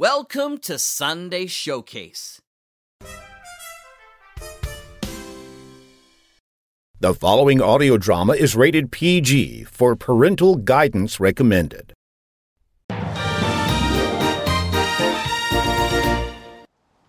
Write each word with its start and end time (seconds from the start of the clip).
Welcome 0.00 0.58
to 0.58 0.78
Sunday 0.78 1.46
Showcase. 1.46 2.40
The 7.00 7.14
following 7.14 7.60
audio 7.60 7.96
drama 7.96 8.34
is 8.34 8.54
rated 8.54 8.92
PG 8.92 9.64
for 9.64 9.96
parental 9.96 10.54
guidance 10.54 11.18
recommended. 11.18 11.94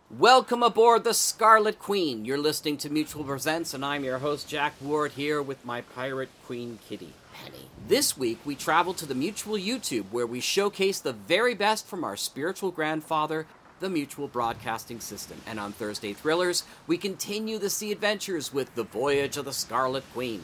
Welcome 0.10 0.64
aboard 0.64 1.04
the 1.04 1.14
Scarlet 1.14 1.78
Queen. 1.78 2.26
You're 2.26 2.40
listening 2.40 2.78
to 2.78 2.90
Mutual 2.90 3.24
Presents, 3.24 3.76
and 3.76 3.86
I'm 3.86 4.04
your 4.04 4.18
host, 4.18 4.50
Jack 4.50 4.74
Ward, 4.82 5.12
here 5.12 5.44
with 5.44 5.64
my 5.64 5.82
pirate 5.82 6.30
queen 6.48 6.80
kitty, 6.90 7.14
Penny. 7.44 7.70
This 7.88 8.18
week, 8.18 8.40
we 8.46 8.56
travel 8.56 8.94
to 8.94 9.06
the 9.06 9.16
Mutual 9.16 9.58
YouTube, 9.58 10.06
where 10.12 10.28
we 10.28 10.40
showcase 10.40 11.00
the 11.00 11.14
very 11.14 11.56
best 11.56 11.88
from 11.88 12.04
our 12.04 12.16
spiritual 12.16 12.72
grandfather, 12.72 13.46
the 13.80 13.90
Mutual 13.90 14.28
Broadcasting 14.28 15.00
System. 15.00 15.42
And 15.48 15.60
on 15.60 15.72
Thursday 15.72 16.14
Thrillers, 16.14 16.64
we 16.88 16.98
continue 16.98 17.58
the 17.58 17.70
sea 17.70 17.92
adventures 17.92 18.54
with 18.54 18.76
The 18.76 18.84
Voyage 18.84 19.38
of 19.38 19.46
the 19.46 19.54
Scarlet 19.54 20.04
Queen. 20.14 20.44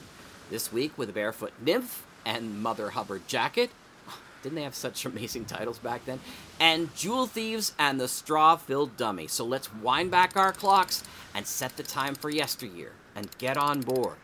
This 0.50 0.72
week, 0.72 0.98
with 0.98 1.14
Barefoot 1.14 1.54
Nymph 1.62 2.06
and 2.26 2.62
Mother 2.62 2.92
Hubbard 2.92 3.28
Jacket. 3.28 3.70
Didn't 4.44 4.56
they 4.56 4.64
have 4.64 4.76
such 4.76 5.06
amazing 5.06 5.46
titles 5.46 5.80
back 5.80 6.06
then? 6.06 6.20
And 6.60 6.96
Jewel 6.96 7.28
Thieves 7.28 7.74
and 7.78 8.00
the 8.00 8.08
Straw 8.08 8.56
Filled 8.56 8.98
Dummy. 8.98 9.28
So 9.28 9.46
let's 9.46 9.74
wind 9.74 10.12
back 10.12 10.36
our 10.36 10.52
clocks 10.52 11.04
and 11.34 11.46
set 11.46 11.78
the 11.78 11.84
time 11.84 12.16
for 12.16 12.30
yesteryear 12.30 12.94
and 13.16 13.30
get 13.38 13.58
on 13.58 13.82
board. 13.82 14.18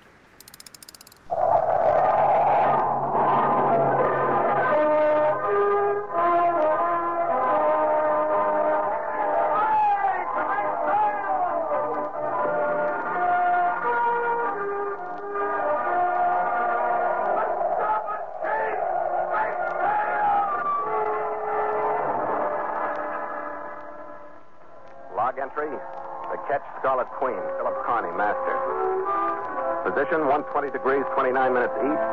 20 30.52 30.71
degrees, 30.71 31.03
29 31.16 31.31
minutes 31.53 31.73
east, 31.80 32.07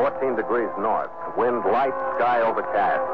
14 0.00 0.36
degrees 0.36 0.72
north. 0.80 1.12
Wind 1.36 1.60
light, 1.68 1.92
sky 2.16 2.40
overcast. 2.40 3.04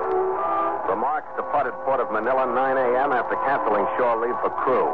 The 0.86 0.94
Mark 0.94 1.27
departed 1.34 1.74
port 1.82 1.98
of 1.98 2.10
Manila 2.14 2.46
9 2.46 2.54
a.m. 2.54 3.10
after 3.10 3.34
canceling 3.42 3.86
shore 3.98 4.22
leave 4.22 4.38
for 4.38 4.50
crew. 4.62 4.86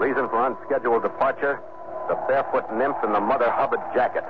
Reason 0.00 0.24
for 0.28 0.40
unscheduled 0.40 1.02
departure? 1.02 1.60
The 2.08 2.16
barefoot 2.28 2.64
nymph 2.72 2.96
in 3.04 3.12
the 3.12 3.20
Mother 3.20 3.50
Hubbard 3.52 3.80
jacket. 3.94 4.24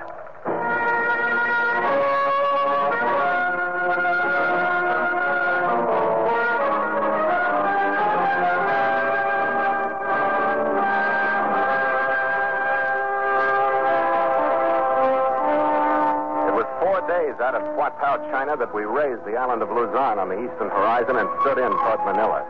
China, 18.31 18.57
that 18.57 18.75
we 18.75 18.85
raised 18.85 19.25
the 19.25 19.35
island 19.35 19.63
of 19.63 19.71
Luzon 19.71 20.19
on 20.19 20.29
the 20.29 20.39
eastern 20.39 20.71
horizon 20.71 21.17
and 21.17 21.29
stood 21.43 21.59
in 21.59 21.71
toward 21.71 22.01
Manila. 22.07 22.43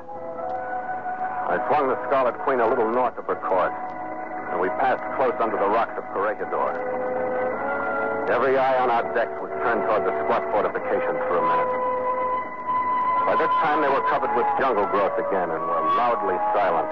I 1.45 1.61
swung 1.69 1.93
the 1.93 2.01
Scarlet 2.09 2.37
Queen 2.43 2.61
a 2.61 2.69
little 2.69 2.89
north 2.89 3.17
of 3.21 3.29
her 3.29 3.37
course, 3.37 3.77
and 4.53 4.61
we 4.61 4.69
passed 4.81 5.05
close 5.21 5.37
under 5.41 5.61
the 5.61 5.69
rocks 5.69 5.93
of 6.01 6.05
Corregidor. 6.17 6.73
Every 8.33 8.57
eye 8.57 8.81
on 8.81 8.89
our 8.89 9.05
decks 9.13 9.37
was 9.45 9.53
turned 9.61 9.85
toward 9.85 10.09
the 10.09 10.17
squat 10.25 10.41
fortifications 10.49 11.21
for 11.29 11.37
a 11.37 11.45
minute. 11.45 11.73
By 13.29 13.37
this 13.37 13.53
time, 13.61 13.85
they 13.85 13.93
were 13.93 14.05
covered 14.09 14.33
with 14.33 14.49
jungle 14.57 14.89
growth 14.89 15.17
again 15.21 15.53
and 15.53 15.61
were 15.61 15.85
loudly 16.01 16.37
silent, 16.57 16.89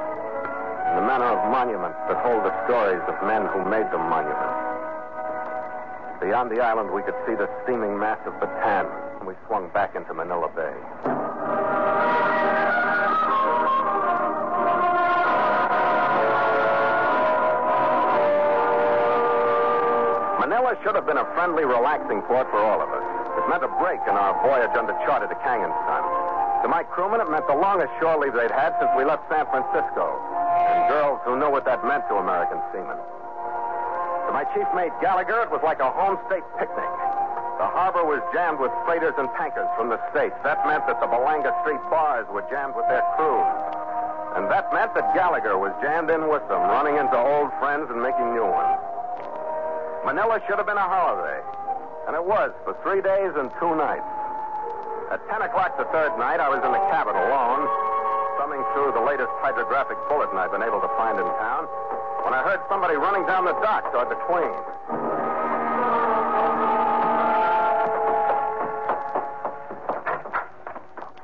in 0.93 1.01
the 1.01 1.07
manner 1.09 1.33
of 1.33 1.41
monuments 1.49 1.97
that 2.13 2.21
hold 2.21 2.45
the 2.45 2.53
stories 2.69 3.01
of 3.09 3.17
men 3.25 3.49
who 3.49 3.65
made 3.65 3.89
them 3.89 4.05
monuments. 4.13 4.52
Beyond 6.23 6.55
the 6.55 6.63
island, 6.63 6.95
we 6.95 7.03
could 7.03 7.19
see 7.27 7.35
the 7.35 7.51
steaming 7.65 7.99
mass 7.99 8.19
of 8.31 8.33
Bataan, 8.39 8.87
and 9.19 9.27
we 9.27 9.35
swung 9.51 9.67
back 9.75 9.97
into 9.99 10.15
Manila 10.15 10.47
Bay. 10.55 10.71
Manila 20.39 20.79
should 20.87 20.95
have 20.95 21.11
been 21.11 21.19
a 21.19 21.27
friendly, 21.35 21.67
relaxing 21.67 22.23
port 22.31 22.47
for 22.55 22.63
all 22.63 22.79
of 22.79 22.89
us. 22.95 23.07
It 23.43 23.51
meant 23.51 23.67
a 23.67 23.73
break 23.83 23.99
in 24.07 24.15
our 24.15 24.39
voyage 24.47 24.71
uncharted 24.79 25.29
to 25.29 25.37
Kangensan. 25.43 26.03
To 26.63 26.69
my 26.71 26.87
crewmen, 26.87 27.21
it 27.21 27.29
meant 27.35 27.49
the 27.49 27.59
longest 27.59 27.91
shore 27.99 28.17
leave 28.23 28.33
they'd 28.33 28.55
had 28.55 28.79
since 28.79 28.95
we 28.97 29.03
left 29.03 29.27
San 29.27 29.43
Francisco, 29.51 30.23
and 30.71 30.87
girls 30.87 31.19
who 31.27 31.35
knew 31.35 31.51
what 31.51 31.65
that 31.67 31.83
meant 31.83 32.07
to 32.07 32.15
American 32.15 32.63
seamen. 32.71 32.97
My 34.33 34.49
chief 34.57 34.65
mate 34.75 34.97
Gallagher, 35.05 35.45
it 35.45 35.53
was 35.53 35.61
like 35.61 35.79
a 35.85 35.93
home 35.93 36.17
state 36.25 36.45
picnic. 36.57 36.89
The 37.61 37.69
harbor 37.69 38.01
was 38.01 38.25
jammed 38.33 38.59
with 38.59 38.73
freighters 38.89 39.13
and 39.21 39.29
tankers 39.37 39.69
from 39.77 39.93
the 39.93 40.01
States. 40.09 40.33
That 40.41 40.65
meant 40.65 40.89
that 40.89 40.99
the 41.05 41.07
Balanga 41.07 41.53
Street 41.61 41.85
bars 41.93 42.25
were 42.33 42.41
jammed 42.49 42.73
with 42.73 42.89
their 42.89 43.05
crews. 43.15 43.53
And 44.33 44.49
that 44.49 44.73
meant 44.73 44.97
that 44.97 45.13
Gallagher 45.13 45.61
was 45.61 45.77
jammed 45.85 46.09
in 46.09 46.33
with 46.33 46.41
them, 46.49 46.65
running 46.65 46.97
into 46.97 47.13
old 47.13 47.53
friends 47.61 47.93
and 47.93 48.01
making 48.01 48.33
new 48.33 48.49
ones. 48.49 48.81
Manila 50.09 50.41
should 50.49 50.57
have 50.57 50.67
been 50.67 50.81
a 50.81 50.89
holiday. 50.89 51.45
And 52.09 52.17
it 52.17 52.25
was 52.25 52.57
for 52.65 52.73
three 52.81 53.05
days 53.05 53.37
and 53.37 53.53
two 53.61 53.77
nights. 53.77 54.09
At 55.13 55.21
10 55.29 55.45
o'clock 55.45 55.77
the 55.77 55.85
third 55.93 56.17
night, 56.17 56.41
I 56.41 56.49
was 56.49 56.65
in 56.65 56.73
the 56.73 56.83
cabin 56.89 57.13
alone, 57.15 57.69
thumbing 58.41 58.65
through 58.73 58.97
the 58.97 59.05
latest 59.05 59.31
hydrographic 59.45 60.01
bulletin 60.09 60.41
I've 60.41 60.51
been 60.51 60.65
able 60.65 60.81
to 60.81 60.89
find 60.97 61.21
in 61.21 61.29
town, 61.37 61.69
when 62.33 62.41
I 62.41 62.49
heard 62.49 62.61
somebody 62.67 62.97
running 62.97 63.27
down 63.27 63.45
the 63.45 63.53
dock 63.61 63.93
toward 63.93 64.09
the 64.09 64.17
Queen. 64.25 64.57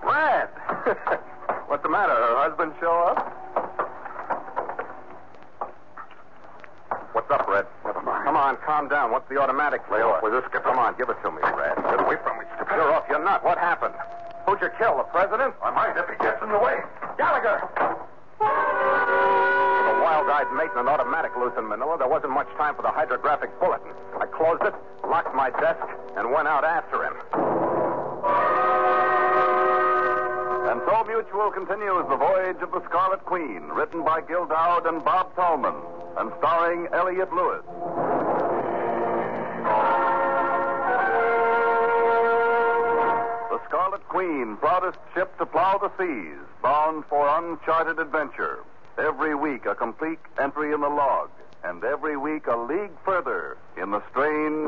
Red! 0.05 0.53
What's 1.69 1.83
the 1.83 1.89
matter? 1.89 2.13
Her 2.13 2.37
husband 2.45 2.75
show 2.79 2.93
up? 3.09 3.25
What's 7.17 7.31
up, 7.31 7.49
Red? 7.49 7.65
Come 7.85 8.37
on, 8.37 8.59
calm 8.67 8.89
down. 8.91 9.11
What's 9.11 9.31
the 9.31 9.41
automatic? 9.41 9.81
Lay 9.91 10.03
off 10.03 10.23
with 10.23 10.35
this, 10.35 10.45
Skipper. 10.51 10.69
Come 10.69 10.79
on, 10.79 10.95
give 10.99 11.09
it 11.09 11.17
to 11.23 11.31
me, 11.31 11.41
Red. 11.41 11.77
Get 11.89 12.05
away 12.05 12.17
from 12.23 12.37
me, 12.37 12.45
Skipper. 12.57 12.77
You're 12.77 12.93
off. 12.93 13.05
You're 13.09 13.25
not. 13.25 13.43
What 13.43 13.57
happened? 13.57 13.95
Who'd 14.45 14.61
you 14.61 14.69
kill? 14.77 14.99
The 14.99 15.05
president? 15.05 15.55
I 15.65 15.71
might 15.71 15.97
if 15.97 16.05
he 16.05 16.23
gets 16.23 16.43
in 16.43 16.53
the 16.53 16.59
way. 16.59 16.77
Gallagher! 17.17 17.65
Wild-eyed 20.29 20.53
mate 20.55 20.71
and 20.77 20.81
an 20.87 20.89
automatic 20.89 21.35
loose 21.37 21.55
in 21.57 21.67
Manila, 21.67 21.97
there 21.97 22.07
wasn't 22.07 22.33
much 22.33 22.49
time 22.59 22.75
for 22.75 22.83
the 22.83 22.91
hydrographic 22.91 23.49
bulletin. 23.59 23.93
I 24.21 24.27
closed 24.27 24.63
it, 24.63 24.75
locked 25.09 25.35
my 25.35 25.49
desk, 25.49 25.81
and 26.17 26.31
went 26.31 26.47
out 26.47 26.65
after 26.65 27.03
him. 27.03 27.15
And 30.69 30.83
so 30.85 31.05
Mutual 31.05 31.51
continues 31.51 32.05
The 32.11 32.17
Voyage 32.17 32.61
of 32.61 32.73
the 32.73 32.85
Scarlet 32.85 33.25
Queen, 33.25 33.73
written 33.73 34.05
by 34.05 34.21
Gil 34.21 34.45
Doud 34.45 34.85
and 34.85 35.03
Bob 35.03 35.35
Tallman, 35.35 35.75
and 36.19 36.31
starring 36.39 36.89
Elliott 36.93 37.33
Lewis. 37.33 37.65
The 43.49 43.61
Scarlet 43.67 44.07
Queen, 44.09 44.59
proudest 44.61 44.99
ship 45.15 45.39
to 45.39 45.47
plow 45.47 45.79
the 45.79 45.91
seas, 45.97 46.37
bound 46.63 47.07
for 47.09 47.27
uncharted 47.27 47.99
adventure. 47.99 48.59
Every 48.99 49.35
week 49.37 49.65
a 49.67 49.77
complete 49.77 50.19
entry 50.41 50.73
in 50.73 50.81
the 50.81 50.89
log, 50.89 51.31
and 51.63 51.85
every 51.85 52.17
week 52.17 52.49
a 52.49 52.57
league 52.57 52.91
further 53.05 53.57
in 53.81 53.93
the 53.93 54.03
strange 54.11 54.67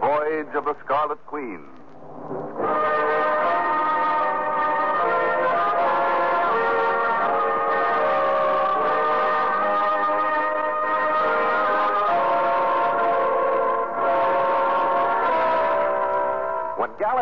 voyage 0.00 0.54
of 0.54 0.64
the 0.64 0.74
Scarlet 0.84 1.24
Queen. 1.26 1.62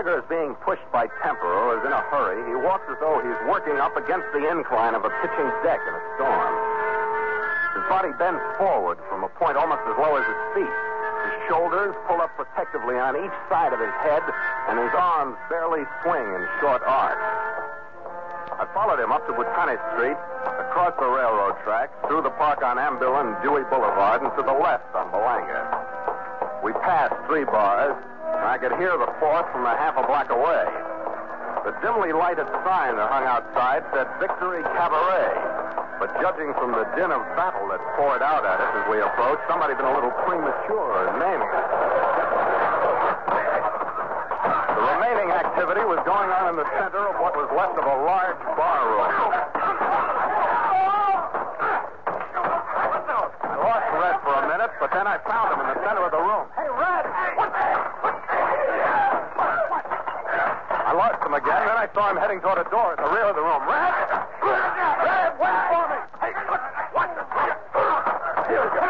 Gallagher 0.05 0.21
is 0.21 0.29
being 0.29 0.53
pushed 0.61 0.85
by 0.93 1.09
temper 1.25 1.49
or 1.49 1.81
is 1.81 1.85
in 1.85 1.93
a 1.93 2.05
hurry, 2.13 2.37
he 2.45 2.53
walks 2.61 2.85
as 2.93 3.01
though 3.01 3.25
he's 3.25 3.41
working 3.49 3.81
up 3.81 3.97
against 3.97 4.29
the 4.37 4.45
incline 4.53 4.93
of 4.93 5.01
a 5.01 5.09
pitching 5.25 5.49
deck 5.65 5.81
in 5.81 5.95
a 5.97 6.03
storm. 6.21 6.53
His 7.73 7.85
body 7.89 8.13
bends 8.21 8.45
forward 8.61 9.01
from 9.09 9.25
a 9.25 9.33
point 9.41 9.57
almost 9.57 9.81
as 9.89 9.97
low 9.97 10.13
as 10.21 10.29
his 10.29 10.41
feet. 10.53 10.77
His 11.25 11.35
shoulders 11.49 11.97
pull 12.05 12.21
up 12.21 12.37
protectively 12.37 13.01
on 13.01 13.17
each 13.17 13.33
side 13.49 13.73
of 13.73 13.81
his 13.81 13.97
head, 14.05 14.21
and 14.69 14.77
his 14.77 14.93
arms 14.93 15.41
barely 15.49 15.89
swing 16.05 16.29
in 16.37 16.43
short 16.61 16.85
arcs. 16.85 17.25
I've 18.61 18.69
followed 18.77 19.01
him 19.01 19.09
up 19.09 19.25
to 19.25 19.33
Botanic 19.33 19.81
Street, 19.97 20.21
across 20.69 20.93
the 21.01 21.09
railroad 21.09 21.57
tracks, 21.65 21.97
through 22.13 22.29
the 22.29 22.35
park 22.37 22.61
on 22.61 22.77
Ambil 22.77 23.25
and 23.25 23.33
Dewey 23.41 23.65
Boulevard, 23.73 24.21
and 24.21 24.31
to 24.37 24.45
the 24.45 24.53
left 24.53 24.93
on 24.93 25.09
Balanga. 25.09 25.65
We 26.61 26.77
passed 26.85 27.17
three 27.25 27.49
bars, 27.49 27.97
I 28.45 28.61
could 28.61 28.77
hear 28.77 28.93
the 29.01 29.09
fourth 29.19 29.49
from 29.57 29.65
a 29.65 29.73
half 29.73 29.97
a 29.97 30.05
block 30.05 30.29
away. 30.29 30.69
The 31.65 31.73
dimly 31.81 32.13
lighted 32.13 32.45
sign 32.61 32.93
that 33.01 33.09
hung 33.09 33.25
outside 33.25 33.81
said 33.97 34.05
Victory 34.21 34.61
Cabaret. 34.77 35.33
But 35.97 36.13
judging 36.21 36.53
from 36.61 36.77
the 36.77 36.85
din 36.93 37.09
of 37.09 37.25
battle 37.41 37.65
that 37.73 37.81
poured 37.97 38.21
out 38.21 38.45
at 38.45 38.61
us 38.61 38.73
as 38.85 38.85
we 38.93 39.01
approached, 39.01 39.41
somebody 39.49 39.73
had 39.73 39.81
been 39.81 39.89
a 39.89 39.97
little 39.97 40.13
premature 40.29 41.09
in 41.09 41.25
naming 41.25 41.49
it. 41.49 41.67
The 44.77 44.85
remaining 44.93 45.33
activity 45.33 45.89
was 45.89 46.05
going 46.05 46.29
on 46.29 46.53
in 46.53 46.57
the 46.61 46.69
center 46.77 47.01
of 47.01 47.17
what 47.25 47.33
was 47.41 47.49
left 47.57 47.81
of 47.81 47.87
a 47.89 47.97
large 48.05 48.41
bar 48.61 48.81
room. 48.93 49.13
I 53.41 53.57
lost 53.57 53.89
Red 53.97 54.17
for 54.21 54.37
a 54.37 54.45
minute, 54.53 54.73
but 54.85 54.93
then 54.93 55.09
I 55.09 55.17
found 55.25 55.49
him 55.57 55.65
in 55.65 55.69
the 55.73 55.81
center 55.81 56.05
of 56.05 56.13
the 56.13 56.21
room. 56.21 56.45
Lost 61.05 61.21
him 61.21 61.37
again, 61.37 61.69
then 61.69 61.77
I 61.77 61.85
saw 61.93 62.09
him 62.09 62.17
heading 62.17 62.41
toward 62.41 62.57
a 62.57 62.65
door 62.73 62.97
at 62.97 62.99
the 63.05 63.05
rear 63.13 63.29
of 63.29 63.37
the 63.37 63.45
room. 63.45 63.61
Red! 63.69 63.93
Red, 64.41 65.37
wait 65.37 65.61
for 65.69 65.85
me! 65.93 66.01
Hey, 66.17 66.33
what? 66.49 66.65
What? 66.97 67.13
Here 68.49 68.65
we 68.65 68.71
go. 68.73 68.89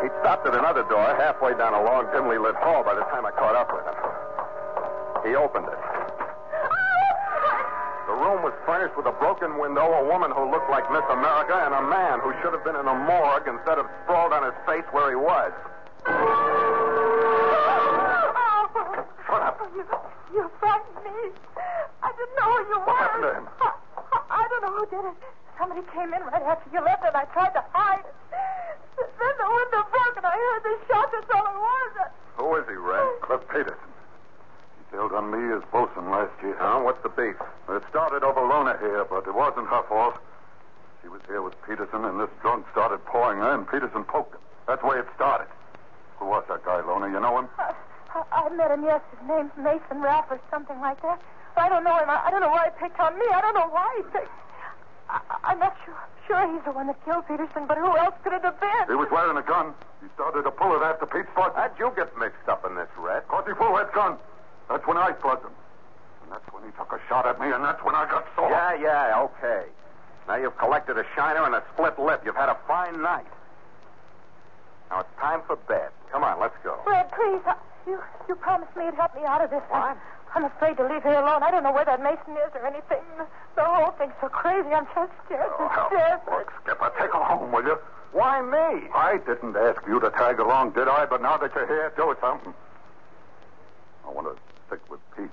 He 0.00 0.08
stopped 0.24 0.48
at 0.48 0.56
another 0.56 0.88
door 0.88 1.04
halfway 1.20 1.52
down 1.52 1.76
a 1.76 1.84
long, 1.84 2.08
dimly 2.16 2.40
lit 2.40 2.56
hall 2.64 2.80
by 2.80 2.96
the 2.96 3.04
time 3.12 3.28
I 3.28 3.32
caught 3.36 3.52
up 3.52 3.68
with 3.76 3.84
him. 3.84 3.92
He 5.28 5.36
opened 5.36 5.68
it. 5.68 5.80
The 8.08 8.16
room 8.16 8.40
was 8.40 8.56
furnished 8.64 8.96
with 8.96 9.04
a 9.04 9.12
broken 9.20 9.60
window, 9.60 9.84
a 9.84 10.04
woman 10.08 10.32
who 10.32 10.48
looked 10.48 10.72
like 10.72 10.88
Miss 10.88 11.04
America, 11.12 11.60
and 11.60 11.76
a 11.76 11.84
man 11.92 12.24
who 12.24 12.32
should 12.40 12.56
have 12.56 12.64
been 12.64 12.80
in 12.80 12.88
a 12.88 12.96
morgue 13.04 13.52
instead 13.52 13.76
of 13.76 13.84
sprawled 14.08 14.32
on 14.32 14.48
his 14.48 14.56
face 14.64 14.88
where 14.96 15.12
he 15.12 15.16
was. 15.20 15.52
Shut 19.26 19.40
up. 19.40 19.60
You, 19.74 19.84
you 20.34 20.50
frightened 20.60 21.04
me. 21.04 21.32
I 22.02 22.12
didn't 22.12 22.36
know 22.36 22.52
who 22.52 22.58
you 22.68 22.78
were. 22.80 22.86
What 22.86 22.98
happened 23.00 23.24
to 23.24 23.32
him? 23.32 23.46
I, 23.62 23.70
I 24.28 24.48
don't 24.50 24.60
know 24.60 24.74
who 24.76 24.86
did 24.92 25.04
it. 25.08 25.16
Somebody 25.62 25.86
came 25.94 26.10
in 26.10 26.26
right 26.26 26.42
after 26.42 26.66
you 26.74 26.82
left, 26.82 27.06
and 27.06 27.14
I 27.14 27.22
tried 27.30 27.54
to 27.54 27.62
hide. 27.70 28.02
Then 28.98 29.34
the 29.38 29.46
window 29.46 29.86
broke, 29.94 30.16
and 30.18 30.26
I 30.26 30.34
heard 30.34 30.62
the 30.66 30.74
shot. 30.90 31.06
That's 31.14 31.30
all 31.30 31.46
it 31.46 31.54
was. 31.54 31.92
Who 32.34 32.46
is 32.58 32.66
he, 32.66 32.74
Red? 32.74 33.06
Cliff 33.22 33.46
Peterson. 33.46 33.90
He 34.74 34.82
sailed 34.90 35.14
on 35.14 35.30
me 35.30 35.54
as 35.54 35.62
bosun 35.70 36.10
last 36.10 36.34
year. 36.42 36.58
Huh? 36.58 36.82
What's 36.82 36.98
the 37.06 37.14
beef? 37.14 37.38
It 37.70 37.82
started 37.88 38.26
over 38.26 38.42
Lona 38.42 38.74
here, 38.82 39.06
but 39.06 39.22
it 39.22 39.34
wasn't 39.38 39.70
her 39.70 39.86
fault. 39.86 40.18
She 41.00 41.06
was 41.06 41.22
here 41.30 41.42
with 41.42 41.54
Peterson, 41.62 42.10
and 42.10 42.18
this 42.18 42.30
drunk 42.42 42.66
started 42.74 42.98
pawing 43.06 43.38
her, 43.38 43.54
and 43.54 43.62
Peterson 43.62 44.02
poked 44.02 44.34
him. 44.34 44.42
That's 44.66 44.82
the 44.82 44.88
way 44.88 44.98
it 44.98 45.06
started. 45.14 45.46
Who 46.18 46.26
was 46.26 46.42
that 46.50 46.64
guy, 46.64 46.82
Lona? 46.82 47.06
You 47.06 47.22
know 47.22 47.38
him? 47.38 47.46
I, 47.62 47.70
I, 48.10 48.50
I 48.50 48.50
met 48.50 48.72
him, 48.74 48.82
yes. 48.82 49.00
His 49.14 49.28
name's 49.30 49.54
Mason 49.54 50.02
Rapp 50.02 50.26
or 50.26 50.40
something 50.50 50.80
like 50.82 51.00
that. 51.02 51.22
I 51.54 51.68
don't 51.68 51.84
know 51.86 52.02
him. 52.02 52.10
I, 52.10 52.18
I 52.26 52.30
don't 52.34 52.40
know 52.40 52.50
why 52.50 52.66
he 52.66 52.82
picked 52.82 52.98
on 52.98 53.14
me. 53.14 53.26
I 53.30 53.40
don't 53.40 53.54
know 53.54 53.70
why 53.70 53.86
he 53.94 54.02
picked. 54.10 54.42
I, 55.44 55.52
I'm 55.52 55.58
not 55.58 55.76
sure. 55.84 55.98
Sure, 56.26 56.54
he's 56.54 56.64
the 56.64 56.72
one 56.72 56.86
that 56.86 57.02
killed 57.04 57.26
Peterson, 57.26 57.66
but 57.66 57.76
who 57.76 57.96
else 57.96 58.14
could 58.22 58.32
it 58.32 58.42
have 58.42 58.58
been? 58.60 58.86
He 58.86 58.94
was 58.94 59.10
wearing 59.10 59.36
a 59.36 59.42
gun. 59.42 59.74
He 60.00 60.08
started 60.14 60.42
to 60.42 60.50
pull 60.50 60.74
it 60.76 60.82
after 60.82 61.06
Pete 61.06 61.26
fought. 61.34 61.54
How'd 61.56 61.78
you 61.78 61.92
get 61.96 62.16
mixed 62.16 62.48
up 62.48 62.64
in 62.64 62.74
this, 62.76 62.88
Red? 62.96 63.26
Cause 63.28 63.44
he 63.46 63.52
pulled 63.54 63.76
that 63.78 63.92
gun. 63.92 64.16
That's 64.68 64.86
when 64.86 64.96
I 64.96 65.12
plugged 65.12 65.44
him. 65.44 65.52
And 66.22 66.32
that's 66.32 66.46
when 66.54 66.62
he 66.62 66.70
took 66.78 66.92
a 66.92 67.00
shot 67.08 67.26
at 67.26 67.40
me, 67.40 67.50
and 67.50 67.64
that's 67.64 67.82
when 67.82 67.94
I 67.94 68.06
got 68.06 68.26
sore. 68.36 68.50
Yeah, 68.50 68.74
yeah, 68.78 69.28
okay. 69.28 69.66
Now 70.28 70.36
you've 70.36 70.56
collected 70.58 70.96
a 70.96 71.04
shiner 71.16 71.44
and 71.44 71.54
a 71.54 71.62
split 71.74 71.98
lip. 71.98 72.22
You've 72.24 72.36
had 72.38 72.48
a 72.48 72.56
fine 72.66 73.02
night. 73.02 73.26
Now 74.90 75.00
it's 75.00 75.16
time 75.18 75.42
for 75.46 75.56
bed. 75.56 75.90
Come 76.12 76.22
on, 76.22 76.38
let's 76.38 76.54
go. 76.62 76.78
Red, 76.86 77.10
please. 77.10 77.42
I, 77.46 77.56
you 77.86 77.98
you 78.28 78.36
promised 78.36 78.76
me 78.76 78.84
you'd 78.84 78.94
help 78.94 79.14
me 79.16 79.22
out 79.26 79.42
of 79.42 79.50
this. 79.50 79.62
What? 79.68 79.96
I'm 80.34 80.44
afraid 80.44 80.76
to 80.78 80.88
leave 80.88 81.02
here 81.02 81.12
alone. 81.20 81.42
I 81.42 81.50
don't 81.50 81.62
know 81.62 81.72
where 81.72 81.84
that 81.84 82.02
Mason 82.02 82.32
is 82.40 82.50
or 82.54 82.66
anything. 82.66 83.04
The 83.54 83.64
whole 83.64 83.90
thing's 83.92 84.14
so 84.20 84.28
crazy. 84.28 84.68
I'm 84.70 84.86
just 84.94 85.12
scared 85.26 85.50
Oh, 85.58 85.68
to 85.68 85.74
hell. 85.74 85.88
death. 85.92 86.22
Look, 86.30 86.52
Skipper, 86.64 86.90
take 86.98 87.12
her 87.12 87.22
home, 87.24 87.52
will 87.52 87.64
you? 87.64 87.78
Why 88.12 88.40
me? 88.40 88.88
I 88.94 89.18
didn't 89.26 89.56
ask 89.56 89.80
you 89.86 90.00
to 90.00 90.10
tag 90.10 90.38
along, 90.38 90.72
did 90.72 90.88
I? 90.88 91.04
But 91.06 91.20
now 91.22 91.36
that 91.36 91.54
you're 91.54 91.66
here, 91.66 91.92
do 91.96 92.14
something. 92.20 92.54
I 94.06 94.10
want 94.10 94.26
to 94.34 94.42
stick 94.66 94.80
with 94.90 95.00
Pete 95.16 95.30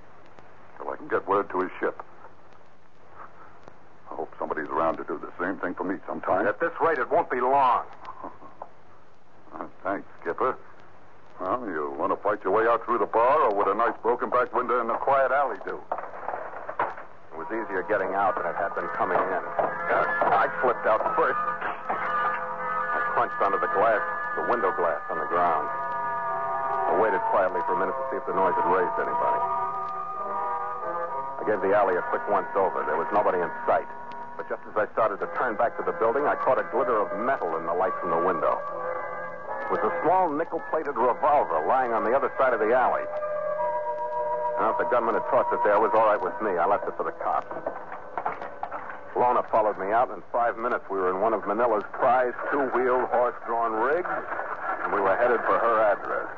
till 0.77 0.89
I 0.89 0.95
can 0.97 1.07
get 1.07 1.27
word 1.27 1.49
to 1.51 1.61
his 1.61 1.71
ship. 1.79 2.01
I 4.11 4.15
hope 4.15 4.33
somebody's 4.39 4.67
around 4.67 4.97
to 4.97 5.03
do 5.03 5.17
the 5.19 5.31
same 5.43 5.57
thing 5.59 5.75
for 5.75 5.83
me 5.85 5.95
sometime. 6.07 6.45
At 6.47 6.59
this 6.59 6.71
rate, 6.81 6.97
it 6.97 7.09
won't 7.11 7.29
be 7.29 7.39
long. 7.41 7.83
Thanks, 9.83 10.07
Skipper. 10.21 10.57
Well, 11.39 11.63
you 11.71 11.95
want 11.95 12.11
to 12.11 12.19
fight 12.19 12.43
your 12.43 12.51
way 12.51 12.67
out 12.67 12.83
through 12.83 12.99
the 12.99 13.07
bar, 13.07 13.47
or 13.47 13.55
would 13.55 13.71
a 13.71 13.75
nice 13.75 13.95
broken 14.03 14.27
back 14.27 14.51
window 14.51 14.83
in 14.83 14.91
a 14.91 14.99
quiet 14.99 15.31
alley 15.31 15.55
do? 15.63 15.79
It 15.79 17.37
was 17.39 17.47
easier 17.47 17.79
getting 17.87 18.11
out 18.11 18.35
than 18.35 18.43
it 18.43 18.59
had 18.59 18.75
been 18.75 18.91
coming 18.99 19.15
in. 19.15 19.43
I 20.35 20.51
slipped 20.59 20.83
out 20.83 20.99
first. 21.15 21.39
I 21.39 22.99
crunched 23.15 23.39
onto 23.39 23.55
the 23.63 23.71
glass, 23.71 24.03
the 24.35 24.51
window 24.51 24.75
glass 24.75 24.99
on 25.07 25.15
the 25.15 25.31
ground. 25.31 25.63
I 26.91 26.99
waited 26.99 27.23
quietly 27.31 27.63
for 27.63 27.79
a 27.79 27.79
minute 27.79 27.95
to 27.95 28.05
see 28.11 28.19
if 28.19 28.27
the 28.27 28.35
noise 28.35 28.59
had 28.59 28.67
raised 28.67 28.99
anybody. 28.99 29.41
I 31.39 31.43
gave 31.47 31.63
the 31.63 31.71
alley 31.71 31.95
a 31.95 32.03
quick 32.11 32.27
once 32.27 32.51
over. 32.59 32.83
There 32.83 32.99
was 32.99 33.07
nobody 33.15 33.39
in 33.39 33.47
sight. 33.63 33.87
But 34.35 34.51
just 34.51 34.59
as 34.67 34.75
I 34.75 34.91
started 34.91 35.23
to 35.23 35.27
turn 35.39 35.55
back 35.55 35.79
to 35.79 35.87
the 35.87 35.95
building, 36.03 36.27
I 36.27 36.35
caught 36.35 36.59
a 36.59 36.67
glitter 36.67 36.99
of 36.99 37.07
metal 37.23 37.55
in 37.55 37.63
the 37.63 37.75
light 37.75 37.95
from 38.03 38.11
the 38.11 38.19
window. 38.27 38.59
Was 39.69 39.85
a 39.85 39.93
small 40.01 40.33
nickel-plated 40.33 40.97
revolver 40.97 41.61
lying 41.69 41.93
on 41.93 42.03
the 42.03 42.09
other 42.17 42.33
side 42.41 42.53
of 42.53 42.59
the 42.59 42.73
alley. 42.73 43.05
Now, 44.57 44.73
if 44.73 44.81
the 44.81 44.89
gunman 44.89 45.13
had 45.13 45.21
tossed 45.29 45.53
it 45.53 45.61
there, 45.63 45.77
it 45.77 45.81
was 45.81 45.93
all 45.93 46.09
right 46.09 46.17
with 46.17 46.33
me. 46.41 46.57
I 46.57 46.65
left 46.65 46.89
it 46.89 46.97
for 46.97 47.05
the 47.05 47.13
cops. 47.21 47.53
Lona 49.15 49.45
followed 49.53 49.77
me 49.77 49.93
out, 49.93 50.09
and 50.09 50.19
in 50.19 50.23
five 50.33 50.57
minutes 50.57 50.83
we 50.89 50.97
were 50.97 51.13
in 51.13 51.21
one 51.21 51.37
of 51.37 51.45
Manila's 51.45 51.85
prized 51.93 52.35
two-wheeled 52.49 53.13
horse-drawn 53.13 53.77
rigs, 53.77 54.09
and 54.83 54.91
we 54.91 55.01
were 55.01 55.15
headed 55.15 55.39
for 55.45 55.61
her 55.61 55.75
address. 55.93 56.29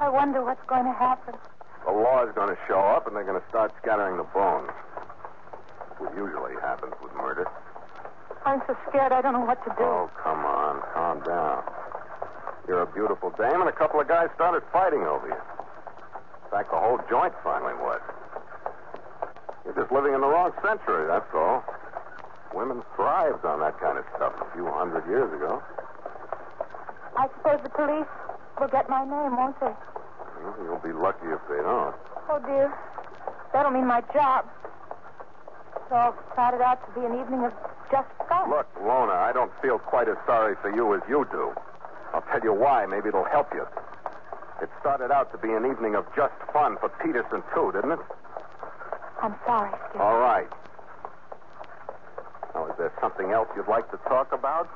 I 0.00 0.08
wonder 0.08 0.42
what's 0.42 0.64
going 0.66 0.84
to 0.84 0.96
happen. 0.96 1.34
The 1.84 1.92
law's 1.92 2.32
going 2.34 2.48
to 2.48 2.58
show 2.66 2.80
up, 2.80 3.06
and 3.06 3.14
they're 3.14 3.28
going 3.28 3.40
to 3.40 3.48
start 3.48 3.72
scattering 3.82 4.16
the 4.16 4.24
bones. 4.32 4.72
What 5.98 6.14
usually 6.16 6.54
happens 6.62 6.94
with 7.02 7.12
murder. 7.14 7.46
I'm 8.46 8.62
so 8.66 8.76
scared 8.88 9.12
I 9.12 9.20
don't 9.20 9.32
know 9.34 9.44
what 9.44 9.62
to 9.64 9.70
do. 9.76 9.82
Oh, 9.82 10.10
come 10.22 10.44
on. 10.46 10.80
Calm 10.94 11.20
down. 11.26 11.64
You're 12.66 12.82
a 12.82 12.90
beautiful 12.92 13.30
dame, 13.38 13.60
and 13.60 13.68
a 13.68 13.72
couple 13.72 14.00
of 14.00 14.06
guys 14.08 14.28
started 14.34 14.62
fighting 14.72 15.02
over 15.02 15.26
you. 15.26 15.34
In 16.44 16.50
fact, 16.50 16.70
the 16.70 16.78
whole 16.78 17.00
joint 17.10 17.32
finally 17.42 17.74
was. 17.80 18.00
You're 19.64 19.74
just 19.74 19.92
living 19.92 20.14
in 20.14 20.20
the 20.20 20.28
wrong 20.28 20.52
century, 20.64 21.06
that's 21.08 21.28
all. 21.34 21.64
Women 22.54 22.82
thrived 22.96 23.44
on 23.44 23.60
that 23.60 23.78
kind 23.80 23.98
of 23.98 24.04
stuff 24.16 24.32
a 24.40 24.48
few 24.54 24.66
hundred 24.66 25.04
years 25.08 25.28
ago. 25.32 25.62
I 27.16 27.28
suppose 27.36 27.60
the 27.62 27.68
police 27.68 28.08
will 28.60 28.68
get 28.68 28.88
my 28.88 29.04
name, 29.04 29.36
won't 29.36 29.58
they? 29.60 29.74
Well, 30.40 30.56
You'll 30.62 30.78
be 30.80 30.92
lucky 30.92 31.26
if 31.28 31.40
they 31.50 31.60
don't. 31.60 31.94
Oh, 32.30 32.38
dear. 32.46 32.72
That'll 33.52 33.72
mean 33.72 33.86
my 33.86 34.00
job. 34.12 34.46
All 35.90 36.14
started 36.34 36.60
out 36.60 36.84
to 36.84 37.00
be 37.00 37.06
an 37.06 37.18
evening 37.18 37.44
of 37.44 37.52
just 37.90 38.08
fun. 38.28 38.50
Look, 38.50 38.68
Lona, 38.84 39.16
I 39.16 39.32
don't 39.32 39.52
feel 39.62 39.78
quite 39.78 40.08
as 40.08 40.16
sorry 40.26 40.54
for 40.60 40.68
you 40.68 40.94
as 40.94 41.00
you 41.08 41.26
do. 41.32 41.52
I'll 42.12 42.24
tell 42.30 42.42
you 42.42 42.52
why. 42.52 42.84
Maybe 42.84 43.08
it'll 43.08 43.24
help 43.24 43.48
you. 43.54 43.64
It 44.60 44.68
started 44.80 45.10
out 45.10 45.32
to 45.32 45.38
be 45.38 45.48
an 45.48 45.64
evening 45.64 45.94
of 45.94 46.04
just 46.14 46.34
fun 46.52 46.76
for 46.80 46.90
Peterson, 47.00 47.42
too, 47.54 47.72
didn't 47.72 47.92
it? 47.92 48.00
I'm 49.22 49.34
sorry, 49.46 49.72
Skip. 49.88 50.00
All 50.00 50.18
right. 50.18 50.48
Now, 52.54 52.66
is 52.66 52.74
there 52.76 52.92
something 53.00 53.30
else 53.30 53.48
you'd 53.56 53.68
like 53.68 53.90
to 53.90 53.96
talk 54.08 54.32
about? 54.32 54.68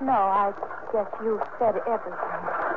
No, 0.00 0.12
I 0.12 0.52
guess 0.92 1.08
you 1.22 1.40
said 1.58 1.76
everything. 1.86 2.71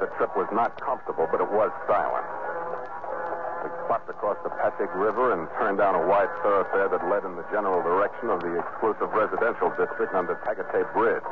The 0.00 0.10
trip 0.18 0.34
was 0.34 0.50
not 0.50 0.74
comfortable, 0.82 1.30
but 1.30 1.38
it 1.38 1.46
was 1.54 1.70
silent. 1.86 2.26
We 3.62 3.70
swept 3.86 4.10
across 4.10 4.36
the 4.42 4.50
Pasig 4.58 4.90
River 4.98 5.30
and 5.30 5.46
turned 5.54 5.78
down 5.78 5.94
a 5.94 6.02
wide 6.04 6.28
thoroughfare 6.42 6.90
that 6.90 7.06
led 7.06 7.22
in 7.22 7.38
the 7.38 7.46
general 7.54 7.78
direction 7.78 8.28
of 8.28 8.42
the 8.42 8.58
exclusive 8.58 9.14
residential 9.14 9.70
district 9.78 10.12
under 10.12 10.34
Tagate 10.42 10.82
Bridge. 10.92 11.24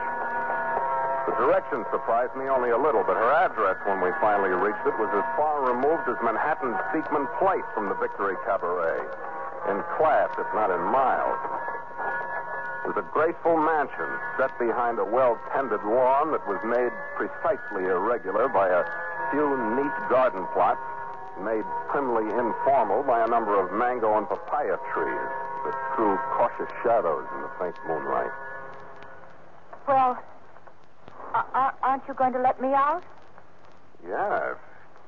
The 1.27 1.35
direction 1.43 1.83
surprised 1.91 2.39
me 2.39 2.47
only 2.47 2.71
a 2.71 2.79
little, 2.79 3.03
but 3.03 3.19
her 3.19 3.33
address 3.35 3.77
when 3.83 3.99
we 3.99 4.15
finally 4.23 4.55
reached 4.55 4.87
it 4.87 4.95
was 4.95 5.11
as 5.11 5.27
far 5.35 5.67
removed 5.67 6.07
as 6.07 6.17
Manhattan's 6.23 6.79
Beekman 6.95 7.27
Place 7.43 7.67
from 7.75 7.91
the 7.91 7.99
Victory 7.99 8.39
Cabaret. 8.47 9.03
In 9.75 9.83
class, 9.99 10.31
if 10.39 10.47
not 10.55 10.71
in 10.71 10.83
miles. 10.87 11.39
It 12.83 12.91
was 12.91 12.99
a 12.99 13.07
graceful 13.15 13.57
mansion 13.57 14.11
set 14.37 14.51
behind 14.59 14.99
a 14.99 15.05
well 15.05 15.39
tended 15.55 15.83
lawn 15.87 16.35
that 16.35 16.43
was 16.51 16.59
made 16.67 16.91
precisely 17.15 17.87
irregular 17.87 18.49
by 18.51 18.67
a 18.67 18.83
few 19.31 19.55
neat 19.79 19.95
garden 20.11 20.43
plots, 20.53 20.83
made 21.39 21.63
primly 21.95 22.27
informal 22.27 23.07
by 23.07 23.23
a 23.23 23.29
number 23.31 23.55
of 23.55 23.71
mango 23.71 24.19
and 24.19 24.27
papaya 24.27 24.77
trees 24.93 25.31
that 25.63 25.77
threw 25.95 26.19
cautious 26.35 26.71
shadows 26.83 27.23
in 27.35 27.43
the 27.47 27.51
faint 27.63 27.79
moonlight. 27.87 28.35
Well, 29.87 30.19
uh, 31.35 31.71
aren't 31.83 32.03
you 32.09 32.15
going 32.15 32.33
to 32.33 32.43
let 32.43 32.61
me 32.61 32.75
out? 32.75 33.03
Yeah, 34.03 34.53
if 34.53 34.59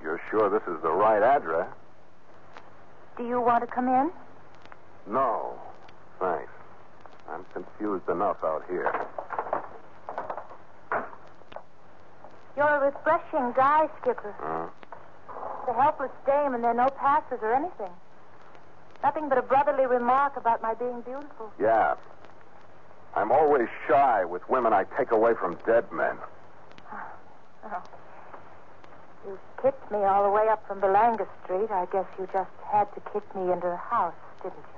you're 0.00 0.21
sure 0.31 0.49
this 0.49 0.62
is 0.71 0.81
the 0.83 0.93
right 0.95 1.23
address. 1.23 1.66
Do 3.19 3.26
you 3.26 3.40
want 3.40 3.66
to 3.66 3.66
come 3.66 3.88
in? 3.88 4.11
No, 5.11 5.59
thanks. 6.21 6.53
I'm 7.31 7.45
confused 7.52 8.09
enough 8.09 8.37
out 8.45 8.64
here. 8.69 8.93
You're 12.57 12.69
a 12.69 12.87
refreshing 12.87 13.52
guy, 13.57 13.88
Skipper. 14.00 14.71
The 15.66 15.73
helpless 15.73 16.11
dame, 16.26 16.54
and 16.54 16.62
there 16.62 16.71
are 16.71 16.75
no 16.75 16.88
passes 16.90 17.38
or 17.43 17.54
anything. 17.54 17.90
Nothing 19.02 19.28
but 19.28 19.38
a 19.38 19.43
brotherly 19.43 19.87
remark 19.87 20.37
about 20.37 20.62
my 20.62 20.75
being 20.75 21.00
beautiful. 21.00 21.50
yeah. 21.61 21.95
I'm 23.16 23.31
always 23.31 23.69
shy 23.87 24.25
with 24.25 24.43
women 24.49 24.73
I 24.73 24.85
take 24.99 25.12
away 25.12 25.35
from 25.35 25.57
dead 25.66 25.90
men. 25.93 26.16
Oh. 27.66 27.83
You 29.26 29.38
kicked 29.62 29.90
me 29.90 29.99
all 30.04 30.23
the 30.23 30.28
way 30.31 30.49
up 30.49 30.66
from 30.69 30.81
Belanga 30.83 31.26
Street. 31.43 31.71
I 31.71 31.87
guess 31.87 32.04
you 32.19 32.28
just 32.31 32.50
had 32.71 32.93
to 32.95 33.00
kick 33.11 33.23
me 33.35 33.50
into 33.52 33.69
the 33.69 33.76
house, 33.76 34.12
didn't 34.43 34.59
you? 34.59 34.74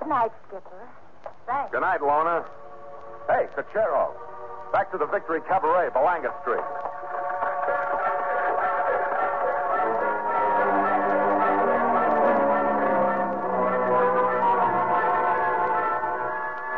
Good 0.00 0.08
night, 0.08 0.32
Skipper. 0.48 0.88
Thanks. 1.46 1.72
Good 1.72 1.82
night, 1.82 2.00
Lona. 2.00 2.44
Hey, 3.28 3.46
Cochero. 3.54 4.12
Back 4.72 4.90
to 4.92 4.98
the 4.98 5.06
Victory 5.06 5.40
Cabaret, 5.46 5.90
Belanga 5.90 6.32
Street. 6.40 6.64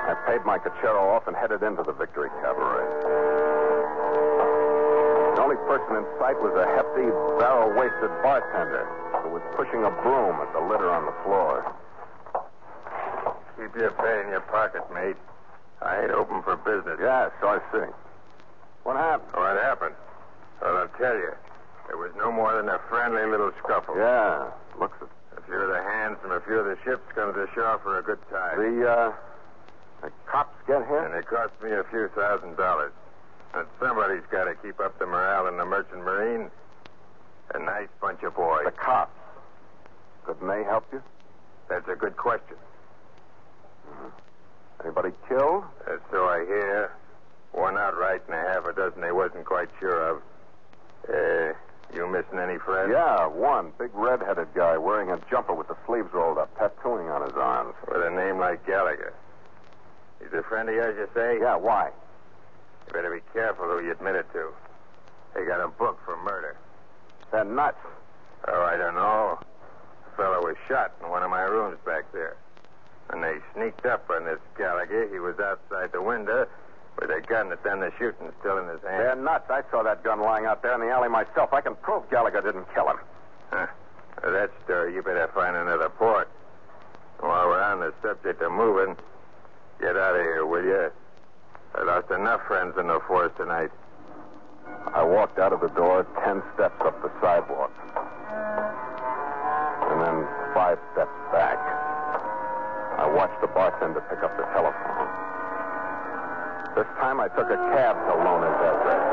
I 0.03 0.15
paid 0.27 0.45
my 0.45 0.59
Cochero 0.59 1.15
off 1.15 1.29
and 1.29 1.37
headed 1.37 1.63
into 1.63 1.85
the 1.85 1.93
Victory 1.93 2.29
Cabaret. 2.43 2.89
The 5.37 5.43
only 5.43 5.57
person 5.71 5.95
in 5.95 6.05
sight 6.19 6.37
was 6.43 6.53
a 6.59 6.67
hefty, 6.75 7.07
barrel-waisted 7.39 8.11
bartender 8.23 8.85
who 9.23 9.31
was 9.31 9.43
pushing 9.55 9.85
a 9.85 9.91
broom 10.03 10.37
at 10.43 10.53
the 10.53 10.61
litter 10.61 10.91
on 10.91 11.07
the 11.07 11.15
floor. 11.23 11.63
Keep 13.63 13.79
your 13.79 13.93
pay 13.93 14.27
in 14.27 14.35
your 14.35 14.43
pocket, 14.51 14.83
mate. 14.93 15.15
I 15.81 16.03
ain't 16.03 16.11
open 16.11 16.43
for 16.43 16.59
business. 16.67 16.99
Yeah, 16.99 17.31
so 17.41 17.47
I 17.47 17.59
see. 17.71 17.87
What 18.83 18.97
happened? 18.97 19.31
What 19.39 19.55
happened? 19.63 19.95
Well, 20.61 20.79
I'll 20.79 20.99
tell 20.99 21.15
you. 21.15 21.31
It 21.87 21.95
was 21.95 22.11
no 22.19 22.33
more 22.33 22.57
than 22.57 22.69
a 22.69 22.81
friendly 22.91 23.23
little 23.23 23.53
scuffle. 23.63 23.95
Yeah, 23.95 24.51
looks 24.81 24.99
it. 25.01 25.07
A 25.39 25.43
few 25.47 25.55
of 25.55 25.69
the 25.71 25.79
hands 25.79 26.19
from 26.23 26.33
a 26.33 26.41
few 26.41 26.59
of 26.59 26.67
the 26.67 26.77
ships 26.83 27.07
come 27.15 27.35
to 27.35 27.47
shore 27.55 27.79
for 27.85 27.99
a 27.99 28.03
good 28.03 28.19
time. 28.31 28.59
The, 28.59 28.83
uh, 28.83 29.13
the 30.03 30.11
cops 30.27 30.59
get 30.67 30.83
here? 30.89 31.07
And 31.07 31.15
it 31.15 31.27
cost 31.31 31.55
me 31.63 31.71
a 31.71 31.85
few 31.87 32.11
thousand 32.19 32.57
dollars. 32.57 32.93
And 33.55 33.67
somebody's 33.79 34.27
got 34.33 34.51
to 34.51 34.57
keep 34.59 34.81
up 34.81 34.99
the 34.99 35.07
morale 35.07 35.47
in 35.47 35.57
the 35.57 35.65
merchant 35.65 36.03
marine. 36.03 36.51
A 37.55 37.59
nice 37.61 37.89
bunch 38.01 38.25
of 38.25 38.35
boys. 38.35 38.65
The 38.65 38.73
cops. 38.73 39.15
Couldn't 40.27 40.49
they 40.49 40.65
help 40.65 40.87
you? 40.93 41.03
That's 41.69 41.87
a 41.87 41.95
good 41.95 42.17
question. 42.17 42.57
Anybody 44.83 45.11
killed? 45.29 45.65
That's 45.87 46.03
so 46.11 46.27
I 46.27 46.45
hear. 46.45 46.93
One 47.53 47.77
outright 47.77 48.23
and 48.27 48.35
a 48.35 48.39
half 48.39 48.65
a 48.65 48.73
dozen 48.73 49.01
they 49.01 49.13
wasn't 49.13 49.45
quite 49.45 49.69
sure 49.79 50.11
of. 50.11 50.23
Uh, 51.09 51.53
you 51.95 52.09
missing 52.09 52.39
any 52.39 52.59
friends? 52.59 52.91
Yeah, 52.93 53.27
one. 53.27 53.73
Big 53.79 53.91
red-headed 53.93 54.55
guy 54.55 54.79
wearing 54.79 55.11
a 55.11 55.19
jumper 55.31 55.55
with 55.55 55.69
the 55.69 55.77
sleeves 55.87 56.09
rolled 56.13 56.39
up, 56.39 56.57
tattooing 56.59 57.09
on 57.09 57.23
his 57.23 57.37
arms. 57.37 57.75
With 57.87 58.03
a 58.03 58.11
name 58.11 58.39
like 58.39 58.67
Gallagher. 58.67 59.13
He's 60.19 60.33
a 60.33 60.43
friend 60.43 60.69
of 60.69 60.75
yours, 60.75 60.97
you 60.99 61.09
say? 61.15 61.39
Yeah, 61.41 61.57
why? 61.57 61.91
You 62.87 62.93
better 62.93 63.11
be 63.11 63.21
careful 63.33 63.67
who 63.67 63.85
you 63.85 63.93
admit 63.93 64.15
it 64.15 64.27
to. 64.33 64.49
They 65.35 65.45
got 65.45 65.63
him 65.63 65.73
booked 65.79 66.05
for 66.05 66.17
murder. 66.23 66.57
They're 67.31 67.45
nuts. 67.45 67.77
Oh, 68.49 68.63
I 68.63 68.77
don't 68.77 68.95
know. 68.95 69.39
The 70.05 70.17
fellow 70.17 70.41
was 70.43 70.57
shot 70.69 70.93
in 71.03 71.11
one 71.11 71.23
of 71.23 71.31
my 71.31 71.43
rooms 71.43 71.79
back 71.85 72.11
there. 72.13 72.37
When 73.13 73.21
they 73.21 73.37
sneaked 73.55 73.85
up 73.85 74.09
on 74.09 74.25
this 74.25 74.39
Gallagher, 74.57 75.07
he 75.13 75.19
was 75.19 75.39
outside 75.39 75.93
the 75.93 76.01
window 76.01 76.49
with 76.99 77.11
a 77.11 77.21
gun 77.21 77.51
that 77.51 77.63
done 77.63 77.81
the 77.81 77.93
shooting 77.99 78.33
still 78.41 78.57
in 78.57 78.67
his 78.69 78.81
hand. 78.81 79.01
They're 79.01 79.17
nuts. 79.17 79.51
I 79.51 79.61
saw 79.71 79.83
that 79.83 80.03
gun 80.03 80.21
lying 80.21 80.47
out 80.47 80.63
there 80.63 80.73
in 80.75 80.81
the 80.81 80.89
alley 80.89 81.11
myself. 81.11 81.53
I 81.53 81.61
can 81.61 81.75
prove 81.75 82.09
Gallagher 82.11 82.41
didn't 82.41 82.73
kill 82.75 82.89
him. 82.89 82.97
Huh. 83.51 83.67
Well, 84.23 84.33
that 84.33 84.51
story, 84.65 84.95
you 84.95 85.03
better 85.03 85.29
find 85.35 85.55
another 85.55 85.91
port. 85.91 86.29
While 87.21 87.49
we're 87.49 87.63
on 87.63 87.81
the 87.81 87.93
subject 88.03 88.41
of 88.41 88.51
moving, 88.51 88.97
get 89.79 89.97
out 89.97 90.17
of 90.17 90.23
here, 90.23 90.47
will 90.47 90.65
you? 90.65 90.91
I 91.75 91.83
lost 91.85 92.11
enough 92.11 92.41
friends 92.47 92.79
in 92.79 92.87
the 92.87 93.01
force 93.07 93.33
tonight. 93.37 93.71
I 94.95 95.03
walked 95.05 95.39
out 95.39 95.53
of 95.53 95.61
the 95.61 95.69
door 95.69 96.07
ten 96.25 96.43
steps 96.55 96.81
up 96.81 97.01
the 97.03 97.11
sidewalk. 97.21 97.73
And 99.91 100.01
then 100.01 100.27
five 100.55 100.79
steps 100.93 101.13
back. 101.31 101.82
Watched 103.13 103.41
the 103.41 103.47
bartender 103.49 104.01
pick 104.09 104.25
up 104.25 104.33
the 104.37 104.45
telephone. 104.57 105.09
This 106.75 106.89
time 106.97 107.21
I 107.21 107.29
took 107.29 107.45
a 107.53 107.61
cab 107.77 107.95
to 107.95 108.13
Lona's 108.17 108.57
address. 108.57 109.05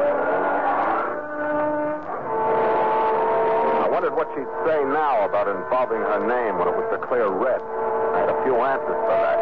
I 3.83 3.87
wondered 3.91 4.15
what 4.15 4.31
she'd 4.33 4.47
say 4.63 4.79
now 4.87 5.27
about 5.27 5.51
involving 5.51 5.99
her 5.99 6.23
name 6.23 6.55
when 6.57 6.71
it 6.71 6.75
was 6.79 6.87
the 6.95 7.03
clear 7.05 7.27
red. 7.27 7.59
I 7.59 8.23
had 8.23 8.31
a 8.31 8.39
few 8.47 8.55
answers 8.55 8.99
for 9.03 9.17
that. 9.19 9.39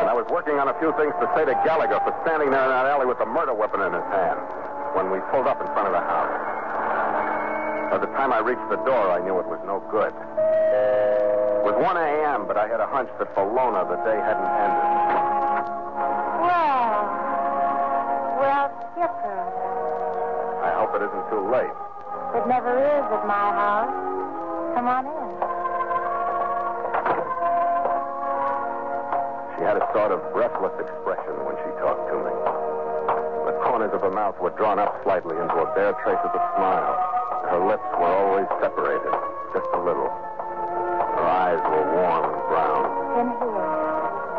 And 0.00 0.06
I 0.08 0.14
was 0.14 0.24
working 0.30 0.62
on 0.62 0.70
a 0.70 0.76
few 0.78 0.94
things 0.94 1.12
to 1.18 1.26
say 1.34 1.44
to 1.44 1.52
Gallagher 1.66 1.98
for 2.06 2.14
standing 2.22 2.54
there 2.54 2.62
in 2.62 2.70
that 2.70 2.86
alley 2.86 3.10
with 3.10 3.18
a 3.18 3.26
murder 3.26 3.52
weapon 3.52 3.82
in 3.82 3.92
his 3.92 4.06
hand 4.14 4.38
when 4.94 5.10
we 5.10 5.18
pulled 5.34 5.50
up 5.50 5.58
in 5.60 5.66
front 5.74 5.90
of 5.90 5.94
the 5.98 6.00
house. 6.06 6.32
By 7.90 7.98
the 7.98 8.10
time 8.14 8.32
I 8.32 8.38
reached 8.38 8.70
the 8.70 8.78
door, 8.86 9.10
I 9.10 9.18
knew 9.26 9.36
it 9.42 9.50
was 9.50 9.58
no 9.66 9.82
good. 9.90 10.14
It 11.80 11.88
was 11.88 11.96
1 11.96 11.96
a.m., 11.96 12.44
but 12.44 12.60
I 12.60 12.68
had 12.68 12.76
a 12.76 12.86
hunch 12.92 13.08
that 13.16 13.32
for 13.32 13.40
Lona 13.40 13.88
the 13.88 13.96
day 14.04 14.20
hadn't 14.20 14.52
ended. 14.52 14.84
Well, 16.44 17.08
well, 18.36 18.68
Skipper. 18.92 19.40
I 20.60 20.76
hope 20.76 20.92
it 20.92 21.00
isn't 21.08 21.26
too 21.32 21.40
late. 21.48 21.72
It 22.36 22.44
never 22.44 22.76
is 22.76 23.06
at 23.08 23.24
my 23.24 23.48
house. 23.56 23.96
Come 24.76 24.92
on 24.92 25.08
in. 25.08 25.32
She 29.56 29.64
had 29.64 29.80
a 29.80 29.86
sort 29.96 30.12
of 30.12 30.20
breathless 30.36 30.76
expression 30.84 31.32
when 31.48 31.56
she 31.64 31.70
talked 31.80 32.04
to 32.12 32.16
me. 32.20 32.34
The 33.48 33.56
corners 33.64 33.96
of 33.96 34.04
her 34.04 34.12
mouth 34.12 34.36
were 34.36 34.52
drawn 34.52 34.76
up 34.76 35.00
slightly 35.00 35.40
into 35.40 35.56
a 35.56 35.72
bare 35.72 35.96
trace 36.04 36.20
of 36.28 36.32
a 36.36 36.42
smile. 36.60 36.92
Her 37.48 37.64
lips 37.64 37.88
were 37.96 38.12
always 38.12 38.48
separated, 38.60 39.16
just 39.56 39.68
a 39.72 39.80
little. 39.80 40.12
Eyes 41.30 41.62
were 41.62 41.86
warm 41.94 42.24
and 42.26 42.42
brown. 42.50 42.84
In 43.22 43.26
here. 43.38 43.78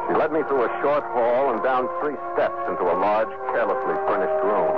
She 0.07 0.13
led 0.19 0.31
me 0.35 0.43
through 0.51 0.67
a 0.67 0.71
short 0.83 1.03
hall 1.15 1.55
and 1.55 1.63
down 1.63 1.87
three 2.03 2.19
steps 2.35 2.59
into 2.67 2.83
a 2.83 2.95
large, 2.99 3.31
carelessly 3.55 3.95
furnished 4.11 4.39
room. 4.43 4.75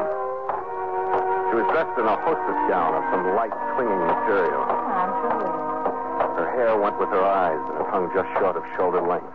She 1.49 1.55
was 1.57 1.65
dressed 1.73 1.97
in 1.97 2.05
a 2.05 2.17
hostess 2.21 2.59
gown 2.69 2.93
of 2.93 3.03
some 3.09 3.33
light, 3.33 3.53
clinging 3.73 4.03
material. 4.13 4.61
Ah, 4.61 4.93
I'm 5.01 5.13
sure. 5.21 6.37
Her 6.37 6.49
hair 6.53 6.77
went 6.77 6.99
with 6.99 7.09
her 7.09 7.23
eyes, 7.25 7.57
and 7.57 7.81
it 7.81 7.87
hung 7.89 8.09
just 8.13 8.29
short 8.37 8.57
of 8.57 8.63
shoulder 8.77 9.01
length. 9.01 9.33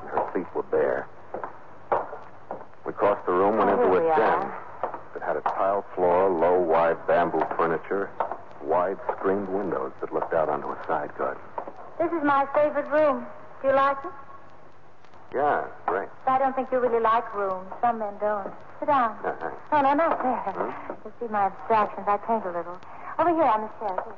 And 0.00 0.08
her 0.16 0.24
feet 0.32 0.48
were 0.56 0.64
bare. 0.72 1.08
We 2.84 2.92
crossed 2.92 3.24
the 3.26 3.32
room, 3.32 3.56
went 3.58 3.70
Oh, 3.70 3.82
into 3.82 3.96
a 3.96 4.00
den. 4.16 4.20
are. 4.20 4.58
It 5.16 5.22
had 5.22 5.36
a 5.36 5.40
tile 5.42 5.84
floor, 5.94 6.28
low, 6.30 6.60
wide 6.60 6.96
bamboo 7.06 7.44
furniture, 7.56 8.08
wide 8.62 8.98
screened 9.16 9.48
windows 9.48 9.92
that 10.00 10.12
looked 10.12 10.32
out 10.34 10.48
onto 10.48 10.68
a 10.68 10.78
side 10.86 11.10
garden. 11.18 11.42
This 11.98 12.12
is 12.12 12.22
my 12.24 12.46
favorite 12.54 12.88
room. 12.90 13.26
Do 13.62 13.68
you 13.68 13.74
like 13.74 13.96
it? 14.04 14.12
Yeah, 15.34 15.64
great. 15.86 16.08
I 16.26 16.38
don't 16.38 16.54
think 16.54 16.68
you 16.70 16.78
really 16.78 17.00
like 17.00 17.34
rooms. 17.34 17.66
Some 17.80 17.98
men 17.98 18.14
don't. 18.20 18.52
Sit 18.78 18.86
down. 18.86 19.16
Uh-huh. 19.24 19.50
No, 19.72 19.80
no, 19.82 19.94
not 19.94 20.22
there. 20.22 20.52
Hmm? 20.52 20.92
You 21.04 21.12
see 21.20 21.32
my 21.32 21.46
abstractions. 21.46 22.06
I 22.06 22.16
paint 22.18 22.44
a 22.44 22.52
little. 22.52 22.78
Over 23.18 23.30
here 23.30 23.48
on 23.48 23.62
the 23.62 23.70
shelf. 23.80 24.14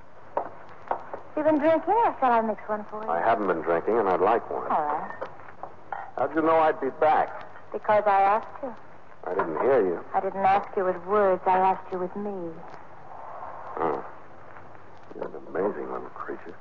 You 1.37 1.43
been 1.45 1.59
drinking, 1.59 1.95
or 1.95 2.17
shall 2.19 2.33
I 2.33 2.41
mix 2.41 2.61
one 2.69 2.85
for 2.91 3.03
you? 3.05 3.11
I 3.11 3.21
haven't 3.21 3.47
been 3.47 3.63
drinking, 3.63 3.97
and 3.97 4.09
I'd 4.09 4.21
like 4.21 4.51
one. 4.51 4.67
All 4.71 4.83
right. 4.83 5.11
How'd 6.17 6.35
you 6.35 6.43
know 6.43 6.59
I'd 6.59 6.81
be 6.81 6.91
back? 7.01 7.47
Because 7.73 8.03
I 8.07 8.21
asked 8.23 8.63
you. 8.63 8.75
I 9.25 9.35
didn't 9.35 9.61
hear 9.61 9.87
you. 9.87 10.05
I 10.15 10.21
didn't 10.21 10.45
ask 10.45 10.69
you 10.77 10.85
with 10.85 10.97
words. 11.07 11.43
I 11.47 11.59
asked 11.59 11.87
you 11.93 11.99
with 11.99 12.15
me. 12.17 12.51
Oh. 13.79 14.05
You're 15.15 15.27
an 15.27 15.35
amazing 15.49 15.93
little 15.93 16.11
creature. 16.11 16.57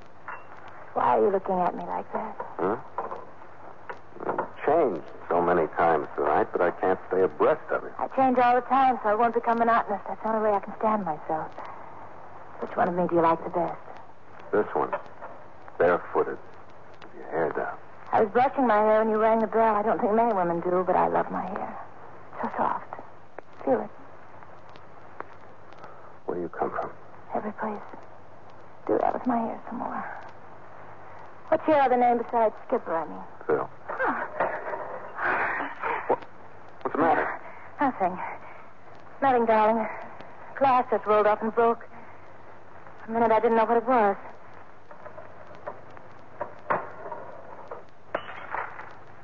Why 0.98 1.20
are 1.20 1.22
you 1.22 1.30
looking 1.30 1.60
at 1.60 1.78
me 1.78 1.86
like 1.86 2.12
that? 2.12 2.36
Huh? 2.58 2.76
You've 4.26 4.50
changed 4.66 5.06
so 5.30 5.40
many 5.40 5.68
times 5.78 6.08
tonight 6.16 6.48
but 6.52 6.60
I 6.60 6.72
can't 6.72 6.98
stay 7.08 7.22
abreast 7.22 7.62
of 7.70 7.84
it. 7.84 7.94
I 8.00 8.08
change 8.18 8.40
all 8.40 8.56
the 8.56 8.66
time, 8.66 8.98
so 9.04 9.10
I 9.10 9.14
won't 9.14 9.36
become 9.36 9.60
monotonous. 9.60 10.02
That's 10.08 10.20
the 10.24 10.30
only 10.30 10.50
way 10.50 10.56
I 10.56 10.60
can 10.60 10.74
stand 10.80 11.06
myself. 11.06 11.52
Which 12.62 12.76
one 12.76 12.90
of 12.90 12.96
me 12.96 13.06
do 13.08 13.14
you 13.14 13.22
like 13.22 13.38
the 13.44 13.52
best? 13.52 13.78
This 14.52 14.66
one, 14.74 14.90
barefooted, 15.78 16.40
with 16.42 17.14
your 17.14 17.30
hair 17.30 17.54
down. 17.54 17.78
I 18.12 18.22
was 18.22 18.32
brushing 18.34 18.66
my 18.66 18.82
hair 18.82 18.98
when 18.98 19.12
you 19.12 19.20
rang 19.22 19.42
the 19.42 19.54
bell. 19.54 19.76
I 19.76 19.84
don't 19.84 20.02
think 20.02 20.14
many 20.14 20.34
women 20.34 20.62
do, 20.62 20.84
but 20.84 20.96
I 20.96 21.10
love 21.10 21.30
my 21.30 21.46
hair. 21.46 21.78
So 22.42 22.50
soft. 22.58 22.90
Feel 23.64 23.82
it. 23.82 23.90
Where 26.26 26.38
do 26.38 26.42
you 26.42 26.50
come 26.50 26.72
from? 26.72 26.90
Every 27.36 27.52
place. 27.54 27.86
Do 28.88 28.98
that 28.98 29.14
with 29.14 29.28
my 29.28 29.38
hair 29.38 29.62
some 29.70 29.78
more. 29.78 30.27
What's 31.50 31.66
your 31.68 31.82
other 31.82 31.96
name 31.96 32.18
besides 32.18 32.54
Skipper, 32.68 32.94
I 32.94 33.06
mean? 33.06 33.24
Phil. 33.46 33.70
What, 36.08 36.20
what's 36.82 36.94
the 36.94 37.02
matter? 37.02 37.40
Nothing. 37.80 38.20
Nothing, 39.22 39.46
darling. 39.46 39.88
Glass 40.60 40.86
just 40.92 41.06
rolled 41.06 41.26
off 41.26 41.42
and 41.42 41.56
broke. 41.56 41.88
For 43.06 43.12
a 43.12 43.14
minute, 43.14 43.32
I 43.32 43.40
didn't 43.40 43.56
know 43.56 43.64
what 43.66 43.78
it 43.78 43.88
was. 43.88 44.18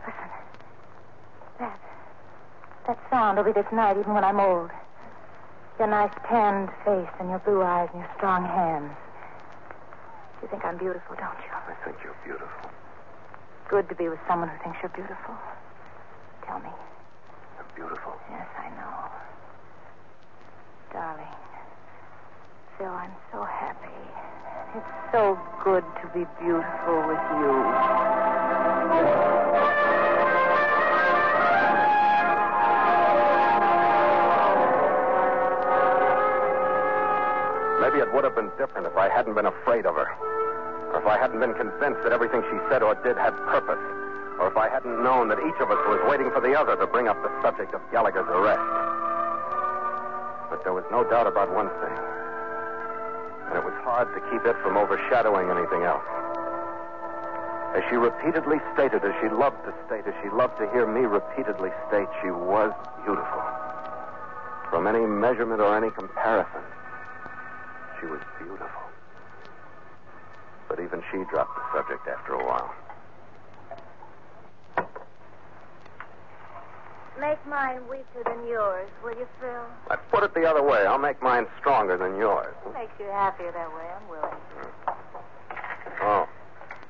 Listen. 0.06 0.30
That. 1.60 1.80
That 2.88 3.00
sound 3.10 3.38
will 3.38 3.44
be 3.44 3.52
this 3.52 3.70
night, 3.74 3.98
even 3.98 4.14
when 4.14 4.24
I'm 4.24 4.40
old. 4.40 4.70
Your 5.78 5.88
nice 5.90 6.14
tanned 6.30 6.70
face 6.86 7.10
and 7.20 7.30
your 7.30 7.40
blue 7.40 7.64
eyes 7.64 7.90
and 7.92 8.02
your 8.02 8.12
strong 8.16 8.46
hands. 8.46 8.94
You 10.44 10.50
think 10.50 10.66
I'm 10.66 10.78
beautiful, 10.78 11.16
don't 11.16 11.40
you? 11.40 11.56
I 11.56 11.74
think 11.86 11.96
you're 12.04 12.20
beautiful. 12.26 12.70
Good 13.70 13.88
to 13.88 13.96
be 13.96 14.10
with 14.10 14.20
someone 14.28 14.50
who 14.50 14.60
thinks 14.62 14.78
you're 14.84 14.92
beautiful. 14.92 15.34
Tell 16.46 16.60
me. 16.60 16.68
You're 17.56 17.88
beautiful. 17.88 18.12
Yes, 18.30 18.46
I 18.60 18.68
know. 18.76 19.08
Darling. 20.92 21.32
Phil, 22.78 22.92
I'm 22.92 23.16
so 23.32 23.42
happy. 23.46 23.88
It's 24.76 24.94
so 25.14 25.40
good 25.64 25.86
to 26.02 26.08
be 26.12 26.28
beautiful 26.44 27.08
with 27.08 27.24
you. 27.40 27.56
Maybe 37.80 38.00
it 38.04 38.14
would 38.14 38.26
have 38.26 38.36
been 38.36 38.52
different 38.58 38.88
if 38.88 38.98
I 38.98 39.08
hadn't 39.08 39.36
been 39.36 39.46
afraid 39.46 39.86
of 39.86 39.96
her. 39.96 40.33
Or 40.94 41.02
if 41.02 41.08
I 41.10 41.18
hadn't 41.18 41.42
been 41.42 41.58
convinced 41.58 42.06
that 42.06 42.14
everything 42.14 42.46
she 42.54 42.58
said 42.70 42.86
or 42.86 42.94
did 43.02 43.18
had 43.18 43.34
purpose. 43.50 43.82
Or 44.38 44.46
if 44.46 44.58
I 44.58 44.70
hadn't 44.70 45.02
known 45.02 45.28
that 45.34 45.42
each 45.42 45.58
of 45.58 45.74
us 45.74 45.82
was 45.90 45.98
waiting 46.06 46.30
for 46.30 46.40
the 46.40 46.54
other 46.54 46.78
to 46.78 46.86
bring 46.86 47.10
up 47.10 47.18
the 47.26 47.34
subject 47.42 47.74
of 47.74 47.82
Gallagher's 47.90 48.30
arrest. 48.30 48.62
But 50.54 50.62
there 50.62 50.74
was 50.74 50.86
no 50.94 51.02
doubt 51.10 51.26
about 51.26 51.50
one 51.50 51.70
thing. 51.82 51.98
And 53.50 53.58
it 53.58 53.66
was 53.66 53.74
hard 53.82 54.06
to 54.14 54.22
keep 54.30 54.46
it 54.46 54.54
from 54.62 54.78
overshadowing 54.78 55.50
anything 55.50 55.82
else. 55.82 56.06
As 57.74 57.82
she 57.90 57.98
repeatedly 57.98 58.62
stated, 58.78 59.02
as 59.02 59.18
she 59.18 59.34
loved 59.34 59.58
to 59.66 59.74
state, 59.90 60.06
as 60.06 60.14
she 60.22 60.30
loved 60.30 60.62
to 60.62 60.70
hear 60.70 60.86
me 60.86 61.10
repeatedly 61.10 61.74
state, 61.90 62.08
she 62.22 62.30
was 62.30 62.70
beautiful. 63.02 63.42
From 64.70 64.86
any 64.86 65.06
measurement 65.10 65.58
or 65.58 65.74
any 65.74 65.90
comparison, 65.90 66.62
she 68.00 68.06
was 68.06 68.22
beautiful. 68.38 68.93
But 70.74 70.82
even 70.82 71.04
she 71.12 71.18
dropped 71.30 71.56
the 71.56 71.62
subject 71.78 72.08
after 72.08 72.34
a 72.34 72.44
while. 72.44 72.74
Make 77.22 77.46
mine 77.46 77.88
weaker 77.88 78.24
than 78.26 78.48
yours, 78.48 78.90
will 79.04 79.12
you, 79.12 79.28
Phil? 79.40 79.66
Let's 79.88 80.02
put 80.10 80.24
it 80.24 80.34
the 80.34 80.50
other 80.50 80.64
way. 80.64 80.88
I'll 80.88 80.98
make 80.98 81.22
mine 81.22 81.46
stronger 81.60 81.96
than 81.96 82.18
yours. 82.18 82.56
It 82.66 82.74
Makes 82.74 83.00
you 83.00 83.06
happier 83.06 83.52
that 83.52 83.70
way. 83.70 83.86
I'm 83.86 84.10
willing. 84.10 84.34
Hmm. 84.34 84.90
Oh. 86.02 86.28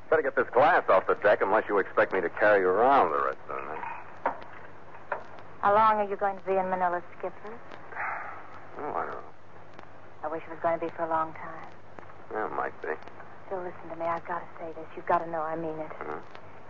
Better 0.09 0.21
get 0.21 0.37
this 0.37 0.47
glass 0.53 0.87
off 0.87 1.05
the 1.05 1.15
deck 1.15 1.41
unless 1.41 1.65
you 1.67 1.77
expect 1.79 2.13
me 2.13 2.21
to 2.21 2.29
carry 2.29 2.61
you 2.61 2.69
around 2.69 3.11
the 3.11 3.21
rest 3.21 3.39
of 3.49 3.57
the 3.57 3.65
night. 3.67 4.35
How 5.59 5.73
long 5.73 5.95
are 5.97 6.09
you 6.09 6.15
going 6.15 6.37
to 6.37 6.43
be 6.43 6.53
in 6.53 6.69
Manila, 6.69 7.03
Skipper? 7.19 7.33
Oh, 8.79 8.93
I 8.95 9.05
don't 9.05 9.11
know. 9.11 9.33
I 10.23 10.27
wish 10.29 10.41
it 10.43 10.49
was 10.49 10.59
going 10.63 10.79
to 10.79 10.85
be 10.85 10.91
for 10.95 11.03
a 11.03 11.09
long 11.09 11.33
time. 11.33 11.67
Yeah, 12.31 12.45
it 12.45 12.55
might 12.55 12.81
be. 12.81 12.87
Phil, 13.49 13.59
listen 13.59 13.89
to 13.89 13.95
me. 13.95 14.05
I've 14.05 14.25
got 14.25 14.39
to 14.39 14.49
say 14.59 14.71
this. 14.73 14.85
You've 14.95 15.05
got 15.05 15.19
to 15.19 15.29
know 15.29 15.41
I 15.41 15.55
mean 15.55 15.77
it. 15.79 15.91
Mhm. 15.99 16.19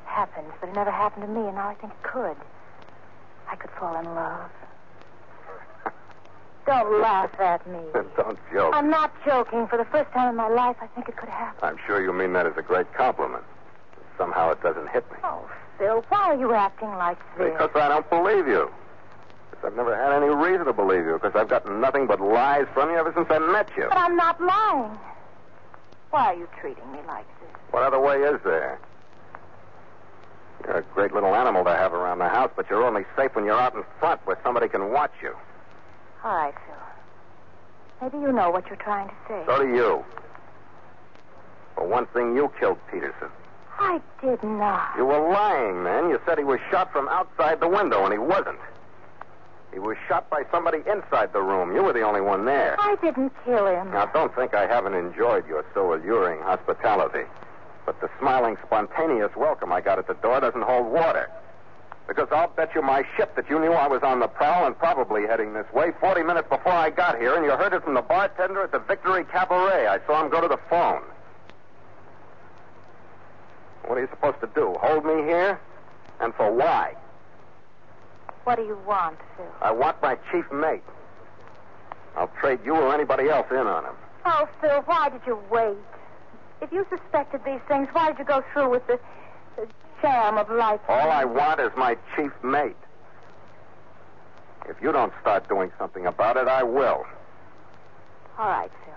Happens, 0.05 0.51
but 0.59 0.69
it 0.69 0.75
never 0.75 0.91
happened 0.91 1.25
to 1.25 1.31
me, 1.31 1.47
and 1.47 1.55
now 1.55 1.69
I 1.69 1.75
think 1.75 1.93
it 1.93 2.03
could. 2.03 2.37
I 3.49 3.55
could 3.55 3.71
fall 3.79 3.95
in 3.97 4.05
love. 4.15 4.49
Don't 6.65 7.01
laugh 7.01 7.31
at 7.39 7.65
me. 7.67 7.79
don't 8.15 8.39
joke. 8.53 8.73
I'm 8.73 8.89
not 8.89 9.11
joking. 9.25 9.67
For 9.67 9.77
the 9.77 9.85
first 9.85 10.11
time 10.13 10.29
in 10.29 10.35
my 10.35 10.47
life, 10.47 10.77
I 10.81 10.87
think 10.87 11.09
it 11.09 11.17
could 11.17 11.29
happen. 11.29 11.59
I'm 11.61 11.77
sure 11.85 12.01
you 12.01 12.13
mean 12.13 12.31
that 12.33 12.45
as 12.45 12.53
a 12.57 12.61
great 12.61 12.91
compliment. 12.93 13.43
Somehow 14.17 14.51
it 14.51 14.61
doesn't 14.61 14.89
hit 14.89 15.09
me. 15.11 15.17
Oh, 15.23 15.49
Phil, 15.77 16.05
why 16.09 16.29
are 16.31 16.35
you 16.35 16.53
acting 16.53 16.89
like 16.95 17.17
this? 17.37 17.51
Because 17.51 17.69
I 17.75 17.89
don't 17.89 18.09
believe 18.09 18.47
you. 18.47 18.71
Because 19.51 19.65
I've 19.65 19.75
never 19.75 19.95
had 19.95 20.13
any 20.13 20.33
reason 20.33 20.65
to 20.65 20.73
believe 20.73 21.05
you. 21.05 21.19
Because 21.21 21.33
I've 21.35 21.49
gotten 21.49 21.81
nothing 21.81 22.07
but 22.07 22.21
lies 22.21 22.65
from 22.73 22.91
you 22.91 22.95
ever 22.97 23.11
since 23.15 23.27
I 23.29 23.39
met 23.39 23.67
you. 23.75 23.87
But 23.89 23.97
I'm 23.97 24.15
not 24.15 24.39
lying. 24.39 24.97
Why 26.13 26.25
are 26.25 26.35
you 26.35 26.47
treating 26.61 26.91
me 26.91 26.99
like 27.07 27.25
this? 27.41 27.49
What 27.71 27.81
other 27.81 27.99
way 27.99 28.17
is 28.17 28.39
there? 28.43 28.77
You're 30.63 30.77
a 30.77 30.83
great 30.93 31.11
little 31.11 31.33
animal 31.33 31.63
to 31.63 31.71
have 31.71 31.91
around 31.91 32.19
the 32.19 32.29
house, 32.29 32.51
but 32.55 32.69
you're 32.69 32.85
only 32.85 33.01
safe 33.17 33.33
when 33.33 33.45
you're 33.45 33.59
out 33.59 33.73
in 33.73 33.83
front 33.99 34.21
where 34.27 34.37
somebody 34.43 34.69
can 34.69 34.91
watch 34.91 35.11
you. 35.23 35.35
All 36.23 36.35
right, 36.35 36.53
Phil. 36.67 36.75
Maybe 38.11 38.23
you 38.23 38.31
know 38.31 38.51
what 38.51 38.67
you're 38.67 38.75
trying 38.75 39.07
to 39.07 39.15
say. 39.27 39.41
So 39.47 39.63
do 39.63 39.69
you. 39.69 40.05
For 41.73 41.87
one 41.87 42.05
thing, 42.05 42.35
you 42.35 42.51
killed 42.59 42.77
Peterson. 42.91 43.29
I 43.79 43.99
did 44.21 44.43
not. 44.43 44.95
You 44.95 45.05
were 45.05 45.31
lying, 45.31 45.81
man. 45.81 46.11
You 46.11 46.21
said 46.27 46.37
he 46.37 46.43
was 46.43 46.59
shot 46.69 46.91
from 46.91 47.07
outside 47.07 47.59
the 47.59 47.67
window, 47.67 48.03
and 48.03 48.13
he 48.13 48.19
wasn't. 48.19 48.59
He 49.73 49.79
was 49.79 49.97
shot 50.07 50.29
by 50.29 50.43
somebody 50.51 50.79
inside 50.85 51.33
the 51.33 51.41
room. 51.41 51.75
You 51.75 51.83
were 51.83 51.93
the 51.93 52.03
only 52.03 52.21
one 52.21 52.45
there. 52.45 52.75
I 52.79 52.95
didn't 53.01 53.33
kill 53.43 53.65
him. 53.65 53.91
Now, 53.91 54.05
don't 54.05 54.33
think 54.35 54.53
I 54.53 54.67
haven't 54.67 54.93
enjoyed 54.93 55.47
your 55.47 55.65
so 55.73 55.95
alluring 55.95 56.41
hospitality. 56.41 57.27
But 57.85 57.99
the 57.99 58.09
smiling, 58.19 58.55
spontaneous 58.65 59.31
welcome 59.35 59.73
I 59.73 59.81
got 59.81 59.97
at 59.97 60.07
the 60.07 60.13
door 60.13 60.39
doesn't 60.39 60.61
hold 60.61 60.91
water. 60.93 61.29
Because 62.07 62.27
I'll 62.31 62.49
bet 62.49 62.75
you 62.75 62.83
my 62.83 63.03
ship 63.17 63.35
that 63.35 63.49
you 63.49 63.59
knew 63.59 63.71
I 63.71 63.87
was 63.87 64.03
on 64.03 64.19
the 64.19 64.27
prowl 64.27 64.67
and 64.67 64.77
probably 64.77 65.25
heading 65.25 65.53
this 65.53 65.65
way 65.73 65.91
40 65.99 66.21
minutes 66.21 66.49
before 66.49 66.71
I 66.71 66.91
got 66.91 67.17
here, 67.17 67.35
and 67.35 67.43
you 67.43 67.51
heard 67.51 67.73
it 67.73 67.83
from 67.83 67.95
the 67.95 68.01
bartender 68.01 68.61
at 68.61 68.71
the 68.71 68.79
Victory 68.79 69.23
Cabaret. 69.25 69.87
I 69.87 69.99
saw 70.05 70.23
him 70.23 70.29
go 70.29 70.39
to 70.39 70.47
the 70.47 70.59
phone. 70.69 71.01
What 73.85 73.97
are 73.97 74.01
you 74.01 74.09
supposed 74.11 74.39
to 74.41 74.49
do? 74.53 74.75
Hold 74.81 75.03
me 75.03 75.23
here? 75.23 75.59
And 76.19 76.33
for 76.35 76.53
why? 76.53 76.95
What 78.43 78.57
do 78.57 78.63
you 78.63 78.77
want, 78.85 79.17
Phil? 79.37 79.45
I 79.61 79.71
want 79.71 80.01
my 80.01 80.17
chief 80.31 80.45
mate. 80.51 80.83
I'll 82.15 82.31
trade 82.39 82.59
you 82.65 82.75
or 82.75 82.93
anybody 82.93 83.29
else 83.29 83.47
in 83.49 83.57
on 83.57 83.85
him. 83.85 83.95
Oh, 84.25 84.47
Phil, 84.61 84.81
why 84.85 85.09
did 85.09 85.21
you 85.25 85.39
wait? 85.49 85.77
If 86.61 86.71
you 86.71 86.85
suspected 86.89 87.41
these 87.45 87.61
things, 87.67 87.87
why 87.93 88.09
did 88.09 88.19
you 88.19 88.25
go 88.25 88.43
through 88.53 88.69
with 88.69 88.85
the, 88.87 88.99
the 89.57 89.67
sham 90.01 90.37
of 90.37 90.49
life? 90.49 90.79
All 90.87 91.09
I 91.09 91.25
want 91.25 91.59
is 91.59 91.71
my 91.77 91.97
chief 92.15 92.31
mate. 92.43 92.75
If 94.69 94.77
you 94.81 94.91
don't 94.91 95.13
start 95.21 95.49
doing 95.49 95.71
something 95.77 96.05
about 96.05 96.37
it, 96.37 96.47
I 96.47 96.63
will. 96.63 97.03
All 98.37 98.47
right, 98.47 98.71
Phil. 98.85 98.93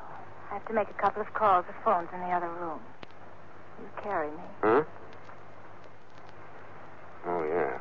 I 0.51 0.55
have 0.55 0.67
to 0.69 0.75
make 0.75 0.89
a 0.91 0.95
couple 0.95 1.23
of 1.23 1.33
calls. 1.35 1.65
The 1.67 1.75
phone's 1.85 2.09
in 2.15 2.21
the 2.21 2.27
other 2.27 2.49
room. 2.49 2.81
You 3.81 3.89
carry 4.03 4.31
me. 4.31 4.45
Huh? 4.63 4.85
Oh, 7.27 7.45
yeah. 7.45 7.79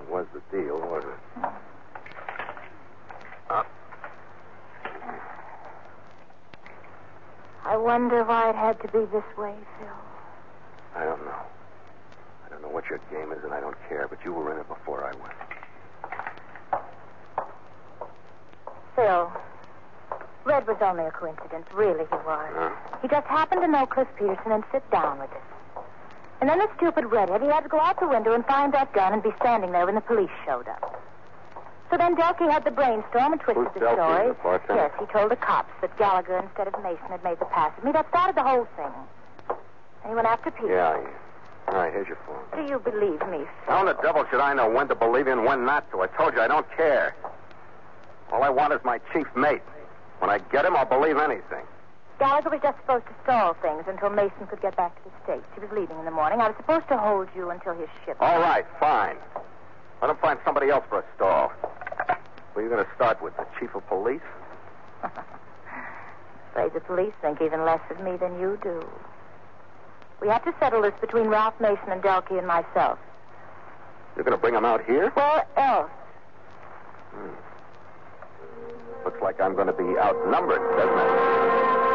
It 0.00 0.10
was 0.10 0.26
the 0.32 0.40
deal, 0.50 0.78
wasn't 0.80 1.12
it? 1.12 1.48
Uh, 3.50 3.62
I 7.64 7.76
wonder 7.76 8.24
why 8.24 8.50
it 8.50 8.56
had 8.56 8.80
to 8.82 8.88
be 8.88 9.04
this 9.12 9.24
way, 9.36 9.54
Phil. 9.78 9.88
I 10.94 11.04
don't 11.04 11.24
know. 11.24 11.42
I 12.44 12.48
don't 12.50 12.62
know 12.62 12.68
what 12.68 12.84
your 12.88 13.00
game 13.10 13.32
is, 13.32 13.42
and 13.44 13.52
I 13.52 13.60
don't 13.60 13.76
care, 13.88 14.06
but 14.08 14.18
you 14.24 14.32
were 14.32 14.52
in 14.52 14.60
it 14.60 14.68
before 14.68 15.04
I 15.04 15.12
was. 15.14 15.32
Phil, 18.94 19.32
Red 20.44 20.66
was 20.66 20.76
only 20.80 21.04
a 21.04 21.10
coincidence. 21.10 21.66
Really, 21.72 22.04
he 22.04 22.16
was. 22.26 22.52
Huh? 22.54 22.70
He 23.02 23.08
just 23.08 23.26
happened 23.26 23.62
to 23.62 23.68
know 23.68 23.86
Cliff 23.86 24.08
Peterson 24.18 24.52
and 24.52 24.64
sit 24.70 24.88
down 24.90 25.18
with 25.18 25.30
us. 25.30 25.53
And 26.40 26.48
then 26.50 26.58
the 26.58 26.68
stupid 26.76 27.06
redhead, 27.06 27.40
he 27.42 27.48
had 27.48 27.62
to 27.62 27.68
go 27.68 27.80
out 27.80 27.98
the 28.00 28.08
window 28.08 28.32
and 28.34 28.44
find 28.46 28.72
that 28.74 28.92
gun 28.92 29.12
and 29.12 29.22
be 29.22 29.30
standing 29.40 29.72
there 29.72 29.86
when 29.86 29.94
the 29.94 30.00
police 30.00 30.30
showed 30.44 30.68
up. 30.68 31.00
So 31.90 31.96
then 31.98 32.16
Delkey 32.16 32.50
had 32.50 32.64
the 32.64 32.70
brainstorm 32.70 33.32
and 33.32 33.40
twisted 33.40 33.64
Who's 33.64 33.74
the 33.74 33.80
Delkey, 33.80 33.94
story. 33.94 34.28
the 34.28 34.34
bartender? 34.42 34.74
Yes, 34.82 34.90
he 34.98 35.06
told 35.12 35.30
the 35.30 35.36
cops 35.36 35.70
that 35.80 35.96
Gallagher 35.96 36.38
instead 36.38 36.66
of 36.66 36.74
Mason 36.82 37.06
had 37.08 37.22
made 37.22 37.38
the 37.38 37.44
pass 37.46 37.72
at 37.76 37.84
me. 37.84 37.92
That 37.92 38.08
started 38.08 38.36
the 38.36 38.42
whole 38.42 38.66
thing. 38.76 38.92
And 40.02 40.10
he 40.10 40.14
went 40.14 40.26
after 40.26 40.50
Peter. 40.50 40.74
Yeah. 40.74 41.00
yeah. 41.00 41.08
All 41.68 41.74
right, 41.76 41.92
here's 41.92 42.08
your 42.08 42.18
phone. 42.26 42.42
Do 42.54 42.70
you 42.70 42.78
believe 42.78 43.20
me, 43.30 43.38
Phil? 43.38 43.74
How 43.74 43.80
in 43.80 43.86
the 43.86 44.02
devil 44.02 44.24
should 44.30 44.40
I 44.40 44.52
know 44.52 44.68
when 44.68 44.88
to 44.88 44.94
believe 44.94 45.26
you 45.26 45.32
and 45.32 45.44
when 45.44 45.64
not 45.64 45.90
to? 45.92 46.02
I 46.02 46.08
told 46.08 46.34
you 46.34 46.40
I 46.40 46.48
don't 46.48 46.66
care. 46.76 47.14
All 48.32 48.42
I 48.42 48.50
want 48.50 48.72
is 48.74 48.80
my 48.84 48.98
chief 49.12 49.26
mate. 49.34 49.62
When 50.18 50.30
I 50.30 50.38
get 50.52 50.64
him, 50.64 50.76
I'll 50.76 50.84
believe 50.84 51.16
anything. 51.16 51.64
Gallagher 52.18 52.50
was 52.50 52.60
just 52.62 52.78
supposed 52.78 53.06
to 53.06 53.14
stall 53.24 53.54
things 53.54 53.84
until 53.88 54.10
Mason 54.10 54.46
could 54.48 54.62
get 54.62 54.76
back 54.76 54.94
to 55.02 55.10
the 55.10 55.14
States. 55.24 55.44
He 55.54 55.60
was 55.60 55.70
leaving 55.72 55.98
in 55.98 56.04
the 56.04 56.10
morning. 56.10 56.40
I 56.40 56.48
was 56.48 56.56
supposed 56.56 56.88
to 56.88 56.96
hold 56.96 57.28
you 57.34 57.50
until 57.50 57.74
his 57.74 57.88
ship. 58.04 58.16
All 58.20 58.40
right, 58.40 58.64
fine. 58.78 59.16
Let 60.00 60.10
him 60.10 60.16
find 60.18 60.38
somebody 60.44 60.70
else 60.70 60.84
for 60.88 61.00
a 61.00 61.04
stall. 61.16 61.52
Who 62.54 62.60
are 62.60 62.62
you 62.62 62.68
going 62.68 62.84
to 62.84 62.90
start 62.94 63.20
with? 63.20 63.36
The 63.36 63.46
chief 63.58 63.74
of 63.74 63.86
police? 63.88 64.20
Afraid 66.50 66.72
the 66.72 66.80
police 66.80 67.12
think 67.20 67.42
even 67.42 67.64
less 67.64 67.80
of 67.90 67.98
me 68.00 68.16
than 68.16 68.38
you 68.38 68.58
do. 68.62 68.86
We 70.20 70.28
have 70.28 70.44
to 70.44 70.54
settle 70.60 70.82
this 70.82 70.94
between 71.00 71.26
Ralph 71.26 71.58
Mason 71.60 71.90
and 71.90 72.00
Delkey 72.00 72.38
and 72.38 72.46
myself. 72.46 72.98
You're 74.14 74.24
going 74.24 74.36
to 74.36 74.40
bring 74.40 74.54
him 74.54 74.64
out 74.64 74.84
here? 74.84 75.10
Where 75.10 75.44
else? 75.56 75.90
Hmm. 77.12 77.30
Looks 79.04 79.20
like 79.20 79.40
I'm 79.40 79.54
going 79.54 79.66
to 79.66 79.72
be 79.72 79.98
outnumbered, 79.98 80.62
doesn't 80.78 80.98
it? 80.98 81.93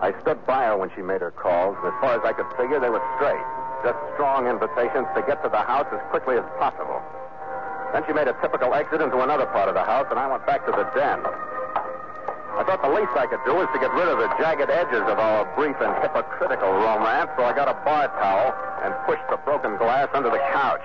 I 0.00 0.14
stood 0.22 0.38
by 0.46 0.66
her 0.66 0.76
when 0.76 0.90
she 0.94 1.02
made 1.02 1.20
her 1.20 1.30
calls. 1.32 1.76
And 1.82 1.90
as 1.90 1.96
far 2.00 2.14
as 2.14 2.22
I 2.24 2.32
could 2.32 2.46
figure, 2.56 2.78
they 2.78 2.90
were 2.90 3.02
straight. 3.18 3.42
Just 3.82 3.98
strong 4.14 4.46
invitations 4.46 5.06
to 5.14 5.22
get 5.26 5.42
to 5.42 5.50
the 5.50 5.62
house 5.62 5.86
as 5.90 6.02
quickly 6.10 6.38
as 6.38 6.46
possible. 6.58 7.02
Then 7.92 8.04
she 8.06 8.12
made 8.12 8.28
a 8.28 8.36
typical 8.42 8.74
exit 8.74 9.00
into 9.00 9.20
another 9.22 9.46
part 9.46 9.68
of 9.68 9.74
the 9.74 9.82
house, 9.82 10.06
and 10.10 10.18
I 10.18 10.26
went 10.28 10.44
back 10.46 10.66
to 10.66 10.72
the 10.72 10.84
den. 10.94 11.24
I 12.58 12.66
thought 12.66 12.82
the 12.82 12.90
least 12.90 13.14
I 13.14 13.26
could 13.30 13.38
do 13.46 13.54
was 13.54 13.70
to 13.72 13.78
get 13.78 13.94
rid 13.94 14.10
of 14.10 14.18
the 14.18 14.28
jagged 14.34 14.68
edges 14.68 15.06
of 15.06 15.18
our 15.18 15.46
brief 15.54 15.78
and 15.78 15.94
hypocritical 16.02 16.74
romance, 16.74 17.30
so 17.38 17.46
I 17.46 17.54
got 17.54 17.70
a 17.70 17.78
bar 17.86 18.10
towel 18.18 18.50
and 18.82 18.92
pushed 19.06 19.22
the 19.30 19.38
broken 19.46 19.78
glass 19.78 20.10
under 20.12 20.28
the 20.28 20.42
couch. 20.50 20.82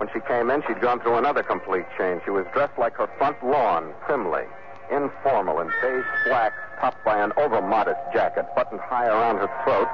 When 0.00 0.08
she 0.12 0.20
came 0.24 0.48
in, 0.48 0.64
she'd 0.66 0.80
gone 0.80 1.00
through 1.00 1.20
another 1.20 1.42
complete 1.42 1.84
change. 1.98 2.22
She 2.24 2.32
was 2.32 2.46
dressed 2.54 2.78
like 2.78 2.96
her 2.96 3.08
front 3.18 3.36
lawn, 3.44 3.92
primly, 4.08 4.48
informal 4.90 5.60
in 5.60 5.68
beige 5.84 6.08
slacks, 6.24 6.56
topped 6.80 7.04
by 7.04 7.22
an 7.22 7.30
overmodest 7.32 8.12
jacket 8.12 8.46
buttoned 8.56 8.80
high 8.80 9.06
around 9.06 9.36
her 9.36 9.50
throat 9.64 9.88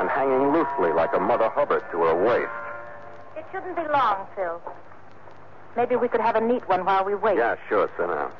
and 0.00 0.08
hanging 0.08 0.52
loosely 0.52 0.92
like 0.92 1.10
a 1.14 1.20
Mother 1.20 1.48
Hubbard 1.50 1.84
to 1.92 1.98
her 2.02 2.14
waist. 2.14 2.50
It 3.36 3.44
shouldn't 3.52 3.76
be 3.76 3.86
long, 3.92 4.26
Phil. 4.34 4.60
Maybe 5.76 5.96
we 5.96 6.08
could 6.08 6.20
have 6.20 6.36
a 6.36 6.40
neat 6.40 6.66
one 6.68 6.84
while 6.84 7.04
we 7.04 7.14
wait. 7.14 7.36
Yeah, 7.36 7.56
sure, 7.68 7.90
sit 7.96 8.06
down. 8.06 8.32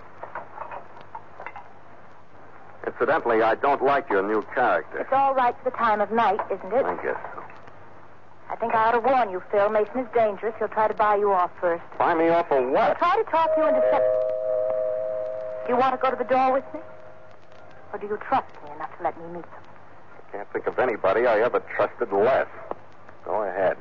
Incidentally, 2.86 3.42
I 3.42 3.54
don't 3.54 3.82
like 3.82 4.08
your 4.10 4.26
new 4.26 4.42
character. 4.54 4.98
It's 4.98 5.12
all 5.12 5.34
right 5.34 5.54
for 5.62 5.70
the 5.70 5.76
time 5.76 6.00
of 6.00 6.10
night, 6.10 6.40
isn't 6.50 6.72
it? 6.72 6.84
I 6.84 6.96
guess 6.96 7.16
so. 7.34 7.42
I 8.50 8.56
think 8.56 8.74
I 8.74 8.88
ought 8.88 8.92
to 8.92 9.00
warn 9.00 9.30
you, 9.30 9.42
Phil. 9.50 9.70
Mason 9.70 10.00
is 10.00 10.08
dangerous. 10.14 10.54
He'll 10.58 10.68
try 10.68 10.88
to 10.88 10.94
buy 10.94 11.16
you 11.16 11.32
off 11.32 11.50
first. 11.60 11.82
Buy 11.98 12.14
me 12.14 12.28
off 12.28 12.48
for 12.48 12.60
what? 12.70 12.84
He'll 12.84 12.94
try 12.96 13.16
to 13.22 13.30
talk 13.30 13.50
you 13.56 13.66
into. 13.66 13.80
Do 15.66 15.72
you 15.72 15.78
want 15.78 15.94
to 15.94 15.98
go 16.02 16.10
to 16.10 16.16
the 16.16 16.24
door 16.24 16.52
with 16.52 16.64
me? 16.74 16.80
Or 17.92 17.98
do 17.98 18.06
you 18.06 18.18
trust 18.26 18.48
me 18.64 18.70
enough 18.74 18.96
to 18.96 19.04
let 19.04 19.18
me 19.18 19.26
meet 19.34 19.42
them? 19.42 19.62
I 20.16 20.32
can't 20.32 20.52
think 20.52 20.66
of 20.66 20.78
anybody 20.78 21.26
I 21.26 21.40
ever 21.40 21.60
trusted 21.76 22.10
less. 22.10 22.48
Go 23.24 23.42
ahead. 23.42 23.76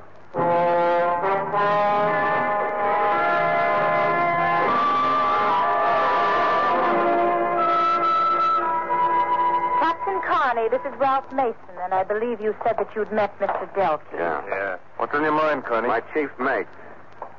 Captain 9.79 10.21
Carney, 10.27 10.67
this 10.69 10.81
is 10.81 10.99
Ralph 10.99 11.31
Mason, 11.31 11.55
and 11.81 11.93
I 11.93 12.03
believe 12.03 12.41
you 12.41 12.53
said 12.65 12.77
that 12.77 12.89
you'd 12.93 13.11
met 13.13 13.37
Mr. 13.39 13.73
Delkey. 13.73 14.01
Yeah. 14.13 14.43
Yeah. 14.49 14.77
What's 14.97 15.13
on 15.13 15.23
your 15.23 15.31
mind, 15.31 15.63
Connie? 15.63 15.87
My 15.87 16.01
chief 16.13 16.29
mate. 16.37 16.67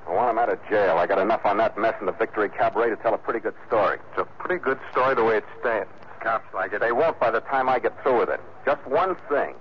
I 0.09 0.11
want 0.13 0.31
him 0.31 0.39
out 0.39 0.49
of 0.49 0.59
jail. 0.69 0.97
I 0.97 1.07
got 1.07 1.19
enough 1.19 1.45
on 1.45 1.59
that 1.59 1.77
mess 1.79 1.95
in 2.01 2.07
the 2.07 2.13
Victory 2.13 2.49
Cabaret 2.49 2.91
to 2.91 2.97
tell 2.97 3.15
a 3.15 3.19
pretty 3.19 3.41
good 3.41 3.55
story. 3.67 3.99
It's 4.11 4.23
a 4.23 4.25
pretty 4.25 4.61
good 4.63 4.79
story 4.91 5.15
the 5.15 5.23
way 5.25 5.37
it 5.37 5.45
stands. 5.61 5.89
Cops 6.23 6.55
like 6.55 6.73
it. 6.73 6.81
They 6.81 6.93
won't 6.93 7.19
by 7.19 7.31
the 7.31 7.41
time 7.41 7.69
I 7.69 7.79
get 7.79 8.01
through 8.03 8.21
with 8.21 8.29
it. 8.29 8.41
Just 8.65 8.85
one 8.87 9.17
thing. 9.29 9.55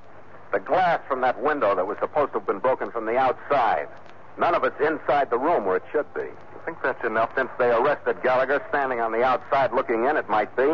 The 0.52 0.60
glass 0.60 1.00
from 1.08 1.22
that 1.22 1.42
window 1.42 1.76
that 1.76 1.88
was 1.88 1.98
supposed 2.00 2.34
to 2.34 2.40
have 2.40 2.48
been 2.48 2.60
broken 2.60 2.92
from 2.92 3.06
the 3.06 3.18
outside. 3.18 3.88
None 4.38 4.54
of 4.54 4.64
it's 4.64 4.80
inside 4.80 5.30
the 5.30 5.40
room 5.40 5.66
where 5.66 5.78
it 5.78 5.84
should 5.92 6.12
be. 6.14 6.22
You 6.22 6.62
think 6.66 6.78
that's 6.84 7.04
enough? 7.04 7.32
Since 7.36 7.50
they 7.58 7.72
arrested 7.72 8.22
Gallagher 8.22 8.64
standing 8.70 9.00
on 9.00 9.12
the 9.12 9.24
outside 9.24 9.74
looking 9.74 10.06
in, 10.06 10.18
it 10.18 10.30
might 10.30 10.56
be. 10.56 10.72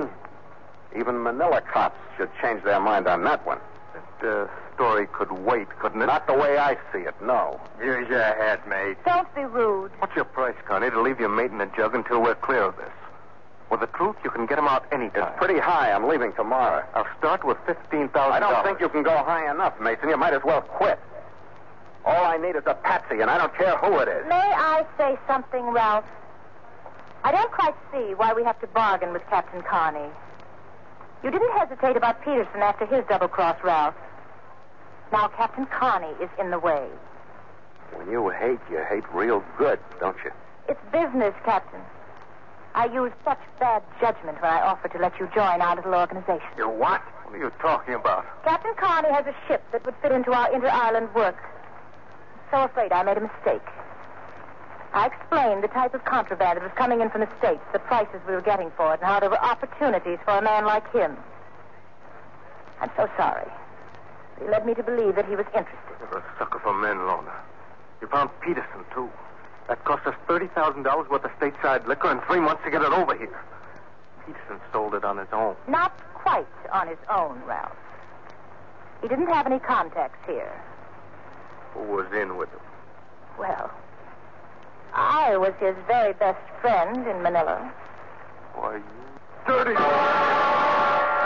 Even 0.97 1.21
Manila 1.23 1.61
cops 1.61 1.97
should 2.17 2.29
change 2.41 2.63
their 2.63 2.79
mind 2.79 3.07
on 3.07 3.23
that 3.23 3.45
one. 3.45 3.59
That 3.93 4.27
uh, 4.27 4.47
story 4.75 5.07
could 5.07 5.31
wait, 5.31 5.69
couldn't 5.79 6.01
it? 6.01 6.07
Not 6.07 6.27
the 6.27 6.33
way 6.33 6.57
I 6.57 6.75
see 6.91 6.99
it, 6.99 7.15
no. 7.21 7.59
Use 7.79 8.09
your 8.09 8.23
head, 8.23 8.59
mate. 8.67 8.97
Don't 9.05 9.33
be 9.35 9.43
rude. 9.43 9.91
What's 9.99 10.15
your 10.15 10.25
price, 10.25 10.55
Connie, 10.65 10.89
to 10.89 11.01
leave 11.01 11.19
your 11.19 11.29
mate 11.29 11.51
in 11.51 11.59
the 11.59 11.69
jug 11.77 11.95
until 11.95 12.21
we're 12.21 12.35
clear 12.35 12.63
of 12.63 12.75
this? 12.77 12.91
With 13.69 13.81
the 13.81 13.87
truth, 13.87 14.15
you 14.23 14.29
can 14.29 14.45
get 14.45 14.57
him 14.57 14.67
out 14.67 14.85
anytime. 14.93 15.27
It's 15.27 15.37
pretty 15.37 15.59
high. 15.59 15.91
I'm 15.91 16.07
leaving 16.07 16.31
tomorrow. 16.33 16.85
I'll 16.93 17.07
start 17.17 17.43
with 17.43 17.57
fifteen 17.65 18.07
thousand. 18.09 18.33
I 18.33 18.39
don't 18.39 18.63
think 18.63 18.79
you 18.79 18.87
can 18.87 19.03
go 19.03 19.17
high 19.17 19.51
enough, 19.51 19.79
Mason. 19.81 20.07
You 20.07 20.17
might 20.17 20.33
as 20.33 20.43
well 20.45 20.61
quit. 20.61 20.99
All 22.05 22.25
I 22.25 22.37
need 22.37 22.55
is 22.55 22.63
a 22.65 22.73
patsy, 22.73 23.19
and 23.19 23.29
I 23.29 23.37
don't 23.37 23.53
care 23.55 23.75
who 23.77 23.99
it 23.99 24.07
is. 24.07 24.25
May 24.29 24.35
I 24.35 24.85
say 24.97 25.17
something, 25.27 25.65
Ralph? 25.65 26.05
I 27.25 27.33
don't 27.33 27.51
quite 27.51 27.75
see 27.91 28.13
why 28.13 28.31
we 28.33 28.45
have 28.45 28.59
to 28.61 28.67
bargain 28.67 29.11
with 29.11 29.23
Captain 29.29 29.61
Carney. 29.61 30.09
You 31.23 31.31
didn't 31.31 31.51
hesitate 31.57 31.97
about 31.97 32.23
Peterson 32.23 32.61
after 32.61 32.85
his 32.85 33.03
double 33.09 33.27
cross, 33.27 33.57
Ralph. 33.63 33.95
Now 35.11 35.27
Captain 35.27 35.65
Carney 35.65 36.13
is 36.23 36.29
in 36.39 36.51
the 36.51 36.59
way. 36.59 36.87
When 37.93 38.09
you 38.09 38.29
hate, 38.29 38.59
you 38.71 38.81
hate 38.89 39.03
real 39.13 39.43
good, 39.57 39.79
don't 39.99 40.17
you? 40.23 40.31
It's 40.69 40.79
business, 40.91 41.33
Captain. 41.43 41.81
I 42.77 42.85
used 42.93 43.15
such 43.25 43.39
bad 43.59 43.81
judgment 43.99 44.39
when 44.39 44.51
I 44.53 44.61
offered 44.61 44.91
to 44.91 44.99
let 44.99 45.19
you 45.19 45.27
join 45.33 45.61
our 45.65 45.75
little 45.75 45.95
organization. 45.95 46.45
You 46.59 46.69
what? 46.69 47.01
What 47.25 47.33
are 47.33 47.37
you 47.39 47.51
talking 47.59 47.95
about? 47.95 48.23
Captain 48.43 48.75
Carney 48.77 49.09
has 49.09 49.25
a 49.25 49.33
ship 49.47 49.63
that 49.71 49.83
would 49.83 49.95
fit 49.99 50.11
into 50.11 50.31
our 50.31 50.53
inter-island 50.53 51.09
work. 51.15 51.35
I'm 52.53 52.59
So 52.59 52.63
afraid 52.65 52.91
I 52.93 53.01
made 53.01 53.17
a 53.17 53.21
mistake. 53.21 53.65
I 54.93 55.07
explained 55.07 55.63
the 55.63 55.69
type 55.69 55.95
of 55.95 56.05
contraband 56.05 56.57
that 56.57 56.63
was 56.63 56.71
coming 56.77 57.01
in 57.01 57.09
from 57.09 57.21
the 57.21 57.29
States, 57.39 57.61
the 57.73 57.79
prices 57.79 58.21
we 58.27 58.35
were 58.35 58.45
getting 58.45 58.69
for 58.77 58.93
it, 58.93 59.01
and 59.01 59.09
how 59.09 59.19
there 59.21 59.31
were 59.31 59.41
opportunities 59.41 60.19
for 60.23 60.37
a 60.37 60.41
man 60.43 60.65
like 60.65 60.85
him. 60.93 61.17
I'm 62.79 62.91
so 62.95 63.09
sorry. 63.17 63.49
He 64.39 64.45
led 64.47 64.67
me 64.67 64.75
to 64.75 64.83
believe 64.83 65.15
that 65.15 65.25
he 65.25 65.35
was 65.35 65.47
interested. 65.47 65.97
You're 65.99 66.19
a 66.19 66.23
sucker 66.37 66.59
for 66.59 66.75
men, 66.77 67.07
Lorna. 67.07 67.33
You 68.01 68.07
found 68.07 68.29
Peterson, 68.41 68.85
too. 68.93 69.09
That 69.67 69.83
cost 69.83 70.07
us 70.07 70.15
$30,000 70.27 71.09
worth 71.09 71.23
of 71.25 71.31
stateside 71.39 71.87
liquor 71.87 72.09
and 72.09 72.21
three 72.23 72.39
months 72.39 72.63
to 72.63 72.71
get 72.71 72.81
it 72.81 72.91
over 72.91 73.15
here. 73.15 73.39
Peterson 74.25 74.59
sold 74.71 74.93
it 74.93 75.03
on 75.03 75.17
his 75.17 75.27
own. 75.33 75.55
Not 75.67 75.97
quite 76.13 76.47
on 76.71 76.87
his 76.87 76.97
own, 77.09 77.41
Ralph. 77.45 77.75
He 79.01 79.07
didn't 79.07 79.27
have 79.27 79.45
any 79.45 79.59
contacts 79.59 80.19
here. 80.25 80.51
Who 81.73 81.81
was 81.83 82.11
in 82.13 82.37
with 82.37 82.49
him? 82.49 82.59
Well, 83.37 83.71
I 84.93 85.37
was 85.37 85.53
his 85.59 85.75
very 85.85 86.13
best 86.13 86.39
friend 86.61 87.07
in 87.07 87.21
Manila. 87.21 87.71
Why, 88.55 88.75
you 88.77 88.83
dirty... 89.45 90.66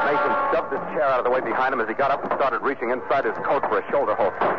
Mason 0.06 0.34
shoved 0.52 0.72
his 0.74 0.82
chair 0.94 1.06
out 1.06 1.20
of 1.20 1.26
the 1.26 1.32
way 1.32 1.42
behind 1.42 1.74
him 1.74 1.82
as 1.82 1.88
he 1.88 1.94
got 1.94 2.12
up 2.12 2.24
and 2.24 2.32
started 2.34 2.62
reaching 2.62 2.92
inside 2.92 3.26
his 3.26 3.36
coat 3.46 3.62
for 3.70 3.80
a 3.80 3.86
shoulder 3.92 4.16
holster. 4.16 4.50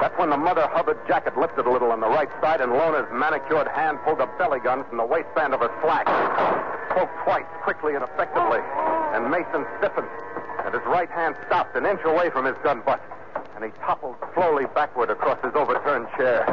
That's 0.00 0.16
when 0.18 0.30
the 0.30 0.36
Mother 0.36 0.66
Hubbard 0.68 0.98
jacket 1.06 1.38
lifted 1.38 1.66
a 1.66 1.70
little 1.70 1.92
on 1.92 2.00
the 2.00 2.08
right 2.08 2.28
side 2.42 2.60
and 2.60 2.72
Lona's 2.72 3.06
manicured 3.12 3.68
hand 3.68 3.98
pulled 4.04 4.20
a 4.20 4.26
belly 4.36 4.60
gun 4.60 4.84
from 4.84 4.98
the 4.98 5.06
waistband 5.06 5.54
of 5.54 5.60
her 5.60 5.70
slack. 5.80 6.06
Spoke 6.90 7.10
twice, 7.24 7.46
quickly 7.62 7.94
and 7.94 8.02
effectively, 8.02 8.60
and 9.14 9.30
Mason 9.30 9.64
stiffened, 9.78 10.10
and 10.66 10.74
his 10.74 10.82
right 10.86 11.10
hand 11.10 11.36
stopped 11.46 11.76
an 11.76 11.86
inch 11.86 12.00
away 12.04 12.30
from 12.30 12.44
his 12.44 12.56
gun 12.62 12.82
butt, 12.84 13.00
and 13.54 13.64
he 13.64 13.70
toppled 13.80 14.16
slowly 14.34 14.66
backward 14.74 15.08
across 15.08 15.38
his 15.42 15.54
overturned 15.54 16.08
chair. 16.18 16.44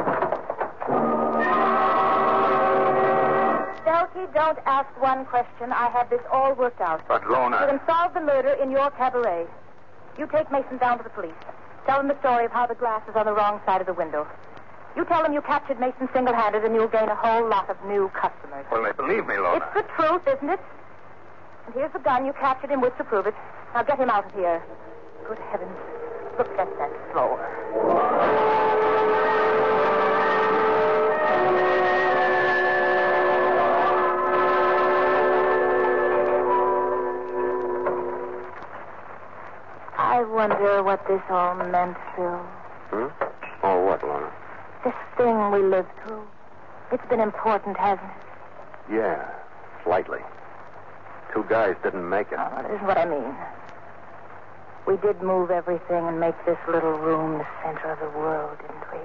Delkey, 3.84 4.32
don't 4.34 4.58
ask 4.66 4.88
one 5.00 5.24
question. 5.26 5.72
I 5.72 5.88
have 5.90 6.10
this 6.10 6.20
all 6.32 6.54
worked 6.54 6.80
out. 6.80 7.06
But, 7.08 7.22
You 7.22 7.28
can 7.28 7.80
solve 7.86 8.14
the 8.14 8.20
murder 8.20 8.50
in 8.62 8.70
your 8.70 8.90
cabaret. 8.90 9.46
You 10.18 10.26
take 10.26 10.50
Mason 10.52 10.78
down 10.78 10.98
to 10.98 11.04
the 11.04 11.10
police. 11.10 11.32
Tell 11.86 11.98
them 11.98 12.08
the 12.08 12.18
story 12.20 12.44
of 12.44 12.52
how 12.52 12.66
the 12.66 12.74
glass 12.74 13.02
is 13.08 13.16
on 13.16 13.26
the 13.26 13.32
wrong 13.32 13.60
side 13.64 13.80
of 13.80 13.86
the 13.86 13.94
window. 13.94 14.26
You 14.96 15.04
tell 15.04 15.22
them 15.22 15.32
you 15.32 15.40
captured 15.40 15.78
Mason 15.80 16.08
single-handed, 16.12 16.64
and 16.64 16.74
you'll 16.74 16.88
gain 16.88 17.08
a 17.08 17.14
whole 17.14 17.48
lot 17.48 17.70
of 17.70 17.76
new 17.86 18.10
customers. 18.10 18.66
Well, 18.70 18.82
they 18.82 18.92
believe 18.92 19.26
me, 19.26 19.36
Lona. 19.38 19.64
It's 19.64 19.74
the 19.74 19.86
truth, 19.96 20.22
isn't 20.26 20.50
it? 20.50 20.60
And 21.66 21.74
here's 21.74 21.92
the 21.92 22.00
gun 22.00 22.26
you 22.26 22.32
captured 22.34 22.70
him 22.70 22.80
with 22.80 22.96
to 22.98 23.04
prove 23.04 23.26
it. 23.26 23.34
Now 23.74 23.82
get 23.82 23.98
him 23.98 24.10
out 24.10 24.26
of 24.26 24.34
here. 24.34 24.62
Good 25.28 25.38
heavens. 25.50 25.76
Look 26.38 26.48
at 26.58 26.68
that 26.78 27.12
floor. 27.12 28.59
Wonder 40.24 40.82
what 40.82 41.06
this 41.06 41.22
all 41.30 41.54
meant, 41.54 41.96
Phil. 42.16 42.38
Hmm? 42.90 43.08
Oh, 43.62 43.84
what, 43.84 44.02
Lorna? 44.02 44.32
This 44.84 44.94
thing 45.16 45.50
we 45.50 45.62
lived 45.62 45.90
through. 46.04 46.26
It's 46.92 47.06
been 47.08 47.20
important, 47.20 47.76
hasn't 47.76 48.08
it? 48.08 48.94
Yeah, 48.94 49.30
slightly. 49.84 50.18
Two 51.32 51.44
guys 51.48 51.76
didn't 51.82 52.08
make 52.08 52.32
it. 52.32 52.38
Oh, 52.38 52.62
this 52.62 52.80
is 52.80 52.86
what 52.86 52.98
I 52.98 53.04
mean. 53.04 53.34
We 54.86 54.96
did 54.96 55.22
move 55.22 55.50
everything 55.50 56.08
and 56.08 56.18
make 56.18 56.34
this 56.46 56.58
little 56.66 56.98
room 56.98 57.38
the 57.38 57.46
center 57.62 57.92
of 57.92 58.00
the 58.00 58.18
world, 58.18 58.58
didn't 58.58 58.84
we? 58.92 58.98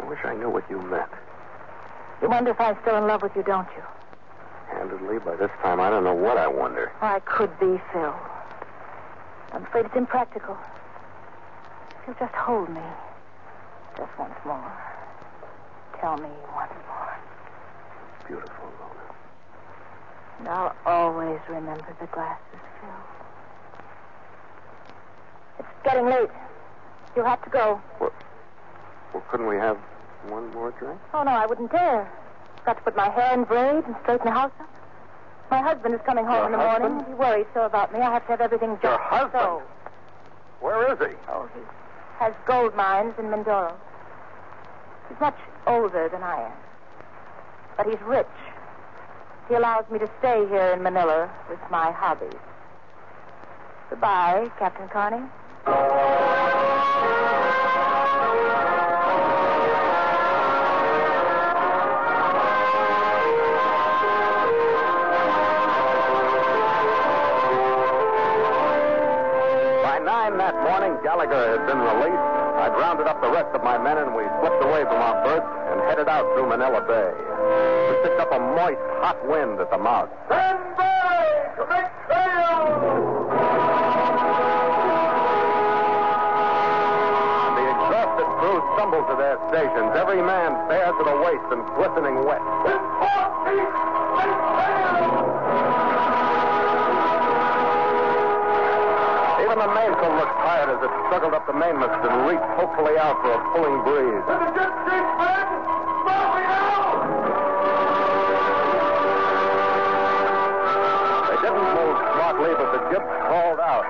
I 0.00 0.08
wish 0.08 0.18
I 0.24 0.34
knew 0.34 0.50
what 0.50 0.68
you 0.68 0.80
meant. 0.82 1.10
You 2.20 2.28
wonder 2.28 2.50
if 2.50 2.60
I'm 2.60 2.76
still 2.82 2.96
in 2.96 3.06
love 3.06 3.22
with 3.22 3.36
you, 3.36 3.42
don't 3.42 3.68
you? 3.76 3.82
Candidly, 4.70 5.18
by 5.18 5.36
this 5.36 5.50
time, 5.62 5.78
I 5.80 5.90
don't 5.90 6.02
know 6.02 6.14
what 6.14 6.38
I 6.38 6.48
wonder. 6.48 6.90
I 7.00 7.20
could 7.20 7.56
be, 7.60 7.80
Phil. 7.92 8.14
I'm 9.52 9.64
afraid 9.64 9.84
it's 9.86 9.96
impractical. 9.96 10.56
If 12.00 12.06
you'll 12.06 12.16
just 12.16 12.34
hold 12.34 12.68
me. 12.70 12.80
Just 13.98 14.10
once 14.18 14.34
more. 14.46 14.72
Tell 16.00 16.16
me 16.16 16.28
once 16.54 16.72
more. 16.88 17.16
Beautiful, 18.26 18.64
Lola. 18.80 19.14
And 20.38 20.48
I'll 20.48 20.76
always 20.86 21.40
remember 21.48 21.94
the 22.00 22.06
glasses, 22.06 22.60
Phil. 22.80 22.90
It's 25.58 25.68
getting 25.84 26.06
late. 26.06 26.30
You'll 27.14 27.26
have 27.26 27.44
to 27.44 27.50
go. 27.50 27.80
Well, 28.00 28.12
well, 29.12 29.22
couldn't 29.30 29.46
we 29.46 29.56
have 29.56 29.76
one 30.28 30.50
more 30.52 30.70
drink? 30.72 30.98
Oh, 31.12 31.22
no, 31.22 31.30
I 31.30 31.44
wouldn't 31.44 31.70
dare. 31.70 32.10
Got 32.64 32.78
to 32.78 32.82
put 32.82 32.96
my 32.96 33.10
hair 33.10 33.34
in 33.34 33.44
braids 33.44 33.84
and 33.86 33.96
straighten 34.02 34.24
the 34.24 34.32
house 34.32 34.52
up. 34.58 34.68
My 35.52 35.60
husband 35.60 35.94
is 35.94 36.00
coming 36.06 36.24
home 36.24 36.36
Your 36.36 36.46
in 36.46 36.52
the 36.52 36.58
husband? 36.58 36.94
morning. 36.94 37.08
He 37.12 37.14
worries 37.14 37.46
so 37.52 37.66
about 37.66 37.92
me. 37.92 38.00
I 38.00 38.10
have 38.10 38.24
to 38.24 38.30
have 38.32 38.40
everything 38.40 38.70
just 38.80 38.84
Your 38.84 38.98
husband? 38.98 39.32
so. 39.34 39.62
Where 40.60 40.90
is 40.90 40.98
he? 40.98 41.14
Oh, 41.28 41.46
he 41.54 41.60
has 42.18 42.32
gold 42.46 42.74
mines 42.74 43.12
in 43.18 43.26
Mindoro. 43.26 43.74
He's 45.10 45.20
much 45.20 45.36
older 45.66 46.08
than 46.10 46.22
I 46.22 46.46
am. 46.46 46.52
But 47.76 47.86
he's 47.86 48.00
rich. 48.06 48.26
He 49.50 49.54
allows 49.54 49.84
me 49.90 49.98
to 49.98 50.08
stay 50.20 50.46
here 50.48 50.72
in 50.72 50.82
Manila 50.82 51.28
with 51.50 51.58
my 51.70 51.90
hobbies. 51.90 52.32
Goodbye, 53.90 54.50
Captain 54.58 54.88
Carney. 54.88 55.20
Rounded 73.02 73.16
up 73.16 73.22
the 73.22 73.30
rest 73.30 73.54
of 73.54 73.62
my 73.64 73.78
men, 73.78 73.98
and 73.98 74.14
we 74.14 74.22
slipped 74.40 74.62
away 74.62 74.82
from 74.84 75.00
our 75.00 75.24
berth 75.24 75.44
and 75.72 75.80
headed 75.90 76.08
out 76.08 76.24
through 76.34 76.48
Manila 76.48 76.80
Bay. 76.86 77.10
We 77.90 77.94
picked 78.02 78.20
up 78.20 78.32
a 78.32 78.38
moist, 78.38 78.80
hot 79.02 79.18
wind 79.26 79.60
at 79.60 79.70
the 79.70 79.78
mouth. 79.78 80.08
Stand 80.26 80.76
by 80.76 81.26
make 81.70 81.90
sail! 82.06 82.62
The 87.58 87.64
exhausted 87.74 88.28
crew 88.38 88.58
stumbled 88.76 89.06
to 89.10 89.16
their 89.18 89.38
stations, 89.50 89.90
every 89.96 90.22
man 90.22 90.68
bare 90.68 90.92
to 90.92 91.04
the 91.04 91.16
waist 91.26 91.46
and 91.50 91.62
glistening 91.74 92.24
wet. 92.24 92.42
In 92.70 92.78
four 93.02 93.24
feet, 93.46 94.51
the 99.62 99.70
mainsail 99.78 100.10
looked 100.18 100.38
tired 100.42 100.74
as 100.74 100.80
it 100.82 100.90
struggled 101.06 101.34
up 101.38 101.46
the 101.46 101.54
mainmast 101.54 101.94
and 102.02 102.26
reached 102.26 102.50
hopefully 102.58 102.98
out 102.98 103.14
for 103.22 103.30
a 103.30 103.40
pulling 103.54 103.78
breeze. 103.86 104.22
To 104.26 104.34
the 104.42 104.50
jet 104.58 104.74
street, 104.82 105.06
men! 105.22 105.46
They 111.30 111.38
didn't 111.46 111.68
move 111.78 111.96
smartly, 112.10 112.50
but 112.58 112.68
the 112.74 112.82
jib 112.90 113.04
crawled 113.06 113.62
out. 113.62 113.86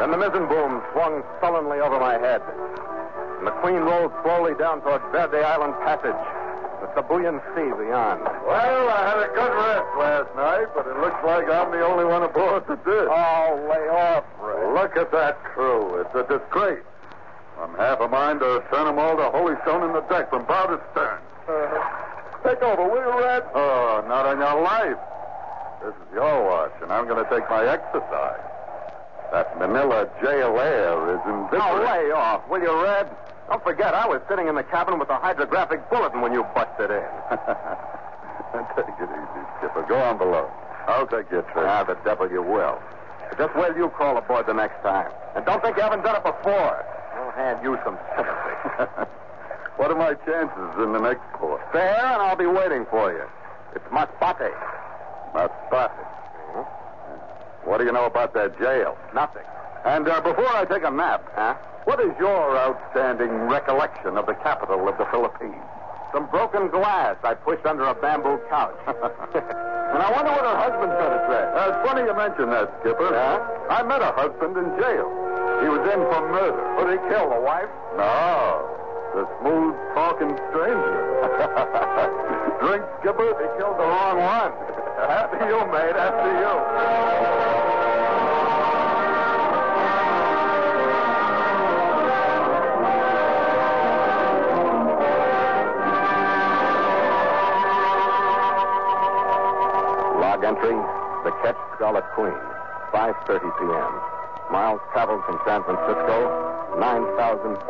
Then 0.00 0.08
the 0.08 0.16
mizzen 0.16 0.48
boom 0.48 0.80
swung 0.96 1.20
sullenly 1.44 1.84
over 1.84 2.00
my 2.00 2.16
head. 2.16 2.40
And 2.40 3.46
the 3.46 3.52
Queen 3.60 3.84
rolled 3.84 4.12
slowly 4.24 4.56
down 4.56 4.80
toward 4.80 5.04
Verde 5.12 5.36
Island 5.36 5.76
Passage, 5.84 6.16
the 6.80 6.88
Sibuyan 6.96 7.44
Sea 7.52 7.76
beyond. 7.76 8.24
Well, 8.48 8.88
I 8.88 9.00
had 9.04 9.20
a 9.20 9.28
good 9.36 9.52
rest 9.52 9.90
last 10.00 10.30
night, 10.32 10.72
but 10.72 10.88
it 10.88 10.96
looks 10.96 11.20
like 11.28 11.44
I'm 11.52 11.70
the 11.76 11.84
only 11.84 12.08
one 12.08 12.22
aboard 12.22 12.64
that 12.68 12.80
did. 12.88 13.04
Oh, 13.12 13.68
lay 13.68 13.84
off. 13.92 14.24
Look 14.72 14.96
at 14.96 15.12
that 15.12 15.42
crew. 15.44 16.00
It's 16.00 16.14
a 16.14 16.24
disgrace. 16.24 16.84
I'm 17.60 17.74
half 17.76 18.00
a 18.00 18.08
mind 18.08 18.40
to 18.40 18.64
turn 18.72 18.86
them 18.86 18.98
all 18.98 19.16
to 19.16 19.28
Holy 19.28 19.54
Stone 19.62 19.84
in 19.84 19.92
the 19.92 20.00
deck 20.08 20.30
from 20.30 20.46
bow 20.46 20.66
to 20.66 20.80
stern. 20.92 21.20
Take 22.42 22.62
over, 22.62 22.88
will 22.88 23.04
you, 23.04 23.20
Red? 23.20 23.44
Oh, 23.54 24.02
not 24.08 24.24
on 24.24 24.38
your 24.40 24.62
life. 24.64 24.96
This 25.84 25.94
is 25.94 26.14
your 26.14 26.44
watch, 26.48 26.72
and 26.80 26.90
I'm 26.90 27.06
going 27.06 27.22
to 27.22 27.28
take 27.28 27.44
my 27.50 27.68
exercise. 27.68 28.40
That 29.30 29.58
Manila 29.58 30.08
jail 30.22 30.58
air 30.58 31.14
is 31.14 31.22
indifferent. 31.28 31.84
lay 31.84 32.10
off, 32.10 32.48
will 32.48 32.60
you, 32.60 32.82
Red? 32.82 33.08
Don't 33.48 33.62
forget, 33.62 33.92
I 33.94 34.08
was 34.08 34.22
sitting 34.28 34.48
in 34.48 34.54
the 34.54 34.64
cabin 34.64 34.98
with 34.98 35.08
the 35.08 35.16
hydrographic 35.16 35.88
bulletin 35.90 36.22
when 36.22 36.32
you 36.32 36.44
busted 36.54 36.90
in. 36.90 37.12
take 38.76 38.96
it 38.96 39.10
easy, 39.12 39.42
Skipper. 39.58 39.84
Go 39.88 40.00
on 40.00 40.16
below. 40.16 40.50
I'll 40.88 41.06
take 41.06 41.30
your 41.30 41.42
trick. 41.52 41.68
Ah, 41.68 41.84
the 41.84 41.94
devil 42.04 42.30
you 42.30 42.42
will. 42.42 42.80
Just 43.38 43.54
wait 43.56 43.68
till 43.68 43.76
you 43.78 43.88
crawl 43.90 44.16
aboard 44.18 44.46
the 44.46 44.52
next 44.54 44.80
time. 44.82 45.10
And 45.34 45.44
don't 45.46 45.62
think 45.62 45.76
you 45.76 45.82
haven't 45.82 46.02
done 46.02 46.16
it 46.16 46.24
before. 46.24 46.84
I'll 47.16 47.30
hand 47.32 47.60
you 47.62 47.78
some 47.84 47.98
sympathy. 48.16 49.10
what 49.76 49.90
are 49.90 49.96
my 49.96 50.14
chances 50.26 50.82
in 50.84 50.92
the 50.92 51.00
next 51.00 51.22
port? 51.34 51.60
Fair, 51.72 51.96
and 51.96 52.22
I'll 52.22 52.36
be 52.36 52.46
waiting 52.46 52.86
for 52.90 53.12
you. 53.12 53.24
It's 53.74 53.84
Masbate. 53.88 54.52
Masbate. 55.34 56.06
What 57.64 57.78
do 57.78 57.84
you 57.84 57.92
know 57.92 58.04
about 58.06 58.34
that 58.34 58.58
jail? 58.58 58.96
Nothing. 59.14 59.44
And 59.84 60.08
uh, 60.08 60.20
before 60.20 60.48
I 60.48 60.64
take 60.64 60.82
a 60.84 60.90
nap, 60.90 61.22
Huh? 61.34 61.54
what 61.84 62.00
is 62.00 62.10
your 62.18 62.56
outstanding 62.58 63.30
recollection 63.48 64.16
of 64.18 64.26
the 64.26 64.34
capital 64.34 64.88
of 64.88 64.98
the 64.98 65.06
Philippines? 65.10 65.54
Some 66.12 66.28
broken 66.28 66.68
glass 66.68 67.16
I 67.24 67.32
pushed 67.32 67.64
under 67.64 67.84
a 67.88 67.94
bamboo 67.94 68.36
couch. 68.52 68.76
and 68.86 70.00
I 70.04 70.12
wonder 70.12 70.28
what 70.28 70.44
her 70.44 70.58
husband's 70.60 70.92
going 71.00 71.16
to 71.16 71.24
say. 71.24 71.42
Uh, 71.56 71.72
it's 71.72 71.80
funny 71.88 72.04
you 72.04 72.12
mention 72.12 72.52
that, 72.52 72.68
Skipper. 72.80 73.16
Yeah? 73.16 73.40
I 73.72 73.80
met 73.82 74.04
a 74.04 74.12
husband 74.12 74.60
in 74.60 74.68
jail. 74.76 75.08
He 75.64 75.72
was 75.72 75.80
in 75.88 76.00
for 76.12 76.20
murder. 76.28 76.60
Would 76.76 76.92
he 76.92 77.00
kill 77.08 77.32
the 77.32 77.40
wife? 77.40 77.72
No, 77.96 78.60
the 79.16 79.24
smooth 79.40 79.72
talking 79.96 80.36
stranger. 80.52 81.00
Drink, 82.60 82.84
Skipper? 83.00 83.32
He 83.32 83.48
killed 83.56 83.80
the 83.80 83.88
wrong 83.88 84.20
one. 84.20 84.52
after 85.08 85.48
you, 85.48 85.64
mate. 85.72 85.96
After 85.96 86.30
you. 86.44 87.61
Queen, 102.22 102.38
5.30 102.94 103.50
p.m. 103.58 103.92
Miles 104.54 104.78
traveled 104.94 105.26
from 105.26 105.42
San 105.42 105.58
Francisco, 105.66 106.30
9,450. 106.78 107.66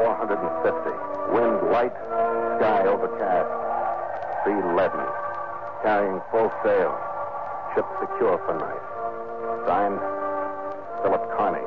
Wind 1.33 1.73
light, 1.73 1.97
sky 2.61 2.85
overcast, 2.85 3.49
sea 4.45 4.61
leaden. 4.77 5.09
Carrying 5.81 6.21
full 6.29 6.53
sail, 6.61 6.93
ship 7.73 7.88
secure 7.97 8.37
for 8.45 8.53
night. 8.61 8.85
Signed, 9.65 9.97
Philip 11.01 11.25
Carney, 11.33 11.65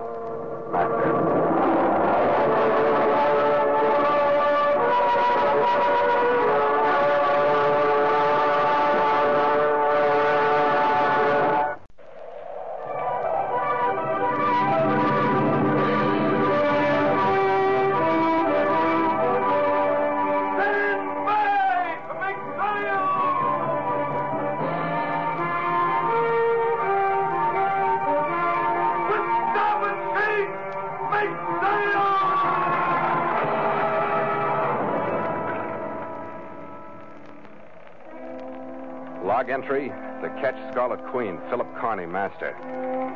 Scarlet 40.71 41.05
Queen, 41.07 41.39
Philip 41.49 41.67
Carney, 41.77 42.05
master. 42.05 42.55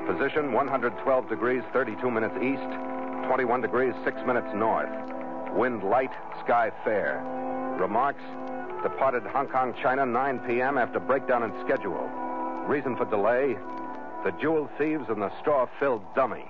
Position 0.07 0.53
112 0.53 1.29
degrees 1.29 1.63
32 1.73 2.09
minutes 2.09 2.35
east, 2.41 2.69
21 3.27 3.61
degrees 3.61 3.93
6 4.03 4.17
minutes 4.25 4.47
north. 4.53 4.89
Wind 5.53 5.83
light, 5.83 6.11
sky 6.43 6.71
fair. 6.83 7.21
Remarks 7.79 8.23
departed 8.83 9.23
Hong 9.23 9.47
Kong, 9.47 9.73
China 9.81 10.05
9 10.05 10.39
p.m. 10.47 10.77
after 10.77 10.99
breakdown 10.99 11.43
in 11.43 11.51
schedule. 11.65 12.09
Reason 12.67 12.95
for 12.95 13.05
delay 13.05 13.57
the 14.23 14.31
jewel 14.31 14.69
thieves 14.77 15.05
and 15.07 15.21
the 15.21 15.31
straw 15.39 15.65
filled 15.79 16.03
dummy. 16.13 16.45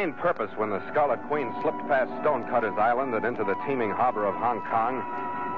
Main 0.00 0.12
purpose 0.14 0.50
when 0.56 0.70
the 0.70 0.80
Scarlet 0.88 1.20
Queen 1.28 1.52
slipped 1.60 1.86
past 1.86 2.08
Stonecutters 2.22 2.72
Island 2.78 3.12
and 3.12 3.26
into 3.26 3.44
the 3.44 3.52
teeming 3.68 3.90
harbor 3.90 4.24
of 4.24 4.34
Hong 4.36 4.62
Kong 4.72 4.96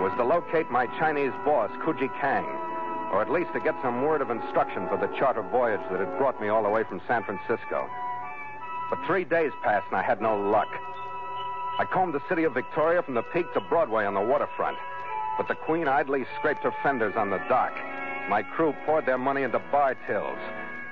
was 0.02 0.10
to 0.18 0.24
locate 0.24 0.68
my 0.68 0.86
Chinese 0.98 1.30
boss, 1.44 1.70
Kuji 1.86 2.10
Kang, 2.18 2.42
or 3.14 3.22
at 3.22 3.30
least 3.30 3.52
to 3.54 3.60
get 3.60 3.76
some 3.82 4.02
word 4.02 4.20
of 4.20 4.30
instruction 4.30 4.88
for 4.88 4.98
the 4.98 5.06
charter 5.16 5.42
voyage 5.42 5.80
that 5.92 6.00
had 6.00 6.18
brought 6.18 6.40
me 6.40 6.48
all 6.48 6.64
the 6.64 6.68
way 6.68 6.82
from 6.82 7.00
San 7.06 7.22
Francisco. 7.22 7.86
But 8.90 8.98
three 9.06 9.22
days 9.22 9.52
passed 9.62 9.86
and 9.90 9.96
I 9.96 10.02
had 10.02 10.20
no 10.20 10.34
luck. 10.34 10.74
I 11.78 11.84
combed 11.84 12.14
the 12.14 12.28
city 12.28 12.42
of 12.42 12.52
Victoria 12.52 13.00
from 13.00 13.14
the 13.14 13.22
peak 13.22 13.46
to 13.54 13.60
Broadway 13.60 14.06
on 14.06 14.14
the 14.14 14.26
waterfront, 14.26 14.76
but 15.38 15.46
the 15.46 15.54
Queen 15.54 15.86
idly 15.86 16.26
scraped 16.40 16.64
her 16.64 16.74
fenders 16.82 17.14
on 17.14 17.30
the 17.30 17.38
dock. 17.48 17.78
My 18.28 18.42
crew 18.42 18.74
poured 18.86 19.06
their 19.06 19.18
money 19.18 19.44
into 19.44 19.60
bar 19.70 19.94
tills. 20.08 20.40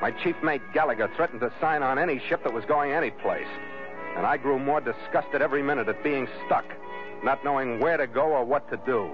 My 0.00 0.10
chief 0.10 0.36
mate 0.42 0.62
Gallagher 0.72 1.10
threatened 1.14 1.40
to 1.40 1.52
sign 1.60 1.82
on 1.82 1.98
any 1.98 2.20
ship 2.28 2.42
that 2.44 2.52
was 2.52 2.64
going 2.64 2.92
any 2.92 3.10
place. 3.10 3.46
And 4.16 4.24
I 4.26 4.38
grew 4.38 4.58
more 4.58 4.80
disgusted 4.80 5.42
every 5.42 5.62
minute 5.62 5.88
at 5.88 6.02
being 6.02 6.26
stuck, 6.46 6.64
not 7.22 7.44
knowing 7.44 7.80
where 7.80 7.98
to 7.98 8.06
go 8.06 8.22
or 8.32 8.44
what 8.44 8.68
to 8.70 8.78
do. 8.78 9.10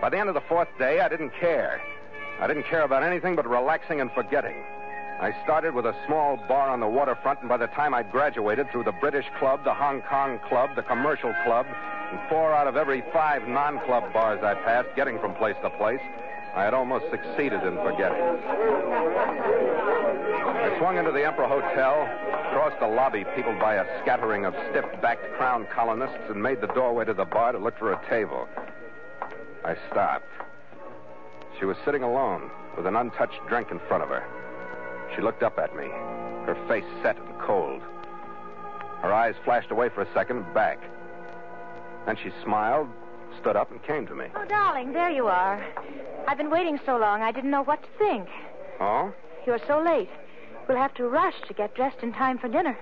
By 0.00 0.10
the 0.10 0.18
end 0.18 0.28
of 0.28 0.34
the 0.34 0.42
fourth 0.42 0.68
day, 0.78 1.00
I 1.00 1.08
didn't 1.08 1.32
care. 1.40 1.82
I 2.40 2.46
didn't 2.46 2.62
care 2.64 2.82
about 2.82 3.02
anything 3.02 3.34
but 3.34 3.48
relaxing 3.48 4.00
and 4.00 4.10
forgetting. 4.12 4.56
I 5.20 5.34
started 5.44 5.74
with 5.74 5.84
a 5.84 5.94
small 6.06 6.38
bar 6.48 6.70
on 6.70 6.80
the 6.80 6.88
waterfront, 6.88 7.40
and 7.40 7.48
by 7.48 7.58
the 7.58 7.66
time 7.66 7.92
I'd 7.92 8.10
graduated 8.10 8.70
through 8.70 8.84
the 8.84 8.92
British 8.92 9.26
Club, 9.38 9.64
the 9.64 9.74
Hong 9.74 10.00
Kong 10.02 10.38
Club, 10.48 10.70
the 10.76 10.82
Commercial 10.82 11.34
Club, 11.44 11.66
and 12.10 12.18
four 12.30 12.54
out 12.54 12.66
of 12.66 12.76
every 12.76 13.02
five 13.12 13.46
non 13.46 13.80
club 13.80 14.10
bars 14.14 14.42
I 14.42 14.54
passed, 14.54 14.88
getting 14.96 15.18
from 15.18 15.34
place 15.34 15.56
to 15.62 15.68
place, 15.70 16.00
I 16.54 16.64
had 16.64 16.74
almost 16.74 17.04
succeeded 17.10 17.62
in 17.62 17.76
forgetting. 17.76 18.20
I 20.60 20.76
swung 20.78 20.98
into 20.98 21.12
the 21.12 21.24
Emperor 21.24 21.46
Hotel, 21.46 22.08
crossed 22.52 22.80
the 22.80 22.88
lobby 22.88 23.24
peopled 23.36 23.60
by 23.60 23.76
a 23.76 24.00
scattering 24.02 24.44
of 24.44 24.54
stiff 24.70 24.84
backed 25.00 25.32
crown 25.36 25.66
colonists, 25.72 26.28
and 26.28 26.42
made 26.42 26.60
the 26.60 26.66
doorway 26.68 27.04
to 27.04 27.14
the 27.14 27.24
bar 27.24 27.52
to 27.52 27.58
look 27.58 27.78
for 27.78 27.92
a 27.92 28.08
table. 28.08 28.48
I 29.64 29.76
stopped. 29.90 30.26
She 31.58 31.66
was 31.66 31.76
sitting 31.84 32.02
alone 32.02 32.50
with 32.76 32.86
an 32.86 32.96
untouched 32.96 33.40
drink 33.48 33.70
in 33.70 33.78
front 33.86 34.02
of 34.02 34.08
her. 34.08 34.24
She 35.14 35.22
looked 35.22 35.42
up 35.42 35.58
at 35.58 35.76
me, 35.76 35.84
her 36.46 36.56
face 36.68 36.84
set 37.02 37.16
and 37.16 37.38
cold. 37.38 37.82
Her 39.02 39.12
eyes 39.12 39.34
flashed 39.44 39.70
away 39.70 39.88
for 39.88 40.02
a 40.02 40.12
second 40.12 40.52
back. 40.52 40.78
Then 42.06 42.16
she 42.16 42.30
smiled, 42.42 42.88
stood 43.40 43.56
up, 43.56 43.70
and 43.70 43.82
came 43.82 44.06
to 44.06 44.14
me. 44.14 44.26
Oh, 44.34 44.44
darling, 44.46 44.92
there 44.92 45.10
you 45.10 45.26
are. 45.26 45.64
I've 46.26 46.38
been 46.38 46.50
waiting 46.50 46.78
so 46.84 46.96
long, 46.96 47.22
I 47.22 47.32
didn't 47.32 47.50
know 47.50 47.64
what 47.64 47.82
to 47.82 47.88
think. 47.98 48.28
Oh? 48.80 49.12
You're 49.46 49.60
so 49.66 49.80
late. 49.82 50.10
We'll 50.68 50.78
have 50.78 50.94
to 50.94 51.08
rush 51.08 51.34
to 51.48 51.54
get 51.54 51.74
dressed 51.74 52.02
in 52.02 52.12
time 52.12 52.38
for 52.38 52.48
dinner. 52.48 52.78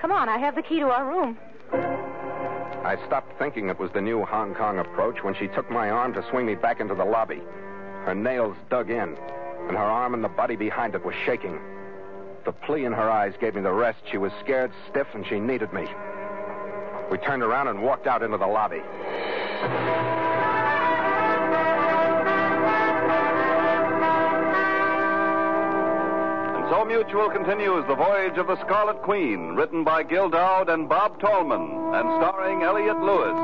Come 0.00 0.12
on, 0.12 0.28
I 0.28 0.38
have 0.38 0.54
the 0.54 0.62
key 0.62 0.80
to 0.80 0.86
our 0.86 1.06
room. 1.06 1.38
I 1.72 2.96
stopped 3.06 3.38
thinking 3.38 3.68
it 3.68 3.78
was 3.78 3.90
the 3.92 4.00
new 4.00 4.24
Hong 4.24 4.54
Kong 4.54 4.78
approach 4.78 5.22
when 5.22 5.34
she 5.34 5.48
took 5.48 5.70
my 5.70 5.90
arm 5.90 6.14
to 6.14 6.26
swing 6.30 6.46
me 6.46 6.54
back 6.54 6.80
into 6.80 6.94
the 6.94 7.04
lobby. 7.04 7.42
Her 8.04 8.14
nails 8.14 8.56
dug 8.70 8.90
in, 8.90 9.16
and 9.68 9.76
her 9.76 9.78
arm 9.78 10.14
and 10.14 10.24
the 10.24 10.28
body 10.28 10.56
behind 10.56 10.94
it 10.94 11.04
was 11.04 11.14
shaking. 11.26 11.60
The 12.44 12.52
plea 12.52 12.86
in 12.86 12.92
her 12.92 13.10
eyes 13.10 13.34
gave 13.38 13.54
me 13.54 13.60
the 13.60 13.72
rest. 13.72 13.98
She 14.10 14.16
was 14.16 14.32
scared, 14.42 14.72
stiff, 14.88 15.06
and 15.12 15.26
she 15.26 15.38
needed 15.38 15.72
me. 15.74 15.86
We 17.10 17.18
turned 17.18 17.42
around 17.42 17.66
and 17.66 17.82
walked 17.82 18.06
out 18.06 18.22
into 18.22 18.38
the 18.38 18.46
lobby. 18.46 18.80
And 26.54 26.68
so 26.70 26.84
Mutual 26.84 27.28
continues 27.30 27.84
The 27.88 27.96
Voyage 27.96 28.38
of 28.38 28.46
the 28.46 28.60
Scarlet 28.64 29.02
Queen, 29.02 29.56
written 29.56 29.82
by 29.82 30.04
Gil 30.04 30.30
Doud 30.30 30.68
and 30.68 30.88
Bob 30.88 31.18
Tallman, 31.18 31.94
and 31.94 32.08
starring 32.20 32.62
Elliott 32.62 33.00
Lewis. 33.00 33.34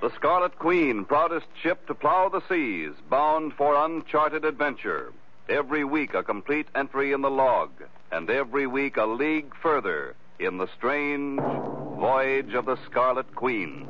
The 0.00 0.10
Scarlet 0.14 0.56
Queen, 0.60 1.04
proudest 1.04 1.46
ship 1.60 1.86
to 1.88 1.94
plow 1.94 2.28
the 2.28 2.42
seas, 2.48 2.92
bound 3.10 3.54
for 3.54 3.74
uncharted 3.74 4.44
adventure. 4.44 5.12
Every 5.52 5.84
week 5.84 6.14
a 6.14 6.22
complete 6.22 6.66
entry 6.74 7.12
in 7.12 7.20
the 7.20 7.28
log, 7.28 7.68
and 8.10 8.30
every 8.30 8.66
week 8.66 8.96
a 8.96 9.04
league 9.04 9.54
further 9.62 10.16
in 10.38 10.56
the 10.56 10.66
strange 10.78 11.38
voyage 11.40 12.54
of 12.54 12.64
the 12.64 12.78
Scarlet 12.86 13.34
Queen. 13.34 13.84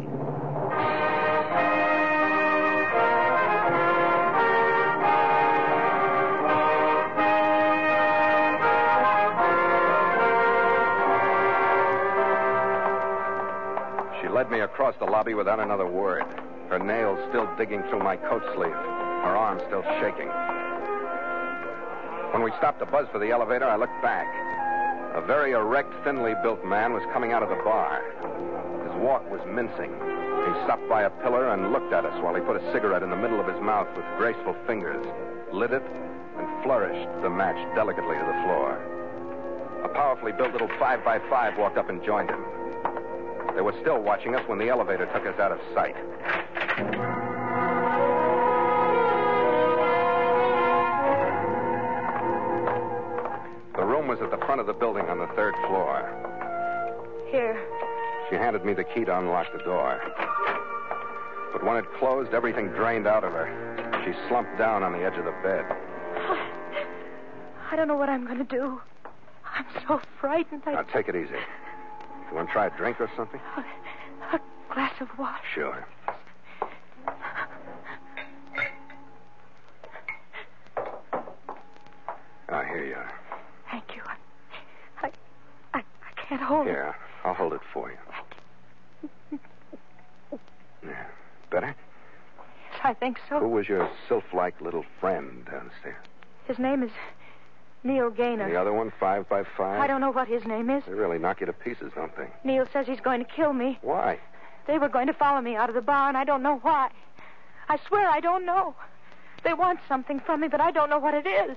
She 14.21 14.29
led 14.29 14.51
me 14.51 14.59
across 14.59 14.97
the 14.99 15.05
lobby 15.05 15.35
without 15.35 15.61
another 15.61 15.87
word, 15.87 16.25
her 16.71 16.81
nails 16.81 17.21
still 17.29 17.49
digging 17.57 17.85
through 17.85 18.03
my 18.03 18.17
coat 18.17 18.43
sleeve, 18.57 18.73
her 18.73 19.37
arm 19.37 19.61
still 19.69 19.85
shaking. 20.01 20.29
When 22.33 22.43
we 22.43 22.51
stopped 22.57 22.79
to 22.81 22.87
buzz 22.87 23.07
for 23.13 23.19
the 23.19 23.31
elevator, 23.31 23.67
I 23.67 23.77
looked 23.77 24.01
back. 24.01 24.27
A 25.15 25.21
very 25.21 25.53
erect, 25.53 25.93
thinly 26.03 26.33
built 26.43 26.65
man 26.65 26.95
was 26.95 27.03
coming 27.13 27.33
out 27.33 27.43
of 27.43 27.51
the 27.51 27.61
bar. 27.63 28.01
His 28.89 28.95
walk 29.05 29.31
was 29.31 29.41
mincing. 29.45 29.93
He 29.93 30.65
stopped 30.65 30.89
by 30.89 31.03
a 31.03 31.11
pillar 31.21 31.53
and 31.53 31.73
looked 31.73 31.93
at 31.93 32.07
us 32.07 32.23
while 32.23 32.35
he 32.35 32.41
put 32.41 32.57
a 32.57 32.73
cigarette 32.73 33.03
in 33.03 33.11
the 33.11 33.17
middle 33.17 33.39
of 33.39 33.47
his 33.47 33.61
mouth 33.61 33.87
with 33.95 34.07
graceful 34.17 34.57
fingers, 34.67 35.05
lit 35.53 35.73
it, 35.73 35.85
and 36.39 36.63
flourished 36.65 37.07
the 37.21 37.29
match 37.29 37.61
delicately 37.75 38.17
to 38.17 38.25
the 38.25 38.43
floor. 38.49 38.81
A 39.85 39.89
powerfully 39.89 40.33
built 40.33 40.53
little 40.53 40.71
five 40.79 41.05
by 41.05 41.19
five 41.29 41.59
walked 41.59 41.77
up 41.77 41.91
and 41.91 42.03
joined 42.03 42.31
him. 42.31 42.43
They 43.55 43.61
were 43.61 43.77
still 43.83 44.01
watching 44.01 44.35
us 44.35 44.49
when 44.49 44.59
the 44.59 44.71
elevator 44.71 45.05
took 45.13 45.27
us 45.27 45.39
out 45.39 45.53
of 45.53 45.61
sight. 45.75 45.97
At 54.23 54.31
the 54.31 54.45
front 54.47 54.61
of 54.61 54.67
the 54.67 54.73
building 54.73 55.07
on 55.07 55.19
the 55.19 55.27
third 55.29 55.55
floor. 55.67 56.09
Here. 57.31 57.61
She 58.31 58.37
handed 58.37 58.65
me 58.65 58.73
the 58.73 58.85
key 58.85 59.05
to 59.05 59.19
unlock 59.19 59.53
the 59.53 59.63
door. 59.65 60.01
But 61.53 61.65
when 61.65 61.77
it 61.77 61.85
closed, 61.99 62.33
everything 62.33 62.69
drained 62.69 63.07
out 63.07 63.25
of 63.25 63.33
her. 63.33 64.03
She 64.05 64.13
slumped 64.29 64.57
down 64.59 64.83
on 64.83 64.93
the 64.93 65.05
edge 65.05 65.17
of 65.19 65.25
the 65.25 65.35
bed. 65.43 65.65
I 67.71 67.77
don't 67.77 67.89
know 67.89 67.97
what 67.97 68.09
I'm 68.09 68.27
going 68.27 68.39
to 68.39 68.45
do. 68.45 68.81
I'm 69.45 69.67
so 69.87 70.01
frightened. 70.21 70.63
I... 70.67 70.73
Now, 70.73 70.83
take 70.83 71.09
it 71.09 71.17
easy. 71.17 71.35
You 72.31 72.37
want 72.37 72.49
to 72.49 72.53
try 72.53 72.67
a 72.67 72.77
drink 72.77 73.01
or 73.01 73.11
something? 73.17 73.41
A 74.33 74.41
glass 74.73 74.93
of 75.01 75.09
water. 75.19 75.39
Sure. 75.55 75.87
Ah, 82.49 82.65
here 82.65 82.85
you 82.85 82.95
are. 82.95 83.13
Thank 83.71 83.97
you. 83.97 84.02
Can't 86.33 86.45
hold 86.45 86.67
it. 86.67 86.71
Here, 86.71 86.97
I'll 87.25 87.35
hold 87.35 87.53
it 87.53 87.61
for 87.75 87.91
you. 87.91 87.99
Yeah. 90.85 91.07
Better? 91.51 91.77
Yes, 92.73 92.81
I 92.83 92.93
think 92.95 93.19
so. 93.29 93.39
Who 93.39 93.49
was 93.49 93.69
your 93.69 93.89
sylph-like 94.09 94.61
little 94.61 94.85
friend 94.99 95.45
downstairs? 95.45 96.05
His 96.49 96.59
name 96.59 96.83
is 96.83 96.91
Neil 97.85 98.11
Gaynor. 98.11 98.49
The 98.51 98.57
other 98.57 98.73
one, 98.73 98.93
five 98.99 99.29
by 99.29 99.45
five? 99.57 99.81
I 99.81 99.87
don't 99.87 100.01
know 100.01 100.11
what 100.11 100.27
his 100.27 100.45
name 100.45 100.71
is. 100.71 100.83
They 100.87 100.95
really 100.95 101.21
knock 101.21 101.39
you 101.39 101.47
to 101.47 101.53
pieces, 101.53 101.93
don't 101.95 102.17
they? 102.17 102.27
Neil 102.43 102.67
says 102.73 102.87
he's 102.89 102.99
going 102.99 103.25
to 103.25 103.31
kill 103.31 103.53
me. 103.53 103.79
Why? 103.83 104.19
They 104.67 104.79
were 104.79 104.89
going 104.89 105.07
to 105.07 105.13
follow 105.13 105.41
me 105.41 105.55
out 105.55 105.69
of 105.69 105.77
the 105.77 105.83
bar, 105.83 106.09
and 106.09 106.17
I 106.17 106.25
don't 106.25 106.43
know 106.43 106.59
why. 106.63 106.89
I 107.69 107.79
swear 107.87 108.09
I 108.09 108.19
don't 108.19 108.45
know. 108.45 108.75
They 109.45 109.55
want 109.55 109.79
something 109.87 110.19
from 110.19 110.41
me, 110.41 110.49
but 110.49 110.61
I 110.61 110.73
don't 110.73 110.91
know 110.91 110.99
what 110.99 111.15
it 111.15 111.27
is. 111.29 111.57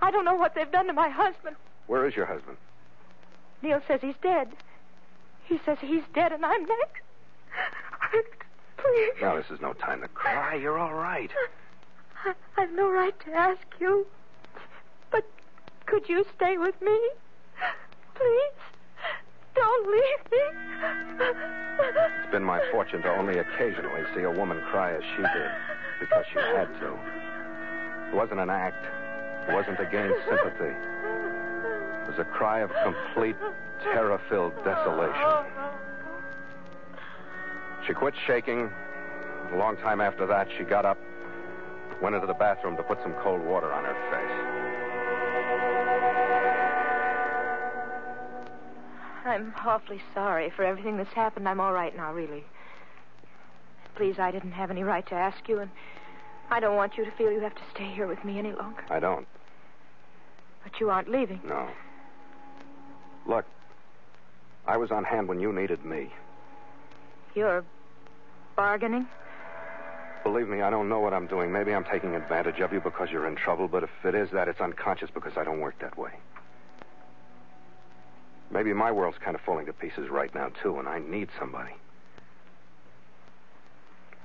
I 0.00 0.10
don't 0.10 0.24
know 0.24 0.34
what 0.34 0.56
they've 0.56 0.72
done 0.72 0.88
to 0.88 0.92
my 0.92 1.10
husband. 1.10 1.54
Where 1.86 2.08
is 2.08 2.16
your 2.16 2.26
husband? 2.26 2.56
Neil 3.62 3.80
says 3.86 4.00
he's 4.02 4.16
dead. 4.22 4.48
He 5.44 5.60
says 5.64 5.78
he's 5.80 6.02
dead, 6.14 6.32
and 6.32 6.44
I'm 6.44 6.62
next. 6.62 7.02
Please. 8.76 9.12
Now, 9.20 9.36
this 9.36 9.50
is 9.50 9.60
no 9.60 9.72
time 9.74 10.00
to 10.00 10.08
cry. 10.08 10.56
You're 10.56 10.78
all 10.78 10.94
right. 10.94 11.30
I, 12.24 12.34
I've 12.58 12.72
no 12.72 12.90
right 12.90 13.18
to 13.26 13.32
ask 13.32 13.62
you. 13.80 14.06
But 15.10 15.24
could 15.86 16.08
you 16.08 16.24
stay 16.34 16.58
with 16.58 16.80
me? 16.82 16.98
Please. 18.14 18.58
Don't 19.54 19.86
leave 19.86 20.32
me. 20.32 20.40
It's 22.22 22.32
been 22.32 22.42
my 22.42 22.60
fortune 22.72 23.02
to 23.02 23.16
only 23.16 23.38
occasionally 23.38 24.02
see 24.14 24.22
a 24.22 24.30
woman 24.30 24.60
cry 24.70 24.94
as 24.94 25.02
she 25.14 25.22
did 25.22 25.50
because 26.00 26.24
she 26.32 26.38
had 26.38 26.66
to. 26.80 26.98
It 28.08 28.14
wasn't 28.14 28.40
an 28.40 28.50
act. 28.50 28.84
It 29.48 29.54
wasn't 29.54 29.78
to 29.78 29.86
gain 29.86 30.12
sympathy. 30.28 30.74
It 32.02 32.08
was 32.08 32.18
a 32.18 32.24
cry 32.24 32.60
of 32.60 32.70
complete, 32.82 33.36
terror 33.82 34.20
filled 34.28 34.54
desolation. 34.64 35.46
She 37.86 37.94
quit 37.94 38.14
shaking. 38.26 38.70
A 39.52 39.56
long 39.56 39.76
time 39.76 40.00
after 40.00 40.26
that, 40.26 40.48
she 40.56 40.64
got 40.64 40.84
up, 40.84 40.98
went 42.00 42.14
into 42.14 42.26
the 42.26 42.34
bathroom 42.34 42.76
to 42.76 42.82
put 42.82 42.98
some 43.02 43.14
cold 43.22 43.40
water 43.40 43.72
on 43.72 43.84
her 43.84 43.94
face. 44.10 44.62
I'm 49.24 49.54
awfully 49.64 50.00
sorry 50.14 50.50
for 50.54 50.64
everything 50.64 50.96
that's 50.96 51.12
happened. 51.12 51.48
I'm 51.48 51.60
all 51.60 51.72
right 51.72 51.96
now, 51.96 52.12
really. 52.12 52.44
Please, 53.94 54.18
I 54.18 54.30
didn't 54.30 54.52
have 54.52 54.70
any 54.70 54.82
right 54.82 55.06
to 55.08 55.14
ask 55.14 55.48
you, 55.48 55.60
and 55.60 55.70
I 56.50 56.60
don't 56.60 56.76
want 56.76 56.96
you 56.96 57.04
to 57.04 57.10
feel 57.12 57.30
you 57.30 57.40
have 57.40 57.54
to 57.54 57.62
stay 57.74 57.90
here 57.94 58.06
with 58.06 58.24
me 58.24 58.38
any 58.38 58.52
longer. 58.52 58.82
I 58.90 58.98
don't. 58.98 59.26
But 60.64 60.80
you 60.80 60.90
aren't 60.90 61.08
leaving. 61.08 61.40
No. 61.44 61.68
Look, 63.26 63.44
I 64.66 64.76
was 64.76 64.90
on 64.90 65.04
hand 65.04 65.28
when 65.28 65.40
you 65.40 65.52
needed 65.52 65.84
me. 65.84 66.10
You're 67.34 67.64
bargaining? 68.56 69.06
Believe 70.24 70.48
me, 70.48 70.62
I 70.62 70.70
don't 70.70 70.88
know 70.88 71.00
what 71.00 71.12
I'm 71.12 71.26
doing. 71.26 71.52
Maybe 71.52 71.72
I'm 71.72 71.84
taking 71.84 72.14
advantage 72.14 72.60
of 72.60 72.72
you 72.72 72.80
because 72.80 73.10
you're 73.10 73.26
in 73.26 73.34
trouble, 73.34 73.66
but 73.68 73.82
if 73.82 73.90
it 74.04 74.14
is 74.14 74.30
that, 74.30 74.48
it's 74.48 74.60
unconscious 74.60 75.10
because 75.12 75.32
I 75.36 75.44
don't 75.44 75.60
work 75.60 75.78
that 75.80 75.98
way. 75.98 76.12
Maybe 78.52 78.72
my 78.72 78.92
world's 78.92 79.18
kind 79.18 79.34
of 79.34 79.40
falling 79.40 79.66
to 79.66 79.72
pieces 79.72 80.10
right 80.10 80.32
now, 80.34 80.50
too, 80.62 80.78
and 80.78 80.88
I 80.88 80.98
need 80.98 81.28
somebody. 81.38 81.72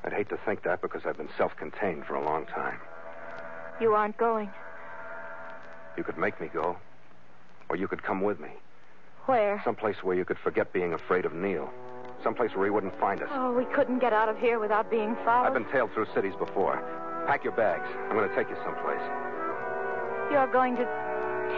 I'd 0.04 0.14
hate 0.14 0.30
to 0.30 0.38
think 0.46 0.64
that 0.64 0.82
because 0.82 1.02
I've 1.06 1.18
been 1.18 1.30
self 1.38 1.56
contained 1.58 2.06
for 2.06 2.16
a 2.16 2.24
long 2.24 2.46
time. 2.46 2.80
You 3.82 3.94
aren't 3.94 4.18
going. 4.18 4.52
You 5.98 6.04
could 6.04 6.18
make 6.18 6.40
me 6.40 6.50
go, 6.54 6.78
or 7.70 7.76
you 7.76 7.88
could 7.88 8.04
come 8.04 8.22
with 8.22 8.40
me. 8.40 8.50
Where? 9.28 9.62
Someplace 9.66 9.98
where 10.04 10.16
you 10.16 10.24
could 10.24 10.38
forget 10.40 10.72
being 10.72 10.94
afraid 10.94 11.26
of 11.26 11.34
Neil. 11.34 11.70
Someplace 12.24 12.56
where 12.56 12.66
he 12.66 12.72
wouldn't 12.72 12.98
find 12.98 13.22
us. 13.22 13.30
Oh, 13.32 13.54
we 13.54 13.66
couldn't 13.76 14.00
get 14.00 14.14
out 14.14 14.30
of 14.30 14.38
here 14.38 14.58
without 14.58 14.90
being 14.90 15.16
followed. 15.24 15.48
I've 15.48 15.54
been 15.54 15.70
tailed 15.70 15.92
through 15.94 16.08
cities 16.16 16.34
before. 16.40 16.82
Pack 17.28 17.44
your 17.44 17.54
bags. 17.54 17.86
I'm 18.10 18.16
going 18.16 18.28
to 18.28 18.36
take 18.36 18.50
you 18.50 18.56
someplace. 18.64 19.04
You're 20.32 20.50
going 20.52 20.78
to 20.78 20.88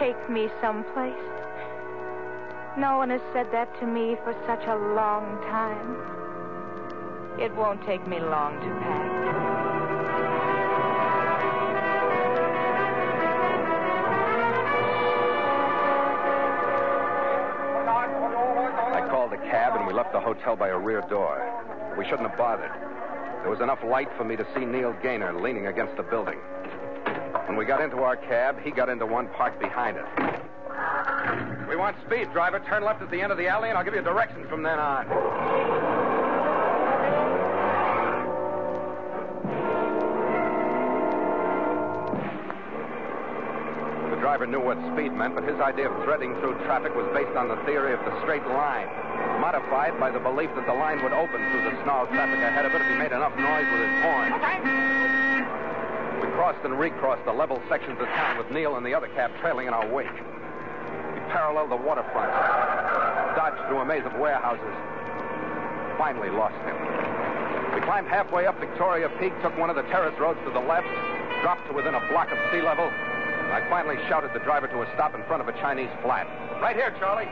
take 0.00 0.18
me 0.28 0.48
someplace? 0.60 1.14
No 2.76 2.98
one 2.98 3.10
has 3.10 3.20
said 3.32 3.46
that 3.52 3.68
to 3.80 3.86
me 3.86 4.16
for 4.24 4.34
such 4.46 4.66
a 4.66 4.74
long 4.74 5.40
time. 5.46 5.96
It 7.40 7.54
won't 7.54 7.84
take 7.86 8.06
me 8.06 8.18
long 8.18 8.60
to 8.60 8.68
pack. 8.82 9.69
The 20.20 20.34
hotel 20.34 20.56
by 20.56 20.68
a 20.68 20.78
rear 20.78 21.02
door. 21.08 21.40
We 21.96 22.04
shouldn't 22.04 22.28
have 22.28 22.36
bothered. 22.36 22.70
There 23.42 23.50
was 23.50 23.60
enough 23.60 23.78
light 23.84 24.08
for 24.16 24.24
me 24.24 24.36
to 24.36 24.46
see 24.54 24.64
Neil 24.64 24.94
Gaynor 25.02 25.40
leaning 25.40 25.66
against 25.66 25.96
the 25.96 26.02
building. 26.02 26.38
When 27.46 27.56
we 27.56 27.64
got 27.64 27.80
into 27.80 27.98
our 27.98 28.16
cab, 28.16 28.60
he 28.62 28.70
got 28.70 28.88
into 28.88 29.06
one 29.06 29.28
parked 29.28 29.60
behind 29.60 29.96
it. 29.96 30.04
We 31.68 31.76
want 31.76 31.96
speed, 32.06 32.32
driver. 32.32 32.60
Turn 32.68 32.84
left 32.84 33.02
at 33.02 33.10
the 33.10 33.20
end 33.20 33.32
of 33.32 33.38
the 33.38 33.48
alley, 33.48 33.70
and 33.70 33.78
I'll 33.78 33.84
give 33.84 33.94
you 33.94 34.02
directions 34.02 34.48
from 34.48 34.62
then 34.62 34.78
on. 34.78 35.99
Driver 44.30 44.46
knew 44.46 44.62
what 44.62 44.78
speed 44.94 45.10
meant, 45.10 45.34
but 45.34 45.42
his 45.42 45.58
idea 45.58 45.90
of 45.90 46.04
threading 46.06 46.38
through 46.38 46.54
traffic 46.62 46.94
was 46.94 47.02
based 47.10 47.34
on 47.34 47.50
the 47.50 47.58
theory 47.66 47.90
of 47.90 47.98
the 48.06 48.14
straight 48.22 48.46
line, 48.46 48.86
modified 49.42 49.98
by 49.98 50.06
the 50.06 50.22
belief 50.22 50.46
that 50.54 50.70
the 50.70 50.72
line 50.72 51.02
would 51.02 51.10
open 51.10 51.42
through 51.50 51.66
the 51.66 51.74
snarled 51.82 52.06
traffic 52.14 52.38
ahead 52.38 52.62
of 52.62 52.70
it 52.70 52.78
if 52.78 52.86
he 52.86 52.94
made 52.94 53.10
enough 53.10 53.34
noise 53.34 53.66
with 53.74 53.82
his 53.82 53.96
horn. 54.06 54.30
We 56.22 56.30
crossed 56.38 56.62
and 56.62 56.78
recrossed 56.78 57.26
the 57.26 57.34
level 57.34 57.58
sections 57.66 57.98
of 57.98 58.06
town 58.06 58.38
with 58.38 58.46
Neil 58.54 58.78
and 58.78 58.86
the 58.86 58.94
other 58.94 59.10
cab 59.18 59.34
trailing 59.42 59.66
in 59.66 59.74
our 59.74 59.90
wake. 59.90 60.14
We 60.14 61.18
paralleled 61.34 61.74
the 61.74 61.82
waterfront, 61.82 62.30
dodged 63.34 63.66
through 63.66 63.82
a 63.82 63.84
maze 63.84 64.06
of 64.06 64.14
warehouses, 64.14 64.74
finally 65.98 66.30
lost 66.30 66.54
him. 66.62 66.78
We 67.74 67.82
climbed 67.82 68.06
halfway 68.06 68.46
up 68.46 68.62
Victoria 68.62 69.10
Peak, 69.18 69.34
took 69.42 69.58
one 69.58 69.74
of 69.74 69.74
the 69.74 69.86
terrace 69.90 70.14
roads 70.22 70.38
to 70.46 70.54
the 70.54 70.62
left, 70.62 70.86
dropped 71.42 71.66
to 71.66 71.74
within 71.74 71.98
a 71.98 72.02
block 72.14 72.30
of 72.30 72.38
sea 72.54 72.62
level, 72.62 72.86
I 73.50 73.66
finally 73.68 73.96
shouted 74.08 74.32
the 74.32 74.40
driver 74.40 74.68
to 74.68 74.82
a 74.82 74.86
stop 74.94 75.14
in 75.14 75.24
front 75.24 75.42
of 75.42 75.48
a 75.48 75.52
Chinese 75.60 75.90
flat. 76.02 76.26
Right 76.60 76.76
here, 76.76 76.94
Charlie. 76.98 77.28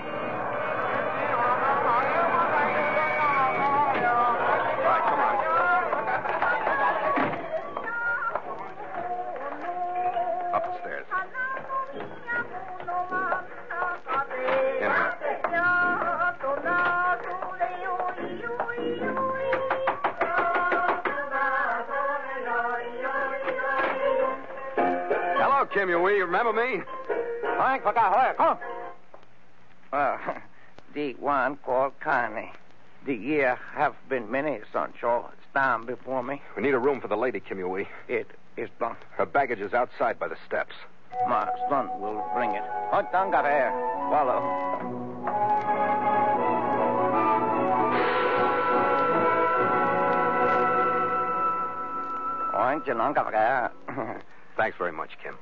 Kim 26.38 26.46
Yui. 26.46 26.62
You 26.62 26.78
remember 26.78 26.78
me? 26.78 26.84
Well, 29.92 30.18
the 30.94 31.14
one 31.14 31.56
called 31.56 31.98
Connie. 32.00 32.52
The 33.06 33.14
year 33.14 33.58
have 33.74 33.96
been 34.08 34.30
many, 34.30 34.60
Sancho. 34.72 35.30
It's 35.32 35.52
time 35.54 35.86
before 35.86 36.22
me. 36.22 36.40
We 36.56 36.62
need 36.62 36.74
a 36.74 36.78
room 36.78 37.00
for 37.00 37.08
the 37.08 37.16
lady, 37.16 37.40
Kim 37.40 37.58
Yui. 37.58 37.88
It 38.06 38.30
is 38.56 38.68
done. 38.78 38.96
Her 39.16 39.26
baggage 39.26 39.60
is 39.60 39.72
outside 39.72 40.18
by 40.18 40.28
the 40.28 40.36
steps. 40.46 40.74
My 41.28 41.48
son 41.68 41.88
will 42.00 42.24
bring 42.34 42.50
it. 42.50 42.62
Oh, 42.92 43.02
Tangare. 43.12 43.72
Follow. 44.10 44.40
Oink, 52.54 52.84
Tangare. 52.86 53.70
Thanks 54.56 54.76
very 54.78 54.92
much, 54.92 55.10
Kim. 55.22 55.34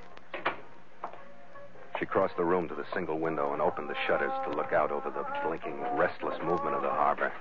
She 1.99 2.05
crossed 2.05 2.37
the 2.37 2.45
room 2.45 2.69
to 2.69 2.75
the 2.75 2.85
single 2.93 3.19
window 3.19 3.53
and 3.53 3.63
opened 3.63 3.89
the 3.89 3.97
shutters 4.07 4.33
to 4.45 4.57
look 4.57 4.73
out 4.73 4.91
over 4.91 5.11
the 5.11 5.25
blinking, 5.43 5.81
restless 5.97 6.39
movement 6.43 6.77
of 6.77 6.83
the 6.83 6.91
harbor. 6.91 7.33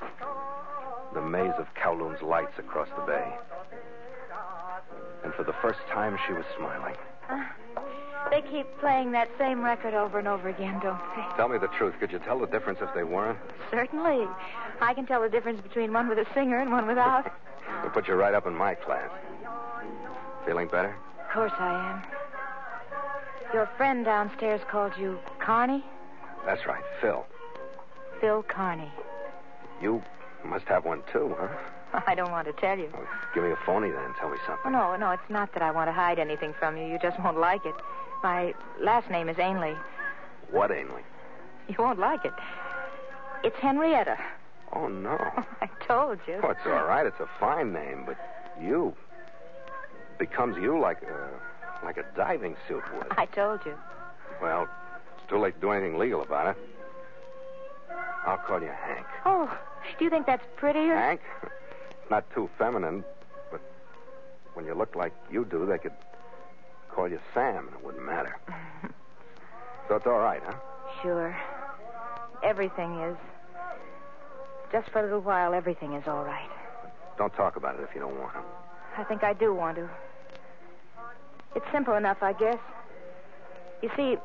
The 1.14 1.22
maze 1.22 1.54
of 1.58 1.68
Kowloon's 1.76 2.22
lights 2.22 2.58
across 2.58 2.88
the 2.96 3.04
bay. 3.04 3.34
And 5.24 5.34
for 5.34 5.44
the 5.44 5.56
first 5.62 5.80
time, 5.92 6.18
she 6.26 6.34
was 6.34 6.46
smiling. 6.58 6.96
Uh, 7.30 7.44
they 8.30 8.42
keep 8.42 8.66
playing 8.80 9.12
that 9.12 9.30
same 9.38 9.62
record 9.62 9.94
over 9.94 10.20
and 10.20 10.28
over 10.28 10.50
again, 10.50 10.80
don't 10.82 11.00
they? 11.16 11.24
Tell 11.36 11.50
me 11.50 11.58
the 11.58 11.68
truth. 11.78 11.96
Could 12.00 12.12
you 12.12 12.20
tell 12.20 12.40
the 12.40 12.48
difference 12.48 12.80
if 12.82 12.94
they 12.94 13.04
weren't? 13.04 13.40
Certainly. 13.72 14.28
I 14.82 14.94
can 14.94 15.06
tell 15.06 15.22
the 15.22 15.30
difference 15.30 15.62
between 15.62 15.92
one 15.92 16.08
with 16.08 16.18
a 16.18 16.26
singer 16.34 16.60
and 16.60 16.72
one 16.72 16.88
without. 16.88 17.32
We'll 17.82 17.92
put 17.92 18.08
you 18.08 18.14
right 18.14 18.34
up 18.34 18.46
in 18.46 18.54
my 18.54 18.76
class. 18.76 19.10
Feeling 20.46 20.68
better? 20.68 20.96
Of 21.20 21.34
course 21.34 21.52
I 21.58 21.92
am. 21.92 22.25
Your 23.56 23.70
friend 23.78 24.04
downstairs 24.04 24.60
called 24.70 24.92
you 25.00 25.18
Carney? 25.40 25.82
That's 26.46 26.66
right, 26.68 26.84
Phil. 27.00 27.26
Phil 28.20 28.44
Carney. 28.44 28.92
You 29.82 30.04
must 30.44 30.66
have 30.66 30.84
one 30.84 31.04
too, 31.14 31.34
huh? 31.40 32.02
I 32.06 32.16
don't 32.16 32.32
want 32.32 32.48
to 32.48 32.54
tell 32.60 32.78
you. 32.78 32.90
Well, 32.92 33.08
give 33.34 33.46
me 33.46 33.52
a 33.52 33.58
phony 33.66 33.92
then. 33.92 34.14
Tell 34.20 34.30
me 34.30 34.36
something. 34.46 34.74
no, 34.74 34.98
no, 34.98 35.12
it's 35.12 35.30
not 35.30 35.54
that 35.54 35.64
I 35.64 35.72
want 35.72 35.88
to 35.88 35.94
hide 35.94 36.20
anything 36.20 36.54
from 36.60 36.76
you. 36.76 36.84
You 36.84 37.00
just 37.02 37.18
won't 37.22 37.40
like 37.40 37.66
it. 37.66 37.76
My 38.22 38.54
last 38.82 39.10
name 39.10 39.30
is 39.30 39.40
Ainley. 39.40 39.74
What, 40.52 40.70
Ainley? 40.70 41.04
You 41.70 41.76
won't 41.80 41.98
like 41.98 42.26
it. 42.26 42.34
It's 43.46 43.56
Henrietta. 43.62 44.18
Oh, 44.74 44.90
no. 44.90 45.18
I 45.62 45.70
told 45.88 46.20
you. 46.28 46.42
Oh, 46.44 46.50
it's 46.50 46.60
all 46.66 46.84
right. 46.84 47.06
It's 47.06 47.22
a 47.22 47.30
fine 47.40 47.72
name, 47.72 48.04
but 48.06 48.18
you 48.62 48.94
becomes 50.20 50.58
you 50.58 50.78
like 50.78 51.02
a 51.04 51.30
like 51.84 51.98
a 51.98 52.06
diving 52.16 52.56
suit 52.68 52.84
would. 52.96 53.08
I 53.12 53.26
told 53.26 53.66
you. 53.66 53.76
Well, 54.42 54.68
it's 55.18 55.30
too 55.30 55.38
late 55.38 55.56
to 55.56 55.62
do 55.62 55.72
anything 55.72 55.98
legal 55.98 56.22
about 56.22 56.56
it. 56.56 56.58
I'll 58.26 58.38
call 58.38 58.62
you 58.62 58.72
Hank. 58.86 59.06
Oh, 59.26 59.56
do 59.98 60.04
you 60.04 60.10
think 60.10 60.26
that's 60.26 60.46
prettier? 60.58 60.96
Hank? 60.96 61.22
not 62.10 62.30
too 62.34 62.50
feminine, 62.58 63.04
but 63.52 63.62
when 64.54 64.66
you 64.66 64.74
look 64.74 64.96
like 64.96 65.14
you 65.32 65.46
do, 65.46 65.66
they 65.66 65.78
could 65.78 65.94
call 66.90 67.08
you 67.08 67.20
Sam, 67.34 67.68
and 67.68 67.76
it 67.76 67.84
wouldn't 67.84 68.06
matter. 68.06 68.36
so 69.88 69.96
it's 69.96 70.08
all 70.08 70.20
right, 70.20 70.42
huh? 70.44 70.56
Sure. 71.02 71.38
Everything 72.44 73.00
is. 73.02 73.18
Just 74.72 74.90
for 74.90 75.00
a 75.00 75.04
little 75.04 75.22
while, 75.22 75.54
everything 75.54 75.94
is 75.94 76.08
all 76.08 76.24
right. 76.24 76.50
Don't 77.18 77.34
talk 77.34 77.56
about 77.56 77.80
it 77.80 77.84
if 77.88 77.94
you 77.94 78.02
don't 78.02 78.20
want 78.20 78.34
to. 78.34 78.42
I 78.98 79.04
think 79.04 79.24
I 79.24 79.34
do 79.34 79.54
want 79.54 79.78
to. 79.78 79.90
It's 81.56 81.66
simple 81.72 81.96
enough, 81.96 82.18
I 82.22 82.34
guess. 82.34 82.60
You 83.82 83.90
see, 83.96 84.18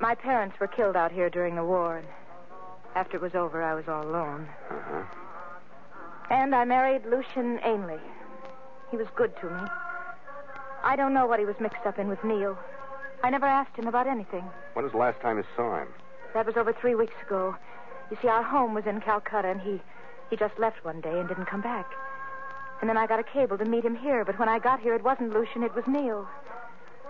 my 0.00 0.14
parents 0.14 0.58
were 0.60 0.66
killed 0.66 0.96
out 0.96 1.12
here 1.12 1.30
during 1.30 1.54
the 1.54 1.64
war, 1.64 1.98
and 1.98 2.06
after 2.94 3.16
it 3.16 3.22
was 3.22 3.34
over, 3.34 3.62
I 3.62 3.74
was 3.74 3.84
all 3.88 4.04
alone. 4.04 4.48
Uh-huh. 4.70 5.02
And 6.30 6.54
I 6.54 6.64
married 6.64 7.02
Lucian 7.06 7.60
Ainley. 7.64 8.00
He 8.90 8.96
was 8.96 9.06
good 9.14 9.32
to 9.40 9.46
me. 9.46 9.68
I 10.82 10.96
don't 10.96 11.14
know 11.14 11.26
what 11.26 11.38
he 11.38 11.44
was 11.44 11.56
mixed 11.60 11.86
up 11.86 11.98
in 11.98 12.08
with 12.08 12.22
Neil. 12.24 12.58
I 13.22 13.30
never 13.30 13.46
asked 13.46 13.76
him 13.76 13.86
about 13.86 14.06
anything. 14.06 14.44
When 14.74 14.84
was 14.84 14.92
the 14.92 14.98
last 14.98 15.20
time 15.20 15.38
you 15.38 15.44
saw 15.54 15.80
him? 15.80 15.88
That 16.34 16.46
was 16.46 16.56
over 16.56 16.72
three 16.72 16.94
weeks 16.94 17.14
ago. 17.26 17.56
You 18.10 18.18
see, 18.20 18.28
our 18.28 18.42
home 18.42 18.74
was 18.74 18.86
in 18.86 19.00
Calcutta, 19.00 19.48
and 19.48 19.60
he 19.60 19.80
he 20.30 20.36
just 20.36 20.58
left 20.58 20.84
one 20.84 21.00
day 21.00 21.18
and 21.18 21.28
didn't 21.28 21.46
come 21.46 21.60
back. 21.60 21.86
And 22.80 22.88
then 22.90 22.96
I 22.96 23.06
got 23.06 23.18
a 23.18 23.24
cable 23.24 23.56
to 23.58 23.64
meet 23.64 23.84
him 23.84 23.96
here, 23.96 24.24
but 24.24 24.38
when 24.38 24.48
I 24.48 24.58
got 24.58 24.80
here, 24.80 24.94
it 24.94 25.02
wasn't 25.02 25.32
Lucian, 25.32 25.62
it 25.62 25.74
was 25.74 25.84
Neil. 25.86 26.28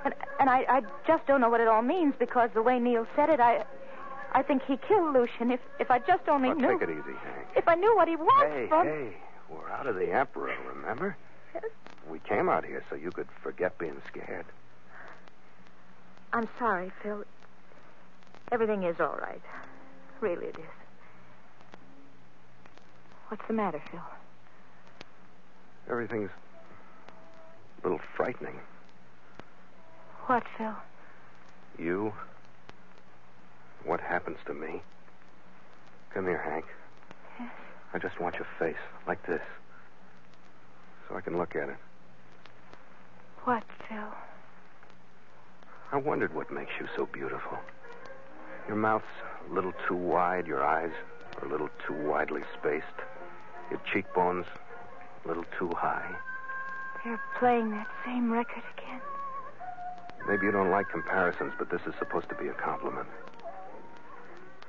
And, 0.04 0.14
and 0.38 0.48
I, 0.48 0.64
I 0.68 0.82
just 1.06 1.26
don't 1.26 1.40
know 1.40 1.48
what 1.48 1.60
it 1.60 1.66
all 1.68 1.82
means 1.82 2.14
because 2.18 2.50
the 2.54 2.62
way 2.62 2.78
Neil 2.78 3.06
said 3.16 3.28
it, 3.30 3.40
I 3.40 3.64
I 4.32 4.42
think 4.42 4.62
he 4.64 4.76
killed 4.76 5.14
Lucian. 5.14 5.50
If 5.50 5.60
if 5.80 5.90
I 5.90 5.98
just 5.98 6.28
only 6.28 6.50
Oh, 6.50 6.54
knew. 6.54 6.78
take 6.78 6.88
it 6.88 6.90
easy, 6.92 7.16
Hank. 7.24 7.46
If 7.56 7.66
I 7.68 7.74
knew 7.74 7.96
what 7.96 8.06
he 8.06 8.14
was 8.16 8.46
Hey, 8.52 8.66
from. 8.68 8.86
hey, 8.86 9.16
we're 9.48 9.68
out 9.70 9.86
of 9.86 9.96
the 9.96 10.12
Emperor, 10.12 10.54
remember? 10.74 11.16
Yes. 11.54 11.64
We 12.08 12.18
came 12.20 12.48
out 12.48 12.64
here 12.64 12.84
so 12.88 12.94
you 12.96 13.10
could 13.10 13.28
forget 13.42 13.78
being 13.78 14.00
scared. 14.08 14.46
I'm 16.32 16.48
sorry, 16.58 16.92
Phil. 17.02 17.24
Everything 18.52 18.84
is 18.84 19.00
all 19.00 19.16
right. 19.20 19.42
Really, 20.20 20.46
it 20.46 20.56
is. 20.58 20.64
What's 23.28 23.42
the 23.48 23.54
matter, 23.54 23.82
Phil? 23.90 24.00
Everything's 25.90 26.30
a 27.78 27.82
little 27.82 28.00
frightening. 28.16 28.58
What, 30.26 30.42
Phil? 30.58 30.74
You? 31.78 32.12
What 33.84 34.00
happens 34.00 34.38
to 34.46 34.54
me? 34.54 34.82
Come 36.12 36.24
here, 36.24 36.42
Hank. 36.42 36.64
Yes. 37.38 37.50
I 37.94 37.98
just 37.98 38.20
want 38.20 38.34
your 38.34 38.46
face, 38.58 38.82
like 39.06 39.24
this. 39.26 39.42
So 41.08 41.16
I 41.16 41.20
can 41.20 41.38
look 41.38 41.54
at 41.54 41.68
it. 41.68 41.76
What, 43.44 43.62
Phil? 43.88 44.12
I 45.92 45.96
wondered 45.98 46.34
what 46.34 46.50
makes 46.50 46.72
you 46.80 46.88
so 46.96 47.06
beautiful. 47.06 47.58
Your 48.66 48.76
mouth's 48.76 49.04
a 49.48 49.54
little 49.54 49.72
too 49.86 49.94
wide, 49.94 50.48
your 50.48 50.64
eyes 50.64 50.90
are 51.40 51.46
a 51.46 51.50
little 51.50 51.68
too 51.86 51.94
widely 51.94 52.42
spaced, 52.58 52.86
your 53.70 53.80
cheekbones 53.92 54.46
a 55.26 55.28
little 55.28 55.44
too 55.58 55.70
high. 55.76 56.14
They're 57.04 57.20
playing 57.38 57.70
that 57.72 57.88
same 58.04 58.32
record 58.32 58.62
again. 58.78 59.00
Maybe 60.28 60.46
you 60.46 60.52
don't 60.52 60.70
like 60.70 60.88
comparisons, 60.88 61.52
but 61.58 61.68
this 61.70 61.80
is 61.86 61.94
supposed 61.98 62.28
to 62.28 62.34
be 62.36 62.48
a 62.48 62.52
compliment. 62.54 63.08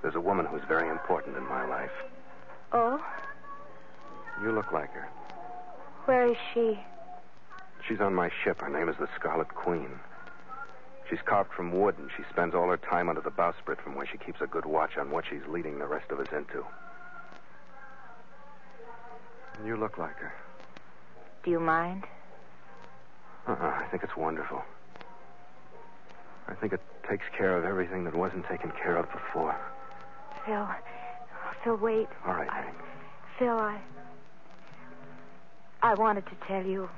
There's 0.01 0.15
a 0.15 0.21
woman 0.21 0.45
who's 0.45 0.61
very 0.67 0.89
important 0.89 1.37
in 1.37 1.47
my 1.47 1.65
life. 1.65 1.91
Oh? 2.71 3.03
You 4.41 4.51
look 4.51 4.71
like 4.71 4.91
her. 4.91 5.09
Where 6.05 6.27
is 6.27 6.37
she? 6.53 6.79
She's 7.87 8.01
on 8.01 8.13
my 8.13 8.29
ship. 8.43 8.61
Her 8.61 8.69
name 8.69 8.89
is 8.89 8.95
the 8.97 9.07
Scarlet 9.15 9.49
Queen. 9.49 9.89
She's 11.09 11.21
carved 11.25 11.53
from 11.53 11.71
wood, 11.71 11.95
and 11.99 12.09
she 12.17 12.23
spends 12.31 12.53
all 12.53 12.67
her 12.67 12.77
time 12.77 13.09
under 13.09 13.21
the 13.21 13.31
bowsprit 13.31 13.79
from 13.81 13.95
where 13.95 14.07
she 14.07 14.17
keeps 14.17 14.41
a 14.41 14.47
good 14.47 14.65
watch 14.65 14.97
on 14.97 15.11
what 15.11 15.25
she's 15.29 15.45
leading 15.47 15.79
the 15.79 15.87
rest 15.87 16.11
of 16.11 16.19
us 16.19 16.27
into. 16.35 16.65
You 19.65 19.77
look 19.77 19.97
like 19.97 20.17
her. 20.17 20.33
Do 21.43 21.51
you 21.51 21.59
mind? 21.59 22.03
Uh-uh, 23.47 23.55
I 23.55 23.85
think 23.89 24.03
it's 24.03 24.17
wonderful. 24.17 24.61
I 26.49 26.53
think 26.55 26.73
it 26.73 26.81
takes 27.09 27.25
care 27.37 27.57
of 27.57 27.63
everything 27.65 28.03
that 28.05 28.15
wasn't 28.15 28.45
taken 28.47 28.71
care 28.71 28.97
of 28.97 29.05
before. 29.11 29.55
Phil. 30.45 30.67
Phil, 31.63 31.75
wait. 31.77 32.07
All 32.25 32.33
right, 32.33 32.49
I- 32.49 32.61
Hank. 32.61 32.75
Phil, 33.39 33.49
I. 33.57 33.79
I 35.81 35.93
wanted 35.95 36.25
to 36.25 36.35
tell 36.47 36.65
you. 36.65 36.89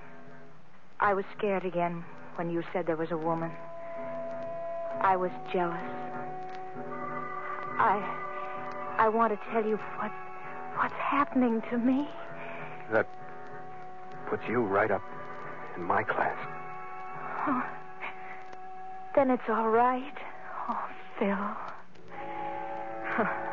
I 0.99 1.13
was 1.13 1.25
scared 1.37 1.65
again 1.65 2.03
when 2.35 2.49
you 2.49 2.63
said 2.73 2.85
there 2.85 2.95
was 2.97 3.11
a 3.11 3.17
woman. 3.17 3.51
I 5.01 5.15
was 5.15 5.31
jealous. 5.51 5.79
I. 7.77 8.03
I 8.97 9.09
want 9.09 9.31
to 9.33 9.51
tell 9.51 9.65
you 9.65 9.77
what. 9.97 10.11
What's 10.75 10.93
happening 10.95 11.61
to 11.69 11.77
me. 11.77 12.07
That 12.91 13.05
puts 14.29 14.43
you 14.47 14.61
right 14.61 14.91
up 14.91 15.01
in 15.75 15.83
my 15.83 16.03
class. 16.03 16.37
Oh, 17.47 17.63
then 19.15 19.31
it's 19.31 19.49
all 19.49 19.69
right. 19.69 20.13
Oh, 20.69 20.89
Phil. 21.17 21.37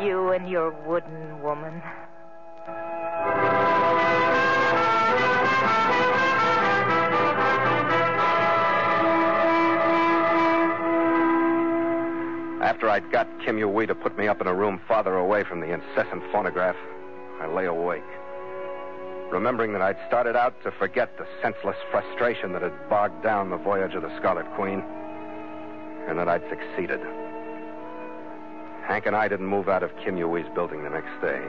You 0.00 0.30
and 0.30 0.48
your 0.48 0.70
wooden 0.84 1.42
woman. 1.42 1.80
After 12.62 12.88
I'd 12.88 13.12
got 13.12 13.28
Kim 13.44 13.58
Yui 13.58 13.86
to 13.86 13.94
put 13.94 14.16
me 14.18 14.26
up 14.26 14.40
in 14.40 14.48
a 14.48 14.54
room 14.54 14.80
farther 14.88 15.16
away 15.16 15.44
from 15.44 15.60
the 15.60 15.72
incessant 15.72 16.22
phonograph, 16.32 16.76
I 17.40 17.46
lay 17.46 17.66
awake. 17.66 18.02
Remembering 19.32 19.72
that 19.72 19.80
I'd 19.80 19.96
started 20.06 20.36
out 20.36 20.62
to 20.62 20.70
forget 20.70 21.16
the 21.16 21.26
senseless 21.40 21.76
frustration 21.90 22.52
that 22.52 22.60
had 22.60 22.90
bogged 22.90 23.22
down 23.22 23.48
the 23.48 23.56
voyage 23.56 23.94
of 23.94 24.02
the 24.02 24.14
Scarlet 24.18 24.44
Queen, 24.54 24.84
and 26.06 26.18
that 26.18 26.28
I'd 26.28 26.46
succeeded. 26.50 27.00
Hank 28.86 29.06
and 29.06 29.16
I 29.16 29.28
didn't 29.28 29.46
move 29.46 29.70
out 29.70 29.82
of 29.82 29.96
Kim 29.96 30.18
Yui's 30.18 30.46
building 30.54 30.84
the 30.84 30.90
next 30.90 31.18
day. 31.22 31.40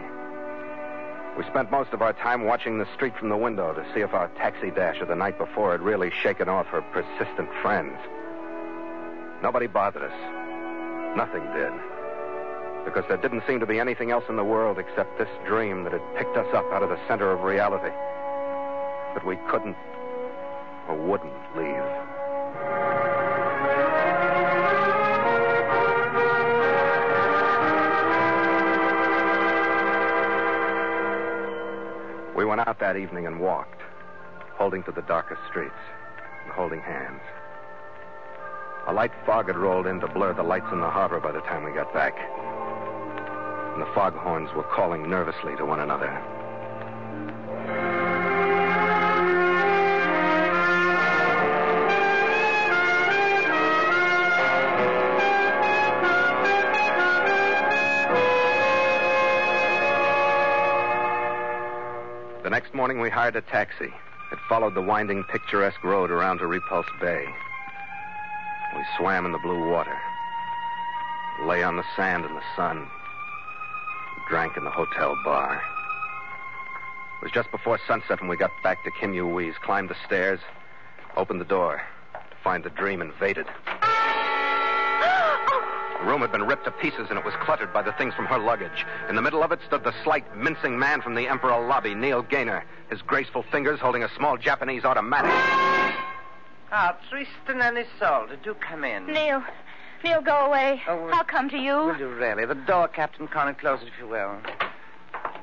We 1.38 1.44
spent 1.44 1.72
most 1.72 1.92
of 1.92 2.02
our 2.02 2.14
time 2.14 2.46
watching 2.46 2.80
the 2.80 2.88
street 2.96 3.18
from 3.20 3.28
the 3.28 3.36
window 3.36 3.74
to 3.74 3.86
see 3.94 4.00
if 4.00 4.14
our 4.14 4.30
taxi 4.30 4.72
dash 4.72 5.02
of 5.02 5.10
the 5.10 5.16
night 5.16 5.38
before 5.38 5.74
had 5.74 5.82
really 5.82 6.10
shaken 6.10 6.48
off 6.48 6.68
her 6.68 6.82
persistent 6.94 7.50
friends. 7.62 7.98
Nobody 9.42 9.68
bothered 9.68 10.04
us. 10.04 11.18
Nothing 11.18 11.44
did. 11.54 11.74
Because 12.86 13.06
there 13.08 13.18
didn't 13.18 13.44
seem 13.48 13.60
to 13.60 13.66
be 13.66 13.80
anything 13.80 14.12
else 14.12 14.26
in 14.30 14.36
the 14.36 14.44
world 14.44 14.78
except 14.78 15.18
this 15.18 15.30
dream 15.46 15.84
that 15.84 15.94
had 15.94 16.16
picked 16.16 16.38
us 16.38 16.48
up 16.54 16.66
out 16.72 16.84
of 16.84 16.90
the 16.90 17.00
center 17.08 17.32
of 17.32 17.44
reality. 17.44 17.94
That 19.16 19.26
we 19.26 19.38
couldn't 19.50 19.76
or 20.88 20.96
wouldn't 20.96 21.34
leave. 21.56 21.84
We 32.36 32.46
went 32.46 32.68
out 32.68 32.80
that 32.80 32.98
evening 32.98 33.28
and 33.28 33.40
walked, 33.40 33.82
holding 34.56 34.84
to 34.84 34.92
the 34.92 35.04
darkest 35.04 35.42
streets 35.50 35.74
and 36.44 36.52
holding 36.52 36.82
hands. 36.82 37.22
A 38.88 38.92
light 38.94 39.12
fog 39.26 39.48
had 39.48 39.56
rolled 39.56 39.88
in 39.88 40.02
to 40.02 40.08
blur 40.08 40.34
the 40.34 40.44
lights 40.44 40.68
in 40.72 40.82
the 40.82 40.90
harbor 40.90 41.20
by 41.20 41.32
the 41.32 41.40
time 41.42 41.64
we 41.64 41.72
got 41.72 41.94
back. 41.94 42.18
And 43.74 43.82
the 43.82 43.92
foghorns 43.96 44.54
were 44.54 44.62
calling 44.62 45.10
nervously 45.10 45.56
to 45.56 45.66
one 45.66 45.80
another. 45.80 46.12
The 62.44 62.50
next 62.52 62.76
morning, 62.76 63.00
we 63.00 63.10
hired 63.10 63.36
a 63.36 63.42
taxi. 63.42 63.92
It 64.32 64.40
followed 64.48 64.76
the 64.76 64.82
winding, 64.82 65.24
picturesque 65.24 65.84
road 65.84 66.12
around 66.12 66.38
to 66.40 66.46
Repulse 66.48 66.86
Bay. 67.02 67.26
We 68.76 68.84
swam 68.98 69.26
in 69.26 69.32
the 69.32 69.40
blue 69.40 69.68
water, 69.68 69.98
lay 71.42 71.64
on 71.64 71.78
the 71.78 71.86
sand 71.96 72.26
in 72.26 72.36
the 72.36 72.44
sun, 72.56 72.88
drank 74.28 74.58
in 74.58 74.64
the 74.64 74.72
hotel 74.72 75.18
bar. 75.24 75.62
It 77.22 77.24
was 77.24 77.32
just 77.32 77.52
before 77.52 77.80
sunset 77.88 78.20
when 78.20 78.30
we 78.30 78.38
got 78.38 78.52
back 78.64 78.84
to 78.84 78.92
Kim 78.92 79.14
Yui's, 79.14 79.56
climbed 79.64 79.90
the 79.90 79.96
stairs, 80.06 80.40
opened 81.16 81.40
the 81.40 81.46
door 81.46 81.82
to 82.14 82.36
find 82.44 82.64
the 82.64 82.70
dream 82.70 83.02
invaded. 83.02 83.48
The 86.00 86.10
room 86.10 86.20
had 86.20 86.34
been 86.34 86.44
ripped 86.44 86.66
to 86.66 86.72
pieces 86.72 87.08
and 87.10 87.18
it 87.18 87.24
was 87.24 87.34
cluttered 87.46 87.72
by 87.72 87.82
the 87.82 87.94
things 87.94 88.14
from 88.14 88.26
her 88.26 88.38
luggage. 88.38 88.86
In 89.08 89.16
the 89.16 89.22
middle 89.22 89.42
of 89.42 89.54
it 89.54 89.60
stood 89.66 89.86
the 89.86 89.94
slight, 90.04 90.36
mincing 90.36 90.78
man 90.78 91.02
from 91.02 91.16
the 91.16 91.30
Emperor 91.30 91.66
lobby, 91.66 91.96
Neil 91.96 92.22
Gaynor, 92.22 92.66
his 92.90 93.02
graceful 93.02 93.46
fingers 93.50 93.80
holding 93.80 94.04
a 94.04 94.10
small 94.18 94.36
Japanese 94.36 94.84
automatic. 94.84 95.32
Ah, 96.74 96.98
Tristan 97.10 97.62
and 97.62 97.78
Isolde, 97.78 98.38
do 98.44 98.54
come 98.56 98.84
in. 98.84 99.06
Neil. 99.06 99.42
Neil, 100.04 100.22
go 100.22 100.46
away. 100.46 100.82
Oh, 100.88 101.10
I'll 101.14 101.24
come 101.24 101.50
to 101.50 101.58
you. 101.58 101.76
Will 101.76 101.98
you 101.98 102.10
really? 102.10 102.46
The 102.46 102.56
door, 102.56 102.88
Captain 102.88 103.28
Connor, 103.28 103.54
close 103.54 103.82
it 103.82 103.88
if 103.88 103.94
you 104.00 104.08
will. 104.08 104.38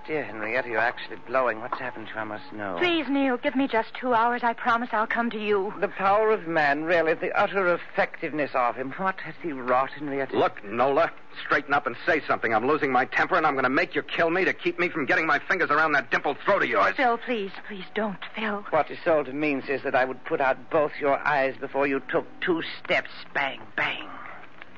Dear 0.07 0.25
Henrietta, 0.25 0.69
you're 0.69 0.79
actually 0.79 1.17
blowing. 1.27 1.61
What's 1.61 1.79
happened 1.79 2.09
to 2.09 2.15
you? 2.15 2.21
I 2.21 2.25
must 2.25 2.53
know. 2.53 2.77
Please, 2.81 3.07
Neil, 3.09 3.37
give 3.37 3.55
me 3.55 3.69
just 3.69 3.95
two 3.95 4.13
hours. 4.13 4.43
I 4.43 4.55
promise 4.55 4.89
I'll 4.93 5.07
come 5.07 5.31
to 5.31 5.39
you. 5.39 5.73
The 5.81 5.89
power 5.89 6.31
of 6.31 6.49
man, 6.49 6.83
really, 6.83 7.15
the 7.15 7.31
utter 7.39 7.73
effectiveness 7.75 8.51
of 8.55 8.77
him. 8.77 8.93
What 8.97 9.21
has 9.21 9.35
he 9.43 9.53
wrought, 9.53 9.91
Henrietta? 9.91 10.37
Look, 10.37 10.65
Nola, 10.65 11.13
straighten 11.45 11.75
up 11.75 11.87
and 11.87 11.95
say 12.07 12.23
something. 12.27 12.53
I'm 12.53 12.67
losing 12.67 12.91
my 12.91 13.05
temper 13.05 13.37
and 13.37 13.47
I'm 13.47 13.55
going 13.55 13.65
to 13.65 13.71
make 13.71 13.95
you 13.95 14.03
kill 14.03 14.31
me 14.31 14.45
to 14.45 14.53
keep 14.53 14.79
me 14.81 14.89
from 14.89 15.07
getting 15.07 15.27
my 15.27 15.39
fingers 15.39 15.71
around 15.71 15.93
that 15.93 16.11
dimpled 16.11 16.39
throat 16.45 16.65
of 16.65 16.69
yours. 16.69 16.97
Phil, 16.97 17.19
please, 17.19 17.53
please 17.69 17.85
don't, 17.95 18.19
Phil. 18.35 18.65
What 18.71 18.91
Isolde 18.91 19.33
means 19.33 19.69
is 19.69 19.83
that 19.85 19.95
I 19.95 20.05
would 20.05 20.25
put 20.25 20.41
out 20.41 20.71
both 20.71 20.93
your 21.01 21.19
eyes 21.19 21.55
before 21.61 21.87
you 21.87 22.03
took 22.11 22.27
two 22.41 22.63
steps. 22.83 23.11
Bang, 23.33 23.61
bang. 23.77 24.09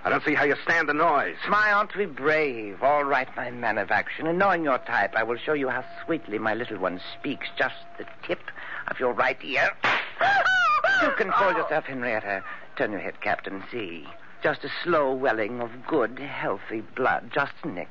I 0.05 0.11
don't 0.11 0.24
see 0.24 0.34
how 0.34 0.44
you 0.44 0.57
stand 0.64 0.88
the 0.88 0.94
noise. 0.94 1.36
My 1.48 1.72
aunt 1.72 1.96
be 1.96 2.07
brave. 2.07 2.82
All 2.82 3.05
right, 3.05 3.28
my 3.36 3.50
man 3.53 3.78
of 3.78 3.92
action. 3.92 4.26
And 4.26 4.36
knowing 4.36 4.64
your 4.64 4.78
type, 4.78 5.14
I 5.14 5.22
will 5.22 5.36
show 5.36 5.53
you 5.53 5.68
how 5.68 5.84
sweetly 6.05 6.38
my 6.38 6.55
little 6.55 6.78
one 6.78 7.00
speaks. 7.18 7.46
Just 7.57 7.76
the 7.98 8.07
tip 8.26 8.40
of 8.88 8.98
your 8.98 9.12
right 9.12 9.38
ear. 9.44 9.70
you 11.03 11.11
control 11.12 11.53
yourself, 11.53 11.84
Henrietta. 11.84 12.42
Turn 12.76 12.90
your 12.90 13.00
head, 13.00 13.20
Captain. 13.20 13.62
See. 13.70 14.07
Just 14.42 14.64
a 14.64 14.70
slow 14.82 15.12
welling 15.12 15.61
of 15.61 15.70
good, 15.86 16.18
healthy 16.18 16.80
blood. 16.80 17.30
Just 17.32 17.53
a 17.62 17.68
nick. 17.68 17.88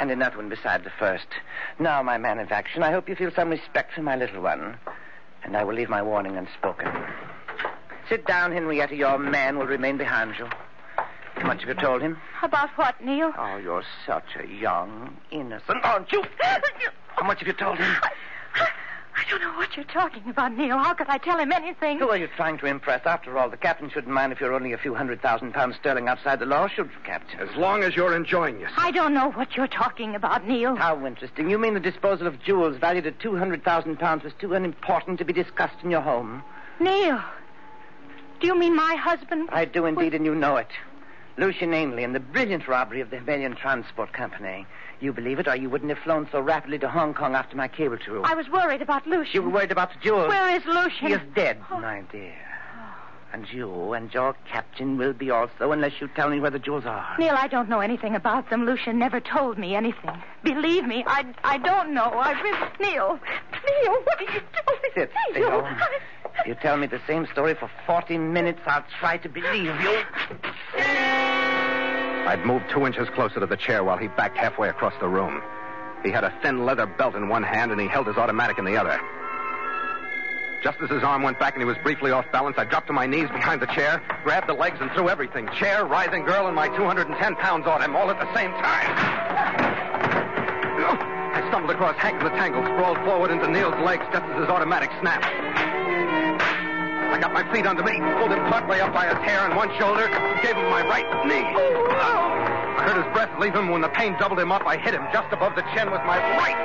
And 0.00 0.10
another 0.10 0.38
one 0.38 0.48
beside 0.48 0.82
the 0.82 0.90
first. 0.98 1.28
Now, 1.78 2.02
my 2.02 2.18
man 2.18 2.40
of 2.40 2.50
action, 2.50 2.82
I 2.82 2.90
hope 2.90 3.08
you 3.08 3.14
feel 3.14 3.30
some 3.30 3.50
respect 3.50 3.94
for 3.94 4.02
my 4.02 4.16
little 4.16 4.42
one. 4.42 4.78
And 5.44 5.56
I 5.56 5.62
will 5.62 5.74
leave 5.74 5.88
my 5.88 6.02
warning 6.02 6.36
unspoken. 6.36 6.88
Sit 8.12 8.26
down, 8.26 8.52
Henrietta. 8.52 8.94
Your 8.94 9.16
man 9.16 9.58
will 9.58 9.64
remain 9.64 9.96
behind 9.96 10.34
you. 10.38 10.46
How 11.36 11.46
much 11.46 11.60
have 11.60 11.68
you 11.70 11.74
told 11.74 12.02
him? 12.02 12.18
About 12.42 12.68
what, 12.76 13.02
Neil? 13.02 13.32
Oh, 13.38 13.56
you're 13.56 13.84
such 14.06 14.36
a 14.38 14.46
young, 14.46 15.16
innocent, 15.30 15.82
aren't 15.82 16.12
you? 16.12 16.22
How 17.16 17.26
much 17.26 17.38
have 17.38 17.46
you 17.48 17.54
told 17.54 17.78
him? 17.78 17.90
I 18.54 19.30
don't 19.30 19.40
know 19.40 19.54
what 19.54 19.74
you're 19.76 19.86
talking 19.86 20.28
about, 20.28 20.54
Neil. 20.54 20.76
How 20.76 20.92
could 20.92 21.08
I 21.08 21.16
tell 21.16 21.38
him 21.38 21.52
anything? 21.52 21.98
Who 22.00 22.10
are 22.10 22.18
you 22.18 22.28
trying 22.36 22.58
to 22.58 22.66
impress? 22.66 23.00
After 23.06 23.38
all, 23.38 23.48
the 23.48 23.56
captain 23.56 23.88
shouldn't 23.88 24.12
mind 24.12 24.30
if 24.30 24.40
you're 24.42 24.52
only 24.52 24.74
a 24.74 24.78
few 24.78 24.94
hundred 24.94 25.22
thousand 25.22 25.54
pounds 25.54 25.76
sterling 25.76 26.06
outside 26.06 26.38
the 26.38 26.44
law, 26.44 26.68
should 26.68 26.90
you, 26.90 27.00
Captain? 27.04 27.40
As 27.40 27.56
long 27.56 27.82
as 27.82 27.96
you're 27.96 28.14
enjoying 28.14 28.60
yourself. 28.60 28.78
I 28.78 28.90
don't 28.90 29.14
know 29.14 29.30
what 29.30 29.56
you're 29.56 29.66
talking 29.66 30.14
about, 30.14 30.46
Neil. 30.46 30.76
How 30.76 31.06
interesting. 31.06 31.48
You 31.48 31.56
mean 31.56 31.72
the 31.72 31.80
disposal 31.80 32.26
of 32.26 32.42
jewels 32.42 32.76
valued 32.76 33.06
at 33.06 33.20
two 33.20 33.36
hundred 33.36 33.64
thousand 33.64 33.98
pounds 33.98 34.22
was 34.22 34.34
too 34.38 34.52
unimportant 34.52 35.18
to 35.20 35.24
be 35.24 35.32
discussed 35.32 35.82
in 35.82 35.90
your 35.90 36.02
home? 36.02 36.42
Neil. 36.78 37.18
Do 38.42 38.48
you 38.48 38.58
mean 38.58 38.74
my 38.74 38.96
husband? 38.96 39.48
I 39.52 39.64
do 39.64 39.86
indeed, 39.86 40.14
and 40.14 40.24
you 40.24 40.34
know 40.34 40.56
it. 40.56 40.66
Lucian 41.38 41.72
Ainley 41.72 42.02
and 42.02 42.12
the 42.12 42.20
brilliant 42.20 42.66
robbery 42.66 43.00
of 43.00 43.08
the 43.10 43.16
Himalayan 43.16 43.54
Transport 43.54 44.12
Company. 44.12 44.66
You 45.00 45.12
believe 45.12 45.38
it, 45.38 45.46
or 45.46 45.54
you 45.54 45.70
wouldn't 45.70 45.90
have 45.90 46.02
flown 46.02 46.28
so 46.32 46.40
rapidly 46.40 46.76
to 46.80 46.88
Hong 46.88 47.14
Kong 47.14 47.36
after 47.36 47.56
my 47.56 47.68
cable 47.68 47.98
to 47.98 48.14
you. 48.14 48.22
I 48.22 48.34
was 48.34 48.48
worried 48.48 48.82
about 48.82 49.06
Lucian. 49.06 49.32
You 49.32 49.42
were 49.42 49.50
worried 49.50 49.70
about 49.70 49.92
the 49.92 49.98
jewels. 50.02 50.28
Where 50.28 50.56
is 50.56 50.64
Lucian? 50.64 51.06
He 51.06 51.12
is 51.12 51.20
dead, 51.36 51.58
oh. 51.70 51.78
my 51.78 52.02
dear. 52.10 52.34
And 53.32 53.46
you 53.50 53.92
and 53.92 54.12
your 54.12 54.34
captain 54.50 54.98
will 54.98 55.12
be 55.12 55.30
also, 55.30 55.70
unless 55.70 55.92
you 56.00 56.08
tell 56.08 56.28
me 56.28 56.40
where 56.40 56.50
the 56.50 56.58
jewels 56.58 56.84
are. 56.84 57.16
Neil, 57.20 57.36
I 57.38 57.46
don't 57.46 57.68
know 57.68 57.80
anything 57.80 58.16
about 58.16 58.50
them. 58.50 58.66
Lucian 58.66 58.98
never 58.98 59.20
told 59.20 59.56
me 59.56 59.76
anything. 59.76 60.20
Believe 60.42 60.84
me, 60.84 61.04
I, 61.06 61.24
I 61.44 61.58
don't 61.58 61.94
know. 61.94 62.02
I 62.02 62.32
really... 62.42 62.92
Neil, 62.92 63.20
Neil, 63.64 64.02
what 64.02 64.20
are 64.20 64.34
you 64.34 64.40
doing? 64.40 64.92
Sit 64.94 65.10
Neil, 65.32 65.46
still. 65.46 65.60
I- 65.64 65.98
you 66.46 66.54
tell 66.54 66.76
me 66.76 66.86
the 66.86 67.00
same 67.06 67.26
story 67.32 67.54
for 67.54 67.70
40 67.86 68.18
minutes, 68.18 68.60
I'll 68.66 68.84
try 68.98 69.16
to 69.18 69.28
believe 69.28 69.80
you. 69.80 70.02
I'd 72.26 72.42
moved 72.44 72.66
two 72.70 72.86
inches 72.86 73.08
closer 73.10 73.40
to 73.40 73.46
the 73.46 73.56
chair 73.56 73.84
while 73.84 73.98
he 73.98 74.08
backed 74.08 74.36
halfway 74.36 74.68
across 74.68 74.94
the 75.00 75.08
room. 75.08 75.42
He 76.02 76.10
had 76.10 76.24
a 76.24 76.32
thin 76.42 76.64
leather 76.64 76.86
belt 76.86 77.14
in 77.14 77.28
one 77.28 77.42
hand 77.42 77.70
and 77.70 77.80
he 77.80 77.86
held 77.86 78.06
his 78.06 78.16
automatic 78.16 78.58
in 78.58 78.64
the 78.64 78.76
other. 78.76 79.00
Just 80.62 80.78
as 80.80 80.90
his 80.90 81.02
arm 81.02 81.22
went 81.22 81.40
back 81.40 81.54
and 81.54 81.62
he 81.62 81.66
was 81.66 81.76
briefly 81.82 82.12
off 82.12 82.24
balance, 82.30 82.56
I 82.56 82.64
dropped 82.64 82.86
to 82.86 82.92
my 82.92 83.06
knees 83.06 83.28
behind 83.30 83.60
the 83.60 83.66
chair, 83.66 84.00
grabbed 84.22 84.48
the 84.48 84.54
legs, 84.54 84.78
and 84.80 84.90
threw 84.92 85.08
everything 85.08 85.48
chair, 85.58 85.84
writhing 85.84 86.24
girl, 86.24 86.46
and 86.46 86.54
my 86.54 86.68
210 86.68 87.34
pounds 87.36 87.66
on 87.66 87.82
him, 87.82 87.96
all 87.96 88.08
at 88.10 88.20
the 88.20 88.32
same 88.32 88.52
time. 88.52 88.86
Oh, 90.86 90.98
I 91.34 91.44
stumbled 91.48 91.72
across 91.72 91.96
Hank 91.96 92.20
in 92.20 92.24
the 92.24 92.30
tangle, 92.30 92.62
sprawled 92.62 92.98
forward 92.98 93.32
into 93.32 93.50
Neil's 93.50 93.74
legs 93.82 94.04
just 94.12 94.24
as 94.24 94.40
his 94.40 94.48
automatic 94.48 94.90
snapped. 95.00 95.71
I 97.12 97.18
got 97.20 97.32
my 97.32 97.44
feet 97.52 97.66
under 97.66 97.82
me, 97.82 98.00
pulled 98.18 98.32
him 98.32 98.40
partway 98.48 98.80
up 98.80 98.94
by 98.94 99.06
his 99.06 99.18
hair 99.18 99.40
on 99.40 99.54
one 99.54 99.68
shoulder, 99.78 100.08
gave 100.42 100.56
him 100.56 100.70
my 100.70 100.82
right 100.88 101.04
knee. 101.26 101.44
I 101.44 102.88
heard 102.88 103.04
his 103.04 103.12
breath 103.12 103.38
leave 103.38 103.54
him 103.54 103.68
when 103.68 103.82
the 103.82 103.90
pain 103.90 104.16
doubled 104.18 104.40
him 104.40 104.50
up. 104.50 104.62
I 104.66 104.78
hit 104.78 104.94
him 104.94 105.06
just 105.12 105.30
above 105.30 105.54
the 105.54 105.62
chin 105.74 105.90
with 105.90 106.00
my 106.06 106.18
right. 106.38 106.56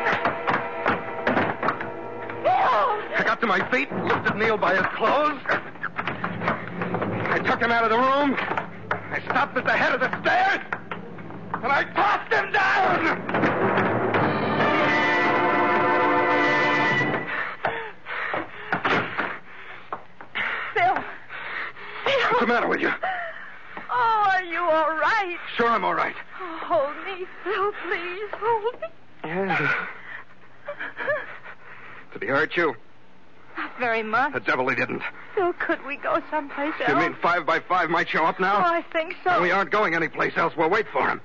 I 3.18 3.24
got 3.26 3.42
to 3.42 3.48
my 3.48 3.60
feet, 3.70 3.92
lifted 3.92 4.36
Neil 4.38 4.58
by 4.58 4.76
his 4.76 4.86
clothes. 4.96 5.42
I 7.30 7.40
took 7.46 7.62
him 7.62 7.72
out 7.72 7.84
of 7.84 7.90
the 7.90 7.98
room. 7.98 8.36
I 9.12 9.20
stopped 9.26 9.58
at 9.58 9.66
the 9.66 9.74
head 9.74 9.94
of 9.94 10.00
the 10.00 10.10
stairs, 10.22 10.62
and 11.62 11.72
I 11.72 11.84
tossed 11.94 12.32
him 12.32 12.52
down. 12.54 13.87
What's 22.38 22.46
the 22.46 22.54
matter 22.54 22.68
with 22.68 22.82
you? 22.82 22.92
Oh, 23.90 24.28
are 24.32 24.44
you 24.44 24.60
all 24.60 24.92
right? 24.96 25.38
Sure, 25.56 25.68
I'm 25.70 25.84
all 25.84 25.96
right. 25.96 26.14
Oh, 26.40 26.60
hold 26.62 26.96
me, 27.04 27.26
Phil, 27.44 27.72
please. 27.90 28.30
Hold 28.34 28.76
me. 28.80 28.88
Did 32.14 32.22
he 32.22 32.28
hurt 32.28 32.56
you? 32.56 32.76
Not 33.58 33.72
very 33.80 34.04
much. 34.04 34.34
The 34.34 34.40
devil 34.40 34.70
he 34.70 34.76
didn't. 34.76 35.02
Phil, 35.34 35.52
could 35.54 35.84
we 35.88 35.96
go 35.98 36.22
someplace 36.30 36.74
else? 36.80 36.90
You 36.90 36.96
mean 36.98 37.16
five 37.24 37.44
by 37.48 37.60
five 37.60 37.90
might 37.90 38.08
show 38.08 38.24
up 38.24 38.36
Oh, 38.38 38.44
now? 38.44 38.58
I 38.60 38.84
think 38.94 39.16
so. 39.24 39.42
We 39.42 39.50
aren't 39.50 39.72
going 39.72 39.96
anyplace 39.96 40.38
else. 40.38 40.54
We'll 40.56 40.70
wait 40.70 40.86
for 40.94 41.10
him. 41.10 41.20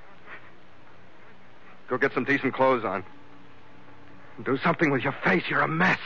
Go 1.88 1.98
get 1.98 2.14
some 2.14 2.24
decent 2.24 2.54
clothes 2.54 2.86
on. 2.86 3.04
Do 4.46 4.56
something 4.64 4.90
with 4.90 5.02
your 5.02 5.14
face. 5.22 5.42
You're 5.50 5.60
a 5.60 5.68
mess. 5.68 5.98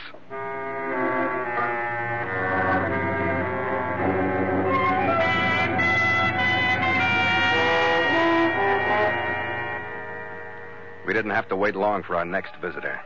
We 11.07 11.13
didn't 11.13 11.31
have 11.31 11.47
to 11.47 11.55
wait 11.55 11.77
long 11.77 12.03
for 12.03 12.17
our 12.17 12.25
next 12.25 12.57
visitor. 12.57 12.99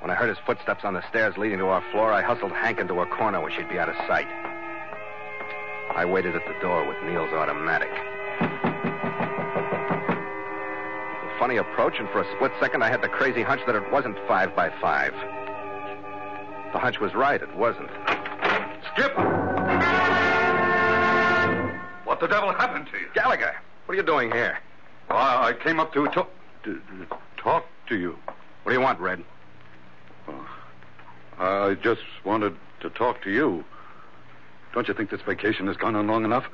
When 0.00 0.10
I 0.10 0.14
heard 0.14 0.30
his 0.30 0.38
footsteps 0.46 0.84
on 0.84 0.94
the 0.94 1.06
stairs 1.10 1.36
leading 1.36 1.58
to 1.58 1.66
our 1.66 1.82
floor, 1.92 2.10
I 2.10 2.22
hustled 2.22 2.52
Hank 2.52 2.78
into 2.78 3.02
a 3.02 3.06
corner 3.06 3.42
where 3.42 3.50
she'd 3.50 3.68
be 3.68 3.78
out 3.78 3.90
of 3.90 3.96
sight. 4.06 4.26
I 5.94 6.06
waited 6.06 6.34
at 6.34 6.46
the 6.46 6.54
door 6.62 6.88
with 6.88 6.96
Neil's 7.04 7.30
automatic. 7.34 7.90
A 11.20 11.38
funny 11.38 11.58
approach, 11.58 11.98
and 11.98 12.08
for 12.08 12.22
a 12.22 12.36
split 12.36 12.52
second, 12.58 12.82
I 12.82 12.88
had 12.88 13.02
the 13.02 13.08
crazy 13.08 13.42
hunch 13.42 13.60
that 13.66 13.74
it 13.74 13.92
wasn't 13.92 14.16
five 14.26 14.56
by 14.56 14.70
five. 14.80 15.12
The 16.72 16.78
hunch 16.78 17.00
was 17.00 17.14
right, 17.14 17.42
it 17.42 17.54
wasn't. 17.54 17.90
Skip! 18.94 19.14
What 22.06 22.18
the 22.18 22.28
devil 22.28 22.50
happened 22.54 22.86
to 22.92 22.98
you? 22.98 23.08
Gallagher, 23.12 23.54
what 23.84 23.92
are 23.92 23.96
you 23.96 24.02
doing 24.02 24.32
here? 24.32 24.58
I, 25.10 25.48
I 25.48 25.52
came 25.52 25.80
up 25.80 25.92
to 25.92 26.06
talk 26.06 26.30
to, 26.74 27.06
talk 27.36 27.64
to 27.88 27.96
you. 27.96 28.18
What 28.62 28.72
do 28.72 28.78
you 28.78 28.80
want, 28.82 29.00
Red? 29.00 29.24
I 31.38 31.74
just 31.74 32.02
wanted 32.24 32.56
to 32.80 32.90
talk 32.90 33.22
to 33.22 33.30
you. 33.30 33.64
Don't 34.74 34.88
you 34.88 34.94
think 34.94 35.10
this 35.10 35.20
vacation 35.22 35.66
has 35.68 35.76
gone 35.76 35.96
on 35.96 36.06
long 36.06 36.24
enough? 36.24 36.44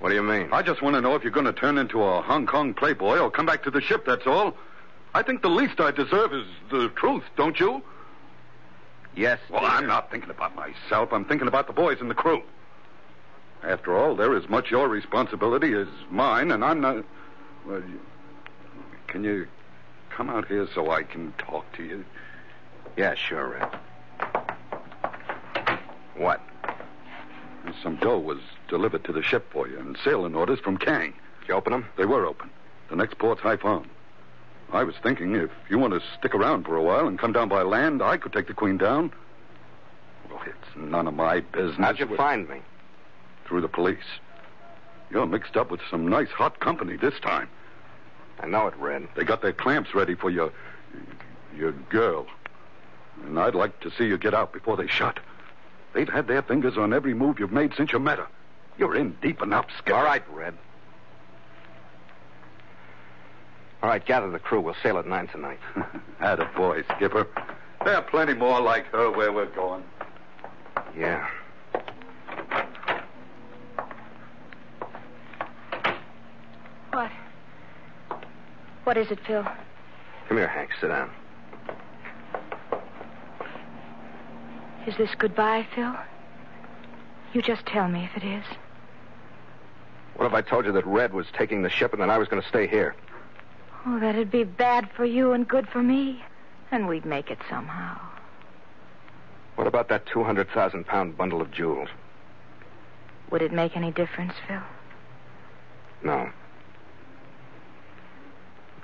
What 0.00 0.08
do 0.08 0.14
you 0.14 0.22
mean? 0.22 0.48
I 0.52 0.62
just 0.62 0.82
want 0.82 0.94
to 0.94 1.00
know 1.00 1.14
if 1.14 1.22
you're 1.22 1.32
going 1.32 1.46
to 1.46 1.52
turn 1.52 1.78
into 1.78 2.02
a 2.02 2.22
Hong 2.22 2.46
Kong 2.46 2.74
playboy 2.74 3.18
or 3.18 3.30
come 3.30 3.46
back 3.46 3.62
to 3.64 3.70
the 3.70 3.80
ship, 3.80 4.04
that's 4.06 4.26
all. 4.26 4.56
I 5.14 5.22
think 5.22 5.42
the 5.42 5.50
least 5.50 5.80
I 5.80 5.90
deserve 5.90 6.32
is 6.32 6.46
the 6.70 6.88
truth, 6.96 7.22
don't 7.36 7.58
you? 7.60 7.82
Yes. 9.14 9.38
Well, 9.50 9.60
dear. 9.60 9.70
I'm 9.70 9.86
not 9.86 10.10
thinking 10.10 10.30
about 10.30 10.54
myself. 10.56 11.12
I'm 11.12 11.24
thinking 11.24 11.46
about 11.46 11.66
the 11.66 11.72
boys 11.72 11.98
and 12.00 12.10
the 12.10 12.14
crew. 12.14 12.42
After 13.62 13.96
all, 13.96 14.16
they're 14.16 14.36
as 14.36 14.48
much 14.48 14.70
your 14.70 14.88
responsibility 14.88 15.72
as 15.74 15.86
mine, 16.10 16.50
and 16.50 16.64
I'm 16.64 16.80
not. 16.80 17.04
Well, 17.66 17.78
you- 17.80 18.00
can 19.14 19.22
you 19.22 19.46
come 20.10 20.28
out 20.28 20.48
here 20.48 20.66
so 20.74 20.90
I 20.90 21.04
can 21.04 21.32
talk 21.38 21.64
to 21.74 21.84
you? 21.84 22.04
Yeah, 22.96 23.14
sure, 23.14 23.48
Red. 23.48 23.68
What? 26.16 26.40
some 27.82 27.96
dough 27.96 28.18
was 28.18 28.38
delivered 28.68 29.04
to 29.04 29.12
the 29.12 29.22
ship 29.22 29.46
for 29.52 29.68
you 29.68 29.78
and 29.78 29.96
sailing 30.04 30.34
orders 30.34 30.58
from 30.58 30.78
Kang. 30.78 31.12
Did 31.40 31.48
you 31.48 31.54
open 31.54 31.72
them? 31.72 31.86
They 31.96 32.06
were 32.06 32.26
open. 32.26 32.50
The 32.90 32.96
next 32.96 33.18
port's 33.18 33.40
Haiphong. 33.40 33.86
I 34.72 34.82
was 34.82 34.96
thinking 35.02 35.36
if 35.36 35.50
you 35.70 35.78
want 35.78 35.92
to 35.92 36.00
stick 36.18 36.34
around 36.34 36.64
for 36.64 36.76
a 36.76 36.82
while 36.82 37.06
and 37.06 37.16
come 37.18 37.32
down 37.32 37.48
by 37.48 37.62
land, 37.62 38.02
I 38.02 38.16
could 38.16 38.32
take 38.32 38.48
the 38.48 38.54
Queen 38.54 38.78
down. 38.78 39.12
Well, 40.28 40.40
it's 40.44 40.76
none 40.76 41.06
of 41.06 41.14
my 41.14 41.40
business. 41.40 41.76
How'd 41.78 42.00
you 42.00 42.16
find 42.16 42.48
me? 42.48 42.62
Through 43.46 43.60
the 43.60 43.68
police. 43.68 44.18
You're 45.10 45.26
mixed 45.26 45.56
up 45.56 45.70
with 45.70 45.80
some 45.88 46.08
nice 46.08 46.30
hot 46.30 46.58
company 46.58 46.96
this 46.96 47.18
time. 47.20 47.48
I 48.40 48.46
know 48.46 48.66
it, 48.66 48.76
Red. 48.76 49.08
They 49.14 49.24
got 49.24 49.42
their 49.42 49.52
clamps 49.52 49.94
ready 49.94 50.14
for 50.14 50.30
your 50.30 50.52
your 51.56 51.72
girl. 51.72 52.26
And 53.24 53.38
I'd 53.38 53.54
like 53.54 53.80
to 53.80 53.90
see 53.92 54.04
you 54.04 54.18
get 54.18 54.34
out 54.34 54.52
before 54.52 54.76
they 54.76 54.86
shut. 54.86 55.20
They've 55.92 56.08
had 56.08 56.26
their 56.26 56.42
fingers 56.42 56.76
on 56.76 56.92
every 56.92 57.14
move 57.14 57.38
you've 57.38 57.52
made 57.52 57.72
since 57.76 57.92
you 57.92 58.00
met 58.00 58.18
her. 58.18 58.26
You're 58.76 58.96
in 58.96 59.16
deep 59.22 59.40
enough, 59.40 59.66
Skipper. 59.78 59.96
All 59.96 60.04
right, 60.04 60.22
Red. 60.30 60.54
All 63.82 63.88
right, 63.88 64.04
gather 64.04 64.30
the 64.30 64.38
crew. 64.38 64.60
We'll 64.60 64.74
sail 64.82 64.98
at 64.98 65.06
nine 65.06 65.28
tonight. 65.28 65.60
Atta 66.20 66.48
boy, 66.56 66.82
Skipper. 66.96 67.28
There 67.84 67.94
are 67.94 68.02
plenty 68.02 68.34
more 68.34 68.60
like 68.60 68.86
her 68.86 69.10
where 69.10 69.30
we're 69.30 69.46
going. 69.46 69.84
Yeah. 70.96 71.28
What? 76.92 77.10
What 78.84 78.98
is 78.98 79.10
it, 79.10 79.18
Phil? 79.26 79.42
Come 80.28 80.36
here, 80.36 80.48
Hank. 80.48 80.70
Sit 80.80 80.88
down. 80.88 81.10
Is 84.86 84.96
this 84.98 85.10
goodbye, 85.18 85.66
Phil? 85.74 85.94
You 87.32 87.40
just 87.40 87.64
tell 87.66 87.88
me 87.88 88.04
if 88.04 88.22
it 88.22 88.26
is. 88.26 88.44
What 90.16 90.26
if 90.26 90.34
I 90.34 90.42
told 90.42 90.66
you 90.66 90.72
that 90.72 90.86
Red 90.86 91.12
was 91.12 91.26
taking 91.36 91.62
the 91.62 91.70
ship 91.70 91.92
and 91.92 92.02
that 92.02 92.10
I 92.10 92.18
was 92.18 92.28
going 92.28 92.42
to 92.42 92.48
stay 92.48 92.66
here? 92.66 92.94
Oh, 93.86 93.98
that'd 93.98 94.30
be 94.30 94.44
bad 94.44 94.90
for 94.94 95.04
you 95.04 95.32
and 95.32 95.48
good 95.48 95.68
for 95.68 95.82
me. 95.82 96.22
And 96.70 96.86
we'd 96.86 97.04
make 97.04 97.30
it 97.30 97.38
somehow. 97.48 97.98
What 99.56 99.66
about 99.66 99.88
that 99.88 100.06
200,000 100.06 100.86
pound 100.86 101.16
bundle 101.16 101.40
of 101.40 101.50
jewels? 101.50 101.88
Would 103.30 103.42
it 103.42 103.52
make 103.52 103.76
any 103.76 103.90
difference, 103.90 104.34
Phil? 104.46 104.60
No. 106.02 106.30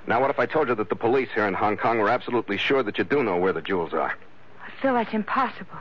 Now, 0.07 0.19
what 0.19 0.29
if 0.29 0.39
I 0.39 0.45
told 0.45 0.67
you 0.67 0.75
that 0.75 0.89
the 0.89 0.95
police 0.95 1.29
here 1.33 1.45
in 1.45 1.53
Hong 1.53 1.77
Kong 1.77 1.99
were 1.99 2.09
absolutely 2.09 2.57
sure 2.57 2.83
that 2.83 2.97
you 2.97 3.03
do 3.03 3.23
know 3.23 3.37
where 3.37 3.53
the 3.53 3.61
jewels 3.61 3.93
are? 3.93 4.13
Phil, 4.81 4.93
that's 4.95 5.13
impossible. 5.13 5.77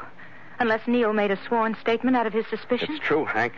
Unless 0.58 0.86
Neil 0.86 1.12
made 1.12 1.30
a 1.30 1.38
sworn 1.46 1.74
statement 1.80 2.16
out 2.16 2.26
of 2.26 2.32
his 2.34 2.46
suspicion. 2.48 2.88
It's 2.94 3.04
true, 3.04 3.24
Hank. 3.24 3.54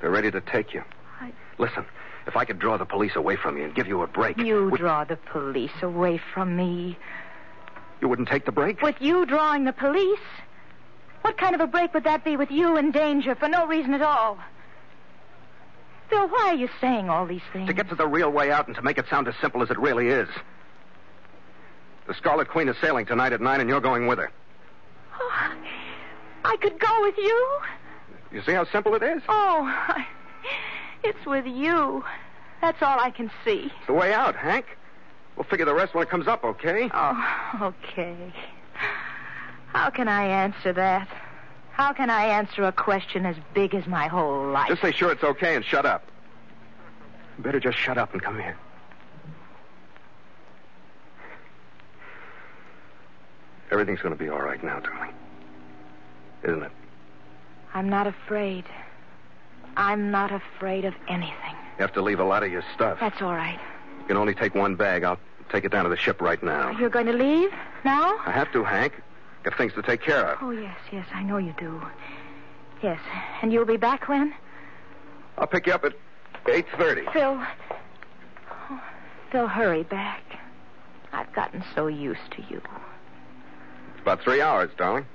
They're 0.00 0.10
ready 0.10 0.30
to 0.30 0.40
take 0.40 0.72
you. 0.72 0.84
I- 1.20 1.32
Listen, 1.58 1.84
if 2.28 2.36
I 2.36 2.44
could 2.44 2.60
draw 2.60 2.76
the 2.76 2.84
police 2.86 3.16
away 3.16 3.34
from 3.34 3.56
you 3.58 3.64
and 3.64 3.74
give 3.74 3.88
you 3.88 4.02
a 4.02 4.06
break, 4.06 4.38
You 4.38 4.66
would- 4.70 4.78
draw 4.78 5.02
the 5.02 5.16
police 5.16 5.82
away 5.82 6.18
from 6.18 6.54
me. 6.56 6.96
you 8.00 8.06
wouldn't 8.06 8.28
take 8.28 8.44
the 8.44 8.52
break? 8.52 8.80
With 8.80 9.00
you 9.02 9.26
drawing 9.26 9.64
the 9.64 9.72
police? 9.72 10.20
What 11.22 11.36
kind 11.36 11.56
of 11.56 11.60
a 11.60 11.66
break 11.66 11.92
would 11.94 12.04
that 12.04 12.22
be 12.22 12.36
with 12.36 12.52
you 12.52 12.76
in 12.76 12.92
danger 12.92 13.34
for 13.34 13.48
no 13.48 13.66
reason 13.66 13.92
at 13.92 14.02
all? 14.02 14.38
Phil, 16.08 16.28
why 16.28 16.48
are 16.48 16.54
you 16.54 16.68
saying 16.80 17.10
all 17.10 17.26
these 17.26 17.42
things? 17.52 17.66
To 17.66 17.72
get 17.72 17.88
to 17.90 17.94
the 17.94 18.06
real 18.06 18.30
way 18.30 18.50
out 18.50 18.66
and 18.66 18.76
to 18.76 18.82
make 18.82 18.98
it 18.98 19.06
sound 19.10 19.28
as 19.28 19.34
simple 19.40 19.62
as 19.62 19.70
it 19.70 19.78
really 19.78 20.08
is. 20.08 20.28
The 22.06 22.14
Scarlet 22.14 22.48
Queen 22.48 22.68
is 22.68 22.76
sailing 22.80 23.04
tonight 23.04 23.32
at 23.32 23.40
nine, 23.40 23.60
and 23.60 23.68
you're 23.68 23.80
going 23.80 24.06
with 24.06 24.18
her. 24.18 24.30
Oh, 25.20 25.54
I 26.44 26.56
could 26.56 26.78
go 26.78 27.02
with 27.02 27.18
you. 27.18 27.58
You 28.32 28.42
see 28.42 28.52
how 28.52 28.64
simple 28.64 28.94
it 28.94 29.02
is? 29.02 29.22
Oh, 29.28 29.62
I, 29.64 30.06
it's 31.04 31.26
with 31.26 31.46
you. 31.46 32.04
That's 32.60 32.82
all 32.82 32.98
I 32.98 33.10
can 33.10 33.30
see. 33.44 33.70
It's 33.76 33.86
the 33.86 33.92
way 33.92 34.12
out, 34.12 34.34
Hank. 34.34 34.64
We'll 35.36 35.44
figure 35.44 35.66
the 35.66 35.74
rest 35.74 35.94
when 35.94 36.02
it 36.02 36.10
comes 36.10 36.26
up, 36.26 36.42
okay? 36.44 36.90
Oh, 36.92 37.72
okay. 37.92 38.16
How 39.68 39.90
can 39.90 40.08
I 40.08 40.24
answer 40.24 40.72
that? 40.72 41.08
How 41.78 41.92
can 41.92 42.10
I 42.10 42.26
answer 42.26 42.64
a 42.64 42.72
question 42.72 43.24
as 43.24 43.36
big 43.54 43.72
as 43.72 43.86
my 43.86 44.08
whole 44.08 44.50
life? 44.50 44.66
Just 44.66 44.82
say 44.82 44.90
sure 44.90 45.12
it's 45.12 45.22
okay 45.22 45.54
and 45.54 45.64
shut 45.64 45.86
up. 45.86 46.02
You 47.36 47.44
better 47.44 47.60
just 47.60 47.78
shut 47.78 47.96
up 47.96 48.12
and 48.12 48.20
come 48.20 48.34
here. 48.34 48.56
Everything's 53.70 54.00
going 54.00 54.16
to 54.16 54.18
be 54.18 54.28
all 54.28 54.40
right 54.40 54.62
now, 54.64 54.80
darling. 54.80 55.14
Isn't 56.42 56.62
it? 56.64 56.72
I'm 57.74 57.88
not 57.88 58.08
afraid. 58.08 58.64
I'm 59.76 60.10
not 60.10 60.32
afraid 60.32 60.84
of 60.84 60.94
anything. 61.06 61.54
You 61.78 61.82
have 61.82 61.92
to 61.92 62.02
leave 62.02 62.18
a 62.18 62.24
lot 62.24 62.42
of 62.42 62.50
your 62.50 62.64
stuff. 62.74 62.98
That's 62.98 63.22
all 63.22 63.34
right. 63.34 63.60
You 64.00 64.06
can 64.06 64.16
only 64.16 64.34
take 64.34 64.56
one 64.56 64.74
bag. 64.74 65.04
I'll 65.04 65.20
take 65.48 65.64
it 65.64 65.70
down 65.70 65.84
to 65.84 65.90
the 65.90 65.96
ship 65.96 66.20
right 66.20 66.42
now. 66.42 66.72
You're 66.72 66.90
going 66.90 67.06
to 67.06 67.12
leave 67.12 67.50
now? 67.84 68.18
I 68.26 68.32
have 68.32 68.50
to, 68.52 68.64
Hank. 68.64 68.94
Got 69.42 69.56
things 69.56 69.72
to 69.74 69.82
take 69.82 70.02
care 70.02 70.32
of. 70.32 70.38
Oh, 70.42 70.50
yes, 70.50 70.76
yes, 70.92 71.06
I 71.12 71.22
know 71.22 71.38
you 71.38 71.54
do. 71.58 71.80
Yes. 72.82 73.00
And 73.42 73.52
you'll 73.52 73.64
be 73.64 73.76
back 73.76 74.08
when? 74.08 74.34
I'll 75.36 75.46
pick 75.46 75.66
you 75.66 75.72
up 75.72 75.84
at 75.84 75.94
8.30. 76.44 77.12
Phil. 77.12 77.46
Oh, 78.70 78.80
Phil, 79.30 79.46
hurry 79.46 79.84
back. 79.84 80.22
I've 81.12 81.32
gotten 81.32 81.64
so 81.74 81.86
used 81.86 82.30
to 82.32 82.42
you. 82.50 82.60
It's 83.92 84.02
about 84.02 84.22
three 84.22 84.40
hours, 84.40 84.70
darling. 84.76 85.06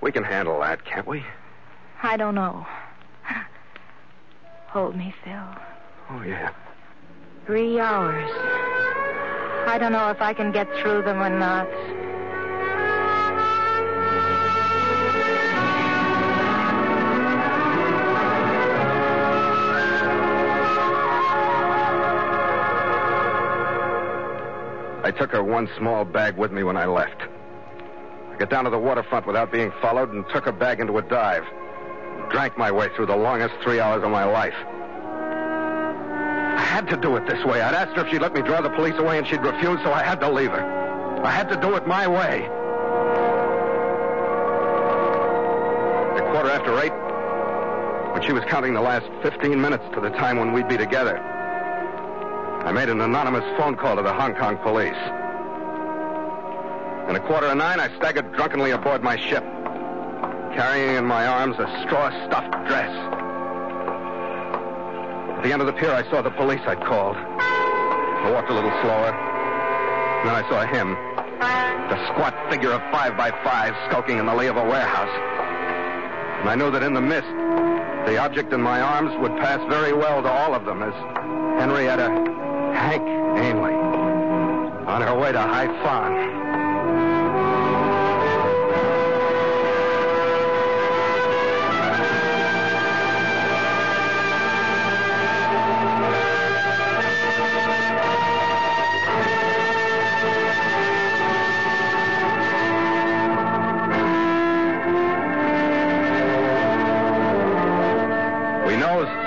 We 0.00 0.12
can 0.12 0.24
handle 0.24 0.60
that, 0.60 0.84
can't 0.84 1.06
we? 1.06 1.24
I 2.02 2.16
don't 2.16 2.34
know. 2.34 2.66
Hold 4.68 4.96
me, 4.96 5.14
Phil. 5.24 5.34
Oh, 6.10 6.22
yeah. 6.22 6.50
Three 7.46 7.80
hours. 7.80 8.30
I 9.66 9.78
don't 9.78 9.92
know 9.92 10.10
if 10.10 10.20
I 10.20 10.32
can 10.32 10.52
get 10.52 10.68
through 10.80 11.02
them 11.02 11.20
or 11.20 11.30
not. 11.30 11.68
I 25.08 25.10
took 25.10 25.32
her 25.32 25.42
one 25.42 25.70
small 25.78 26.04
bag 26.04 26.36
with 26.36 26.52
me 26.52 26.62
when 26.62 26.76
I 26.76 26.84
left. 26.84 27.22
I 28.30 28.36
got 28.36 28.50
down 28.50 28.64
to 28.64 28.70
the 28.70 28.78
waterfront 28.78 29.26
without 29.26 29.50
being 29.50 29.72
followed 29.80 30.12
and 30.12 30.22
took 30.28 30.44
her 30.44 30.52
bag 30.52 30.80
into 30.80 30.98
a 30.98 31.02
dive. 31.02 31.44
Drank 32.28 32.58
my 32.58 32.70
way 32.70 32.90
through 32.94 33.06
the 33.06 33.16
longest 33.16 33.54
three 33.64 33.80
hours 33.80 34.04
of 34.04 34.10
my 34.10 34.24
life. 34.24 34.52
I 36.58 36.60
had 36.60 36.88
to 36.88 36.98
do 36.98 37.16
it 37.16 37.26
this 37.26 37.42
way. 37.46 37.62
I'd 37.62 37.74
asked 37.74 37.96
her 37.96 38.04
if 38.04 38.10
she'd 38.10 38.20
let 38.20 38.34
me 38.34 38.42
draw 38.42 38.60
the 38.60 38.68
police 38.68 38.96
away, 38.98 39.16
and 39.16 39.26
she'd 39.26 39.40
refused, 39.40 39.82
so 39.82 39.94
I 39.94 40.02
had 40.02 40.20
to 40.20 40.30
leave 40.30 40.50
her. 40.50 41.22
I 41.24 41.30
had 41.30 41.48
to 41.48 41.56
do 41.56 41.74
it 41.74 41.86
my 41.86 42.06
way. 42.06 42.44
At 46.18 46.32
quarter 46.32 46.50
after 46.50 46.78
eight, 46.80 46.92
when 48.12 48.22
she 48.26 48.34
was 48.34 48.44
counting 48.44 48.74
the 48.74 48.82
last 48.82 49.06
15 49.22 49.58
minutes 49.58 49.84
to 49.94 50.02
the 50.02 50.10
time 50.10 50.36
when 50.36 50.52
we'd 50.52 50.68
be 50.68 50.76
together, 50.76 51.16
I 52.68 52.70
made 52.70 52.90
an 52.90 53.00
anonymous 53.00 53.44
phone 53.56 53.76
call 53.76 53.96
to 53.96 54.02
the 54.02 54.12
Hong 54.12 54.34
Kong 54.34 54.58
police. 54.58 55.00
And 57.08 57.16
at 57.16 57.24
quarter 57.24 57.48
to 57.48 57.54
nine, 57.54 57.80
I 57.80 57.88
staggered 57.96 58.30
drunkenly 58.34 58.72
aboard 58.72 59.02
my 59.02 59.16
ship, 59.16 59.42
carrying 60.52 60.96
in 60.96 61.06
my 61.06 61.26
arms 61.26 61.56
a 61.58 61.64
straw-stuffed 61.86 62.68
dress. 62.68 62.92
At 65.32 65.42
the 65.44 65.50
end 65.50 65.62
of 65.62 65.66
the 65.66 65.72
pier, 65.72 65.92
I 65.92 66.02
saw 66.10 66.20
the 66.20 66.28
police 66.28 66.60
I'd 66.66 66.84
called. 66.84 67.16
I 67.16 68.30
walked 68.34 68.50
a 68.50 68.52
little 68.52 68.76
slower. 68.82 69.16
Then 70.28 70.34
I 70.36 70.44
saw 70.50 70.66
him, 70.66 70.92
the 71.88 71.96
squat 72.12 72.36
figure 72.50 72.72
of 72.72 72.82
five 72.92 73.16
by 73.16 73.30
five, 73.30 73.72
skulking 73.88 74.18
in 74.18 74.26
the 74.26 74.34
lee 74.34 74.48
of 74.48 74.58
a 74.58 74.62
warehouse. 74.62 75.16
And 76.40 76.50
I 76.50 76.54
knew 76.54 76.70
that 76.70 76.82
in 76.82 76.92
the 76.92 77.00
mist, 77.00 77.32
the 78.04 78.18
object 78.18 78.52
in 78.52 78.60
my 78.60 78.82
arms 78.82 79.16
would 79.22 79.32
pass 79.38 79.58
very 79.70 79.94
well 79.94 80.20
to 80.20 80.28
all 80.28 80.52
of 80.52 80.66
them 80.66 80.82
as 80.82 80.92
Henrietta 81.58 82.46
Hank 82.78 83.02
Ainley 83.02 83.74
on 84.86 85.02
her 85.02 85.18
way 85.18 85.32
to 85.32 85.38
Haiphong. 85.38 86.38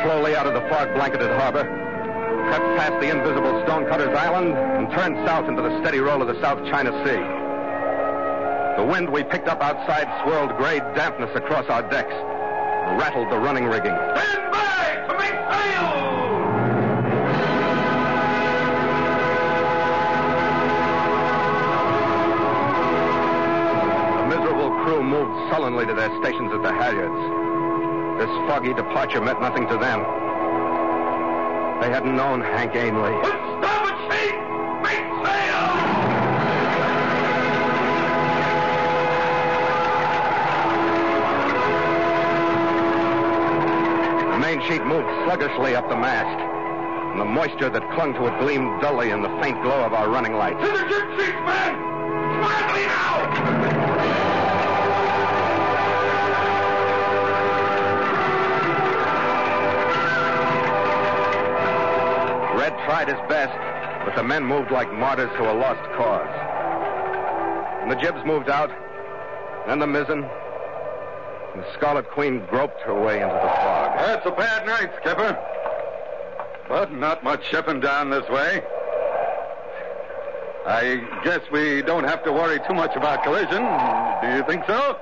Slowly 0.04 0.36
out 0.36 0.48
of 0.48 0.54
the 0.56 0.62
fog-blanketed 0.62 1.30
harbor, 1.30 1.64
cut 2.52 2.62
past 2.76 3.00
the 3.00 3.10
invisible 3.10 3.64
Stonecutter's 3.64 4.14
Island, 4.14 4.52
and 4.52 4.92
turned 4.92 5.16
south 5.26 5.48
into 5.48 5.62
the 5.62 5.80
steady 5.80 6.00
roll 6.00 6.22
of 6.22 6.28
the 6.28 6.36
South 6.42 6.60
China 6.70 6.92
Sea. 7.06 7.24
The 8.76 8.86
wind 8.86 9.10
we 9.10 9.24
picked 9.24 9.48
up 9.48 9.62
outside 9.62 10.12
swirled 10.22 10.58
gray 10.58 10.80
dampness 10.94 11.32
across 11.34 11.66
our 11.70 11.82
decks. 11.90 12.12
and 12.12 13.00
rattled 13.00 13.32
the 13.32 13.38
running 13.38 13.66
rigging. 13.68 13.96
Stand 13.96 14.52
by 14.52 15.00
to 15.08 15.14
make 15.16 15.38
sail! 15.48 15.88
The 24.18 24.28
miserable 24.28 24.72
crew 24.84 25.02
moved 25.04 25.52
sullenly 25.54 25.86
to 25.86 25.94
their 25.94 26.10
stations 26.20 26.52
at 26.52 26.62
the 26.64 26.74
halyards. 26.74 28.20
This 28.20 28.30
foggy 28.50 28.74
departure 28.74 29.22
meant 29.22 29.40
nothing 29.40 29.70
to 29.70 29.78
them. 29.78 30.21
They 31.82 31.90
hadn't 31.90 32.16
known 32.16 32.42
Hank 32.42 32.76
Ainley. 32.76 33.12
Starboard 33.24 33.98
sheet! 34.06 34.36
Make 34.86 35.02
sail! 35.26 35.66
The 44.30 44.38
main 44.38 44.62
sheet 44.70 44.86
moved 44.86 45.10
sluggishly 45.26 45.76
up 45.76 45.90
the 45.90 45.96
mast, 45.96 46.40
and 47.14 47.20
the 47.20 47.26
moisture 47.26 47.72
that 47.72 47.90
clung 47.96 48.14
to 48.14 48.28
it 48.28 48.40
gleamed 48.40 48.80
dully 48.80 49.10
in 49.10 49.24
the 49.24 49.30
faint 49.42 49.60
glow 49.64 49.84
of 49.84 49.94
our 49.94 50.08
running 50.08 50.34
lights. 50.34 50.62
To 50.62 50.68
the 50.68 50.88
jib 50.88 51.20
sheet, 51.20 51.34
men! 51.46 51.74
Smartly 52.38 52.86
now! 52.86 53.11
Tried 63.04 63.16
his 63.18 63.30
best, 63.30 64.06
but 64.06 64.16
the 64.16 64.24
men 64.24 64.44
moved 64.44 64.72
like 64.72 64.92
martyrs 64.94 65.32
to 65.38 65.52
a 65.52 65.54
lost 65.54 65.82
cause. 65.98 66.30
And 67.82 67.90
the 67.92 67.96
jibs 67.96 68.20
moved 68.26 68.50
out, 68.50 68.70
then 69.68 69.80
the 69.80 69.88
mizzen, 69.88 70.24
and 71.54 71.64
the 71.64 71.74
Scarlet 71.74 72.10
Queen 72.12 72.46
groped 72.50 72.80
her 72.82 72.94
way 73.00 73.22
into 73.22 73.34
the 73.34 73.40
fog. 73.40 73.98
That's 73.98 74.26
a 74.26 74.32
bad 74.32 74.66
night, 74.68 74.92
Skipper. 75.02 75.38
But 76.70 76.92
not 76.94 77.24
much 77.24 77.42
shipping 77.50 77.80
down 77.80 78.10
this 78.12 78.28
way. 78.30 78.62
I 80.66 81.04
guess 81.24 81.42
we 81.52 81.82
don't 81.82 82.04
have 82.04 82.24
to 82.24 82.32
worry 82.32 82.60
too 82.68 82.76
much 82.76 82.96
about 82.96 83.24
collision. 83.24 83.64
Do 84.22 84.38
you 84.38 84.44
think 84.48 84.64
so? 84.68 84.98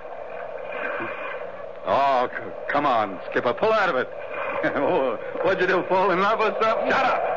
Oh, 1.86 2.30
c- 2.32 2.44
come 2.70 2.86
on, 2.86 3.20
Skipper. 3.30 3.54
Pull 3.54 3.74
out 3.74 3.90
of 3.90 3.96
it. 3.96 4.10
Oh, 4.62 5.16
What'd 5.44 5.62
you 5.62 5.68
do, 5.68 5.84
fall 5.88 6.12
in 6.12 6.20
love 6.20 6.42
or 6.42 6.54
something? 6.62 6.92
Shut 6.92 7.06
up! 7.06 7.29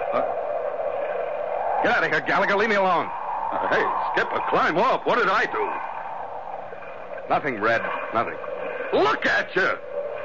Get 1.83 1.97
out 1.97 2.05
of 2.05 2.11
here, 2.11 2.21
Gallagher. 2.21 2.57
Leave 2.57 2.69
me 2.69 2.77
alone. 2.77 3.09
Uh, 3.53 3.69
hey, 3.69 3.85
Skipper, 4.13 4.41
climb 4.49 4.79
off. 4.79 5.05
What 5.05 5.19
did 5.19 5.29
I 5.29 5.47
do? 5.47 5.71
Nothing, 7.29 7.61
Red. 7.61 7.83
Nothing. 8.15 8.37
Look 8.93 9.27
at 9.27 9.55
you! 9.57 9.71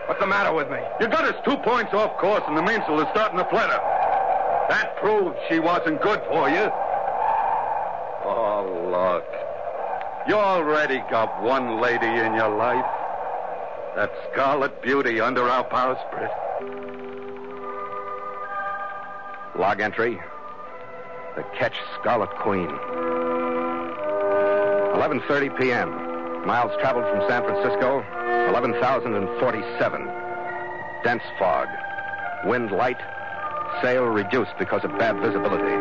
What's 0.07 0.19
the 0.19 0.27
matter 0.27 0.53
with 0.53 0.69
me? 0.69 0.77
You 0.99 1.07
got 1.07 1.25
us 1.25 1.35
two 1.43 1.57
points 1.57 1.93
off 1.93 2.17
course, 2.17 2.43
and 2.47 2.55
the 2.55 2.61
mainsail 2.61 2.99
is 2.99 3.07
starting 3.11 3.37
to 3.37 3.45
flutter. 3.45 3.79
That 4.69 4.95
proves 4.97 5.35
she 5.49 5.59
wasn't 5.59 6.01
good 6.01 6.21
for 6.27 6.49
you. 6.49 6.69
Oh, 8.23 8.89
look. 8.91 9.25
You 10.27 10.35
already 10.35 10.99
got 11.09 11.41
one 11.41 11.81
lady 11.81 12.07
in 12.07 12.33
your 12.33 12.55
life. 12.55 12.85
That 13.95 14.11
Scarlet 14.31 14.81
Beauty 14.81 15.19
under 15.19 15.43
our 15.43 15.63
bowsprit. 15.67 16.31
Log 19.57 19.81
entry. 19.81 20.19
The 21.37 21.43
ketch 21.55 21.79
Scarlet 21.99 22.31
Queen. 22.31 22.67
11:30 24.97 25.55
p.m. 25.59 25.91
Miles 26.47 26.71
traveled 26.81 27.05
from 27.05 27.29
San 27.29 27.43
Francisco, 27.43 28.03
11,047. 28.49 30.09
Dense 31.03 31.21
fog. 31.37 31.67
Wind 32.45 32.71
light. 32.71 32.97
Sail 33.83 34.05
reduced 34.05 34.57
because 34.57 34.83
of 34.83 34.97
bad 34.97 35.19
visibility. 35.19 35.77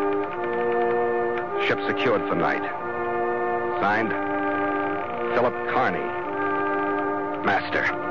Ship 1.66 1.78
secured 1.86 2.20
for 2.28 2.34
night. 2.34 2.60
Signed, 3.80 4.12
Philip 5.34 5.54
Carney, 5.72 6.04
Master. 7.46 8.05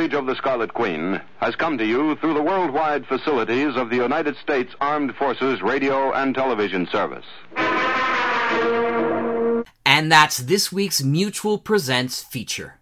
Voyage 0.00 0.14
of 0.14 0.24
the 0.24 0.34
Scarlet 0.36 0.72
Queen 0.72 1.20
has 1.40 1.54
come 1.56 1.76
to 1.76 1.84
you 1.84 2.16
through 2.16 2.32
the 2.32 2.42
worldwide 2.42 3.04
facilities 3.04 3.76
of 3.76 3.90
the 3.90 3.96
United 3.96 4.34
States 4.38 4.72
Armed 4.80 5.14
Forces 5.16 5.60
Radio 5.60 6.10
and 6.12 6.34
Television 6.34 6.88
Service. 6.90 7.26
And 9.84 10.10
that's 10.10 10.38
this 10.38 10.72
week's 10.72 11.02
Mutual 11.02 11.58
Presents 11.58 12.22
feature. 12.22 12.80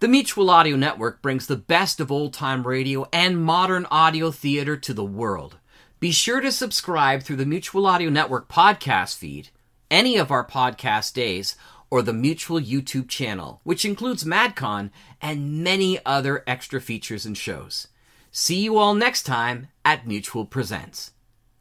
The 0.00 0.08
Mutual 0.08 0.48
Audio 0.48 0.74
Network 0.74 1.20
brings 1.20 1.46
the 1.46 1.56
best 1.56 2.00
of 2.00 2.10
old 2.10 2.32
time 2.32 2.66
radio 2.66 3.06
and 3.12 3.44
modern 3.44 3.86
audio 3.90 4.30
theater 4.30 4.78
to 4.78 4.94
the 4.94 5.04
world. 5.04 5.58
Be 6.00 6.12
sure 6.12 6.40
to 6.40 6.50
subscribe 6.50 7.24
through 7.24 7.36
the 7.36 7.44
Mutual 7.44 7.84
Audio 7.84 8.08
Network 8.08 8.48
podcast 8.48 9.18
feed, 9.18 9.50
any 9.90 10.16
of 10.16 10.30
our 10.30 10.46
podcast 10.46 11.12
days, 11.12 11.56
or 11.90 12.02
the 12.02 12.12
Mutual 12.12 12.60
YouTube 12.60 13.08
channel, 13.08 13.60
which 13.64 13.84
includes 13.84 14.24
MadCon 14.24 14.90
and 15.20 15.62
many 15.62 15.98
other 16.04 16.42
extra 16.46 16.80
features 16.80 17.26
and 17.26 17.36
shows. 17.36 17.88
See 18.30 18.62
you 18.62 18.78
all 18.78 18.94
next 18.94 19.22
time 19.22 19.68
at 19.84 20.06
Mutual 20.06 20.44
Presents. 20.44 21.12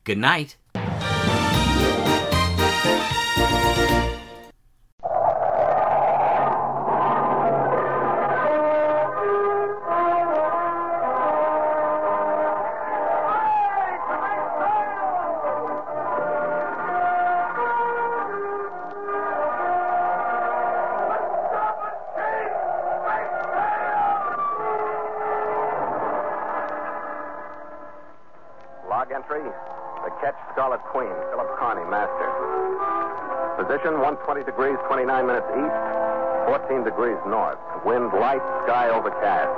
Good 0.03 0.17
night. 0.17 0.57
20 34.25 34.43
degrees, 34.43 34.77
29 34.87 35.27
minutes 35.27 35.47
east, 35.51 35.79
14 36.47 36.83
degrees 36.83 37.19
north. 37.27 37.59
Wind 37.83 38.11
light, 38.15 38.43
sky 38.63 38.87
overcast. 38.89 39.51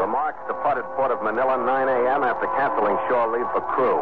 The 0.00 0.06
Mark 0.06 0.36
departed 0.46 0.84
port 0.96 1.10
of 1.10 1.22
Manila 1.22 1.56
9 1.56 1.66
a.m. 1.66 2.22
after 2.24 2.46
canceling 2.56 2.96
shore 3.08 3.32
leave 3.32 3.48
for 3.52 3.64
crew. 3.72 4.00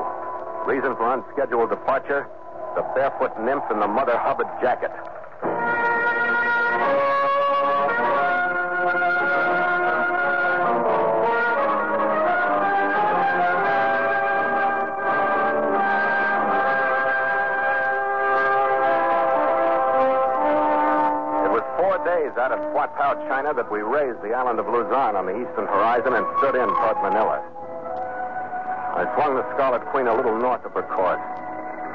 Reason 0.67 0.95
for 0.97 1.07
unscheduled 1.15 1.71
departure? 1.71 2.27
The 2.75 2.83
barefoot 2.95 3.35
nymph 3.43 3.65
in 3.71 3.81
the 3.81 3.87
Mother 3.87 4.19
Hubbard 4.19 4.49
jacket. 4.63 4.91
China, 23.31 23.55
that 23.55 23.71
we 23.71 23.79
raised 23.79 24.19
the 24.27 24.35
island 24.35 24.59
of 24.59 24.67
Luzon 24.67 25.15
on 25.15 25.23
the 25.23 25.39
eastern 25.39 25.63
horizon 25.71 26.19
and 26.19 26.27
stood 26.43 26.59
in 26.59 26.67
toward 26.67 26.99
Manila. 26.99 27.39
I 28.99 29.07
swung 29.15 29.39
the 29.39 29.47
Scarlet 29.55 29.87
Queen 29.95 30.11
a 30.11 30.19
little 30.19 30.35
north 30.35 30.67
of 30.67 30.75
her 30.75 30.83
course, 30.83 31.23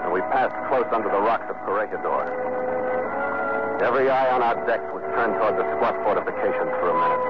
and 0.08 0.16
we 0.16 0.24
passed 0.32 0.56
close 0.72 0.88
under 0.96 1.12
the 1.12 1.20
rocks 1.20 1.44
of 1.52 1.60
Corregidor. 1.68 2.24
Every 3.84 4.08
eye 4.08 4.32
on 4.32 4.48
our 4.48 4.56
decks 4.64 4.88
was 4.96 5.04
turned 5.12 5.36
toward 5.36 5.60
the 5.60 5.68
squat 5.76 6.00
fortifications 6.08 6.72
for 6.80 6.88
a 6.88 6.96
minute. 7.04 7.24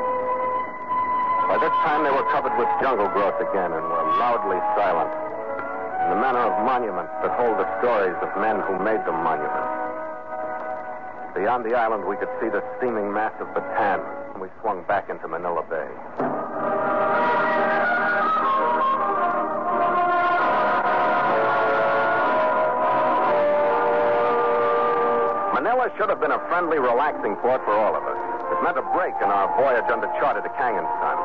By 1.50 1.58
this 1.66 1.74
time, 1.82 2.06
they 2.06 2.14
were 2.14 2.30
covered 2.30 2.54
with 2.62 2.70
jungle 2.86 3.10
growth 3.10 3.42
again 3.42 3.74
and 3.74 3.90
were 3.90 4.06
loudly 4.22 4.62
silent, 4.78 5.10
in 6.06 6.14
the 6.14 6.22
manner 6.22 6.46
of 6.46 6.54
monuments 6.62 7.10
that 7.26 7.34
hold 7.42 7.58
the 7.58 7.66
stories 7.82 8.22
of 8.22 8.30
men 8.38 8.62
who 8.70 8.78
made 8.86 9.02
them 9.10 9.18
monuments. 9.26 9.74
Beyond 11.34 11.66
the 11.66 11.74
island, 11.74 12.06
we 12.06 12.16
could 12.22 12.25
see 12.42 12.50
the 12.50 12.64
steaming 12.78 13.14
mass 13.14 13.34
of 13.40 13.48
Bataan, 13.56 14.04
and 14.34 14.42
we 14.42 14.50
swung 14.62 14.84
back 14.88 15.10
into 15.10 15.28
Manila 15.28 15.64
Bay. 15.70 15.88
Manila 25.54 25.88
should 25.98 26.10
have 26.10 26.20
been 26.20 26.32
a 26.36 26.42
friendly, 26.52 26.78
relaxing 26.80 27.36
port 27.40 27.64
for 27.64 27.72
all 27.72 27.96
of 27.96 28.04
us. 28.04 28.20
It 28.52 28.60
meant 28.64 28.78
a 28.78 28.86
break 28.94 29.16
in 29.24 29.30
our 29.32 29.48
voyage 29.56 29.88
under 29.90 30.08
charter 30.20 30.42
to 30.44 30.52
Kangenstein. 30.60 31.18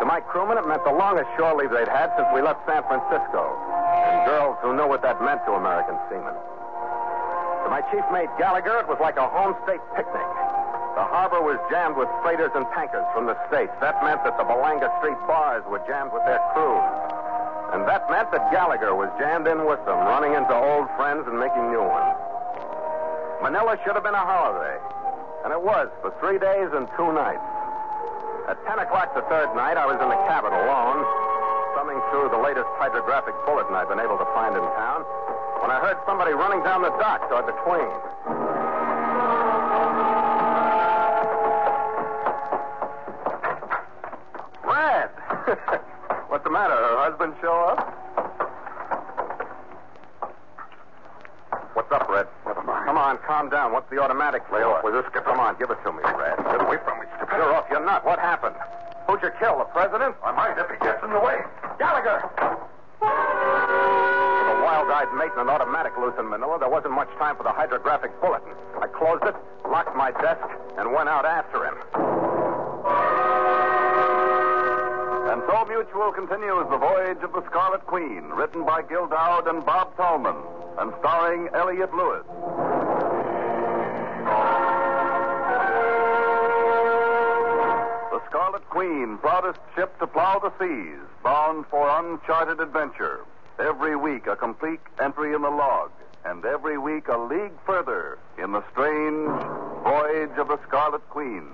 To 0.00 0.04
my 0.04 0.20
crewmen, 0.20 0.58
it 0.58 0.66
meant 0.66 0.84
the 0.84 0.92
longest 0.92 1.30
shore 1.38 1.54
leave 1.54 1.70
they'd 1.70 1.88
had 1.88 2.10
since 2.18 2.28
we 2.34 2.42
left 2.42 2.60
San 2.66 2.82
Francisco. 2.86 3.54
and 3.98 4.26
girls 4.26 4.56
who 4.62 4.76
knew 4.76 4.86
what 4.86 5.02
that 5.02 5.22
meant 5.22 5.40
to 5.46 5.52
American 5.52 5.96
seamen. 6.10 6.34
To 7.64 7.68
my 7.70 7.82
chief 7.90 8.04
mate 8.12 8.30
Gallagher, 8.38 8.78
it 8.80 8.88
was 8.88 8.98
like 9.00 9.16
a 9.16 9.26
home 9.26 9.54
state 9.64 9.80
picnic. 9.96 10.26
The 10.98 11.06
harbor 11.06 11.38
was 11.38 11.62
jammed 11.70 11.94
with 11.94 12.10
freighters 12.26 12.50
and 12.58 12.66
tankers 12.74 13.06
from 13.14 13.30
the 13.30 13.38
States. 13.46 13.70
That 13.78 14.02
meant 14.02 14.26
that 14.26 14.34
the 14.34 14.42
Balanga 14.42 14.90
Street 14.98 15.14
bars 15.30 15.62
were 15.70 15.78
jammed 15.86 16.10
with 16.10 16.26
their 16.26 16.42
crews. 16.50 16.90
And 17.70 17.86
that 17.86 18.10
meant 18.10 18.34
that 18.34 18.50
Gallagher 18.50 18.98
was 18.98 19.06
jammed 19.14 19.46
in 19.46 19.62
with 19.62 19.78
them, 19.86 19.94
running 20.10 20.34
into 20.34 20.50
old 20.50 20.90
friends 20.98 21.22
and 21.30 21.38
making 21.38 21.70
new 21.70 21.86
ones. 21.86 22.18
Manila 23.38 23.78
should 23.86 23.94
have 23.94 24.02
been 24.02 24.18
a 24.18 24.26
holiday. 24.26 24.74
And 25.46 25.54
it 25.54 25.62
was 25.62 25.86
for 26.02 26.10
three 26.18 26.42
days 26.42 26.74
and 26.74 26.90
two 26.98 27.14
nights. 27.14 27.46
At 28.50 28.58
10 28.66 28.82
o'clock 28.82 29.14
the 29.14 29.22
third 29.30 29.54
night, 29.54 29.78
I 29.78 29.86
was 29.86 30.02
in 30.02 30.08
the 30.10 30.18
cabin 30.26 30.50
alone, 30.50 31.06
thumbing 31.78 32.02
through 32.10 32.34
the 32.34 32.42
latest 32.42 32.66
hydrographic 32.82 33.38
bulletin 33.46 33.70
I've 33.70 33.86
been 33.86 34.02
able 34.02 34.18
to 34.18 34.26
find 34.34 34.50
in 34.50 34.66
town, 34.74 35.06
when 35.62 35.70
I 35.70 35.78
heard 35.78 35.94
somebody 36.10 36.34
running 36.34 36.58
down 36.66 36.82
the 36.82 36.90
dock 36.98 37.22
toward 37.30 37.46
the 37.46 37.54
Queen. 37.62 37.86
Red! 44.64 45.10
What's 46.28 46.44
the 46.44 46.50
matter? 46.50 46.74
Her 46.74 46.96
husband 47.08 47.34
show 47.40 47.52
up? 47.72 47.80
What's 51.74 51.90
up, 51.92 52.08
Red? 52.08 52.26
Never 52.46 52.62
mind. 52.62 52.86
Come 52.86 52.98
on, 52.98 53.18
the 53.90 53.98
automatic? 53.98 54.42
Lay 54.52 54.62
off 54.62 54.84
with 54.84 54.94
this. 54.94 55.04
Come 55.12 55.40
on, 55.40 55.56
give 55.58 55.70
it 55.70 55.78
to 55.84 55.92
me, 55.92 56.02
Brad. 56.02 56.36
Get 56.38 56.60
away 56.60 56.78
from 56.84 57.00
me, 57.00 57.06
Skipper. 57.16 57.36
You're 57.36 57.54
off. 57.54 57.66
You're 57.70 57.84
not. 57.84 58.04
What 58.04 58.18
happened? 58.18 58.56
Who'd 59.08 59.22
you 59.22 59.30
kill? 59.40 59.58
The 59.58 59.64
president? 59.72 60.16
I 60.22 60.32
might 60.32 60.58
if 60.60 60.68
he 60.68 60.76
gets 60.84 61.02
in 61.02 61.10
the 61.10 61.20
way. 61.20 61.40
Gallagher! 61.78 62.28
With 63.00 63.08
a 63.08 64.60
wild-eyed 64.60 65.08
mate 65.16 65.32
and 65.32 65.48
an 65.48 65.48
automatic 65.48 65.96
loose 65.96 66.12
in 66.18 66.28
Manila, 66.28 66.58
there 66.58 66.68
wasn't 66.68 66.92
much 66.92 67.08
time 67.16 67.36
for 67.36 67.42
the 67.42 67.52
hydrographic 67.52 68.12
bulletin. 68.20 68.52
I 68.76 68.86
closed 68.88 69.24
it, 69.24 69.34
locked 69.64 69.96
my 69.96 70.10
desk, 70.20 70.44
and 70.76 70.92
went 70.92 71.08
out 71.08 71.24
after 71.24 71.64
him. 71.64 71.76
And 75.32 75.40
so 75.48 75.64
Mutual 75.64 76.12
continues 76.12 76.68
The 76.68 76.76
Voyage 76.76 77.22
of 77.24 77.32
the 77.32 77.44
Scarlet 77.48 77.86
Queen, 77.86 78.28
written 78.36 78.64
by 78.66 78.82
Gil 78.82 79.06
Doud 79.06 79.46
and 79.46 79.64
Bob 79.64 79.96
Tallman, 79.96 80.36
and 80.78 80.92
starring 81.00 81.48
Elliott 81.54 81.94
Lewis. 81.94 82.27
Queen, 88.78 89.18
proudest 89.18 89.58
ship 89.74 89.98
to 89.98 90.06
plow 90.06 90.38
the 90.38 90.52
seas, 90.56 91.00
bound 91.24 91.66
for 91.66 91.88
uncharted 91.98 92.60
adventure. 92.60 93.24
Every 93.58 93.96
week 93.96 94.28
a 94.28 94.36
complete 94.36 94.78
entry 95.02 95.34
in 95.34 95.42
the 95.42 95.50
log, 95.50 95.90
and 96.24 96.44
every 96.44 96.78
week 96.78 97.08
a 97.08 97.18
league 97.18 97.58
further 97.66 98.20
in 98.40 98.52
the 98.52 98.62
strange 98.70 99.26
voyage 99.82 100.38
of 100.38 100.46
the 100.46 100.60
Scarlet 100.68 101.02
Queen. 101.10 101.48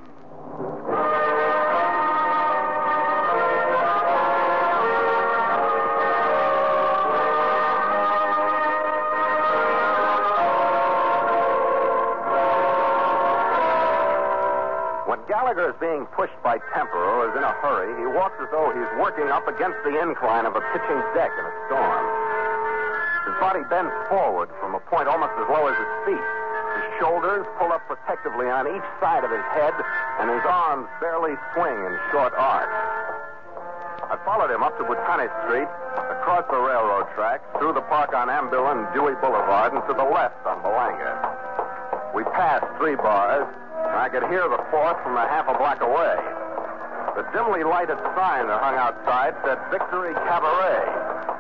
Gallagher 15.45 15.77
is 15.77 15.77
being 15.77 16.09
pushed 16.17 16.41
by 16.41 16.57
temper 16.73 16.97
or 16.97 17.29
is 17.29 17.37
in 17.37 17.45
a 17.45 17.53
hurry, 17.61 17.93
he 18.01 18.09
walks 18.17 18.33
as 18.41 18.49
though 18.49 18.73
he's 18.73 18.89
working 18.97 19.29
up 19.29 19.45
against 19.45 19.77
the 19.85 19.93
incline 20.01 20.49
of 20.49 20.57
a 20.57 20.65
pitching 20.73 20.97
deck 21.13 21.29
in 21.37 21.45
a 21.45 21.55
storm. 21.69 22.05
His 23.29 23.37
body 23.45 23.61
bends 23.69 23.93
forward 24.09 24.49
from 24.57 24.73
a 24.73 24.81
point 24.89 25.05
almost 25.05 25.37
as 25.37 25.45
low 25.53 25.69
as 25.69 25.77
his 25.77 25.93
feet. 26.09 26.27
His 26.81 26.87
shoulders 26.97 27.45
pull 27.61 27.77
up 27.77 27.85
protectively 27.85 28.49
on 28.49 28.73
each 28.73 28.89
side 29.05 29.21
of 29.21 29.29
his 29.29 29.45
head, 29.53 29.77
and 30.25 30.33
his 30.33 30.41
arms 30.49 30.89
barely 30.97 31.37
swing 31.53 31.77
in 31.77 31.93
short 32.09 32.33
arcs. 32.41 32.81
I 34.01 34.17
followed 34.25 34.49
him 34.49 34.65
up 34.65 34.73
to 34.81 34.85
Butane 34.89 35.29
Street, 35.45 35.69
across 36.25 36.49
the 36.49 36.57
railroad 36.57 37.13
tracks, 37.13 37.45
through 37.61 37.77
the 37.77 37.85
park 37.93 38.17
on 38.17 38.33
Ambil 38.33 38.65
and 38.73 38.89
Dewey 38.97 39.13
Boulevard, 39.21 39.77
and 39.77 39.85
to 39.85 39.93
the 39.93 40.09
left 40.09 40.41
on 40.49 40.65
Balanga. 40.65 42.17
We 42.17 42.25
passed 42.33 42.65
three 42.81 42.97
bars, 42.97 43.45
I 43.95 44.09
could 44.11 44.27
hear 44.27 44.45
the 44.51 44.59
fourth 44.75 44.99
from 45.07 45.17
a 45.17 45.27
half 45.31 45.47
a 45.47 45.55
block 45.57 45.81
away. 45.81 46.19
The 47.15 47.23
dimly 47.31 47.63
lighted 47.63 47.97
sign 48.19 48.51
that 48.51 48.59
hung 48.59 48.75
outside 48.75 49.39
said 49.47 49.55
Victory 49.71 50.13
Cabaret. 50.27 50.83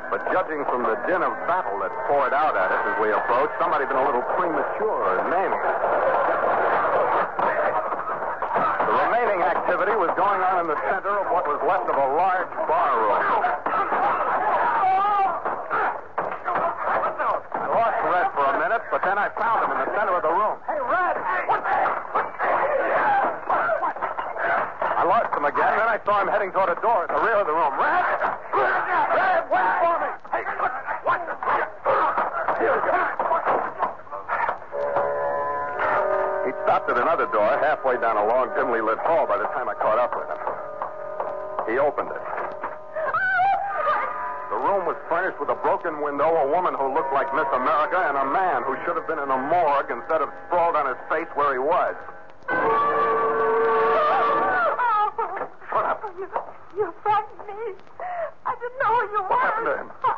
But 0.06 0.22
judging 0.30 0.62
from 0.70 0.86
the 0.86 0.94
din 1.10 1.18
of 1.26 1.34
battle 1.50 1.82
that 1.82 1.90
poured 2.06 2.30
out 2.30 2.54
at 2.54 2.70
us 2.70 2.82
as 2.94 2.96
we 3.02 3.10
approached, 3.10 3.58
somebody 3.58 3.82
had 3.82 3.90
been 3.90 3.98
a 3.98 4.06
little 4.06 4.22
premature 4.38 5.18
in 5.18 5.34
naming 5.34 5.58
it. 5.58 5.78
The 8.86 8.94
remaining 9.02 9.42
activity 9.42 9.98
was 9.98 10.14
going 10.14 10.38
on 10.38 10.62
in 10.62 10.70
the 10.70 10.78
center 10.86 11.10
of 11.18 11.26
what 11.34 11.50
was 11.50 11.58
left 11.66 11.90
of 11.90 11.98
a 11.98 12.08
large 12.14 12.54
bar 12.70 12.94
room. 12.94 13.18
I 17.50 17.66
lost 17.66 17.98
Red 18.06 18.30
for 18.38 18.46
a 18.46 18.56
minute, 18.62 18.86
but 18.94 19.02
then 19.02 19.18
I 19.18 19.26
found 19.34 19.66
him 19.66 19.74
in 19.74 19.78
the 19.82 19.90
center 19.98 20.14
of 20.14 20.22
the 20.22 20.30
room. 20.30 20.62
Hey, 20.70 20.78
Red! 20.78 21.18
I 24.94 25.02
lost 25.02 25.33
him 25.44 25.52
again, 25.52 25.76
then 25.76 25.88
I 25.88 26.00
saw 26.04 26.22
him 26.24 26.28
heading 26.28 26.52
toward 26.52 26.72
a 26.72 26.80
door 26.80 27.04
at 27.04 27.12
the 27.12 27.20
rear 27.20 27.36
of 27.36 27.46
the 27.46 27.52
room. 27.52 27.76
Red! 27.76 28.04
Red, 28.56 29.44
wait 29.52 29.68
for 29.84 29.94
me! 30.00 30.08
Hey, 30.32 30.42
what? 30.56 30.72
Here 32.56 32.72
we 32.72 32.80
go. 32.88 32.96
He 36.48 36.52
stopped 36.64 36.88
at 36.88 36.96
another 36.96 37.26
door 37.28 37.58
halfway 37.60 38.00
down 38.00 38.16
a 38.16 38.24
long, 38.24 38.48
dimly 38.56 38.80
lit 38.80 38.98
hall 39.04 39.26
by 39.26 39.36
the 39.36 39.44
time 39.52 39.68
I 39.68 39.74
caught 39.74 39.98
up 39.98 40.16
with 40.16 40.28
him. 40.32 40.40
He 41.68 41.78
opened 41.78 42.08
it. 42.08 42.24
The 44.48 44.56
room 44.60 44.86
was 44.86 44.96
furnished 45.08 45.40
with 45.40 45.50
a 45.50 45.58
broken 45.60 46.00
window, 46.00 46.30
a 46.36 46.48
woman 46.48 46.72
who 46.74 46.88
looked 46.94 47.12
like 47.12 47.28
Miss 47.34 47.48
America, 47.52 48.00
and 48.00 48.16
a 48.16 48.24
man 48.32 48.62
who 48.62 48.76
should 48.84 48.96
have 48.96 49.06
been 49.08 49.18
in 49.18 49.28
a 49.28 49.36
morgue 49.36 49.90
instead 49.90 50.22
of 50.22 50.30
sprawled 50.46 50.76
on 50.76 50.86
his 50.88 50.96
face 51.12 51.28
where 51.34 51.52
he 51.52 51.58
was. 51.58 51.96
Shut 55.68 55.84
up. 55.84 56.04
You, 56.16 56.28
you 56.76 56.94
frightened 57.02 57.44
me. 57.48 57.74
I 58.46 58.54
didn't 58.60 58.78
know 58.78 58.94
who 58.94 59.02
you 59.10 59.22
were. 59.24 59.32
What 59.32 59.40
happened 59.40 59.66
to 59.66 59.76
him? 59.80 59.90
I, 60.04 60.14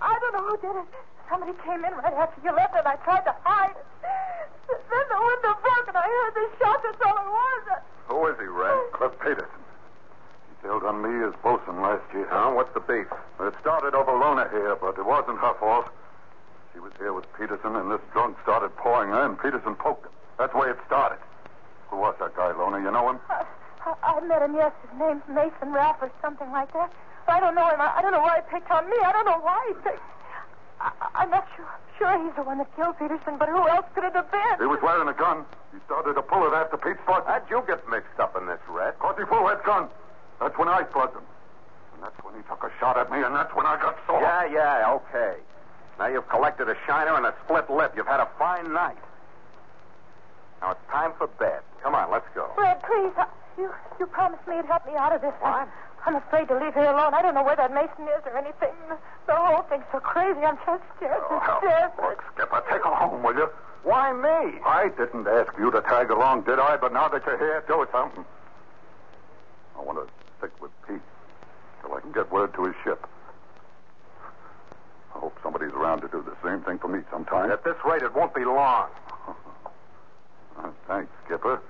I 0.00 0.18
don't 0.20 0.32
know 0.36 0.44
who 0.46 0.56
did 0.60 0.76
it. 0.76 0.88
Somebody 1.28 1.56
came 1.64 1.82
in 1.84 1.92
right 2.04 2.14
after 2.14 2.38
you 2.44 2.52
left, 2.54 2.76
and 2.76 2.86
I 2.86 2.96
tried 3.02 3.24
to 3.24 3.34
hide. 3.42 3.74
Then 4.68 5.06
the 5.08 5.18
window 5.18 5.56
broke, 5.64 5.88
and 5.88 5.96
I 5.96 6.06
heard 6.06 6.34
the 6.36 6.46
shot. 6.60 6.78
That's 6.84 7.00
all 7.02 7.16
it 7.16 7.26
was. 7.26 7.62
Who 8.08 8.26
is 8.28 8.36
he, 8.38 8.46
Red? 8.46 8.78
Cliff 8.92 9.12
Peterson. 9.18 9.60
He 10.48 10.68
sailed 10.68 10.84
on 10.84 11.02
me 11.02 11.24
as 11.26 11.34
bosun 11.42 11.80
last 11.82 12.04
year. 12.12 12.28
Huh? 12.30 12.52
What's 12.52 12.72
the 12.74 12.80
beef? 12.80 13.08
It 13.40 13.54
started 13.60 13.94
over 13.94 14.12
Lona 14.12 14.48
here, 14.50 14.76
but 14.76 14.98
it 14.98 15.04
wasn't 15.04 15.38
her 15.40 15.54
fault. 15.58 15.88
She 16.72 16.78
was 16.78 16.92
here 16.98 17.12
with 17.12 17.26
Peterson, 17.36 17.76
and 17.76 17.90
this 17.90 18.00
drunk 18.12 18.36
started 18.44 18.76
pawing 18.76 19.08
her, 19.10 19.24
and 19.24 19.38
Peterson 19.40 19.74
poked 19.74 20.06
him. 20.06 20.12
That's 20.38 20.52
the 20.52 20.58
way 20.58 20.68
it 20.68 20.78
started. 20.86 21.18
Who 21.88 21.96
was 21.96 22.14
that 22.20 22.36
guy, 22.36 22.52
Lona? 22.52 22.78
You 22.80 22.90
know 22.92 23.10
him? 23.10 23.18
I, 23.28 23.44
I, 23.84 23.94
I 24.16 24.20
met 24.24 24.40
him, 24.40 24.54
yes. 24.54 24.72
His 24.88 25.00
name's 25.00 25.26
Mason 25.28 25.72
Raff 25.72 26.00
or 26.00 26.10
something 26.22 26.50
like 26.52 26.72
that. 26.72 26.92
I 27.28 27.40
don't 27.40 27.54
know 27.54 27.68
him. 27.68 27.80
I, 27.80 27.96
I 27.96 28.02
don't 28.02 28.12
know 28.12 28.20
why 28.20 28.40
he 28.40 28.42
picked 28.48 28.70
on 28.70 28.88
me. 28.88 28.96
I 29.04 29.12
don't 29.12 29.26
know 29.26 29.40
why 29.40 29.60
he 29.68 29.74
picked. 29.82 30.00
I, 30.80 30.90
I'm 31.14 31.30
not 31.30 31.46
sure. 31.56 31.68
Sure, 31.98 32.16
he's 32.24 32.34
the 32.34 32.42
one 32.42 32.58
that 32.58 32.74
killed 32.74 32.98
Peterson, 32.98 33.36
but 33.38 33.48
who 33.48 33.68
else 33.68 33.84
could 33.94 34.02
it 34.02 34.14
have 34.14 34.30
been? 34.32 34.58
He 34.58 34.66
was 34.66 34.80
wearing 34.82 35.06
a 35.06 35.12
gun. 35.12 35.44
He 35.70 35.78
started 35.84 36.14
to 36.14 36.22
pull 36.22 36.46
it 36.48 36.54
after 36.56 36.76
Pete 36.78 36.96
plugged 37.04 37.28
him. 37.28 37.36
How'd 37.36 37.50
you 37.50 37.62
get 37.66 37.86
mixed 37.88 38.18
up 38.18 38.34
in 38.34 38.46
this, 38.46 38.58
Red? 38.66 38.98
Cause 38.98 39.14
he 39.18 39.24
pulled 39.24 39.46
that 39.46 39.62
gun. 39.62 39.88
That's 40.40 40.56
when 40.58 40.66
I 40.68 40.82
plugged 40.82 41.14
him. 41.14 41.22
And 41.94 42.02
that's 42.02 42.16
when 42.24 42.34
he 42.34 42.42
took 42.48 42.64
a 42.64 42.72
shot 42.80 42.96
at 42.96 43.12
me, 43.12 43.22
and 43.22 43.36
that's 43.36 43.54
when 43.54 43.66
I 43.66 43.76
got 43.76 44.00
sore. 44.08 44.20
Yeah, 44.22 44.46
yeah, 44.48 44.98
okay. 44.98 45.36
Now 46.00 46.08
you've 46.08 46.26
and 46.92 47.26
a 47.26 47.34
split 47.44 47.70
lip. 47.70 47.94
You've 47.96 48.06
had 48.06 48.20
a 48.20 48.28
fine 48.38 48.72
night. 48.72 48.96
Now 50.60 50.72
it's 50.72 50.86
time 50.90 51.12
for 51.18 51.26
bed. 51.26 51.60
Come 51.82 51.94
on, 51.94 52.10
let's 52.10 52.26
go. 52.34 52.50
Fred, 52.54 52.82
please. 52.82 53.12
I, 53.16 53.26
you 53.58 53.70
you 53.98 54.06
promised 54.06 54.46
me 54.46 54.56
you'd 54.56 54.66
help 54.66 54.86
me 54.86 54.92
out 54.96 55.14
of 55.14 55.20
this. 55.22 55.32
What? 55.40 55.68
I'm 56.04 56.16
afraid 56.16 56.48
to 56.48 56.58
leave 56.58 56.74
here 56.74 56.84
alone. 56.90 57.14
I 57.14 57.22
don't 57.22 57.34
know 57.34 57.44
where 57.44 57.56
that 57.56 57.72
Mason 57.72 58.04
is 58.18 58.22
or 58.26 58.36
anything. 58.36 58.74
The 59.26 59.34
whole 59.36 59.62
thing's 59.62 59.84
so 59.92 60.00
crazy. 60.00 60.40
I'm 60.40 60.56
just 60.66 60.82
scared 60.96 61.22
Oh, 61.30 61.60
death. 61.62 61.92
Look, 62.00 62.22
Skipper, 62.34 62.62
take 62.68 62.82
her 62.82 62.94
home, 62.94 63.22
will 63.22 63.34
you? 63.34 63.48
Why 63.84 64.12
me? 64.12 64.58
I 64.66 64.88
didn't 64.96 65.26
ask 65.28 65.52
you 65.58 65.70
to 65.70 65.80
tag 65.82 66.10
along, 66.10 66.42
did 66.42 66.58
I? 66.58 66.76
But 66.76 66.92
now 66.92 67.08
that 67.08 67.22
you're 67.24 67.38
here, 67.38 67.62
do 67.68 67.86
something. 67.92 68.24
I 69.78 69.82
want 69.82 69.98
to 69.98 70.12
stick 70.38 70.50
with 70.60 70.70
Pete 70.88 71.00
till 71.82 71.94
I 71.94 72.00
can 72.00 72.12
get 72.12 72.30
word 72.32 72.52
to 72.54 72.64
his 72.64 72.74
ship. 72.84 73.06
I 75.22 75.30
hope 75.30 75.38
somebody's 75.38 75.70
around 75.70 76.02
to 76.02 76.10
do 76.10 76.18
the 76.18 76.34
same 76.42 76.66
thing 76.66 76.82
for 76.82 76.90
me 76.90 76.98
sometime. 77.06 77.54
At 77.54 77.62
this 77.62 77.78
rate, 77.86 78.02
it 78.02 78.10
won't 78.12 78.34
be 78.34 78.44
long. 78.44 78.90
Uh, 80.52 80.68
thanks, 80.86 81.08
Skipper. 81.24 81.64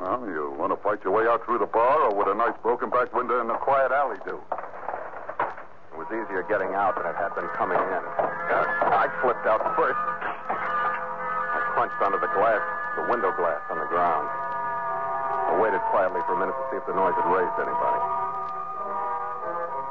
Well, 0.00 0.24
you 0.24 0.56
want 0.56 0.72
to 0.72 0.80
fight 0.80 1.04
your 1.04 1.12
way 1.12 1.28
out 1.28 1.44
through 1.44 1.60
the 1.60 1.68
bar, 1.68 2.08
or 2.08 2.16
would 2.16 2.24
a 2.26 2.32
nice 2.32 2.56
broken 2.64 2.88
back 2.88 3.12
window 3.12 3.36
in 3.44 3.52
a 3.52 3.58
quiet 3.60 3.92
alley 3.92 4.16
do? 4.24 4.40
It 4.40 5.96
was 6.00 6.08
easier 6.08 6.40
getting 6.48 6.72
out 6.72 6.96
than 6.96 7.04
it 7.04 7.12
had 7.20 7.36
been 7.36 7.46
coming 7.52 7.76
in. 7.76 8.02
I 8.08 9.12
slipped 9.20 9.44
out 9.44 9.60
first. 9.76 10.00
I 10.48 11.60
crunched 11.76 12.00
under 12.00 12.16
the 12.16 12.32
glass, 12.32 12.64
the 12.96 13.12
window 13.12 13.28
glass 13.36 13.60
on 13.68 13.76
the 13.76 13.90
ground. 13.92 14.24
I 14.24 15.60
waited 15.60 15.84
quietly 15.92 16.24
for 16.24 16.32
a 16.32 16.40
minute 16.40 16.56
to 16.56 16.64
see 16.72 16.80
if 16.80 16.88
the 16.88 16.96
noise 16.96 17.12
had 17.12 17.28
raised 17.28 17.60
anybody. 17.60 18.02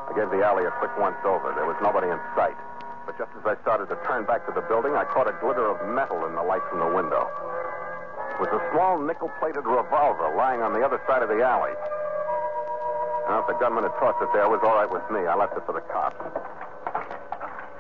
I 0.09 0.11
gave 0.17 0.33
the 0.33 0.41
alley 0.41 0.65
a 0.65 0.73
quick 0.81 0.91
once 0.97 1.21
over. 1.21 1.53
There 1.53 1.69
was 1.69 1.77
nobody 1.85 2.09
in 2.09 2.17
sight. 2.33 2.57
Just 3.18 3.34
as 3.34 3.45
I 3.49 3.57
started 3.65 3.89
to 3.89 3.97
turn 4.05 4.26
back 4.30 4.45
to 4.45 4.53
the 4.53 4.61
building, 4.70 4.93
I 4.93 5.03
caught 5.09 5.26
a 5.26 5.34
glitter 5.41 5.65
of 5.65 5.82
metal 5.89 6.30
in 6.30 6.36
the 6.38 6.43
light 6.45 6.61
from 6.70 6.78
the 6.78 6.93
window. 6.93 7.26
It 8.38 8.45
was 8.45 8.53
a 8.53 8.61
small 8.70 9.01
nickel-plated 9.01 9.65
revolver 9.65 10.30
lying 10.38 10.61
on 10.61 10.72
the 10.72 10.86
other 10.86 11.01
side 11.09 11.26
of 11.26 11.30
the 11.30 11.41
alley. 11.41 11.74
Now, 13.26 13.41
if 13.41 13.47
the 13.49 13.57
gunman 13.57 13.89
had 13.89 13.97
tossed 13.97 14.22
it 14.22 14.30
there, 14.38 14.45
it 14.45 14.53
was 14.53 14.61
all 14.61 14.78
right 14.78 14.86
with 14.86 15.01
me. 15.09 15.26
I 15.26 15.34
left 15.34 15.57
it 15.57 15.65
for 15.65 15.74
the 15.74 15.82
cops. 15.89 16.22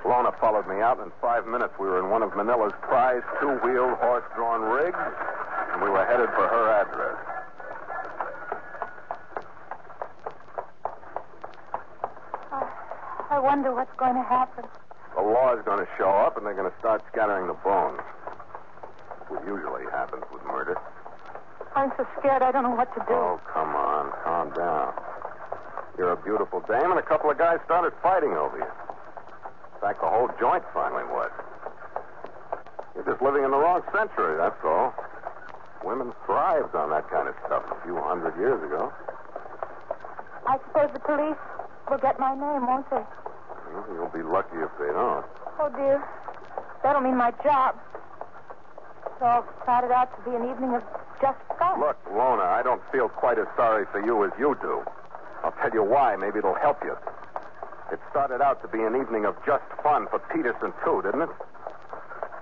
Lona 0.01 0.33
followed 0.41 0.65
me 0.65 0.81
out, 0.81 0.97
and 0.97 1.13
in 1.13 1.13
five 1.21 1.45
minutes 1.45 1.77
we 1.77 1.85
were 1.85 1.99
in 2.01 2.09
one 2.09 2.23
of 2.23 2.35
Manila's 2.35 2.73
prized 2.81 3.25
two-wheeled 3.39 4.01
horse-drawn 4.01 4.61
rigs, 4.65 4.97
and 4.97 5.85
we 5.85 5.89
were 5.93 6.05
headed 6.05 6.33
for 6.33 6.49
her 6.49 6.65
address. 6.81 7.17
Oh, 12.49 12.69
I 13.29 13.37
wonder 13.37 13.71
what's 13.71 13.93
going 14.01 14.15
to 14.15 14.23
happen. 14.23 14.65
The 15.17 15.25
law 15.25 15.57
is 15.57 15.65
going 15.65 15.81
to 15.81 15.89
show 15.97 16.13
up, 16.13 16.37
and 16.37 16.45
they're 16.45 16.53
going 16.53 16.69
to 16.69 16.77
start 16.77 17.01
scattering 17.11 17.49
the 17.49 17.57
bones. 17.65 18.05
What 19.33 19.41
usually 19.49 19.89
happens 19.89 20.21
with 20.31 20.45
murder. 20.45 20.77
I'm 21.73 21.91
so 21.97 22.05
scared 22.19 22.45
I 22.45 22.51
don't 22.53 22.61
know 22.61 22.77
what 22.77 22.93
to 22.93 23.01
do. 23.01 23.17
Oh, 23.17 23.41
come 23.49 23.73
on. 23.73 24.13
Calm 24.23 24.53
down. 24.53 24.93
You're 25.97 26.13
a 26.13 26.21
beautiful 26.21 26.61
dame, 26.69 26.93
and 26.93 26.99
a 26.99 27.03
couple 27.03 27.31
of 27.33 27.37
guys 27.39 27.57
started 27.65 27.97
fighting 28.03 28.37
over 28.37 28.61
you. 28.61 28.69
In 28.69 29.81
fact, 29.81 30.05
the 30.05 30.07
whole 30.07 30.29
joint 30.39 30.61
finally 30.71 31.03
was. 31.09 31.33
You're 32.93 33.09
just 33.09 33.21
living 33.21 33.43
in 33.43 33.49
the 33.49 33.57
wrong 33.57 33.81
century, 33.89 34.37
that's 34.37 34.61
all. 34.63 34.93
Women 35.83 36.13
thrived 36.27 36.75
on 36.75 36.91
that 36.91 37.09
kind 37.09 37.27
of 37.27 37.33
stuff 37.45 37.65
a 37.73 37.77
few 37.81 37.97
hundred 37.97 38.37
years 38.37 38.61
ago. 38.61 38.93
I 40.45 40.61
suppose 40.69 40.93
the 40.93 41.01
police 41.01 41.41
will 41.89 41.97
get 41.97 42.19
my 42.19 42.37
name, 42.37 42.69
won't 42.69 42.89
they? 42.93 43.01
Well, 43.73 43.85
you'll 43.93 44.13
be 44.13 44.23
lucky 44.23 44.57
if 44.57 44.71
they 44.79 44.91
don't. 44.91 45.25
Oh, 45.59 45.69
dear. 45.75 46.03
That'll 46.83 47.01
mean 47.01 47.17
my 47.17 47.31
job. 47.43 47.75
It 49.17 49.23
all 49.23 49.45
started 49.63 49.91
out 49.91 50.13
to 50.17 50.29
be 50.29 50.35
an 50.35 50.49
evening 50.49 50.75
of 50.75 50.83
just 51.21 51.39
fun. 51.57 51.79
Look, 51.79 51.97
Lona, 52.11 52.43
I 52.43 52.61
don't 52.63 52.81
feel 52.91 53.09
quite 53.09 53.39
as 53.39 53.47
sorry 53.57 53.85
for 53.91 54.03
you 54.03 54.25
as 54.25 54.31
you 54.37 54.55
do. 54.61 54.83
I'll 55.43 55.55
tell 55.61 55.73
you 55.73 55.83
why. 55.83 56.15
Maybe 56.15 56.39
it'll 56.39 56.55
help 56.55 56.77
you. 56.83 56.95
It 57.91 57.99
started 58.11 58.41
out 58.41 58.61
to 58.61 58.67
be 58.67 58.83
an 58.83 58.95
evening 58.95 59.25
of 59.25 59.35
just 59.45 59.63
fun 59.81 60.07
for 60.09 60.19
Peterson, 60.33 60.73
too, 60.83 61.01
didn't 61.03 61.21
it? 61.21 61.29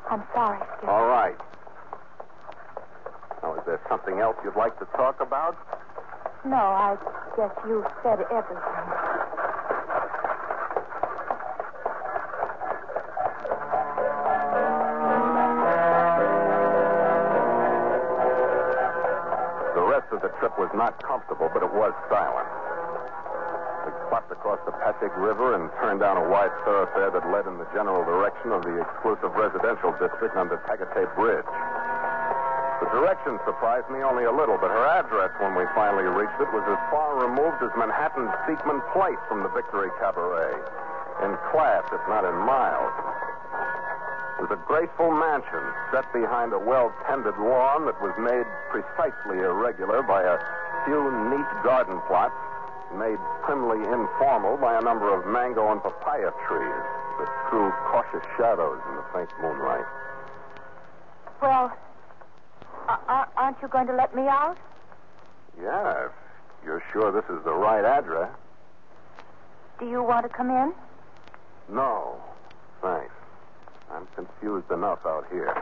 I'm 0.09 0.23
sorry, 0.33 0.59
Skip. 0.77 0.89
All 0.89 1.07
right. 1.07 1.35
Now, 3.41 3.55
is 3.55 3.61
there 3.65 3.79
something 3.87 4.19
else 4.19 4.35
you'd 4.43 4.57
like 4.57 4.77
to 4.79 4.85
talk 4.97 5.21
about? 5.21 5.55
No, 6.45 6.57
I 6.57 6.97
guess 7.37 7.51
you 7.67 7.85
said 8.03 8.19
everything. 8.31 8.94
Not 20.75 21.01
comfortable, 21.03 21.49
but 21.51 21.63
it 21.63 21.71
was 21.71 21.95
silent. 22.11 22.47
We 23.85 23.91
swept 24.09 24.31
across 24.31 24.59
the 24.65 24.73
Pasig 24.81 25.13
River 25.17 25.55
and 25.55 25.69
turned 25.79 26.01
down 26.01 26.17
a 26.17 26.25
wide 26.27 26.53
thoroughfare 26.65 27.11
that 27.11 27.25
led 27.31 27.45
in 27.47 27.57
the 27.57 27.69
general 27.73 28.03
direction 28.03 28.51
of 28.51 28.65
the 28.65 28.81
exclusive 28.81 29.33
residential 29.37 29.93
district 30.01 30.35
under 30.35 30.57
Tagate 30.65 31.05
Bridge. 31.13 31.47
The 32.81 32.91
direction 32.91 33.39
surprised 33.45 33.87
me 33.87 34.03
only 34.03 34.25
a 34.27 34.33
little, 34.35 34.57
but 34.59 34.67
her 34.67 34.85
address 34.99 35.31
when 35.39 35.55
we 35.55 35.63
finally 35.71 36.03
reached 36.11 36.35
it 36.43 36.51
was 36.51 36.65
as 36.67 36.81
far 36.91 37.15
removed 37.15 37.63
as 37.63 37.71
Manhattan's 37.79 38.35
Beekman 38.43 38.83
Place 38.91 39.21
from 39.31 39.43
the 39.43 39.51
Victory 39.55 39.89
Cabaret. 39.95 40.59
In 41.23 41.31
class, 41.55 41.87
if 41.93 42.03
not 42.11 42.27
in 42.27 42.35
miles. 42.35 42.91
It 44.35 44.51
was 44.51 44.51
a 44.51 44.61
graceful 44.67 45.15
mansion 45.15 45.63
set 45.95 46.11
behind 46.11 46.51
a 46.51 46.59
well-tended 46.59 47.39
lawn 47.39 47.87
that 47.87 47.95
was 48.03 48.11
made 48.19 48.43
precisely 48.67 49.39
irregular 49.39 50.03
by 50.03 50.27
a 50.27 50.35
few 50.85 50.99
neat 51.31 51.49
garden 51.63 51.99
plots 52.07 52.35
made 52.93 53.17
primly 53.43 53.79
informal 53.79 54.57
by 54.57 54.77
a 54.77 54.81
number 54.81 55.11
of 55.13 55.25
mango 55.27 55.71
and 55.71 55.81
papaya 55.81 56.31
trees 56.47 56.83
that 57.19 57.29
threw 57.49 57.71
cautious 57.91 58.23
shadows 58.37 58.79
in 58.89 58.95
the 58.95 59.05
faint 59.13 59.29
moonlight. 59.41 59.85
Well, 61.41 61.71
uh, 62.87 63.25
aren't 63.37 63.57
you 63.61 63.67
going 63.67 63.87
to 63.87 63.95
let 63.95 64.15
me 64.15 64.23
out? 64.23 64.57
Yeah, 65.61 66.05
if 66.05 66.11
you're 66.63 66.83
sure 66.93 67.11
this 67.11 67.25
is 67.29 67.43
the 67.43 67.53
right 67.53 67.85
address. 67.85 68.31
Do 69.79 69.89
you 69.89 70.03
want 70.03 70.25
to 70.25 70.29
come 70.29 70.49
in? 70.49 70.73
No, 71.69 72.21
thanks. 72.81 73.13
I'm 73.91 74.07
confused 74.15 74.71
enough 74.71 74.99
out 75.05 75.25
here. 75.31 75.53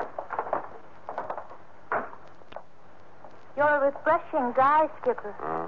You're 3.56 3.68
a 3.68 3.91
refreshing 3.91 4.54
guy, 4.56 4.89
Skipper. 5.01 5.34
Uh, 5.41 5.68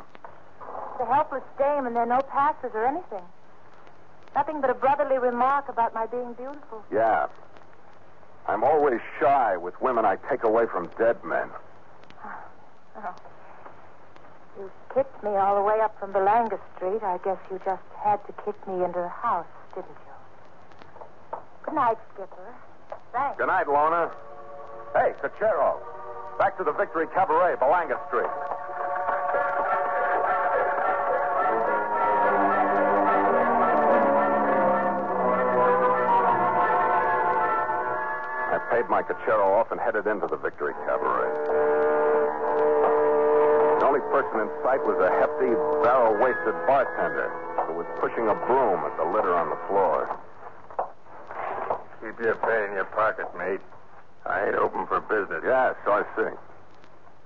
The 0.98 1.06
helpless 1.06 1.44
dame, 1.58 1.86
and 1.86 1.96
there 1.96 2.04
are 2.04 2.06
no 2.06 2.22
passes 2.22 2.72
or 2.74 2.86
anything. 2.86 3.24
Nothing 4.36 4.62
but 4.62 4.70
a 4.70 4.74
brotherly 4.74 5.18
remark 5.18 5.70
about 5.70 5.94
my 5.94 6.06
being 6.08 6.34
beautiful. 6.34 6.84
yeah. 6.92 7.28
I'm 8.48 8.64
always 8.64 9.00
shy 9.20 9.58
with 9.58 9.74
women 9.82 10.06
I 10.06 10.18
take 10.30 10.44
away 10.44 10.68
from 10.68 10.88
dead 11.00 11.18
men. 11.24 11.50
Oh. 12.98 13.16
You 14.60 14.70
kicked 14.94 15.24
me 15.24 15.32
all 15.32 15.56
the 15.56 15.64
way 15.64 15.80
up 15.82 16.00
from 16.00 16.12
Belanger 16.14 16.60
Street. 16.76 17.02
I 17.02 17.18
guess 17.26 17.38
you 17.50 17.60
just 17.66 17.82
had 18.04 18.18
to 18.28 18.34
kick 18.46 18.56
me 18.68 18.84
into 18.86 19.00
the 19.00 19.10
house, 19.10 19.48
didn't 19.74 19.90
you? 19.90 21.38
Good 21.64 21.74
night, 21.74 21.98
Skipper. 22.14 22.54
Thanks. 23.12 23.38
Good 23.40 23.48
night, 23.48 23.68
Lona. 23.68 24.12
Hey, 24.94 25.14
Cochero. 25.22 25.80
Back 26.38 26.58
to 26.58 26.64
the 26.66 26.74
Victory 26.74 27.08
Cabaret, 27.08 27.56
Belanga 27.56 27.96
Street. 28.08 28.28
I 38.52 38.60
paid 38.70 38.90
my 38.90 39.02
Cochero 39.02 39.48
off 39.56 39.72
and 39.72 39.80
headed 39.80 40.08
into 40.08 40.28
the 40.28 40.36
Victory 40.36 40.74
Cabaret. 40.86 41.32
The 43.80 43.86
only 43.88 44.02
person 44.12 44.42
in 44.42 44.50
sight 44.62 44.84
was 44.84 45.00
a 45.00 45.10
hefty, 45.16 45.56
barrel-waisted 45.88 46.56
bartender 46.68 47.32
who 47.68 47.74
was 47.80 47.88
pushing 48.02 48.28
a 48.28 48.36
broom 48.46 48.84
at 48.84 48.98
the 48.98 49.06
litter 49.06 49.34
on 49.36 49.50
the 49.50 49.60
floor. 49.68 50.20
Keep 52.04 52.20
your 52.20 52.36
pay 52.36 52.66
in 52.66 52.74
your 52.74 52.86
pocket, 52.92 53.28
mate. 53.38 53.62
I 54.36 54.48
ain't 54.52 54.56
open 54.60 54.86
for 54.88 55.00
business. 55.00 55.40
Yeah, 55.48 55.72
so 55.86 55.96
I 55.96 56.04
see. 56.20 56.36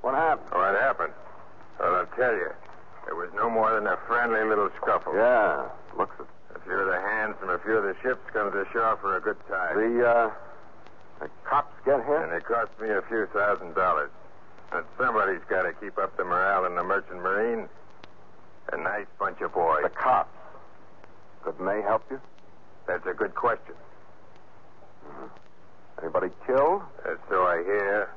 What 0.02 0.14
happened? 0.14 0.53
What 0.53 0.77
happened? 0.77 1.14
Well, 1.80 1.95
I'll 1.95 2.14
tell 2.14 2.34
you. 2.38 2.53
It 3.10 3.15
was 3.18 3.30
no 3.34 3.49
more 3.49 3.73
than 3.73 3.88
a 3.88 3.98
friendly 4.06 4.45
little 4.45 4.69
scuffle. 4.77 5.15
Yeah, 5.15 5.69
looks 5.98 6.14
it. 6.19 6.27
A 6.53 6.60
few 6.61 6.77
of 6.77 6.86
the 6.86 7.02
hands 7.02 7.34
from 7.40 7.49
a 7.49 7.57
few 7.65 7.81
of 7.81 7.84
the 7.84 7.95
ships 8.03 8.22
come 8.31 8.52
to 8.52 8.65
shore 8.72 8.98
for 9.02 9.18
a 9.18 9.22
good 9.22 9.38
time. 9.49 9.73
The, 9.73 10.06
uh, 10.06 10.30
the 11.19 11.30
cops 11.49 11.73
get 11.84 12.06
here? 12.06 12.22
And 12.22 12.31
it 12.34 12.45
cost 12.45 12.69
me 12.80 12.90
a 12.90 13.02
few 13.10 13.26
thousand 13.34 13.73
dollars. 13.73 14.11
But 14.69 14.86
somebody's 14.99 15.41
got 15.49 15.64
to 15.64 15.73
keep 15.73 15.98
up 15.98 16.15
the 16.15 16.23
morale 16.23 16.65
in 16.65 16.76
the 16.76 16.84
merchant 16.84 17.23
marine. 17.23 17.68
A 18.72 18.77
nice 18.77 19.10
bunch 19.18 19.41
of 19.41 19.53
boys. 19.53 19.81
The 19.81 19.90
cops. 19.90 20.30
Couldn't 21.41 21.65
they 21.65 21.81
help 21.81 22.06
you? 22.11 22.22
That's 22.86 23.06
a 23.07 23.14
good 23.14 23.34
question. 23.34 23.73
Anybody 26.01 26.30
killed? 26.47 26.81
That's 27.05 27.19
so 27.30 27.43
I 27.43 27.63
hear. 27.63 28.09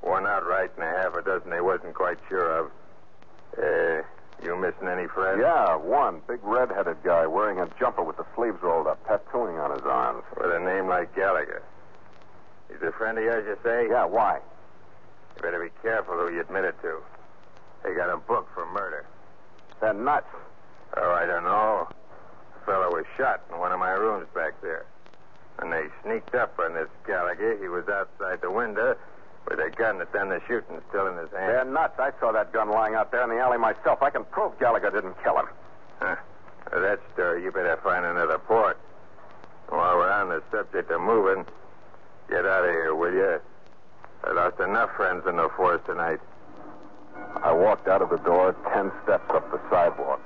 One 0.00 0.26
outright 0.26 0.70
and 0.76 0.84
a 0.84 0.90
half 0.90 1.14
a 1.14 1.22
dozen 1.22 1.50
they 1.50 1.60
wasn't 1.60 1.94
quite 1.94 2.18
sure 2.28 2.58
of. 2.58 2.70
Uh, 3.56 4.02
you 4.42 4.56
missing 4.56 4.88
any 4.88 5.06
friends? 5.06 5.40
Yeah, 5.42 5.76
one. 5.76 6.22
Big 6.26 6.40
red-headed 6.42 7.02
guy 7.04 7.26
wearing 7.26 7.60
a 7.60 7.68
jumper 7.78 8.02
with 8.02 8.16
the 8.16 8.24
sleeves 8.34 8.56
rolled 8.62 8.86
up, 8.86 9.06
tattooing 9.06 9.58
on 9.58 9.70
his 9.72 9.84
arms. 9.84 10.24
With 10.36 10.50
a 10.50 10.60
name 10.60 10.88
like 10.88 11.14
Gallagher. 11.14 11.62
He's 12.68 12.80
a 12.82 12.92
friend 12.92 13.18
of 13.18 13.24
yours, 13.24 13.44
you 13.46 13.58
say? 13.62 13.88
Yeah, 13.90 14.06
why? 14.06 14.40
You 15.36 15.42
better 15.42 15.62
be 15.62 15.70
careful 15.82 16.14
who 16.14 16.32
you 16.32 16.40
admit 16.40 16.64
it 16.64 16.80
to. 16.82 17.00
They 17.84 17.94
got 17.94 18.12
him 18.12 18.22
booked 18.26 18.54
for 18.54 18.66
murder. 18.72 19.04
They're 19.80 19.92
nuts. 19.92 20.26
Oh, 20.96 21.12
I 21.12 21.26
don't 21.26 21.44
know. 21.44 21.88
The 22.54 22.66
fellow 22.66 22.88
was 22.90 23.04
shot 23.16 23.42
in 23.52 23.58
one 23.58 23.72
of 23.72 23.78
my 23.78 23.90
rooms 23.90 24.26
back 24.34 24.60
there. 24.62 24.86
And 25.60 25.72
they 25.72 25.84
sneaked 26.02 26.34
up 26.34 26.58
on 26.58 26.74
this 26.74 26.88
Gallagher. 27.06 27.58
He 27.60 27.68
was 27.68 27.88
outside 27.88 28.40
the 28.40 28.50
window 28.50 28.96
with 29.48 29.58
a 29.58 29.70
gun 29.70 29.98
that 29.98 30.12
done 30.12 30.28
the 30.28 30.40
shooting 30.46 30.80
still 30.88 31.06
in 31.06 31.16
his 31.16 31.30
hand. 31.30 31.48
They're 31.48 31.64
nuts. 31.64 31.98
I 31.98 32.12
saw 32.20 32.32
that 32.32 32.52
gun 32.52 32.70
lying 32.70 32.94
out 32.94 33.10
there 33.12 33.22
in 33.24 33.30
the 33.30 33.38
alley 33.38 33.58
myself. 33.58 34.02
I 34.02 34.10
can 34.10 34.24
prove 34.24 34.58
Gallagher 34.58 34.90
didn't 34.90 35.22
kill 35.22 35.38
him. 35.38 35.46
Huh. 35.98 36.16
For 36.70 36.80
that 36.80 37.00
story, 37.12 37.42
you 37.42 37.50
better 37.50 37.78
find 37.82 38.04
another 38.04 38.38
port. 38.38 38.78
While 39.68 39.96
we're 39.98 40.10
on 40.10 40.28
the 40.28 40.42
subject 40.50 40.90
of 40.90 41.00
moving, 41.00 41.44
get 42.28 42.46
out 42.46 42.64
of 42.64 42.70
here, 42.70 42.94
will 42.94 43.12
you? 43.12 43.40
I 44.24 44.32
lost 44.32 44.60
enough 44.60 44.90
friends 44.96 45.26
in 45.26 45.36
the 45.36 45.48
force 45.56 45.80
tonight. 45.86 46.20
I 47.42 47.52
walked 47.52 47.88
out 47.88 48.02
of 48.02 48.10
the 48.10 48.18
door 48.18 48.54
ten 48.72 48.90
steps 49.04 49.30
up 49.30 49.50
the 49.50 49.60
sidewalk. 49.70 50.20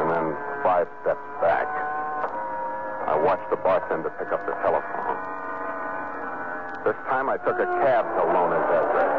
And 0.00 0.10
then 0.10 0.36
five 0.62 0.88
steps 1.02 1.20
watched 3.24 3.48
the 3.50 3.56
bartender 3.56 4.10
pick 4.16 4.32
up 4.32 4.44
the 4.46 4.56
telephone. 4.64 5.18
This 6.84 6.96
time 7.12 7.28
I 7.28 7.36
took 7.44 7.60
a 7.60 7.68
cab 7.84 8.08
to 8.08 8.22
Lona's 8.24 8.68
address. 8.72 9.12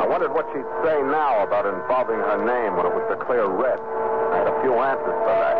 I 0.00 0.06
wondered 0.08 0.32
what 0.32 0.48
she'd 0.56 0.70
say 0.80 0.96
now 1.12 1.44
about 1.44 1.68
involving 1.68 2.16
her 2.16 2.40
name 2.40 2.76
when 2.76 2.88
it 2.88 2.94
was 2.96 3.04
the 3.12 3.20
clear 3.20 3.44
red. 3.44 3.76
I 3.76 4.40
had 4.40 4.48
a 4.48 4.56
few 4.64 4.72
answers 4.80 5.18
for 5.28 5.36
that. 5.36 5.56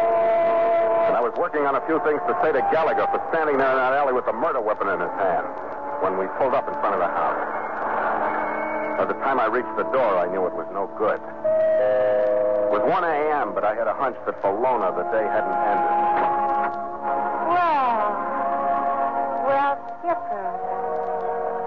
And 1.07 1.15
I 1.15 1.21
was 1.21 1.37
working 1.37 1.69
on 1.69 1.77
a 1.77 1.83
few 1.85 2.01
things 2.09 2.25
to 2.25 2.33
say 2.41 2.57
to 2.57 2.65
Gallagher 2.73 3.05
for 3.13 3.21
standing 3.29 3.61
there 3.61 3.69
in 3.69 3.79
that 3.79 3.93
alley 3.93 4.17
with 4.17 4.25
the 4.25 4.33
murder 4.33 4.65
weapon 4.65 4.89
in 4.89 4.97
his 4.97 5.13
hand 5.21 5.47
when 6.01 6.17
we 6.17 6.25
pulled 6.41 6.57
up 6.57 6.65
in 6.67 6.75
front 6.81 6.97
of 6.97 7.01
the 7.05 7.13
house. 7.13 7.41
By 8.97 9.05
the 9.05 9.19
time 9.21 9.39
I 9.39 9.47
reached 9.47 9.77
the 9.77 9.85
door, 9.93 10.17
I 10.17 10.25
knew 10.33 10.49
it 10.49 10.57
was 10.57 10.67
no 10.73 10.89
good. 10.97 11.21
It 12.67 12.75
was 12.75 12.83
1 12.83 13.05
a.m., 13.05 13.55
but 13.55 13.63
I 13.63 13.79
had 13.79 13.87
a 13.87 13.95
hunch 13.95 14.19
that 14.27 14.43
for 14.43 14.51
Lona 14.51 14.91
the 14.91 15.07
day 15.15 15.23
hadn't 15.23 15.55
ended. 15.71 15.95
Well, 17.47 18.11
well, 19.47 19.75
Skipper. 20.03 20.51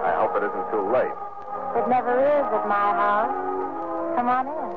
I 0.04 0.12
hope 0.20 0.36
it 0.36 0.44
isn't 0.44 0.66
too 0.68 0.84
late. 0.92 1.16
It 1.80 1.88
never 1.88 2.20
is 2.20 2.46
at 2.52 2.68
my 2.68 2.92
house. 3.00 3.32
Come 4.12 4.28
on 4.28 4.44
in. 4.44 4.72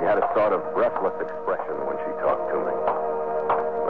She 0.00 0.08
had 0.08 0.16
a 0.16 0.24
sort 0.32 0.56
of 0.56 0.64
breathless 0.72 1.20
expression 1.20 1.76
when 1.84 2.00
she 2.00 2.16
talked 2.24 2.48
to 2.48 2.56
me. 2.64 2.72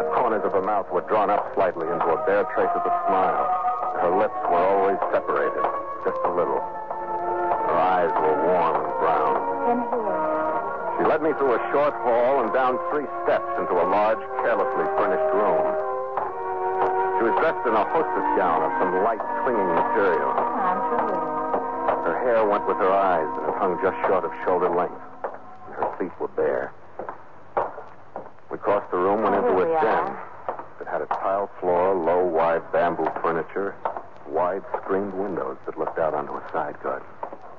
The 0.02 0.10
corners 0.18 0.42
of 0.42 0.50
her 0.50 0.66
mouth 0.66 0.90
were 0.90 1.06
drawn 1.06 1.30
up 1.30 1.46
slightly 1.54 1.86
into 1.86 2.10
a 2.10 2.18
bare 2.26 2.42
trace 2.58 2.74
of 2.74 2.82
a 2.82 2.94
smile. 3.06 3.46
Her 4.02 4.10
lips 4.18 4.34
were 4.50 4.58
always 4.58 4.98
separated, 5.14 5.62
just 6.02 6.18
a 6.26 6.32
little. 6.34 6.58
Her 7.70 7.78
eyes 7.78 8.10
were 8.18 8.36
warm 8.50 8.74
and 8.82 8.94
brown. 8.98 9.36
In 9.70 9.78
here. 9.94 10.98
She 10.98 11.04
led 11.06 11.22
me 11.22 11.30
through 11.38 11.54
a 11.54 11.62
short 11.70 11.94
hall 12.02 12.42
and 12.42 12.52
down 12.52 12.76
three 12.90 13.06
steps 13.24 13.46
into 13.58 13.72
a 13.78 13.86
large, 13.88 14.20
carelessly 14.42 14.84
furnished 14.98 15.30
room. 15.32 15.62
She 17.16 17.22
was 17.30 17.34
dressed 17.40 17.62
in 17.68 17.72
a 17.78 17.84
hostess 17.94 18.28
gown 18.36 18.60
of 18.66 18.72
some 18.82 18.92
light, 19.06 19.22
clinging 19.44 19.70
material. 19.76 20.30
I'm 20.34 20.80
sure. 20.90 21.20
Her 22.10 22.16
hair 22.24 22.44
went 22.48 22.66
with 22.66 22.76
her 22.78 22.90
eyes, 22.92 23.28
and 23.38 23.44
it 23.48 23.54
hung 23.60 23.78
just 23.80 23.96
short 24.08 24.24
of 24.24 24.32
shoulder 24.44 24.68
length. 24.68 24.98
And 25.68 25.74
her 25.78 25.88
feet 25.98 26.12
were 26.20 26.32
bare. 26.34 26.72
We 28.50 28.58
crossed 28.58 28.90
the 28.90 28.98
room, 28.98 29.22
went 29.22 29.36
Oh, 29.36 29.46
into 29.46 29.52
we 29.54 29.62
a 29.62 29.80
den. 29.80 29.84
are. 29.86 30.26
It 30.80 30.88
had 30.88 31.02
a 31.02 31.06
tile 31.06 31.48
floor, 31.60 31.94
low, 31.94 32.24
wide 32.24 32.64
bamboo 32.72 33.08
furniture, 33.22 33.74
wide 34.26 34.64
screened 34.82 35.14
windows 35.14 35.56
that 35.66 35.78
looked 35.78 35.98
out 35.98 36.14
onto 36.14 36.32
a 36.32 36.42
side 36.52 36.76
garden. 36.82 37.06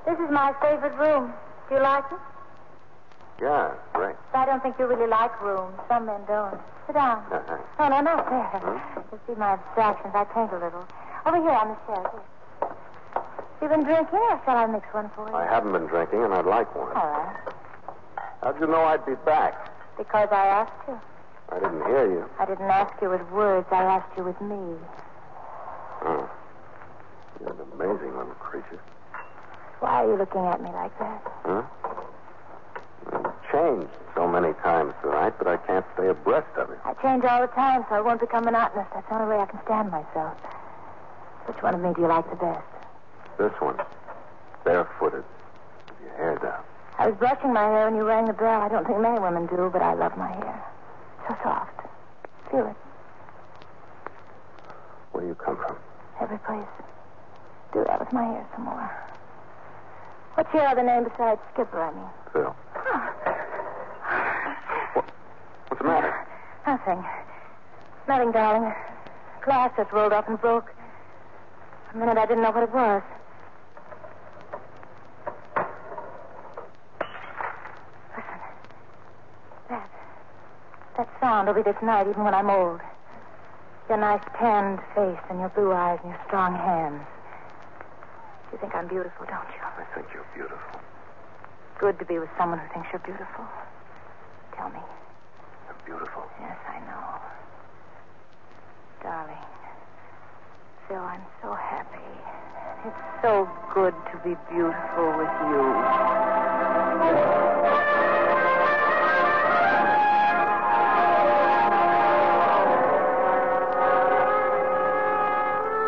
This 0.04 0.18
is 0.18 0.30
my 0.30 0.52
favorite 0.60 0.94
room. 0.98 1.32
Do 1.68 1.76
you 1.76 1.82
like 1.82 2.04
it? 2.10 2.18
Yeah, 3.40 3.74
great. 3.92 4.16
I 4.34 4.46
don't 4.46 4.62
think 4.62 4.78
you 4.78 4.86
really 4.86 5.08
like 5.08 5.40
rooms. 5.42 5.74
Some 5.88 6.06
men 6.06 6.20
don't. 6.26 6.58
Sit 6.86 6.94
down. 6.94 7.24
Uh, 7.30 7.40
thanks. 7.46 7.64
No, 7.78 7.88
no, 7.88 8.00
not 8.00 8.30
there. 8.30 8.60
Hmm? 8.60 9.00
You 9.12 9.20
see 9.26 9.34
my 9.38 9.54
abstractions. 9.54 10.14
I 10.14 10.24
paint 10.24 10.52
a 10.52 10.58
little. 10.58 10.86
Over 11.26 11.36
here 11.38 11.50
on 11.50 11.68
the 11.68 11.78
shelf. 11.86 12.22
You 13.62 13.68
been 13.68 13.84
drinking, 13.84 14.18
or 14.18 14.40
shall 14.44 14.56
I 14.56 14.66
mix 14.66 14.86
one 14.92 15.10
for 15.14 15.28
you? 15.28 15.34
I 15.34 15.46
haven't 15.46 15.72
been 15.72 15.86
drinking, 15.86 16.22
and 16.22 16.34
I'd 16.34 16.46
like 16.46 16.74
one. 16.74 16.90
All 16.96 17.06
right. 17.06 17.36
How'd 18.42 18.60
you 18.60 18.66
know 18.66 18.82
I'd 18.82 19.06
be 19.06 19.14
back? 19.24 19.70
Because 19.96 20.28
I 20.32 20.46
asked 20.46 20.88
you. 20.88 20.98
I 21.50 21.60
didn't 21.60 21.84
hear 21.86 22.10
you. 22.10 22.24
I 22.40 22.44
didn't 22.46 22.70
ask 22.70 22.92
you 23.00 23.10
with 23.10 23.22
words. 23.30 23.68
I 23.70 23.84
asked 23.84 24.16
you 24.16 24.24
with 24.24 24.40
me. 24.40 24.58
Oh. 26.02 26.28
You're 27.40 27.50
an 27.52 27.60
amazing 27.74 28.16
little 28.16 28.34
creature. 28.34 28.41
Why 30.02 30.08
are 30.08 30.10
you 30.10 30.18
looking 30.18 30.44
at 30.46 30.60
me 30.60 30.68
like 30.74 30.98
that? 30.98 31.22
Huh? 31.46 31.62
You've 33.12 33.38
changed 33.54 33.94
so 34.16 34.26
many 34.26 34.52
times 34.54 34.94
tonight 35.00 35.38
that 35.38 35.46
I 35.46 35.58
can't 35.58 35.86
stay 35.94 36.08
abreast 36.08 36.50
of 36.58 36.70
it. 36.70 36.78
I 36.84 36.92
change 36.94 37.22
all 37.22 37.40
the 37.40 37.46
time, 37.54 37.86
so 37.88 37.94
I 37.94 38.00
won't 38.00 38.18
become 38.18 38.42
monotonous. 38.42 38.88
That's 38.92 39.06
the 39.08 39.14
only 39.14 39.28
way 39.30 39.40
I 39.40 39.46
can 39.46 39.60
stand 39.62 39.92
myself. 39.92 40.34
Which 41.46 41.62
one 41.62 41.76
of 41.76 41.80
me 41.82 41.94
do 41.94 42.00
you 42.02 42.08
like 42.08 42.28
the 42.28 42.34
best? 42.34 42.66
This 43.38 43.52
one, 43.60 43.78
barefooted, 44.64 45.22
with 45.22 45.98
your 46.02 46.16
hair 46.16 46.34
down. 46.42 46.64
I 46.98 47.06
was 47.06 47.16
brushing 47.18 47.52
my 47.52 47.62
hair 47.62 47.86
when 47.86 47.94
you 47.94 48.02
rang 48.02 48.26
the 48.26 48.32
bell. 48.32 48.60
I 48.60 48.68
don't 48.68 48.84
think 48.84 48.98
many 48.98 49.20
women 49.20 49.46
do, 49.46 49.70
but 49.72 49.82
I 49.82 49.94
love 49.94 50.16
my 50.16 50.34
hair. 50.34 50.64
So 51.28 51.36
soft. 51.44 51.78
Feel 52.50 52.66
it. 52.66 52.76
Where 55.12 55.22
do 55.22 55.28
you 55.28 55.36
come 55.36 55.54
from? 55.58 55.76
Every 56.20 56.38
place. 56.38 56.66
Do 57.72 57.84
that 57.86 58.00
with 58.00 58.12
my 58.12 58.24
hair 58.24 58.44
some 58.56 58.64
more. 58.64 59.11
What's 60.42 60.54
your 60.54 60.66
other 60.66 60.82
name 60.82 61.04
besides 61.04 61.40
Skipper, 61.54 61.80
I 61.80 61.94
mean? 61.94 62.04
Phil. 62.32 62.56
Oh. 62.74 63.12
What's 65.68 65.78
the 65.80 65.86
matter? 65.86 66.26
Nothing. 66.66 67.04
Nothing, 68.08 68.32
darling. 68.32 68.74
Glass 69.44 69.70
just 69.76 69.92
rolled 69.92 70.12
off 70.12 70.26
and 70.26 70.40
broke. 70.40 70.74
For 71.92 71.96
a 71.96 72.00
minute, 72.00 72.18
I 72.18 72.26
didn't 72.26 72.42
know 72.42 72.50
what 72.50 72.64
it 72.64 72.74
was. 72.74 73.02
Listen. 78.16 78.40
That. 79.70 79.88
That 80.96 81.08
sound 81.20 81.46
will 81.46 81.54
be 81.54 81.62
this 81.62 81.80
night, 81.84 82.08
even 82.08 82.24
when 82.24 82.34
I'm 82.34 82.50
old. 82.50 82.80
Your 83.88 83.98
nice 83.98 84.24
tanned 84.40 84.80
face 84.96 85.22
and 85.30 85.38
your 85.38 85.50
blue 85.50 85.72
eyes 85.72 86.00
and 86.02 86.10
your 86.10 86.20
strong 86.26 86.56
hands. 86.56 87.06
You 88.50 88.58
think 88.58 88.74
I'm 88.74 88.88
beautiful, 88.88 89.24
don't 89.26 89.46
you? 89.54 89.61
I 89.78 89.84
think 89.94 90.06
you're 90.12 90.26
beautiful. 90.34 90.80
Good 91.80 91.98
to 91.98 92.04
be 92.04 92.18
with 92.18 92.28
someone 92.38 92.58
who 92.58 92.68
thinks 92.72 92.88
you're 92.92 93.00
beautiful. 93.00 93.44
Tell 94.56 94.68
me. 94.68 94.80
You're 95.66 95.98
beautiful. 95.98 96.22
Yes, 96.40 96.58
I 96.68 96.78
know. 96.80 97.20
Darling. 99.02 99.44
Phil, 100.88 100.98
I'm 100.98 101.22
so 101.42 101.54
happy. 101.54 101.98
It's 102.84 103.22
so 103.22 103.48
good 103.74 103.94
to 104.12 104.16
be 104.18 104.36
beautiful 104.50 105.16
with 105.16 105.32
you. 105.48 105.62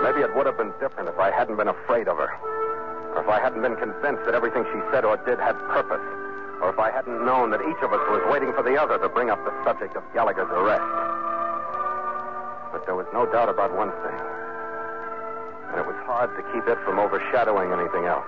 Maybe 0.03 0.21
it 0.21 0.35
would 0.37 0.47
have 0.47 0.57
been 0.57 0.73
different 0.81 1.09
if 1.09 1.19
I 1.19 1.31
hadn't 1.31 1.57
been 1.57 1.69
afraid 1.69 2.09
of 2.09 2.17
her. 2.19 2.64
Or 3.15 3.23
if 3.23 3.29
I 3.29 3.39
hadn't 3.39 3.63
been 3.63 3.77
convinced 3.77 4.27
that 4.27 4.35
everything 4.35 4.67
she 4.75 4.81
said 4.91 5.05
or 5.05 5.17
did 5.23 5.39
had 5.39 5.55
purpose. 5.71 6.03
Or 6.61 6.71
if 6.71 6.79
I 6.79 6.91
hadn't 6.91 7.25
known 7.25 7.51
that 7.51 7.63
each 7.63 7.83
of 7.83 7.93
us 7.95 8.03
was 8.11 8.23
waiting 8.31 8.53
for 8.55 8.63
the 8.63 8.75
other 8.75 8.99
to 8.99 9.09
bring 9.09 9.31
up 9.31 9.39
the 9.45 9.55
subject 9.63 9.95
of 9.95 10.03
Gallagher's 10.13 10.51
arrest. 10.51 10.83
But 12.75 12.87
there 12.87 12.99
was 12.99 13.07
no 13.15 13.27
doubt 13.31 13.49
about 13.49 13.71
one 13.71 13.95
thing. 14.03 14.19
And 15.71 15.79
it 15.79 15.87
was 15.87 15.99
hard 16.07 16.35
to 16.35 16.43
keep 16.51 16.67
it 16.67 16.79
from 16.83 16.99
overshadowing 16.99 17.71
anything 17.71 18.07
else. 18.07 18.27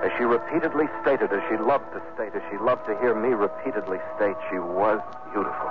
As 0.00 0.10
she 0.16 0.24
repeatedly 0.24 0.88
stated, 1.02 1.28
as 1.28 1.44
she 1.52 1.60
loved 1.60 1.92
to 1.92 2.00
state, 2.16 2.32
as 2.32 2.40
she 2.50 2.56
loved 2.56 2.86
to 2.88 2.96
hear 3.04 3.14
me 3.14 3.36
repeatedly 3.36 4.00
state, 4.16 4.36
she 4.48 4.58
was 4.58 4.96
beautiful. 5.32 5.68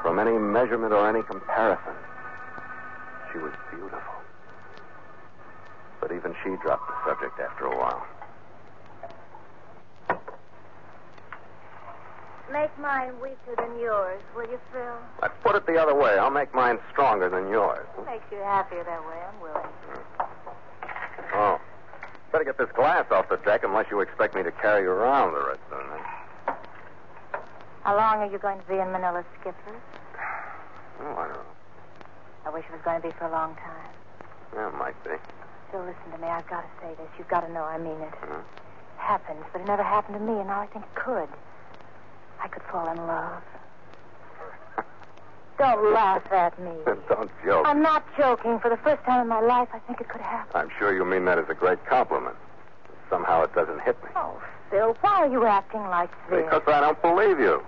From 0.00 0.18
any 0.18 0.38
measurement 0.38 0.94
or 0.94 1.06
any 1.06 1.22
comparison, 1.22 1.92
she 3.30 3.38
was 3.38 3.52
beautiful. 3.70 4.23
But 6.04 6.14
even 6.14 6.34
she 6.44 6.50
dropped 6.60 6.86
the 6.86 7.08
subject 7.08 7.40
after 7.40 7.64
a 7.64 7.74
while. 7.74 8.06
Make 12.52 12.78
mine 12.78 13.18
weaker 13.22 13.56
than 13.56 13.80
yours, 13.80 14.20
will 14.36 14.42
you, 14.42 14.60
Phil? 14.70 14.98
Let's 15.22 15.32
put 15.42 15.56
it 15.56 15.64
the 15.64 15.80
other 15.80 15.94
way. 15.94 16.18
I'll 16.18 16.28
make 16.28 16.54
mine 16.54 16.78
stronger 16.92 17.30
than 17.30 17.48
yours. 17.48 17.86
It 17.96 18.04
Makes 18.04 18.30
you 18.30 18.36
happier 18.36 18.84
that 18.84 19.00
way. 19.00 19.16
I'm 19.16 19.40
willing. 19.40 19.64
Hmm. 19.64 20.24
Oh. 21.32 21.60
Better 22.32 22.44
get 22.44 22.58
this 22.58 22.70
glass 22.76 23.10
off 23.10 23.30
the 23.30 23.38
deck 23.38 23.64
unless 23.64 23.86
you 23.90 24.00
expect 24.00 24.34
me 24.36 24.42
to 24.42 24.52
carry 24.52 24.82
you 24.82 24.90
around 24.90 25.32
the 25.32 25.46
rest 25.46 25.60
of 25.72 25.78
the 25.78 25.84
night. 25.88 26.58
How 27.82 27.96
long 27.96 28.18
are 28.18 28.30
you 28.30 28.36
going 28.36 28.60
to 28.60 28.66
be 28.66 28.74
in 28.74 28.92
Manila, 28.92 29.24
Skipper? 29.40 29.56
Oh, 31.00 31.16
I 31.16 31.26
don't 31.26 31.32
know. 31.32 31.40
I 32.44 32.50
wish 32.50 32.64
it 32.66 32.72
was 32.72 32.82
going 32.84 33.00
to 33.00 33.08
be 33.08 33.14
for 33.18 33.24
a 33.24 33.32
long 33.32 33.54
time. 33.56 33.90
Yeah, 34.54 34.68
it 34.68 34.74
might 34.78 35.02
be. 35.02 35.10
Listen 35.82 36.12
to 36.12 36.18
me. 36.18 36.28
I've 36.28 36.46
got 36.48 36.62
to 36.62 36.70
say 36.80 36.94
this. 36.94 37.08
You've 37.18 37.28
got 37.28 37.40
to 37.40 37.52
know 37.52 37.64
I 37.64 37.78
mean 37.78 38.00
it. 38.00 38.14
Mhm. 38.22 38.42
Happens, 38.96 39.44
but 39.52 39.60
it 39.60 39.66
never 39.66 39.82
happened 39.82 40.18
to 40.18 40.24
me, 40.24 40.38
and 40.38 40.48
now 40.48 40.60
I 40.60 40.66
think 40.66 40.84
it 40.84 40.94
could. 40.94 41.28
I 42.42 42.48
could 42.48 42.62
fall 42.70 42.88
in 42.88 42.96
love. 43.06 43.42
Don't 45.58 45.92
laugh 45.92 46.22
at 46.32 46.58
me. 46.58 46.72
don't 47.08 47.30
joke. 47.44 47.66
I'm 47.66 47.82
not 47.82 48.04
joking. 48.16 48.60
For 48.60 48.70
the 48.70 48.76
first 48.78 49.02
time 49.04 49.22
in 49.22 49.28
my 49.28 49.40
life, 49.40 49.68
I 49.72 49.78
think 49.80 50.00
it 50.00 50.08
could 50.08 50.20
happen. 50.20 50.50
I'm 50.54 50.68
sure 50.78 50.94
you 50.94 51.04
mean 51.04 51.24
that 51.26 51.38
as 51.38 51.48
a 51.48 51.54
great 51.54 51.84
compliment. 51.86 52.36
somehow 53.10 53.42
it 53.44 53.54
doesn't 53.54 53.80
hit 53.82 54.02
me. 54.02 54.10
Oh, 54.16 54.40
Phil, 54.70 54.96
why 55.00 55.22
are 55.22 55.28
you 55.28 55.44
acting 55.46 55.82
like 55.82 56.10
this? 56.30 56.44
Because 56.44 56.62
I 56.66 56.80
don't 56.80 57.00
believe 57.02 57.38
you. 57.38 57.62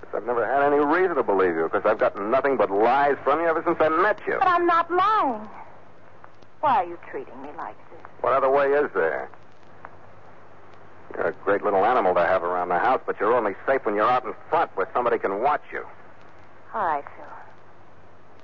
Because 0.00 0.16
I've 0.16 0.26
never 0.26 0.46
had 0.46 0.62
any 0.62 0.82
reason 0.82 1.16
to 1.16 1.22
believe 1.22 1.54
you. 1.54 1.64
Because 1.64 1.82
I've 1.84 1.98
gotten 1.98 2.30
nothing 2.30 2.56
but 2.56 2.70
lies 2.70 3.16
from 3.24 3.40
you 3.40 3.46
ever 3.46 3.62
since 3.66 3.76
I 3.80 3.88
met 3.88 4.18
you. 4.26 4.36
But 4.38 4.48
I'm 4.48 4.66
not 4.66 4.90
lying. 4.90 5.48
Why 6.62 6.76
are 6.76 6.84
you 6.84 6.96
treating 7.10 7.42
me 7.42 7.48
like 7.58 7.76
this? 7.90 8.10
What 8.20 8.34
other 8.34 8.48
way 8.48 8.68
is 8.68 8.88
there? 8.94 9.28
You're 11.12 11.28
a 11.28 11.32
great 11.44 11.62
little 11.64 11.84
animal 11.84 12.14
to 12.14 12.20
have 12.20 12.44
around 12.44 12.68
the 12.68 12.78
house, 12.78 13.00
but 13.04 13.18
you're 13.18 13.34
only 13.34 13.54
safe 13.66 13.84
when 13.84 13.96
you're 13.96 14.08
out 14.08 14.24
in 14.24 14.32
front 14.48 14.70
where 14.76 14.88
somebody 14.94 15.18
can 15.18 15.42
watch 15.42 15.62
you. 15.72 15.84
All 16.72 16.86
right, 16.86 17.04
Phil. 17.16 17.26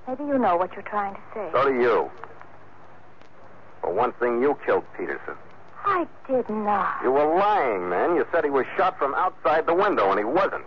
Maybe 0.08 0.24
you 0.24 0.36
know 0.36 0.56
what 0.56 0.72
you're 0.72 0.82
trying 0.82 1.14
to 1.14 1.20
say. 1.32 1.48
So 1.52 1.68
do 1.70 1.80
you. 1.80 2.10
For 3.82 3.94
one 3.94 4.12
thing, 4.14 4.42
you 4.42 4.58
killed 4.66 4.84
Peterson. 4.96 5.34
I 5.84 6.04
did 6.26 6.50
not. 6.50 7.00
You 7.04 7.12
were 7.12 7.38
lying, 7.38 7.88
man. 7.88 8.16
You 8.16 8.26
said 8.32 8.42
he 8.42 8.50
was 8.50 8.66
shot 8.76 8.98
from 8.98 9.14
outside 9.14 9.64
the 9.64 9.74
window, 9.74 10.10
and 10.10 10.18
he 10.18 10.24
wasn't. 10.24 10.64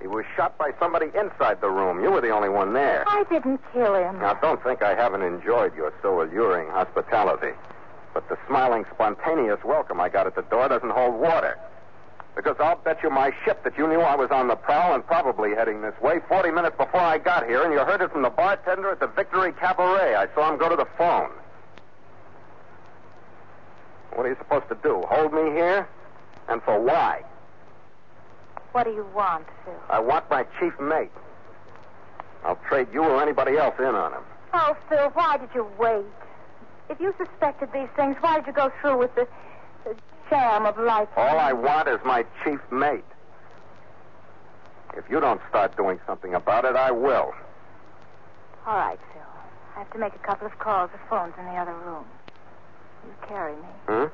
He 0.00 0.06
was 0.06 0.24
shot 0.34 0.56
by 0.56 0.72
somebody 0.78 1.06
inside 1.14 1.60
the 1.60 1.68
room. 1.68 2.02
You 2.02 2.10
were 2.10 2.22
the 2.22 2.30
only 2.30 2.48
one 2.48 2.72
there. 2.72 3.04
I 3.06 3.24
didn't 3.30 3.60
kill 3.72 3.94
him. 3.94 4.18
Now, 4.18 4.34
don't 4.34 4.62
think 4.62 4.82
I 4.82 4.94
haven't 4.94 5.22
enjoyed 5.22 5.74
your 5.76 5.92
so 6.00 6.22
alluring 6.22 6.70
hospitality. 6.70 7.52
But 8.14 8.28
the 8.28 8.38
smiling, 8.48 8.86
spontaneous 8.94 9.60
welcome 9.62 10.00
I 10.00 10.08
got 10.08 10.26
at 10.26 10.34
the 10.34 10.42
door 10.42 10.68
doesn't 10.68 10.90
hold 10.90 11.20
water. 11.20 11.58
Because 12.34 12.56
I'll 12.58 12.76
bet 12.76 13.02
you 13.02 13.10
my 13.10 13.32
ship 13.44 13.62
that 13.64 13.76
you 13.76 13.86
knew 13.86 14.00
I 14.00 14.16
was 14.16 14.30
on 14.30 14.48
the 14.48 14.56
prowl 14.56 14.94
and 14.94 15.06
probably 15.06 15.50
heading 15.54 15.82
this 15.82 15.94
way 16.00 16.20
40 16.28 16.50
minutes 16.50 16.76
before 16.78 17.00
I 17.00 17.18
got 17.18 17.46
here, 17.46 17.62
and 17.62 17.72
you 17.72 17.80
heard 17.80 18.00
it 18.00 18.10
from 18.10 18.22
the 18.22 18.30
bartender 18.30 18.90
at 18.90 19.00
the 19.00 19.08
Victory 19.08 19.52
Cabaret. 19.52 20.14
I 20.14 20.26
saw 20.34 20.50
him 20.50 20.58
go 20.58 20.68
to 20.68 20.76
the 20.76 20.88
phone. 20.96 21.30
What 24.14 24.26
are 24.26 24.30
you 24.30 24.36
supposed 24.38 24.68
to 24.68 24.78
do? 24.82 25.02
Hold 25.08 25.32
me 25.34 25.50
here? 25.52 25.86
And 26.48 26.62
for 26.62 26.80
why? 26.80 27.22
What 28.72 28.84
do 28.84 28.90
you 28.90 29.06
want, 29.14 29.46
Phil? 29.64 29.74
I 29.88 29.98
want 30.00 30.30
my 30.30 30.44
chief 30.58 30.72
mate. 30.80 31.10
I'll 32.44 32.58
trade 32.68 32.88
you 32.92 33.02
or 33.02 33.20
anybody 33.22 33.56
else 33.56 33.74
in 33.78 33.84
on 33.84 34.12
him. 34.12 34.22
Oh, 34.54 34.76
Phil, 34.88 35.10
why 35.14 35.36
did 35.36 35.50
you 35.54 35.66
wait? 35.78 36.04
If 36.88 37.00
you 37.00 37.14
suspected 37.18 37.70
these 37.72 37.88
things, 37.96 38.16
why 38.20 38.36
did 38.38 38.46
you 38.46 38.52
go 38.52 38.70
through 38.80 38.98
with 38.98 39.14
the, 39.14 39.26
the 39.84 39.96
sham 40.28 40.66
of 40.66 40.78
life? 40.78 41.08
All 41.16 41.38
I 41.38 41.52
want 41.52 41.88
is 41.88 41.98
my 42.04 42.24
chief 42.44 42.60
mate. 42.70 43.04
If 44.96 45.04
you 45.08 45.20
don't 45.20 45.40
start 45.48 45.76
doing 45.76 46.00
something 46.06 46.34
about 46.34 46.64
it, 46.64 46.76
I 46.76 46.90
will. 46.90 47.32
All 48.66 48.76
right, 48.76 48.98
Phil. 49.12 49.22
I 49.76 49.78
have 49.80 49.92
to 49.92 49.98
make 49.98 50.14
a 50.14 50.26
couple 50.26 50.46
of 50.46 50.58
calls. 50.58 50.90
The 50.92 50.98
phone's 51.08 51.34
in 51.38 51.44
the 51.44 51.52
other 51.52 51.74
room. 51.74 52.04
You 53.06 53.14
carry 53.26 53.54
me. 53.54 53.68
Hmm? 53.86 54.04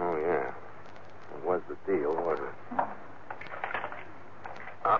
Oh, 0.00 0.16
yeah. 0.16 0.52
Was 1.44 1.62
the 1.68 1.76
deal, 1.90 2.14
was 2.14 2.38
it? 2.42 2.80
Uh, 4.84 4.98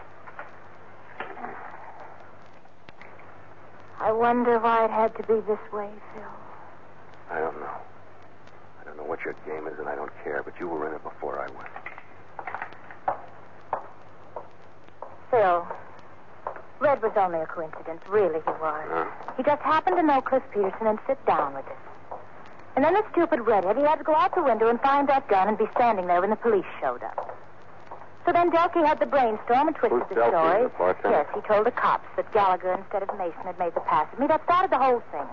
I 4.00 4.12
wonder 4.12 4.58
why 4.58 4.84
it 4.84 4.90
had 4.90 5.14
to 5.16 5.22
be 5.24 5.40
this 5.46 5.58
way, 5.72 5.90
Phil. 6.14 6.22
I 7.30 7.40
don't 7.40 7.58
know. 7.60 7.76
I 8.80 8.84
don't 8.84 8.96
know 8.96 9.04
what 9.04 9.24
your 9.24 9.34
game 9.46 9.66
is, 9.66 9.78
and 9.78 9.88
I 9.88 9.94
don't 9.94 10.12
care, 10.24 10.42
but 10.42 10.54
you 10.58 10.68
were 10.68 10.88
in 10.88 10.94
it 10.94 11.02
before 11.02 11.38
I 11.38 11.48
went. 11.48 11.68
Phil, 15.30 15.66
Red 16.80 17.02
was 17.02 17.12
only 17.16 17.40
a 17.40 17.46
coincidence. 17.46 18.00
Really, 18.08 18.40
he 18.40 18.50
was. 18.50 18.86
Huh? 18.88 19.04
He 19.36 19.42
just 19.42 19.60
happened 19.62 19.96
to 19.96 20.02
know 20.02 20.20
Cliff 20.22 20.42
Peterson 20.52 20.86
and 20.86 20.98
sit 21.06 21.24
down 21.26 21.54
with 21.54 21.66
us. 21.66 21.87
And 22.78 22.84
then 22.84 22.94
the 22.94 23.02
stupid 23.10 23.40
redhead, 23.40 23.76
he 23.76 23.82
had 23.82 23.96
to 23.96 24.04
go 24.04 24.14
out 24.14 24.36
the 24.36 24.42
window 24.44 24.68
and 24.68 24.80
find 24.80 25.08
that 25.08 25.26
gun 25.26 25.48
and 25.48 25.58
be 25.58 25.64
standing 25.74 26.06
there 26.06 26.20
when 26.20 26.30
the 26.30 26.36
police 26.36 26.64
showed 26.80 27.02
up. 27.02 27.36
So 28.24 28.30
then 28.30 28.52
Delkey 28.52 28.86
had 28.86 29.00
the 29.00 29.06
brainstorm 29.06 29.66
and 29.66 29.74
twisted 29.74 29.98
Who's 29.98 30.08
the 30.10 30.14
Delkey, 30.14 30.30
story. 30.30 30.62
the 30.62 30.68
bartender? 30.78 31.10
Yes, 31.10 31.26
he 31.34 31.40
told 31.40 31.66
the 31.66 31.72
cops 31.72 32.06
that 32.14 32.32
Gallagher 32.32 32.74
instead 32.74 33.02
of 33.02 33.08
Mason 33.18 33.42
had 33.42 33.58
made 33.58 33.74
the 33.74 33.80
pass 33.80 34.06
at 34.12 34.20
me. 34.20 34.28
That 34.28 34.44
started 34.44 34.70
the 34.70 34.78
whole 34.78 35.02
thing. 35.10 35.26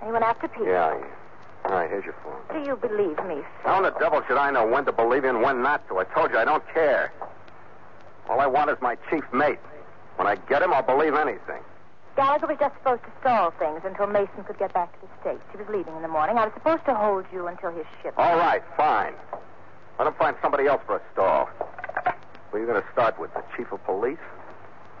And 0.00 0.06
he 0.06 0.12
went 0.12 0.24
after 0.24 0.48
Peter. 0.48 0.64
Yeah, 0.64 0.96
yeah. 0.98 1.06
All 1.66 1.72
right, 1.72 1.90
here's 1.90 2.06
your 2.06 2.16
phone. 2.24 2.40
Do 2.56 2.66
you 2.66 2.74
believe 2.74 3.18
me, 3.28 3.44
Phil? 3.60 3.70
How 3.70 3.76
in 3.76 3.82
the 3.82 3.98
devil 4.00 4.22
should 4.26 4.38
I 4.38 4.50
know 4.50 4.66
when 4.66 4.86
to 4.86 4.92
believe 4.92 5.24
you 5.24 5.28
and 5.28 5.42
when 5.42 5.62
not 5.62 5.86
to? 5.88 5.98
I 5.98 6.04
told 6.04 6.30
you 6.30 6.38
I 6.38 6.46
don't 6.46 6.66
care. 6.72 7.12
All 8.30 8.40
I 8.40 8.46
want 8.46 8.70
is 8.70 8.78
my 8.80 8.96
chief 9.10 9.24
mate. 9.30 9.58
When 10.16 10.26
I 10.26 10.36
get 10.48 10.62
him, 10.62 10.72
I'll 10.72 10.80
believe 10.80 11.12
anything. 11.12 11.60
Gallagher 12.20 12.48
was 12.48 12.58
just 12.60 12.76
supposed 12.76 13.00
to 13.04 13.12
stall 13.20 13.50
things 13.52 13.80
until 13.82 14.06
Mason 14.06 14.44
could 14.44 14.58
get 14.58 14.74
back 14.74 14.92
to 14.92 14.98
the 15.00 15.08
States. 15.22 15.40
He 15.52 15.56
was 15.56 15.66
leaving 15.72 15.96
in 15.96 16.02
the 16.02 16.12
morning. 16.12 16.36
I 16.36 16.44
was 16.44 16.52
supposed 16.52 16.84
to 16.84 16.94
hold 16.94 17.24
you 17.32 17.46
until 17.46 17.70
his 17.72 17.86
ship. 18.02 18.12
All 18.18 18.36
right, 18.36 18.60
fine. 18.76 19.14
Let 19.98 20.06
him 20.06 20.12
find 20.18 20.36
somebody 20.42 20.66
else 20.66 20.82
for 20.84 20.96
a 20.96 21.02
stall. 21.14 21.48
Who 22.50 22.58
are 22.58 22.60
you 22.60 22.66
going 22.66 22.82
to 22.82 22.86
start 22.92 23.18
with? 23.18 23.32
The 23.32 23.42
chief 23.56 23.72
of 23.72 23.82
police? 23.86 24.18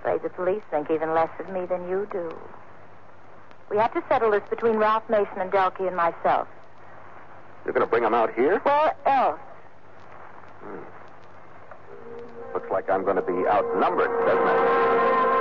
Afraid 0.00 0.22
the 0.22 0.28
police 0.28 0.60
think 0.70 0.90
even 0.90 1.14
less 1.14 1.30
of 1.40 1.48
me 1.48 1.64
than 1.64 1.88
you 1.88 2.06
do. 2.12 2.36
We 3.70 3.78
have 3.78 3.94
to 3.94 4.04
settle 4.10 4.30
this 4.30 4.42
between 4.50 4.76
Ralph 4.76 5.08
Mason 5.08 5.40
and 5.40 5.50
Delkey 5.50 5.86
and 5.86 5.96
myself. 5.96 6.48
You're 7.64 7.72
going 7.72 7.86
to 7.86 7.90
bring 7.90 8.04
him 8.04 8.12
out 8.12 8.34
here? 8.34 8.58
Where 8.58 8.94
else? 9.06 9.40
Hmm. 10.60 10.84
Looks 12.52 12.70
like 12.70 12.90
I'm 12.90 13.04
going 13.04 13.16
to 13.16 13.22
be 13.22 13.48
outnumbered, 13.48 14.10
doesn't 14.26 14.48
it? 14.48 15.31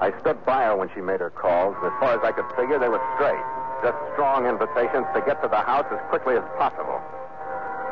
I 0.00 0.12
stood 0.20 0.44
by 0.44 0.64
her 0.64 0.76
when 0.76 0.90
she 0.94 1.00
made 1.00 1.20
her 1.20 1.30
calls. 1.30 1.76
And 1.80 1.86
as 1.88 1.96
far 2.00 2.12
as 2.12 2.22
I 2.22 2.32
could 2.32 2.46
figure, 2.56 2.78
they 2.78 2.88
were 2.88 3.02
straight. 3.16 3.44
Just 3.82 3.96
strong 4.12 4.46
invitations 4.46 5.06
to 5.14 5.20
get 5.24 5.40
to 5.42 5.48
the 5.48 5.60
house 5.60 5.86
as 5.92 6.00
quickly 6.08 6.36
as 6.36 6.44
possible. 6.58 7.00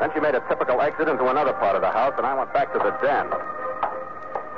Then 0.00 0.10
she 0.12 0.20
made 0.20 0.34
a 0.34 0.42
typical 0.48 0.80
exit 0.80 1.08
into 1.08 1.28
another 1.28 1.52
part 1.54 1.76
of 1.76 1.82
the 1.82 1.90
house, 1.90 2.14
and 2.16 2.26
I 2.26 2.34
went 2.36 2.52
back 2.52 2.72
to 2.72 2.78
the 2.78 2.92
den. 3.00 3.30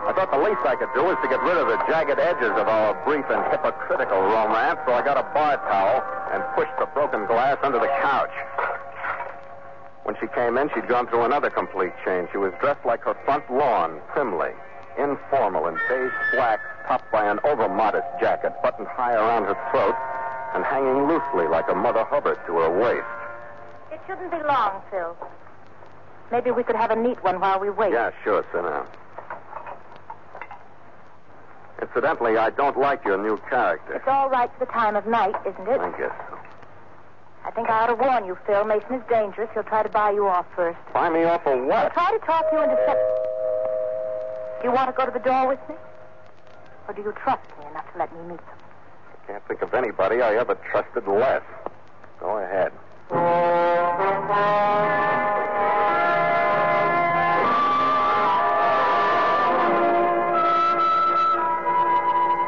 I 0.06 0.14
thought 0.14 0.30
the 0.30 0.38
least 0.38 0.62
I 0.62 0.78
could 0.78 0.90
do 0.94 1.02
was 1.02 1.18
to 1.22 1.28
get 1.28 1.42
rid 1.42 1.58
of 1.58 1.66
the 1.66 1.78
jagged 1.90 2.18
edges 2.18 2.54
of 2.54 2.70
our 2.70 2.94
brief 3.04 3.26
and 3.26 3.42
hypocritical 3.50 4.22
romance, 4.22 4.78
so 4.86 4.94
I 4.94 5.02
got 5.02 5.18
a 5.18 5.26
bar 5.34 5.58
towel 5.66 5.98
and 6.30 6.42
pushed 6.54 6.72
the 6.78 6.86
broken 6.94 7.26
glass 7.26 7.58
under 7.62 7.78
the 7.78 7.90
couch. 8.00 8.30
When 10.06 10.14
she 10.22 10.30
came 10.30 10.56
in, 10.56 10.70
she'd 10.74 10.86
gone 10.86 11.08
through 11.08 11.26
another 11.26 11.50
complete 11.50 11.92
change. 12.04 12.30
She 12.30 12.38
was 12.38 12.54
dressed 12.60 12.86
like 12.86 13.02
her 13.02 13.18
front 13.26 13.50
lawn, 13.50 13.98
primly, 14.14 14.54
informal 14.96 15.66
in 15.66 15.74
beige 15.90 16.14
slacks, 16.30 16.62
topped 16.86 17.10
by 17.12 17.24
an 17.30 17.38
overmodest 17.38 18.20
jacket 18.20 18.52
buttoned 18.62 18.88
high 18.88 19.14
around 19.14 19.44
her 19.44 19.56
throat 19.70 19.94
and 20.54 20.64
hanging 20.64 21.06
loosely 21.08 21.48
like 21.48 21.68
a 21.70 21.74
Mother 21.74 22.04
Hubbard 22.04 22.38
to 22.46 22.52
her 22.58 22.70
waist. 22.80 23.06
It 23.92 24.00
shouldn't 24.06 24.30
be 24.30 24.38
long, 24.46 24.82
Phil. 24.90 25.16
Maybe 26.32 26.50
we 26.50 26.62
could 26.62 26.76
have 26.76 26.90
a 26.90 26.96
neat 26.96 27.22
one 27.22 27.40
while 27.40 27.60
we 27.60 27.70
wait. 27.70 27.92
Yeah, 27.92 28.10
sure, 28.24 28.44
sit 28.52 28.62
down. 28.62 28.86
Incidentally, 31.82 32.36
I 32.38 32.50
don't 32.50 32.78
like 32.78 33.04
your 33.04 33.18
new 33.18 33.36
character. 33.50 33.94
It's 33.94 34.08
all 34.08 34.30
right 34.30 34.50
for 34.58 34.64
the 34.64 34.72
time 34.72 34.96
of 34.96 35.06
night, 35.06 35.34
isn't 35.46 35.68
it? 35.68 35.80
I 35.80 35.90
guess 35.98 36.12
so. 36.30 36.38
I 37.44 37.50
think 37.52 37.68
I 37.68 37.82
ought 37.82 37.86
to 37.88 37.94
warn 37.94 38.24
you, 38.26 38.36
Phil. 38.46 38.64
Mason 38.64 38.94
is 38.94 39.02
dangerous. 39.08 39.48
He'll 39.54 39.62
try 39.62 39.82
to 39.82 39.88
buy 39.88 40.10
you 40.10 40.26
off 40.26 40.46
first. 40.56 40.78
Buy 40.92 41.10
me 41.10 41.24
off 41.24 41.44
for 41.44 41.54
He'll 41.54 41.66
what? 41.66 41.92
try 41.92 42.10
to 42.12 42.18
talk 42.26 42.44
you 42.52 42.62
into. 42.62 42.74
Do 42.74 44.68
you 44.68 44.72
want 44.74 44.88
to 44.88 44.92
go 44.96 45.04
to 45.06 45.12
the 45.12 45.20
door 45.22 45.46
with 45.48 45.60
me? 45.68 45.74
Or 46.88 46.94
do 46.94 47.02
you 47.02 47.12
trust 47.12 47.42
me 47.58 47.66
enough 47.70 47.92
to 47.92 47.98
let 47.98 48.12
me 48.12 48.20
meet 48.28 48.38
them? 48.38 48.58
I 49.10 49.26
can't 49.26 49.48
think 49.48 49.62
of 49.62 49.74
anybody 49.74 50.22
I 50.22 50.36
ever 50.36 50.54
trusted 50.70 51.06
less. 51.08 51.42
Go 52.20 52.38
ahead. 52.38 52.72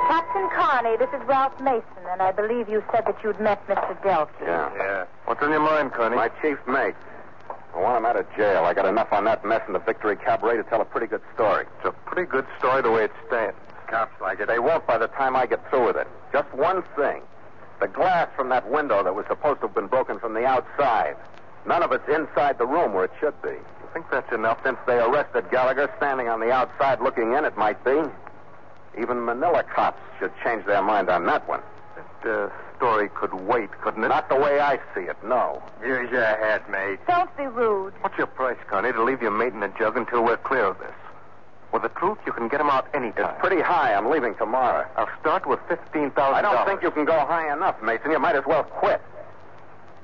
Captain 0.07 0.49
Carney, 0.55 0.97
this 0.99 1.09
is 1.09 1.27
Ralph 1.27 1.59
Mason, 1.61 1.83
and 2.11 2.23
I 2.23 2.31
believe 2.31 2.69
you 2.69 2.85
said 2.93 3.07
that 3.07 3.17
you'd 3.25 3.41
met 3.41 3.67
Mr. 3.67 4.01
Delkey. 4.03 4.31
Yeah. 4.43 4.71
Yeah. 4.77 5.05
What's 5.25 5.43
on 5.43 5.51
your 5.51 5.61
mind, 5.61 5.93
Connie? 5.93 6.15
My 6.15 6.29
chief 6.41 6.59
mate. 6.69 6.95
I 7.75 7.81
want 7.81 7.99
him 7.99 8.07
out 8.07 8.17
of 8.17 8.27
jail. 8.37 8.65
I 8.65 8.73
got 8.73 8.87
enough 8.87 9.13
on 9.13 9.25
that 9.25 9.45
mess 9.45 9.63
in 9.67 9.73
the 9.73 9.79
Victory 9.81 10.17
Cabaret 10.17 10.57
to 10.57 10.63
tell 10.63 10.81
a 10.81 10.85
pretty 10.85 11.07
good 11.09 11.23
story. 11.35 11.67
It's 11.79 11.89
a 11.89 11.93
pretty 12.09 12.29
good 12.29 12.47
story 12.59 12.83
the 12.83 12.91
way 12.91 13.05
it 13.05 13.13
stands. 13.27 13.57
Cops 13.89 14.21
like 14.21 14.41
it. 14.41 14.49
They 14.49 14.59
won't 14.59 14.87
by 14.87 14.99
the 14.99 15.09
time 15.09 15.35
I 15.35 15.47
get 15.47 15.69
through 15.71 15.87
with 15.87 15.97
it. 15.97 16.07
Just 16.33 16.53
one 16.55 16.83
thing. 16.97 17.23
The 17.81 17.89
glass 17.89 18.29
from 18.37 18.49
that 18.51 18.69
window 18.71 19.03
that 19.03 19.15
was 19.15 19.25
supposed 19.29 19.61
to 19.61 19.67
have 19.69 19.75
been 19.75 19.87
broken 19.87 20.19
from 20.19 20.35
the 20.35 20.45
outside. 20.45 21.17
None 21.67 21.83
of 21.83 21.93
it's 21.93 22.09
inside 22.09 22.59
the 22.59 22.67
room 22.67 22.93
where 22.93 23.05
it 23.05 23.13
should 23.21 23.41
be. 23.41 23.51
You 23.51 23.89
think 23.93 24.07
that's 24.11 24.33
enough? 24.33 24.59
Since 24.65 24.79
they 24.87 24.99
arrested 24.99 25.51
Gallagher 25.51 25.91
standing 25.97 26.29
on 26.29 26.41
the 26.41 26.51
outside 26.51 27.01
looking 27.01 27.33
in, 27.35 27.45
it 27.45 27.57
might 27.57 27.83
be. 27.85 28.03
Even 29.01 29.25
Manila 29.25 29.63
cops 29.63 30.01
should 30.19 30.33
change 30.45 30.67
their 30.67 30.83
mind 30.83 31.09
on 31.09 31.25
that 31.27 31.49
one. 31.49 31.61
That 32.23 32.31
uh, 32.31 32.51
story 32.77 33.09
could 33.15 33.33
wait, 33.47 33.71
couldn't 33.81 34.05
it? 34.05 34.09
Not 34.09 34.29
the 34.29 34.37
way 34.37 34.61
I 34.61 34.79
see 34.95 35.03
it, 35.03 35.17
no. 35.25 35.63
Here's 35.81 36.11
your 36.11 36.25
hat, 36.25 36.69
mate. 36.71 36.99
Don't 37.07 37.35
be 37.37 37.47
rude. 37.47 37.95
What's 38.01 38.19
your 38.19 38.27
price, 38.27 38.59
Connie, 38.69 38.93
to 38.93 39.03
leave 39.03 39.23
your 39.23 39.31
mate 39.31 39.53
in 39.53 39.61
the 39.61 39.73
jug 39.79 39.97
until 39.97 40.25
we're 40.25 40.37
clear 40.37 40.65
of 40.65 40.79
this? 40.79 40.95
With 41.73 41.83
the 41.83 41.91
truth, 41.91 42.19
you 42.25 42.33
can 42.33 42.49
get 42.49 42.61
him 42.61 42.71
out 42.71 42.87
anytime. 42.95 43.31
It's 43.31 43.41
pretty 43.41 43.61
high. 43.61 43.95
I'm 43.95 44.11
leaving 44.11 44.35
tomorrow. 44.37 44.89
I'll 44.97 45.11
start 45.21 45.47
with 45.47 45.61
fifteen 45.69 46.11
thousand. 46.13 46.35
I 46.35 46.43
don't 46.43 46.67
think 46.67 46.83
you 46.83 46.91
can 46.91 47.05
go 47.05 47.19
high 47.27 47.53
enough, 47.53 47.83
Mason. 47.83 48.11
You 48.11 48.19
might 48.19 48.37
as 48.37 48.45
well 48.47 48.65
quit. 48.65 49.03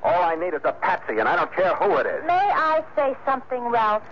All 0.03 0.23
I 0.23 0.35
need 0.35 0.53
is 0.53 0.61
a 0.65 0.73
patsy, 0.73 1.19
and 1.19 1.27
I 1.27 1.37
don't 1.37 1.53
care 1.55 1.75
who 1.77 1.97
it 1.97 2.07
is. 2.07 2.23
May 2.27 2.35
I 2.35 2.85
say 2.95 3.17
something, 3.25 3.63
Ralph? 3.63 4.03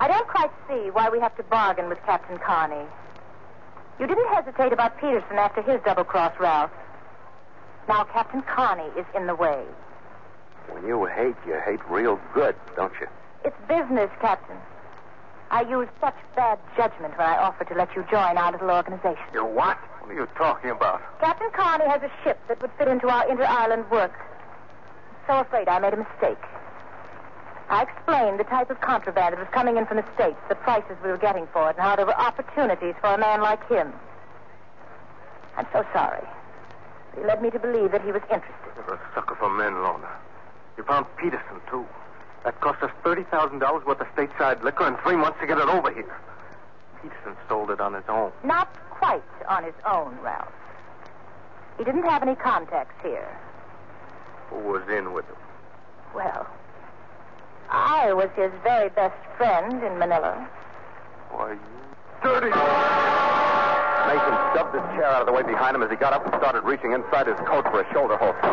I 0.00 0.08
don't 0.08 0.26
quite 0.26 0.50
see 0.68 0.90
why 0.90 1.08
we 1.10 1.20
have 1.20 1.36
to 1.36 1.44
bargain 1.44 1.88
with 1.88 1.98
Captain 2.04 2.36
Carney. 2.38 2.84
You 4.00 4.08
didn't 4.08 4.28
hesitate 4.34 4.72
about 4.72 4.98
Peterson 4.98 5.38
after 5.38 5.62
his 5.62 5.80
double 5.84 6.02
cross, 6.02 6.34
Ralph. 6.40 6.72
Now 7.86 8.02
Captain 8.04 8.42
Carney 8.42 8.90
is 8.98 9.06
in 9.14 9.28
the 9.28 9.34
way. 9.36 9.62
When 10.68 10.84
you 10.84 11.04
hate, 11.06 11.36
you 11.46 11.60
hate 11.64 11.80
real 11.88 12.18
good, 12.34 12.56
don't 12.74 12.92
you? 13.00 13.06
It's 13.44 13.56
business, 13.68 14.10
Captain. 14.20 14.56
I 15.52 15.62
used 15.68 15.90
such 16.00 16.16
bad 16.34 16.58
judgment 16.78 17.16
when 17.18 17.26
I 17.28 17.36
offered 17.36 17.68
to 17.68 17.74
let 17.74 17.94
you 17.94 18.04
join 18.10 18.38
our 18.38 18.52
little 18.52 18.70
organization. 18.70 19.22
You 19.34 19.44
what? 19.44 19.76
What 20.00 20.10
are 20.10 20.14
you 20.14 20.26
talking 20.34 20.70
about? 20.70 21.02
Captain 21.20 21.50
Carney 21.52 21.86
has 21.86 22.00
a 22.02 22.10
ship 22.24 22.40
that 22.48 22.60
would 22.62 22.70
fit 22.78 22.88
into 22.88 23.08
our 23.08 23.28
inter-island 23.30 23.84
work. 23.90 24.12
I'm 25.28 25.36
So 25.36 25.40
afraid 25.40 25.68
I 25.68 25.78
made 25.78 25.92
a 25.92 25.98
mistake. 25.98 26.40
I 27.68 27.82
explained 27.82 28.40
the 28.40 28.44
type 28.44 28.70
of 28.70 28.80
contraband 28.80 29.34
that 29.34 29.38
was 29.38 29.48
coming 29.52 29.76
in 29.76 29.84
from 29.86 29.98
the 29.98 30.04
States, 30.14 30.36
the 30.48 30.54
prices 30.56 30.96
we 31.04 31.10
were 31.10 31.18
getting 31.18 31.46
for 31.52 31.68
it, 31.70 31.76
and 31.76 31.84
how 31.84 31.96
there 31.96 32.06
were 32.06 32.16
opportunities 32.18 32.94
for 33.00 33.14
a 33.14 33.18
man 33.18 33.42
like 33.42 33.60
him. 33.68 33.92
I'm 35.56 35.66
so 35.72 35.84
sorry. 35.92 36.26
He 37.14 37.22
led 37.24 37.42
me 37.42 37.50
to 37.50 37.58
believe 37.58 37.92
that 37.92 38.02
he 38.02 38.10
was 38.10 38.22
interested. 38.32 38.72
You're 38.76 38.94
a 38.96 39.00
sucker 39.14 39.36
for 39.36 39.50
men, 39.50 39.74
Lorna. 39.82 40.08
You 40.78 40.84
found 40.84 41.06
Peterson, 41.18 41.60
too. 41.70 41.86
That 42.44 42.60
cost 42.60 42.82
us 42.82 42.90
$30,000 43.04 43.86
worth 43.86 44.00
of 44.00 44.06
stateside 44.08 44.62
liquor 44.62 44.86
and 44.86 44.98
three 45.00 45.16
months 45.16 45.38
to 45.40 45.46
get 45.46 45.58
it 45.58 45.68
over 45.68 45.92
here. 45.92 46.16
Peterson 47.00 47.36
sold 47.48 47.70
it 47.70 47.80
on 47.80 47.94
his 47.94 48.04
own. 48.08 48.32
Not 48.44 48.68
quite 48.90 49.22
on 49.48 49.64
his 49.64 49.74
own, 49.86 50.16
Ralph. 50.22 50.52
He 51.78 51.84
didn't 51.84 52.04
have 52.04 52.22
any 52.22 52.34
contacts 52.34 52.94
here. 53.02 53.28
Who 54.50 54.58
was 54.58 54.82
in 54.88 55.12
with 55.12 55.26
him? 55.26 55.36
Well, 56.14 56.46
I 57.70 58.12
was 58.12 58.28
his 58.36 58.52
very 58.62 58.90
best 58.90 59.16
friend 59.36 59.82
in 59.82 59.98
Manila. 59.98 60.48
Why, 61.30 61.52
you 61.52 61.58
dirty... 62.22 63.51
Mason 64.06 64.34
shoved 64.54 64.74
his 64.74 64.86
chair 64.96 65.06
out 65.06 65.20
of 65.22 65.26
the 65.26 65.32
way 65.32 65.42
behind 65.42 65.76
him 65.76 65.82
as 65.82 65.90
he 65.90 65.96
got 65.96 66.12
up 66.12 66.24
and 66.24 66.34
started 66.36 66.64
reaching 66.64 66.92
inside 66.92 67.26
his 67.26 67.36
coat 67.46 67.64
for 67.70 67.80
a 67.80 67.86
shoulder 67.92 68.16
holster. 68.16 68.50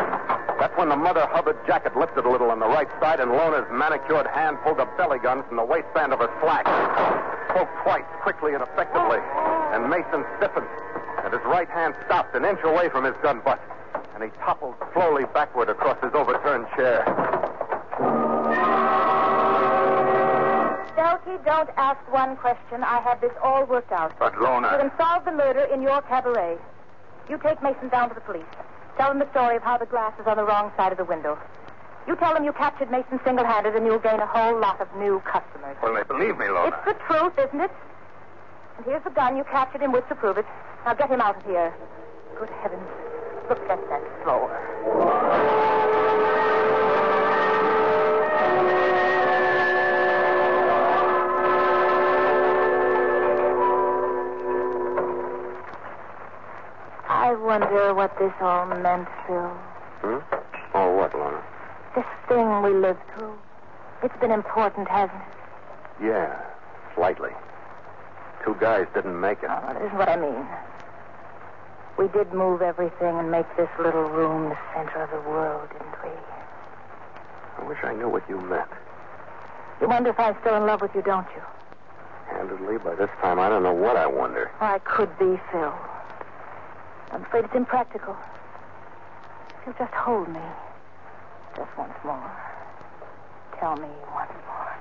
That's 0.60 0.76
when 0.76 0.88
the 0.88 0.96
Mother 0.96 1.26
Hubbard 1.26 1.56
jacket 1.66 1.96
lifted 1.96 2.26
a 2.26 2.30
little 2.30 2.50
on 2.50 2.60
the 2.60 2.68
right 2.68 2.88
side, 3.00 3.18
and 3.18 3.32
Lona's 3.32 3.64
manicured 3.72 4.26
hand 4.26 4.58
pulled 4.62 4.78
a 4.78 4.86
belly 4.96 5.18
gun 5.18 5.42
from 5.48 5.56
the 5.56 5.64
waistband 5.64 6.12
of 6.12 6.20
her 6.20 6.28
slack. 6.42 6.68
Spoke 7.48 7.68
twice, 7.82 8.04
quickly 8.22 8.54
and 8.54 8.62
effectively, 8.62 9.18
and 9.72 9.88
Mason 9.88 10.24
stiffened, 10.36 10.68
and 11.24 11.32
his 11.32 11.42
right 11.44 11.68
hand 11.68 11.94
stopped 12.04 12.34
an 12.34 12.44
inch 12.44 12.60
away 12.62 12.88
from 12.90 13.04
his 13.04 13.14
gun 13.22 13.40
butt, 13.40 13.60
and 14.14 14.22
he 14.22 14.30
toppled 14.38 14.74
slowly 14.92 15.24
backward 15.32 15.68
across 15.70 15.96
his 16.02 16.12
overturned 16.14 16.66
chair. 16.76 17.04
Delty, 21.00 21.42
don't 21.46 21.70
ask 21.78 21.98
one 22.12 22.36
question. 22.36 22.84
I 22.84 23.00
have 23.00 23.22
this 23.22 23.32
all 23.42 23.64
worked 23.64 23.90
out. 23.90 24.12
But, 24.18 24.34
You 24.34 24.40
can 24.42 24.92
solve 24.98 25.24
the 25.24 25.32
murder 25.32 25.64
in 25.72 25.80
your 25.80 26.02
cabaret. 26.02 26.58
You 27.30 27.38
take 27.38 27.62
Mason 27.62 27.88
down 27.88 28.10
to 28.10 28.14
the 28.14 28.20
police. 28.20 28.44
Tell 28.98 29.08
them 29.08 29.18
the 29.18 29.30
story 29.30 29.56
of 29.56 29.62
how 29.62 29.78
the 29.78 29.86
glass 29.86 30.12
is 30.20 30.26
on 30.26 30.36
the 30.36 30.44
wrong 30.44 30.70
side 30.76 30.92
of 30.92 30.98
the 30.98 31.06
window. 31.06 31.38
You 32.06 32.16
tell 32.16 32.34
them 32.34 32.44
you 32.44 32.52
captured 32.52 32.90
Mason 32.90 33.18
single-handed, 33.24 33.74
and 33.76 33.86
you'll 33.86 33.98
gain 33.98 34.20
a 34.20 34.26
whole 34.26 34.60
lot 34.60 34.78
of 34.78 34.94
new 34.96 35.20
customers. 35.20 35.74
Well, 35.82 35.94
they 35.94 36.02
believe 36.02 36.36
me, 36.36 36.48
Lona. 36.48 36.68
It's 36.68 36.84
the 36.84 36.96
truth, 37.08 37.32
isn't 37.48 37.60
it? 37.60 37.70
And 38.76 38.84
here's 38.84 39.04
the 39.04 39.10
gun 39.10 39.38
you 39.38 39.44
captured 39.44 39.80
him 39.80 39.92
with 39.92 40.06
to 40.08 40.14
prove 40.14 40.36
it. 40.36 40.44
Now 40.84 40.92
get 40.92 41.08
him 41.08 41.22
out 41.22 41.36
of 41.38 41.46
here. 41.46 41.72
Good 42.38 42.50
heavens. 42.60 42.86
Look 43.48 43.60
at 43.70 43.80
that 43.88 44.22
floor. 44.22 45.59
I 57.30 57.34
wonder 57.34 57.94
what 57.94 58.18
this 58.18 58.32
all 58.40 58.66
meant, 58.66 59.06
Phil. 59.24 59.54
Hmm? 60.02 60.18
Oh, 60.74 60.96
what, 60.96 61.14
Lona? 61.14 61.40
This 61.94 62.04
thing 62.26 62.60
we 62.60 62.74
lived 62.74 62.98
through. 63.14 63.38
It's 64.02 64.18
been 64.20 64.32
important, 64.32 64.88
hasn't 64.88 65.14
it? 65.14 66.06
Yeah, 66.06 66.42
slightly. 66.96 67.30
Two 68.44 68.56
guys 68.58 68.88
didn't 68.94 69.20
make 69.20 69.44
it. 69.44 69.48
Oh, 69.48 69.74
this 69.74 69.92
is 69.92 69.96
what 69.96 70.08
I 70.08 70.16
mean. 70.16 70.44
We 71.96 72.08
did 72.08 72.34
move 72.34 72.62
everything 72.62 73.14
and 73.14 73.30
make 73.30 73.46
this 73.56 73.70
little 73.78 74.10
room 74.10 74.48
the 74.48 74.58
center 74.74 75.04
of 75.04 75.10
the 75.10 75.30
world, 75.30 75.68
didn't 75.70 76.02
we? 76.02 76.10
I 76.10 77.68
wish 77.68 77.78
I 77.84 77.94
knew 77.94 78.08
what 78.08 78.28
you 78.28 78.40
meant. 78.40 78.70
You 79.80 79.86
wonder 79.88 80.10
if 80.10 80.18
I'm 80.18 80.34
still 80.40 80.56
in 80.56 80.66
love 80.66 80.80
with 80.80 80.96
you, 80.96 81.02
don't 81.02 81.28
you? 81.36 81.42
Candidly, 82.28 82.78
by 82.78 82.96
this 82.96 83.10
time, 83.22 83.38
I 83.38 83.48
don't 83.48 83.62
know 83.62 83.72
what 83.72 83.94
I 83.94 84.08
wonder. 84.08 84.50
I 84.58 84.80
could 84.80 85.16
be, 85.16 85.38
Phil. 85.52 85.72
I'm 87.12 87.22
afraid 87.22 87.44
it's 87.44 87.54
impractical. 87.54 88.16
If 89.60 89.66
you'll 89.66 89.74
just 89.78 89.92
hold 89.94 90.28
me. 90.28 90.40
Just 91.56 91.70
once 91.76 91.92
more. 92.04 92.32
Tell 93.58 93.76
me 93.76 93.88
once 94.14 94.30
more. 94.46 94.72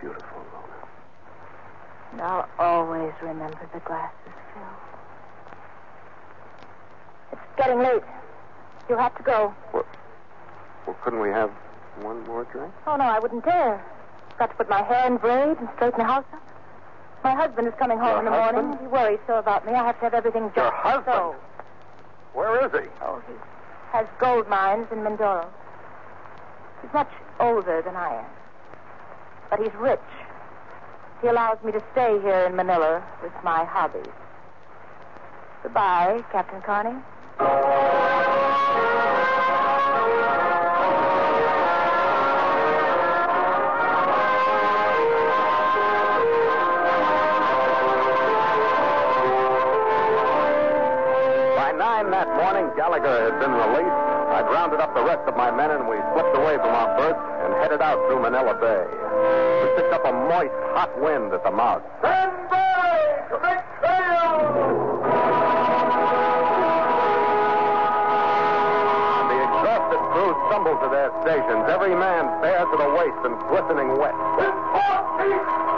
Beautiful, 0.00 0.38
Lola. 0.52 0.88
And 2.12 2.20
I'll 2.20 2.48
always 2.58 3.12
remember 3.22 3.68
the 3.72 3.80
glasses, 3.80 4.34
Phil. 4.52 4.62
It's 7.32 7.42
getting 7.56 7.78
late. 7.78 8.02
You'll 8.88 8.98
have 8.98 9.16
to 9.16 9.22
go. 9.22 9.54
Well, 9.72 9.84
couldn't 11.02 11.20
we 11.20 11.30
have 11.30 11.50
one 12.02 12.24
more 12.26 12.44
drink? 12.44 12.72
Oh, 12.86 12.96
no, 12.96 13.04
I 13.04 13.18
wouldn't 13.18 13.44
dare. 13.44 13.84
Got 14.38 14.50
to 14.50 14.56
put 14.56 14.68
my 14.68 14.82
hair 14.82 15.06
in 15.06 15.16
braid 15.16 15.56
and 15.58 15.68
straighten 15.76 15.98
the 15.98 16.04
house 16.04 16.24
up. 16.32 16.42
My 17.24 17.34
husband 17.34 17.66
is 17.66 17.74
coming 17.78 17.98
home 17.98 18.08
Your 18.10 18.18
in 18.20 18.24
the 18.26 18.30
husband? 18.30 18.68
morning. 18.68 18.82
He 18.82 18.86
worries 18.88 19.18
so 19.26 19.38
about 19.38 19.64
me. 19.66 19.72
I 19.72 19.84
have 19.84 19.96
to 20.00 20.04
have 20.04 20.14
everything 20.14 20.44
just 20.54 20.56
Your 20.56 20.70
husband? 20.70 21.06
so. 21.06 21.34
Where 22.34 22.66
is 22.66 22.72
he? 22.72 22.88
Oh, 23.02 23.22
he 23.26 23.32
has 23.92 24.06
gold 24.20 24.48
mines 24.48 24.86
in 24.92 24.98
Mindoro. 24.98 25.46
He's 26.82 26.92
much 26.92 27.10
older 27.40 27.80
than 27.82 27.96
I 27.96 28.18
am. 28.18 28.24
But 29.50 29.60
he's 29.60 29.74
rich. 29.78 30.00
He 31.22 31.28
allows 31.28 31.58
me 31.64 31.72
to 31.72 31.82
stay 31.92 32.20
here 32.20 32.44
in 32.46 32.56
Manila 32.56 33.02
with 33.22 33.32
my 33.42 33.64
hobbies. 33.64 34.12
Goodbye, 35.62 36.22
Captain 36.30 36.60
Carney. 36.60 37.00
The 54.94 55.02
rest 55.02 55.26
of 55.26 55.36
my 55.36 55.50
men, 55.50 55.70
and 55.72 55.88
we 55.88 55.96
slipped 56.14 56.36
away 56.36 56.54
from 56.56 56.70
our 56.70 56.96
berths 56.96 57.18
and 57.42 57.52
headed 57.58 57.82
out 57.82 57.98
through 58.06 58.22
Manila 58.22 58.54
Bay. 58.54 58.86
We 58.86 59.68
picked 59.74 59.92
up 59.92 60.04
a 60.06 60.12
moist, 60.12 60.54
hot 60.70 60.94
wind 61.02 61.34
at 61.34 61.42
the 61.42 61.50
mouth. 61.50 61.82
Stand 61.98 62.30
by! 62.48 62.94
To 63.28 63.36
make 63.42 63.66
sail! 63.82 64.38
The 69.28 69.38
exhausted 69.42 70.02
crew 70.14 70.30
stumbled 70.46 70.78
to 70.78 70.88
their 70.94 71.10
stations, 71.26 71.66
every 71.74 71.94
man 71.98 72.30
bare 72.40 72.62
to 72.62 72.76
the 72.78 72.90
waist 72.94 73.18
and 73.26 73.34
glistening 73.50 73.98
wet. 73.98 74.14
In 74.46 75.73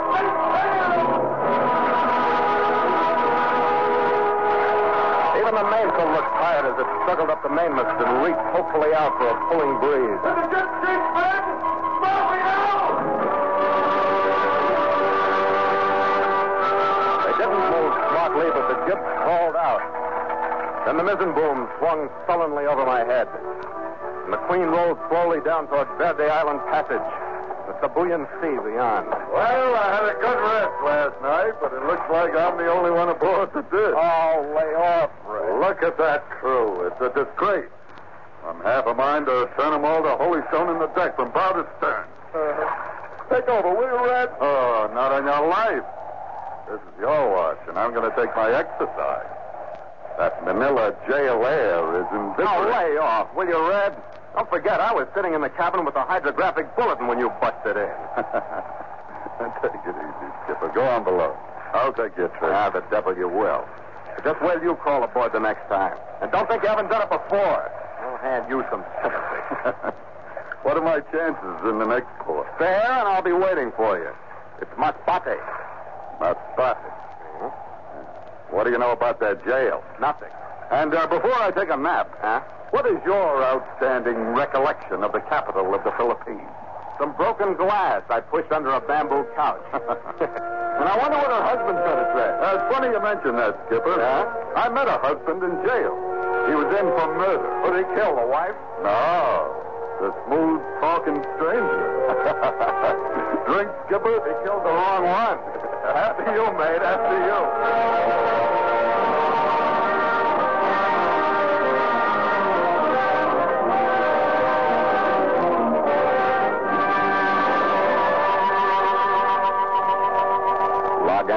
struggled 7.07 7.31
up 7.31 7.39
the 7.41 7.47
mainmast 7.47 8.03
and 8.03 8.19
reached 8.19 8.47
hopefully 8.51 8.91
out 8.91 9.15
for 9.15 9.31
a 9.31 9.37
pulling 9.47 9.79
breeze. 9.79 10.19
To 10.27 10.31
the 10.43 10.47
good 10.51 10.69
street, 10.83 11.05
men! 11.15 11.43
They 17.23 17.35
didn't 17.39 17.63
move 17.63 17.93
smartly, 18.11 18.47
but 18.51 18.65
the 18.67 18.77
jib 18.91 18.99
crawled 19.23 19.55
out. 19.55 19.79
Then 20.83 20.99
the 20.99 21.07
mizzen 21.07 21.31
boom 21.31 21.71
swung 21.79 22.11
sullenly 22.27 22.67
over 22.67 22.83
my 22.83 23.07
head. 23.07 23.31
And 24.27 24.33
the 24.35 24.43
Queen 24.51 24.67
rolled 24.67 24.99
slowly 25.07 25.39
down 25.47 25.71
toward 25.71 25.87
Verde 25.95 26.27
Island 26.27 26.59
Passage, 26.67 27.07
with 27.71 27.79
the 27.79 27.87
Sibuyan 27.87 28.27
Sea 28.43 28.59
beyond. 28.67 29.07
Well, 29.31 29.69
I 29.79 29.95
had 29.95 30.11
a 30.11 30.15
good 30.19 30.39
rest 30.43 30.75
last 30.83 31.15
night, 31.23 31.55
but 31.63 31.71
it 31.71 31.87
looks 31.87 32.03
like 32.11 32.35
I'm 32.35 32.59
the 32.59 32.67
only 32.67 32.91
one 32.91 33.07
aboard 33.07 33.55
that 33.55 33.71
did. 33.71 33.95
Oh, 33.95 34.43
lay 34.51 34.75
off. 34.75 35.09
Look 35.59 35.81
at 35.81 35.97
that 35.97 36.29
crew. 36.29 36.85
It's 36.85 37.01
a 37.01 37.09
disgrace. 37.09 37.69
I'm 38.45 38.61
half 38.61 38.85
a 38.85 38.93
mind 38.93 39.25
to 39.25 39.49
turn 39.57 39.71
them 39.71 39.83
all 39.83 40.03
to 40.03 40.13
holystoning 40.15 40.79
the 40.79 40.87
deck 40.93 41.15
from 41.15 41.31
bow 41.31 41.51
to 41.53 41.65
stern. 41.77 42.05
Take 43.29 43.47
over, 43.49 43.73
will 43.73 43.89
you, 43.89 44.05
Red? 44.05 44.29
Oh, 44.39 44.89
not 44.93 45.11
on 45.11 45.25
your 45.25 45.49
life. 45.49 45.83
This 46.69 46.79
is 46.79 46.99
your 46.99 47.31
watch, 47.33 47.57
and 47.67 47.77
I'm 47.77 47.91
going 47.93 48.09
to 48.09 48.15
take 48.15 48.33
my 48.35 48.53
exercise. 48.53 49.27
That 50.17 50.45
Manila 50.45 50.95
jail 51.09 51.43
air 51.45 52.01
is 52.01 52.07
invisible. 52.13 52.47
Oh, 52.47 52.69
lay 52.69 52.97
off, 52.97 53.33
will 53.35 53.47
you, 53.47 53.69
Red? 53.69 53.95
Don't 54.35 54.49
forget, 54.49 54.79
I 54.79 54.93
was 54.93 55.07
sitting 55.15 55.33
in 55.33 55.41
the 55.41 55.49
cabin 55.49 55.83
with 55.85 55.95
the 55.95 56.03
hydrographic 56.03 56.75
bulletin 56.75 57.07
when 57.07 57.19
you 57.19 57.29
busted 57.41 57.75
in. 57.77 57.97
Take 59.61 59.73
it 59.73 59.95
easy, 59.97 60.29
Skipper. 60.45 60.71
Go 60.73 60.83
on 60.85 61.03
below. 61.03 61.35
I'll 61.73 61.93
take 61.93 62.15
your 62.17 62.29
trick. 62.29 62.53
Ah, 62.53 62.69
the 62.69 62.81
devil 62.89 63.15
you 63.17 63.27
will. 63.27 63.65
Just 64.23 64.41
wait 64.41 64.55
till 64.55 64.63
you 64.63 64.75
crawl 64.75 65.03
aboard 65.03 65.31
the 65.33 65.39
next 65.39 65.67
time. 65.69 65.97
And 66.21 66.31
don't 66.31 66.47
think 66.49 66.63
you 66.63 66.69
haven't 66.69 66.89
done 66.89 67.01
it 67.03 67.09
before. 67.09 67.71
I'll 68.01 68.17
hand 68.17 68.45
you 68.49 68.63
some 68.71 68.83
sympathy. 69.01 69.95
what 70.63 70.77
are 70.77 70.83
my 70.83 70.99
chances 71.11 71.69
in 71.69 71.79
the 71.79 71.85
next 71.85 72.07
port? 72.25 72.47
Fair, 72.57 72.81
and 72.81 73.07
I'll 73.07 73.21
be 73.23 73.31
waiting 73.31 73.71
for 73.77 73.97
you. 73.97 74.09
It's 74.61 74.71
Masbate. 74.77 75.37
Masbate. 76.19 76.91
What 78.49 78.63
do 78.63 78.71
you 78.71 78.77
know 78.77 78.91
about 78.91 79.19
that 79.19 79.43
jail? 79.45 79.83
Nothing. 79.99 80.29
And 80.71 80.93
uh, 80.93 81.07
before 81.07 81.35
I 81.35 81.51
take 81.51 81.69
a 81.69 81.77
nap, 81.77 82.09
Huh? 82.21 82.41
what 82.71 82.85
is 82.85 82.97
your 83.05 83.43
outstanding 83.43 84.15
recollection 84.35 85.03
of 85.03 85.11
the 85.11 85.19
capital 85.29 85.73
of 85.75 85.83
the 85.83 85.91
Philippines? 85.97 86.41
Some 86.99 87.13
broken 87.15 87.55
glass 87.55 88.03
I 88.09 88.21
pushed 88.21 88.51
under 88.51 88.71
a 88.71 88.81
bamboo 88.81 89.25
couch. 89.35 89.61
And 90.77 90.85
I 90.85 90.93
wonder 91.01 91.17
what 91.17 91.33
her 91.33 91.41
husband's 91.41 91.81
going 91.81 91.97
to 92.05 92.09
say. 92.13 92.29
Uh, 92.37 92.53
it's 92.53 92.67
funny 92.69 92.93
you 92.93 93.01
mention 93.01 93.33
that, 93.41 93.57
Skipper. 93.65 93.97
Yeah? 93.97 94.29
I 94.53 94.69
met 94.69 94.85
a 94.85 95.01
husband 95.01 95.41
in 95.41 95.57
jail. 95.65 95.89
He 96.45 96.53
was 96.53 96.69
in 96.69 96.85
for 96.93 97.17
murder. 97.17 97.49
Did 97.65 97.81
he 97.81 97.85
kill 97.97 98.13
the 98.13 98.27
wife? 98.29 98.53
No, 98.85 99.57
the 100.05 100.13
smooth 100.29 100.61
talking 100.77 101.17
stranger. 101.33 101.81
Drink, 103.49 103.73
Skipper. 103.89 104.21
He 104.21 104.33
killed 104.45 104.61
the 104.61 104.69
wrong 104.69 105.01
one. 105.09 105.41
after 105.97 106.29
you, 106.29 106.45
mate. 106.61 106.85
After 106.85 107.17
you. 107.25 108.66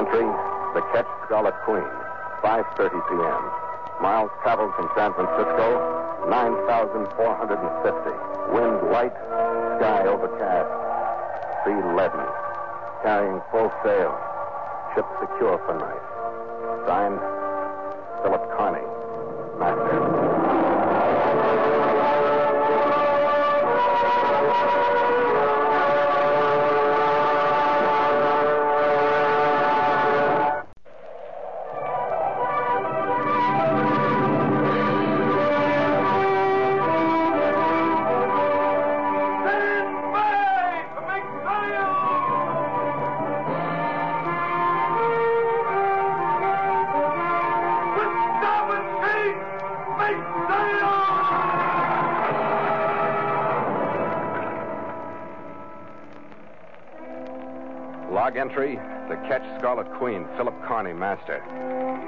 Entry: 0.01 0.25
The 0.73 0.81
Ketch 0.93 1.05
Scarlet 1.25 1.53
Queen, 1.63 1.85
5:30 2.41 2.89
p.m. 2.89 3.43
Miles 4.01 4.31
traveled 4.41 4.73
from 4.73 4.89
San 4.97 5.13
Francisco, 5.13 6.25
9,450. 6.27 8.09
Wind 8.49 8.81
light, 8.89 9.13
sky 9.77 10.01
overcast, 10.09 10.73
sea 11.61 11.77
leaden. 11.93 12.25
Carrying 13.03 13.41
full 13.51 13.69
sail. 13.85 14.17
Ship 14.95 15.05
secure 15.21 15.61
for 15.69 15.77
night. 15.77 16.01
Signed, 16.89 17.21
Philip 18.23 18.41
Carney, 18.57 18.81
Master. 19.59 20.20
Log 58.31 58.37
entry 58.37 58.75
The 59.09 59.17
ketch 59.27 59.43
Scarlet 59.59 59.91
Queen, 59.95 60.25
Philip 60.37 60.55
Carney, 60.65 60.93
Master. 60.93 61.43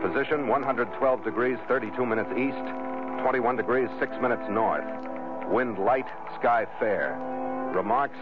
Position 0.02 0.48
112 0.48 1.24
degrees 1.24 1.58
32 1.68 2.06
minutes 2.06 2.30
east, 2.38 2.64
21 3.24 3.58
degrees 3.58 3.90
6 4.00 4.12
minutes 4.22 4.44
north. 4.50 4.86
Wind 5.50 5.78
light, 5.80 6.08
sky 6.40 6.66
fair. 6.80 7.18
Remarks 7.76 8.18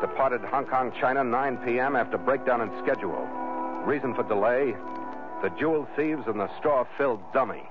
Departed 0.00 0.40
Hong 0.42 0.66
Kong, 0.66 0.92
China, 1.00 1.22
9 1.22 1.58
p.m. 1.58 1.94
after 1.94 2.18
breakdown 2.18 2.62
in 2.62 2.70
schedule. 2.82 3.28
Reason 3.84 4.12
for 4.12 4.24
delay 4.24 4.74
The 5.42 5.50
jewel 5.50 5.86
thieves 5.94 6.26
and 6.26 6.40
the 6.40 6.50
straw 6.58 6.84
filled 6.98 7.20
dummy. 7.32 7.62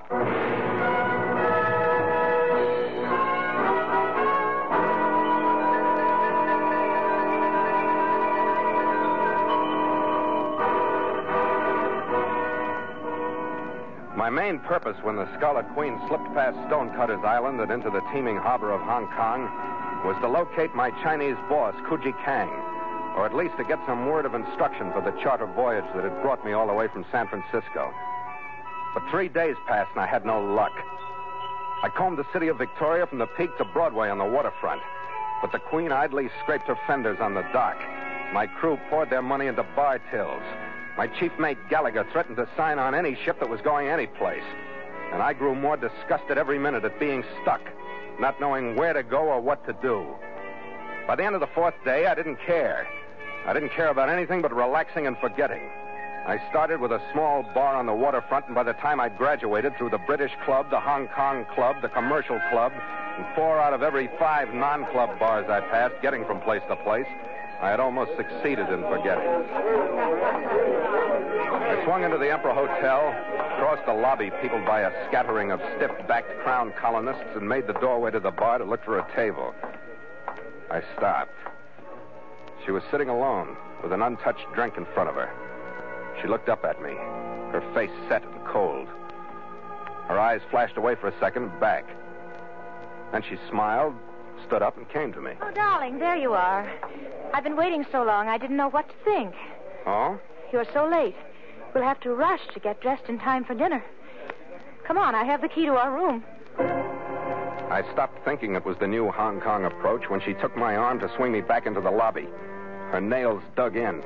Main 14.36 14.60
purpose 14.60 14.98
when 15.02 15.16
the 15.16 15.32
Scarlet 15.38 15.64
Queen 15.74 15.96
slipped 16.10 16.28
past 16.36 16.60
Stonecutters 16.68 17.24
Island 17.24 17.62
and 17.62 17.72
into 17.72 17.90
the 17.90 18.04
teeming 18.12 18.36
harbor 18.36 18.70
of 18.70 18.82
Hong 18.82 19.08
Kong 19.16 19.48
was 20.04 20.20
to 20.20 20.28
locate 20.28 20.76
my 20.76 20.92
Chinese 21.02 21.40
boss, 21.48 21.74
Kuji 21.88 22.12
Kang, 22.26 22.52
or 23.16 23.26
at 23.26 23.34
least 23.34 23.56
to 23.56 23.64
get 23.64 23.80
some 23.88 24.12
word 24.12 24.26
of 24.26 24.36
instruction 24.36 24.92
for 24.92 25.00
the 25.00 25.16
charter 25.24 25.48
voyage 25.48 25.88
that 25.96 26.04
had 26.04 26.22
brought 26.22 26.44
me 26.44 26.52
all 26.52 26.68
the 26.68 26.74
way 26.74 26.90
from 26.90 27.06
San 27.14 27.30
Francisco. 27.30 27.94
But 28.94 29.08
three 29.10 29.30
days 29.30 29.56
passed 29.68 29.92
and 29.96 30.04
I 30.04 30.06
had 30.06 30.26
no 30.26 30.44
luck. 30.44 30.76
I 31.82 31.88
combed 31.88 32.18
the 32.18 32.28
city 32.34 32.50
of 32.50 32.58
Victoria 32.58 33.08
from 33.08 33.20
the 33.20 33.32
peak 33.40 33.56
to 33.58 33.64
Broadway 33.64 34.10
on 34.10 34.18
the 34.18 34.26
waterfront, 34.26 34.82
but 35.42 35.54
the 35.54 35.60
Queen 35.60 35.94
idly 35.94 36.28
scraped 36.44 36.68
her 36.68 36.78
fenders 36.88 37.20
on 37.22 37.36
the 37.36 37.48
dock. 37.54 37.78
My 38.34 38.48
crew 38.48 38.78
poured 38.90 39.10
their 39.10 39.22
money 39.22 39.48
into 39.48 39.64
bar 39.80 40.02
tills. 40.12 40.44
My 40.98 41.08
chief 41.08 41.32
mate 41.38 41.58
Gallagher 41.70 42.06
threatened 42.12 42.38
to 42.38 42.48
sign 42.56 42.80
on 42.80 42.96
any 42.96 43.16
ship 43.26 43.40
that 43.40 43.50
was 43.50 43.60
going 43.62 43.90
any 43.90 44.08
place. 44.08 44.44
And 45.12 45.22
I 45.22 45.34
grew 45.34 45.54
more 45.54 45.76
disgusted 45.76 46.38
every 46.38 46.58
minute 46.58 46.86
at 46.86 47.00
being 47.00 47.24
stuck, 47.42 47.62
not 48.20 48.40
knowing 48.40 48.76
where 48.76 48.94
to 48.94 49.04
go 49.04 49.24
or 49.24 49.42
what 49.42 49.66
to 49.68 49.74
do. 49.82 50.06
By 51.06 51.16
the 51.16 51.26
end 51.26 51.36
of 51.36 51.42
the 51.42 51.48
fourth 51.48 51.76
day, 51.84 52.06
I 52.08 52.16
didn't 52.16 52.38
care. 52.46 52.88
I 53.46 53.54
didn't 53.54 53.70
care 53.70 53.90
about 53.90 54.10
anything 54.10 54.42
but 54.42 54.56
relaxing 54.56 55.06
and 55.06 55.18
forgetting. 55.18 55.62
I 56.26 56.42
started 56.50 56.80
with 56.80 56.92
a 56.92 57.02
small 57.14 57.44
bar 57.54 57.76
on 57.76 57.86
the 57.86 57.94
waterfront, 57.94 58.48
and 58.48 58.56
by 58.56 58.64
the 58.64 58.74
time 58.74 59.00
I'd 59.00 59.18
graduated 59.18 59.78
through 59.78 59.92
the 59.92 60.00
British 60.08 60.32
Club, 60.44 60.72
the 60.72 60.80
Hong 60.80 61.08
Kong 61.10 61.46
Club, 61.54 61.76
the 61.84 61.90
Commercial 61.90 62.40
Club, 62.50 62.72
and 63.18 63.26
four 63.36 63.60
out 63.60 63.74
of 63.74 63.84
every 63.84 64.10
five 64.18 64.52
non 64.54 64.86
club 64.92 65.20
bars 65.20 65.46
I 65.50 65.60
passed, 65.60 65.94
getting 66.02 66.26
from 66.26 66.42
place 66.42 66.64
to 66.68 66.76
place, 66.78 67.06
I 67.62 67.70
had 67.70 67.80
almost 67.80 68.12
succeeded 68.18 68.70
in 68.70 68.82
forgetting. 68.84 69.28
I 71.66 71.82
swung 71.86 72.04
into 72.04 72.18
the 72.18 72.32
Emperor 72.32 72.54
Hotel, 72.54 73.14
crossed 73.58 73.86
the 73.86 73.94
lobby 73.94 74.32
peopled 74.42 74.66
by 74.66 74.82
a 74.82 75.08
scattering 75.08 75.52
of 75.52 75.62
stiff 75.76 75.92
backed 76.08 76.38
crown 76.44 76.74
colonists, 76.80 77.36
and 77.36 77.48
made 77.48 77.68
the 77.68 77.74
doorway 77.74 78.12
to 78.12 78.20
the 78.20 78.32
bar 78.32 78.58
to 78.58 78.66
look 78.66 78.84
for 78.84 79.00
a 79.00 79.16
table. 79.16 79.54
I 80.70 80.82
stopped. 80.98 81.32
She 82.66 82.72
was 82.72 82.84
sitting 82.92 83.10
alone 83.10 83.56
with 83.82 83.94
an 83.94 84.02
untouched 84.02 84.52
drink 84.54 84.78
in 84.78 84.86
front 84.94 85.10
of 85.10 85.16
her. 85.16 85.30
She 86.22 86.28
looked 86.28 86.50
up 86.50 86.66
at 86.66 86.82
me, 86.82 86.92
her 87.52 87.64
face 87.74 87.92
set 88.10 88.24
and 88.24 88.46
cold. 88.46 88.88
Her 90.08 90.20
eyes 90.20 90.42
flashed 90.52 90.78
away 90.78 90.96
for 90.96 91.08
a 91.08 91.20
second 91.20 91.60
back. 91.60 91.86
Then 93.12 93.24
she 93.24 93.38
smiled, 93.50 93.96
stood 94.46 94.62
up, 94.62 94.78
and 94.78 94.88
came 94.90 95.14
to 95.14 95.22
me. 95.22 95.32
Oh, 95.42 95.52
darling, 95.52 96.00
there 96.00 96.16
you 96.16 96.34
are. 96.34 96.72
I've 97.34 97.44
been 97.44 97.56
waiting 97.56 97.86
so 97.92 98.04
long, 98.04 98.28
I 98.28 98.38
didn't 98.38 98.58
know 98.58 98.70
what 98.70 98.88
to 98.88 98.96
think. 99.04 99.34
Oh? 99.86 100.20
You're 100.52 100.66
so 100.74 100.88
late. 100.88 101.16
We'll 101.74 101.84
have 101.84 102.00
to 102.02 102.14
rush 102.14 102.42
to 102.54 102.60
get 102.60 102.82
dressed 102.82 103.10
in 103.10 103.20
time 103.20 103.44
for 103.44 103.54
dinner. 103.54 103.84
Come 104.88 104.98
on, 104.98 105.16
I 105.16 105.24
have 105.24 105.42
the 105.42 105.50
key 105.50 105.66
to 105.66 105.74
our 105.74 105.94
room. 105.94 106.24
I 106.58 107.84
stopped 107.92 108.24
thinking 108.24 108.56
it 108.56 108.66
was 108.66 108.78
the 108.80 108.88
new 108.88 109.12
Hong 109.12 109.42
Kong 109.42 109.66
approach 109.66 110.10
when 110.10 110.22
she 110.22 110.34
took 110.36 110.56
my 110.56 110.76
arm 110.76 111.00
to 111.00 111.12
swing 111.16 111.32
me 111.32 111.42
back 111.42 111.66
into 111.66 111.82
the 111.82 111.92
lobby. 111.92 112.28
Her 112.92 113.02
nails 113.02 113.42
dug 113.56 113.76
in, 113.76 114.04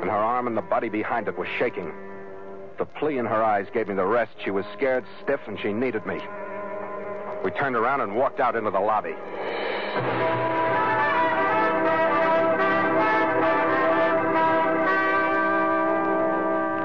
and 0.00 0.10
her 0.10 0.10
arm 0.10 0.46
and 0.46 0.56
the 0.56 0.62
body 0.62 0.88
behind 0.88 1.28
it 1.28 1.38
was 1.38 1.46
shaking. 1.58 1.92
The 2.78 2.86
plea 2.86 3.18
in 3.18 3.26
her 3.26 3.44
eyes 3.44 3.66
gave 3.72 3.88
me 3.88 3.94
the 3.94 4.06
rest. 4.06 4.32
She 4.42 4.50
was 4.50 4.64
scared, 4.76 5.04
stiff, 5.22 5.40
and 5.46 5.60
she 5.60 5.72
needed 5.72 6.06
me. 6.06 6.18
We 7.44 7.50
turned 7.50 7.76
around 7.76 8.00
and 8.00 8.16
walked 8.16 8.40
out 8.40 8.56
into 8.56 8.70
the 8.70 8.80
lobby. 8.80 9.14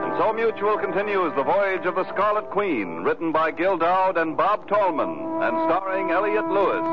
And 0.04 0.18
so 0.18 0.34
Mutual 0.34 0.78
continues 0.78 1.34
The 1.36 1.44
Voyage 1.44 1.86
of 1.86 1.96
the 1.96 2.08
Scarlet 2.10 2.50
Queen, 2.50 3.04
written 3.04 3.32
by 3.32 3.52
Gil 3.52 3.78
Doud 3.78 4.18
and 4.18 4.36
Bob 4.36 4.68
Tallman, 4.68 5.42
and 5.42 5.56
starring 5.70 6.12
Elliott 6.12 6.48
Lewis. 6.50 6.84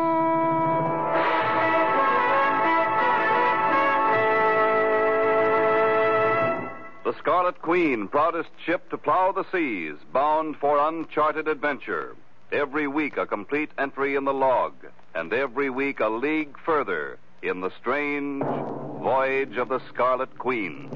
The 7.04 7.14
Scarlet 7.18 7.60
Queen, 7.60 8.06
proudest 8.08 8.50
ship 8.64 8.88
to 8.90 8.98
plow 8.98 9.32
the 9.32 9.44
seas, 9.50 9.96
bound 10.12 10.56
for 10.56 10.78
uncharted 10.78 11.48
adventure. 11.48 12.14
Every 12.52 12.86
week 12.86 13.16
a 13.16 13.26
complete 13.26 13.70
entry 13.78 14.14
in 14.14 14.24
the 14.24 14.32
log, 14.32 14.74
and 15.14 15.32
every 15.32 15.70
week 15.70 16.00
a 16.00 16.08
league 16.08 16.56
further 16.64 17.18
in 17.42 17.60
the 17.60 17.70
strange 17.80 18.42
voyage 18.42 19.56
of 19.56 19.68
the 19.68 19.80
Scarlet 19.92 20.38
Queen. 20.38 20.88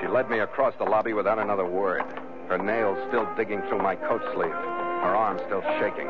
She 0.00 0.06
led 0.06 0.30
me 0.30 0.38
across 0.38 0.74
the 0.78 0.84
lobby 0.84 1.12
without 1.12 1.38
another 1.38 1.66
word, 1.66 2.02
her 2.48 2.58
nails 2.58 2.98
still 3.08 3.28
digging 3.36 3.60
through 3.68 3.82
my 3.82 3.96
coat 3.96 4.22
sleeve, 4.34 4.50
her 4.50 5.14
arm 5.14 5.38
still 5.46 5.62
shaking. 5.78 6.08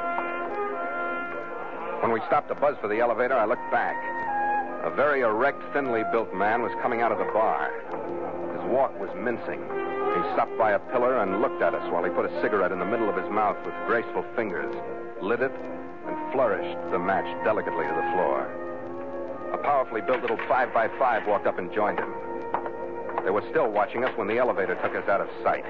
When 2.01 2.12
we 2.12 2.20
stopped 2.27 2.48
to 2.48 2.55
buzz 2.55 2.77
for 2.81 2.89
the 2.89 3.01
elevator, 3.01 3.35
I 3.35 3.44
looked 3.44 3.70
back. 3.70 3.94
A 4.85 4.90
very 4.90 5.20
erect, 5.20 5.62
thinly 5.74 6.02
built 6.10 6.32
man 6.32 6.62
was 6.62 6.72
coming 6.81 7.02
out 7.02 7.12
of 7.12 7.18
the 7.18 7.28
bar. 7.32 7.68
His 8.56 8.64
walk 8.72 8.98
was 8.98 9.10
mincing. 9.20 9.60
He 9.60 10.32
stopped 10.32 10.56
by 10.56 10.72
a 10.72 10.78
pillar 10.90 11.18
and 11.20 11.43
looked 11.43 11.60
at 11.60 11.74
us 11.74 11.85
while 11.93 12.02
he 12.02 12.09
put 12.10 12.24
a 12.24 12.40
cigarette 12.40 12.72
in 12.72 12.78
the 12.78 12.89
middle 12.89 13.10
of 13.10 13.16
his 13.16 13.31
mouth 13.31 13.59
with 13.66 13.74
graceful 13.86 14.24
fingers, 14.35 14.74
lit 15.20 15.40
it, 15.40 15.52
and 16.06 16.32
flourished 16.32 16.78
the 16.90 16.98
match 16.98 17.28
delicately 17.44 17.86
to 17.86 17.94
the 17.94 18.09
floor. 18.16 18.48
A 19.52 19.59
powerfully 19.59 20.01
built 20.01 20.22
little 20.22 20.40
five 20.48 20.72
by 20.72 20.89
five 20.98 21.27
walked 21.27 21.47
up 21.47 21.59
and 21.59 21.70
joined 21.70 21.98
him. 21.98 22.14
They 23.24 23.31
were 23.31 23.44
still 23.51 23.70
watching 23.70 24.05
us 24.05 24.16
when 24.16 24.27
the 24.27 24.39
elevator 24.39 24.74
took 24.77 24.97
us 24.97 25.06
out 25.06 25.20
of 25.20 25.28
sight. 25.44 25.66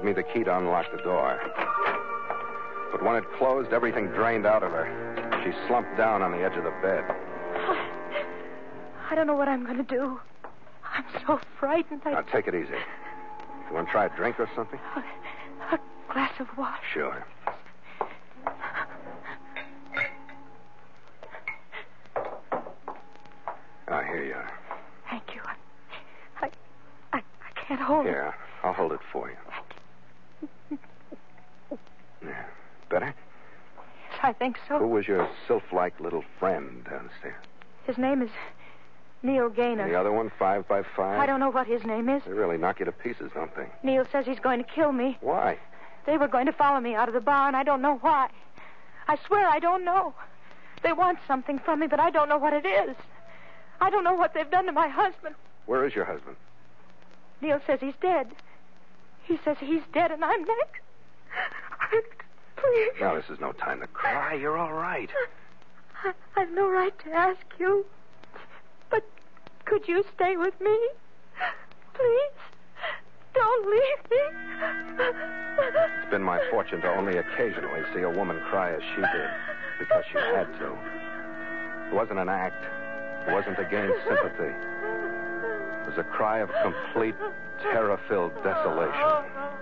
Handed 0.00 0.16
me 0.16 0.22
the 0.22 0.28
key 0.32 0.44
to 0.44 0.58
unlock 0.58 0.86
the 0.92 1.02
door. 1.02 1.38
But 2.92 3.02
when 3.04 3.16
it 3.16 3.24
closed, 3.38 3.72
everything 3.72 4.06
drained 4.08 4.46
out 4.46 4.62
of 4.62 4.72
her. 4.72 5.42
She 5.44 5.52
slumped 5.66 5.96
down 5.96 6.22
on 6.22 6.32
the 6.32 6.38
edge 6.38 6.56
of 6.56 6.64
the 6.64 6.74
bed. 6.82 7.04
I 9.10 9.14
don't 9.14 9.26
know 9.26 9.34
what 9.34 9.48
I'm 9.48 9.64
going 9.64 9.76
to 9.76 9.82
do. 9.82 10.20
I'm 10.84 11.04
so 11.26 11.40
frightened. 11.58 12.02
I... 12.04 12.12
Now, 12.12 12.22
take 12.22 12.46
it 12.46 12.54
easy. 12.54 12.70
You 13.68 13.74
want 13.74 13.88
to 13.88 13.92
try 13.92 14.06
a 14.06 14.16
drink 14.16 14.38
or 14.40 14.48
something? 14.54 14.78
A 15.72 15.78
glass 16.12 16.32
of 16.40 16.46
water. 16.56 16.76
Sure. 16.92 17.24
Ah, 23.92 24.02
here 24.04 24.24
you 24.24 24.34
are. 24.34 24.52
Thank 25.10 25.34
you. 25.34 25.40
I, 25.44 26.46
I, 26.46 26.50
I, 27.12 27.18
I 27.18 27.66
can't 27.66 27.80
hold 27.80 28.06
it. 28.06 28.10
Here, 28.10 28.32
I'll 28.62 28.72
hold 28.72 28.92
it 28.92 29.00
for 29.12 29.28
you. 29.28 29.36
Yeah. 32.22 32.44
Better? 32.88 33.14
Yes, 34.12 34.19
I 34.30 34.32
think 34.32 34.58
so. 34.68 34.78
Who 34.78 34.86
was 34.86 35.08
your 35.08 35.28
sylph-like 35.48 35.98
little 35.98 36.22
friend 36.38 36.84
downstairs? 36.84 37.44
His 37.84 37.98
name 37.98 38.22
is 38.22 38.30
Neil 39.24 39.48
Gaynor. 39.48 39.88
The 39.88 39.98
other 39.98 40.12
one, 40.12 40.30
five 40.38 40.68
by 40.68 40.84
five? 40.94 41.18
I 41.18 41.26
don't 41.26 41.40
know 41.40 41.50
what 41.50 41.66
his 41.66 41.82
name 41.84 42.08
is. 42.08 42.22
They 42.24 42.32
really 42.32 42.56
knock 42.56 42.78
you 42.78 42.84
to 42.84 42.92
pieces, 42.92 43.32
don't 43.34 43.52
they? 43.56 43.66
Neil 43.82 44.06
says 44.12 44.26
he's 44.26 44.38
going 44.38 44.62
to 44.62 44.70
kill 44.70 44.92
me. 44.92 45.18
Why? 45.20 45.58
They 46.06 46.16
were 46.16 46.28
going 46.28 46.46
to 46.46 46.52
follow 46.52 46.78
me 46.78 46.94
out 46.94 47.08
of 47.08 47.14
the 47.14 47.20
bar, 47.20 47.48
and 47.48 47.56
I 47.56 47.64
don't 47.64 47.82
know 47.82 47.96
why. 48.02 48.28
I 49.08 49.18
swear 49.26 49.48
I 49.48 49.58
don't 49.58 49.84
know. 49.84 50.14
They 50.84 50.92
want 50.92 51.18
something 51.26 51.58
from 51.58 51.80
me, 51.80 51.88
but 51.88 51.98
I 51.98 52.10
don't 52.10 52.28
know 52.28 52.38
what 52.38 52.52
it 52.52 52.64
is. 52.64 52.94
I 53.80 53.90
don't 53.90 54.04
know 54.04 54.14
what 54.14 54.32
they've 54.32 54.48
done 54.48 54.66
to 54.66 54.72
my 54.72 54.86
husband. 54.86 55.34
Where 55.66 55.84
is 55.84 55.96
your 55.96 56.04
husband? 56.04 56.36
Neil 57.40 57.60
says 57.66 57.80
he's 57.80 57.94
dead. 58.00 58.28
He 59.24 59.40
says 59.44 59.56
he's 59.58 59.82
dead, 59.92 60.12
and 60.12 60.24
I'm 60.24 60.44
next. 60.44 60.82
Please. 62.60 62.92
Now, 63.00 63.14
this 63.14 63.24
is 63.30 63.40
no 63.40 63.52
time 63.52 63.80
to 63.80 63.86
cry. 63.86 64.34
You're 64.34 64.58
all 64.58 64.72
right. 64.72 65.10
I, 66.04 66.12
I've 66.36 66.50
no 66.52 66.70
right 66.70 66.96
to 67.04 67.10
ask 67.12 67.40
you. 67.58 67.86
But 68.90 69.02
could 69.64 69.88
you 69.88 70.04
stay 70.14 70.36
with 70.36 70.54
me? 70.60 70.78
Please. 71.94 72.40
Don't 73.34 73.70
leave 73.70 74.10
me. 74.10 74.22
It's 76.02 76.10
been 76.10 76.22
my 76.22 76.40
fortune 76.50 76.80
to 76.80 76.88
only 76.88 77.16
occasionally 77.18 77.82
see 77.94 78.02
a 78.02 78.10
woman 78.10 78.40
cry 78.50 78.72
as 78.72 78.82
she 78.94 79.00
did 79.00 79.30
because 79.78 80.04
she 80.10 80.18
had 80.18 80.46
to. 80.58 80.76
It 81.88 81.94
wasn't 81.94 82.18
an 82.18 82.28
act. 82.28 82.64
It 83.28 83.32
wasn't 83.32 83.56
to 83.56 83.64
gain 83.64 83.90
sympathy. 84.08 84.52
It 84.52 85.86
was 85.86 85.98
a 85.98 86.04
cry 86.04 86.40
of 86.40 86.50
complete, 86.62 87.14
terror-filled 87.62 88.34
desolation. 88.42 89.59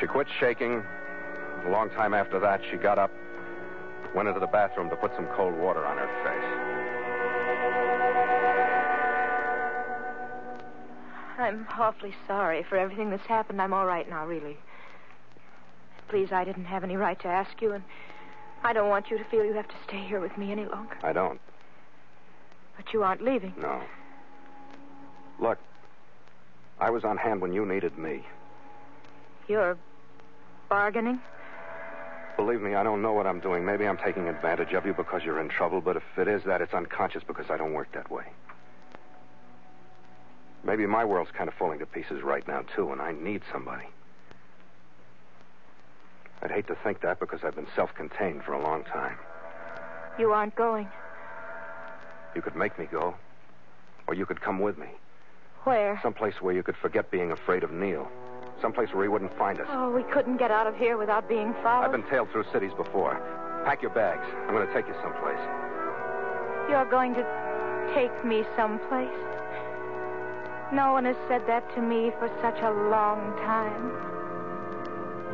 She 0.00 0.06
quit 0.06 0.26
shaking. 0.40 0.82
A 1.66 1.68
long 1.70 1.88
time 1.90 2.14
after 2.14 2.38
that, 2.40 2.60
she 2.70 2.76
got 2.76 2.98
up, 2.98 3.10
went 4.14 4.28
into 4.28 4.40
the 4.40 4.46
bathroom 4.46 4.90
to 4.90 4.96
put 4.96 5.12
some 5.16 5.26
cold 5.36 5.54
water 5.54 5.84
on 5.86 5.96
her 5.96 6.08
face. 6.24 6.74
I'm 11.38 11.66
awfully 11.78 12.14
sorry 12.26 12.64
for 12.68 12.76
everything 12.76 13.10
that's 13.10 13.26
happened. 13.26 13.60
I'm 13.60 13.72
all 13.72 13.86
right 13.86 14.08
now, 14.08 14.26
really. 14.26 14.56
Please, 16.08 16.32
I 16.32 16.44
didn't 16.44 16.66
have 16.66 16.84
any 16.84 16.96
right 16.96 17.20
to 17.20 17.28
ask 17.28 17.60
you, 17.60 17.72
and 17.72 17.82
I 18.62 18.72
don't 18.72 18.88
want 18.88 19.10
you 19.10 19.18
to 19.18 19.24
feel 19.24 19.44
you 19.44 19.54
have 19.54 19.68
to 19.68 19.74
stay 19.86 20.04
here 20.06 20.20
with 20.20 20.36
me 20.38 20.52
any 20.52 20.66
longer. 20.66 20.96
I 21.02 21.12
don't. 21.12 21.40
But 22.76 22.92
you 22.92 23.02
aren't 23.02 23.22
leaving. 23.22 23.54
No. 23.58 23.82
Look, 25.40 25.58
I 26.78 26.90
was 26.90 27.04
on 27.04 27.16
hand 27.16 27.40
when 27.40 27.52
you 27.52 27.66
needed 27.66 27.98
me. 27.98 28.22
You're 29.48 29.76
bargaining? 30.68 31.20
Believe 32.36 32.60
me, 32.60 32.74
I 32.74 32.82
don't 32.82 33.02
know 33.02 33.12
what 33.12 33.26
I'm 33.26 33.40
doing. 33.40 33.64
Maybe 33.64 33.86
I'm 33.86 33.98
taking 33.98 34.28
advantage 34.28 34.72
of 34.72 34.84
you 34.86 34.94
because 34.94 35.22
you're 35.24 35.40
in 35.40 35.48
trouble, 35.48 35.80
but 35.80 35.96
if 35.96 36.02
it 36.16 36.26
is 36.26 36.42
that, 36.44 36.60
it's 36.60 36.74
unconscious 36.74 37.22
because 37.26 37.46
I 37.50 37.56
don't 37.56 37.74
work 37.74 37.92
that 37.92 38.10
way. 38.10 38.24
Maybe 40.64 40.86
my 40.86 41.04
world's 41.04 41.30
kind 41.30 41.48
of 41.48 41.54
falling 41.54 41.78
to 41.80 41.86
pieces 41.86 42.22
right 42.22 42.46
now, 42.48 42.64
too, 42.74 42.90
and 42.90 43.00
I 43.00 43.12
need 43.12 43.42
somebody. 43.52 43.84
I'd 46.42 46.50
hate 46.50 46.66
to 46.68 46.76
think 46.82 47.02
that 47.02 47.20
because 47.20 47.40
I've 47.44 47.54
been 47.54 47.68
self 47.76 47.94
contained 47.94 48.42
for 48.44 48.52
a 48.52 48.62
long 48.62 48.82
time. 48.84 49.16
You 50.18 50.32
aren't 50.32 50.54
going. 50.54 50.88
You 52.34 52.42
could 52.42 52.56
make 52.56 52.78
me 52.78 52.86
go, 52.90 53.14
or 54.08 54.14
you 54.14 54.26
could 54.26 54.40
come 54.40 54.58
with 54.58 54.76
me. 54.76 54.88
Where? 55.64 55.98
Someplace 56.02 56.34
where 56.40 56.54
you 56.54 56.62
could 56.62 56.76
forget 56.76 57.10
being 57.10 57.30
afraid 57.30 57.62
of 57.62 57.70
Neil. 57.70 58.10
Someplace 58.64 58.94
where 58.94 59.02
he 59.02 59.10
wouldn't 59.10 59.36
find 59.36 59.60
us. 59.60 59.66
Oh, 59.68 59.90
we 59.90 60.02
couldn't 60.04 60.38
get 60.38 60.50
out 60.50 60.66
of 60.66 60.74
here 60.74 60.96
without 60.96 61.28
being 61.28 61.52
followed. 61.62 61.84
I've 61.84 61.92
been 61.92 62.08
tailed 62.08 62.30
through 62.32 62.44
cities 62.50 62.72
before. 62.78 63.20
Pack 63.66 63.82
your 63.82 63.90
bags. 63.90 64.24
I'm 64.48 64.54
going 64.54 64.66
to 64.66 64.72
take 64.72 64.88
you 64.88 64.94
someplace. 65.02 65.36
You're 66.70 66.88
going 66.90 67.12
to 67.12 67.22
take 67.94 68.24
me 68.24 68.42
someplace? 68.56 69.12
No 70.72 70.92
one 70.92 71.04
has 71.04 71.16
said 71.28 71.42
that 71.46 71.62
to 71.74 71.82
me 71.82 72.10
for 72.18 72.30
such 72.40 72.56
a 72.62 72.70
long 72.88 73.36
time. 73.44 73.92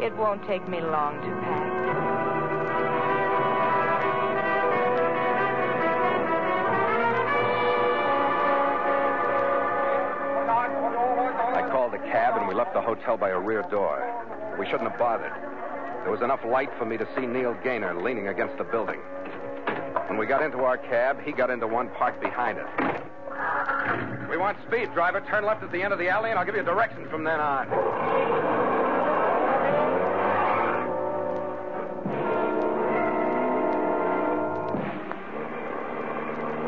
It 0.02 0.12
won't 0.16 0.44
take 0.48 0.68
me 0.68 0.80
long 0.80 1.20
to 1.20 1.30
pack. 1.46 2.19
Hotel 12.94 13.16
by 13.16 13.30
a 13.30 13.38
rear 13.38 13.62
door. 13.70 14.02
We 14.58 14.66
shouldn't 14.66 14.90
have 14.90 14.98
bothered. 14.98 15.30
There 16.02 16.10
was 16.10 16.22
enough 16.22 16.40
light 16.44 16.70
for 16.76 16.84
me 16.84 16.96
to 16.96 17.06
see 17.14 17.24
Neil 17.24 17.54
Gaynor 17.62 18.02
leaning 18.02 18.26
against 18.26 18.58
the 18.58 18.64
building. 18.64 18.98
When 20.08 20.18
we 20.18 20.26
got 20.26 20.42
into 20.42 20.64
our 20.64 20.76
cab, 20.76 21.22
he 21.22 21.30
got 21.30 21.50
into 21.50 21.68
one 21.68 21.88
parked 21.90 22.20
behind 22.20 22.58
us. 22.58 22.68
We 24.28 24.36
want 24.36 24.58
speed, 24.66 24.92
driver. 24.92 25.20
Turn 25.30 25.46
left 25.46 25.62
at 25.62 25.70
the 25.70 25.80
end 25.80 25.92
of 25.92 26.00
the 26.00 26.08
alley, 26.08 26.30
and 26.30 26.38
I'll 26.38 26.44
give 26.44 26.56
you 26.56 26.64
directions 26.64 27.08
from 27.10 27.22
then 27.22 27.38
on. 27.38 27.70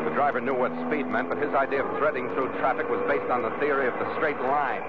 The 0.05 0.15
driver 0.15 0.39
knew 0.39 0.55
what 0.55 0.71
speed 0.87 1.03
meant, 1.07 1.27
but 1.27 1.37
his 1.37 1.53
idea 1.53 1.83
of 1.83 1.97
threading 1.99 2.29
through 2.29 2.47
traffic 2.59 2.87
was 2.87 3.03
based 3.09 3.29
on 3.29 3.41
the 3.41 3.51
theory 3.59 3.89
of 3.89 3.93
the 3.99 4.15
straight 4.15 4.39
line, 4.39 4.83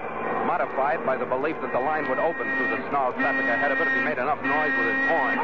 modified 0.45 1.05
by 1.05 1.17
the 1.17 1.25
belief 1.25 1.57
that 1.61 1.73
the 1.73 1.79
line 1.79 2.07
would 2.07 2.19
open 2.19 2.45
through 2.57 2.69
the 2.69 2.81
snarled 2.89 3.15
traffic 3.15 3.45
ahead 3.49 3.71
of 3.71 3.81
it 3.81 3.87
if 3.87 3.93
he 3.93 4.01
made 4.05 4.21
enough 4.21 4.41
noise 4.45 4.71
with 4.77 4.87
his 4.93 5.01
horn. 5.09 5.35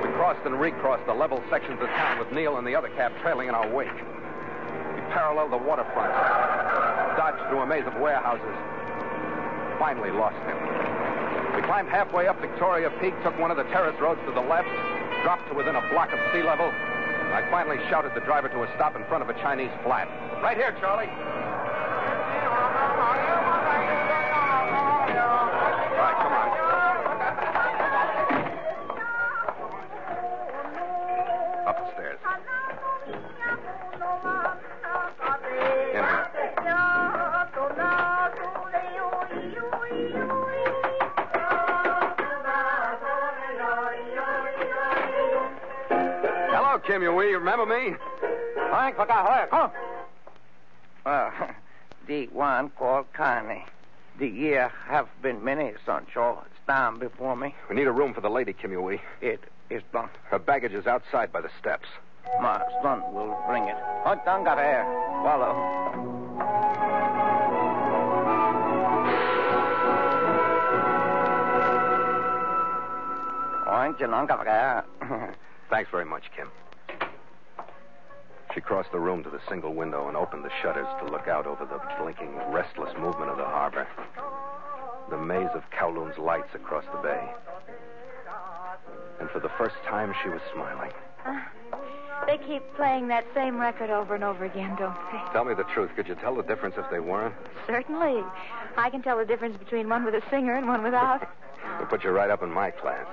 We 0.00 0.08
crossed 0.16 0.40
and 0.48 0.58
recrossed 0.58 1.04
the 1.06 1.14
level 1.14 1.42
sections 1.50 1.80
of 1.80 1.88
town 1.88 2.18
with 2.18 2.32
Neil 2.32 2.56
and 2.56 2.66
the 2.66 2.74
other 2.74 2.88
cab 2.96 3.12
trailing 3.20 3.48
in 3.48 3.54
our 3.54 3.68
wake. 3.68 3.92
We 3.92 5.00
paralleled 5.12 5.52
the 5.52 5.60
waterfront, 5.60 6.12
dodged 7.16 7.44
through 7.48 7.60
a 7.60 7.66
maze 7.66 7.86
of 7.86 7.94
warehouses, 8.00 8.56
finally 9.78 10.10
lost 10.10 10.40
him. 10.48 10.56
We 11.54 11.62
Climbed 11.62 11.90
halfway 11.90 12.26
up 12.26 12.40
Victoria 12.40 12.90
Peak, 13.00 13.12
took 13.22 13.38
one 13.38 13.50
of 13.50 13.56
the 13.56 13.64
terrace 13.64 13.98
roads 14.00 14.20
to 14.24 14.32
the 14.32 14.40
left, 14.40 14.68
dropped 15.22 15.46
to 15.48 15.54
within 15.54 15.76
a 15.76 15.84
block 15.92 16.12
of 16.12 16.18
sea 16.32 16.42
level. 16.42 16.66
and 16.66 17.34
I 17.34 17.44
finally 17.50 17.76
shouted 17.90 18.14
the 18.14 18.20
driver 18.20 18.48
to 18.48 18.62
a 18.62 18.68
stop 18.76 18.96
in 18.96 19.04
front 19.04 19.22
of 19.22 19.28
a 19.28 19.34
Chinese 19.34 19.70
flat. 19.84 20.08
Right 20.42 20.56
here, 20.56 20.74
Charlie. 20.80 21.10
All 22.90 23.06
right, 25.96 26.16
come 26.16 26.32
on. 26.32 26.48
Up 31.66 31.76
the 31.78 31.86
stairs. 31.92 32.18
In 35.90 36.02
here. 36.02 36.20
Hello, 46.52 46.78
Kim. 46.78 47.02
You 47.02 47.10
remember 47.38 47.66
me? 47.66 47.96
Frank, 48.70 48.98
what 48.98 49.08
the 49.08 49.14
Come. 49.50 49.70
Well, 51.04 51.32
the 52.10 52.26
one 52.32 52.68
called 52.70 53.06
Carney. 53.12 53.64
The 54.18 54.26
year 54.26 54.72
have 54.88 55.06
been 55.22 55.44
many, 55.44 55.72
Sancho. 55.86 56.42
It's 56.46 56.66
down 56.66 56.98
before 56.98 57.36
me. 57.36 57.54
We 57.68 57.76
need 57.76 57.86
a 57.86 57.92
room 57.92 58.14
for 58.14 58.20
the 58.20 58.28
lady, 58.28 58.52
Kim 58.52 58.72
Yui. 58.72 59.00
It 59.20 59.38
is 59.70 59.82
done. 59.92 60.08
Her 60.24 60.40
baggage 60.40 60.72
is 60.72 60.88
outside 60.88 61.32
by 61.32 61.40
the 61.40 61.50
steps. 61.60 61.86
My 62.42 62.60
son 62.82 63.00
will 63.14 63.40
bring 63.46 63.62
it. 63.62 63.76
Don't 64.24 64.42
got 64.44 64.58
air. 64.58 64.84
Follow. 65.22 65.54
Ôi, 73.66 73.92
chị 73.98 74.06
nói 74.06 74.26
gặp 74.26 74.40
kìa. 74.44 74.82
Thanks 75.70 75.90
very 75.92 76.04
much, 76.04 76.22
Kim. 76.36 76.48
She 78.54 78.60
crossed 78.60 78.90
the 78.90 78.98
room 78.98 79.22
to 79.22 79.30
the 79.30 79.40
single 79.48 79.74
window 79.74 80.08
and 80.08 80.16
opened 80.16 80.44
the 80.44 80.50
shutters 80.60 80.88
to 81.00 81.10
look 81.10 81.28
out 81.28 81.46
over 81.46 81.64
the 81.64 81.80
blinking, 82.00 82.34
restless 82.50 82.92
movement 82.98 83.30
of 83.30 83.36
the 83.36 83.44
harbor. 83.44 83.86
The 85.08 85.18
maze 85.18 85.50
of 85.54 85.62
Kowloon's 85.70 86.18
lights 86.18 86.54
across 86.54 86.84
the 86.92 86.98
bay. 86.98 87.28
And 89.20 89.30
for 89.30 89.38
the 89.38 89.50
first 89.56 89.76
time, 89.86 90.14
she 90.22 90.28
was 90.30 90.40
smiling. 90.52 90.90
Ah, 91.26 91.48
they 92.26 92.38
keep 92.38 92.62
playing 92.74 93.08
that 93.08 93.24
same 93.34 93.60
record 93.60 93.90
over 93.90 94.14
and 94.14 94.24
over 94.24 94.44
again, 94.44 94.74
don't 94.76 94.96
they? 95.12 95.32
Tell 95.32 95.44
me 95.44 95.54
the 95.54 95.64
truth. 95.74 95.90
Could 95.94 96.08
you 96.08 96.14
tell 96.16 96.34
the 96.34 96.42
difference 96.42 96.74
if 96.76 96.90
they 96.90 97.00
weren't? 97.00 97.34
Certainly. 97.66 98.22
I 98.76 98.90
can 98.90 99.02
tell 99.02 99.18
the 99.18 99.24
difference 99.24 99.56
between 99.56 99.88
one 99.88 100.04
with 100.04 100.14
a 100.14 100.22
singer 100.30 100.56
and 100.56 100.66
one 100.66 100.82
without. 100.82 101.28
We'll 101.78 101.88
put 101.88 102.04
you 102.04 102.10
right 102.10 102.30
up 102.30 102.42
in 102.42 102.50
my 102.50 102.70
class. 102.70 103.06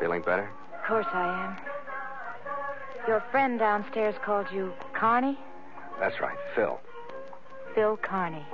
Feeling 0.00 0.22
better? 0.22 0.48
Of 0.74 0.86
course 0.86 1.06
I 1.12 1.46
am. 1.46 1.77
Your 3.08 3.24
friend 3.30 3.58
downstairs 3.58 4.14
called 4.22 4.48
you 4.52 4.70
Carney? 4.92 5.38
That's 5.98 6.20
right, 6.20 6.36
Phil. 6.54 6.78
Phil 7.74 7.96
Carney. 7.96 8.44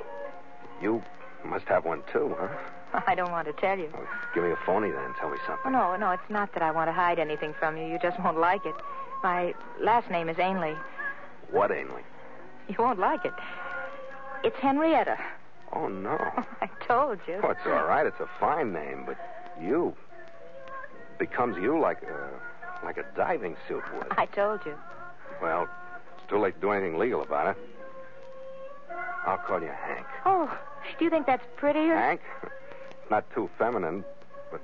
You 0.80 1.02
must 1.44 1.64
have 1.64 1.84
one 1.84 2.04
too, 2.12 2.36
huh? 2.38 3.00
I 3.08 3.16
don't 3.16 3.32
want 3.32 3.48
to 3.48 3.52
tell 3.54 3.76
you. 3.76 3.88
Well, 3.92 4.06
give 4.32 4.44
me 4.44 4.50
a 4.52 4.58
phony 4.64 4.92
then. 4.92 5.12
Tell 5.18 5.28
me 5.28 5.38
something. 5.44 5.72
No, 5.72 5.96
no, 5.96 6.12
it's 6.12 6.30
not 6.30 6.54
that 6.54 6.62
I 6.62 6.70
want 6.70 6.86
to 6.86 6.92
hide 6.92 7.18
anything 7.18 7.52
from 7.58 7.76
you. 7.76 7.84
You 7.84 7.98
just 8.00 8.20
won't 8.20 8.38
like 8.38 8.64
it. 8.64 8.76
My 9.24 9.54
last 9.80 10.08
name 10.08 10.28
is 10.28 10.38
Ainley. 10.38 10.76
What, 11.50 11.72
Ainley? 11.72 12.02
You 12.68 12.76
won't 12.78 13.00
like 13.00 13.24
it. 13.24 13.34
It's 14.44 14.56
Henrietta. 14.58 15.16
Oh, 15.72 15.88
no. 15.88 16.16
I 16.60 16.68
told 16.86 17.18
you. 17.26 17.40
Oh, 17.42 17.50
it's 17.50 17.66
all 17.66 17.88
right. 17.88 18.06
It's 18.06 18.20
a 18.20 18.30
fine 18.38 18.72
name, 18.72 19.02
but 19.04 19.18
you 19.60 19.96
becomes 21.18 21.56
you 21.56 21.80
like 21.80 22.02
a 22.04 22.30
like 22.84 22.98
a 22.98 23.04
diving 23.16 23.56
suit 23.66 23.82
would. 23.94 24.06
I 24.12 24.26
told 24.26 24.60
you. 24.64 24.74
Well, 25.42 25.68
it's 26.16 26.28
too 26.28 26.38
late 26.38 26.54
to 26.56 26.60
do 26.60 26.70
anything 26.70 26.98
legal 26.98 27.22
about 27.22 27.56
it. 27.56 27.56
I'll 29.26 29.38
call 29.38 29.60
you 29.60 29.68
Hank. 29.68 30.06
Oh, 30.26 30.58
do 30.98 31.04
you 31.04 31.10
think 31.10 31.26
that's 31.26 31.44
prettier? 31.56 31.96
Hank? 31.96 32.20
Not 33.10 33.24
too 33.34 33.50
feminine, 33.58 34.04
but 34.50 34.60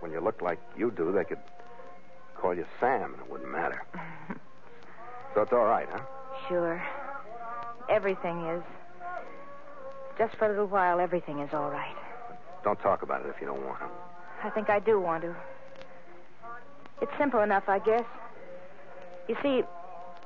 when 0.00 0.12
you 0.12 0.20
look 0.20 0.42
like 0.42 0.58
you 0.76 0.90
do, 0.90 1.12
they 1.12 1.24
could 1.24 1.38
call 2.36 2.54
you 2.54 2.66
Sam, 2.80 3.14
and 3.14 3.22
it 3.22 3.30
wouldn't 3.30 3.50
matter. 3.50 3.84
so 5.34 5.42
it's 5.42 5.52
all 5.52 5.66
right, 5.66 5.88
huh? 5.90 6.00
Sure. 6.48 6.82
Everything 7.88 8.46
is. 8.46 8.62
Just 10.18 10.36
for 10.36 10.46
a 10.46 10.48
little 10.48 10.66
while, 10.66 11.00
everything 11.00 11.40
is 11.40 11.50
all 11.52 11.70
right. 11.70 11.96
Don't 12.62 12.78
talk 12.80 13.02
about 13.02 13.24
it 13.24 13.32
if 13.34 13.40
you 13.40 13.46
don't 13.46 13.64
want 13.64 13.80
to. 13.80 13.86
I 14.42 14.50
think 14.50 14.70
I 14.70 14.78
do 14.78 15.00
want 15.00 15.22
to. 15.22 15.34
It's 17.00 17.12
simple 17.18 17.40
enough, 17.40 17.64
I 17.68 17.78
guess. 17.78 18.04
You 19.28 19.36
see, 19.42 19.62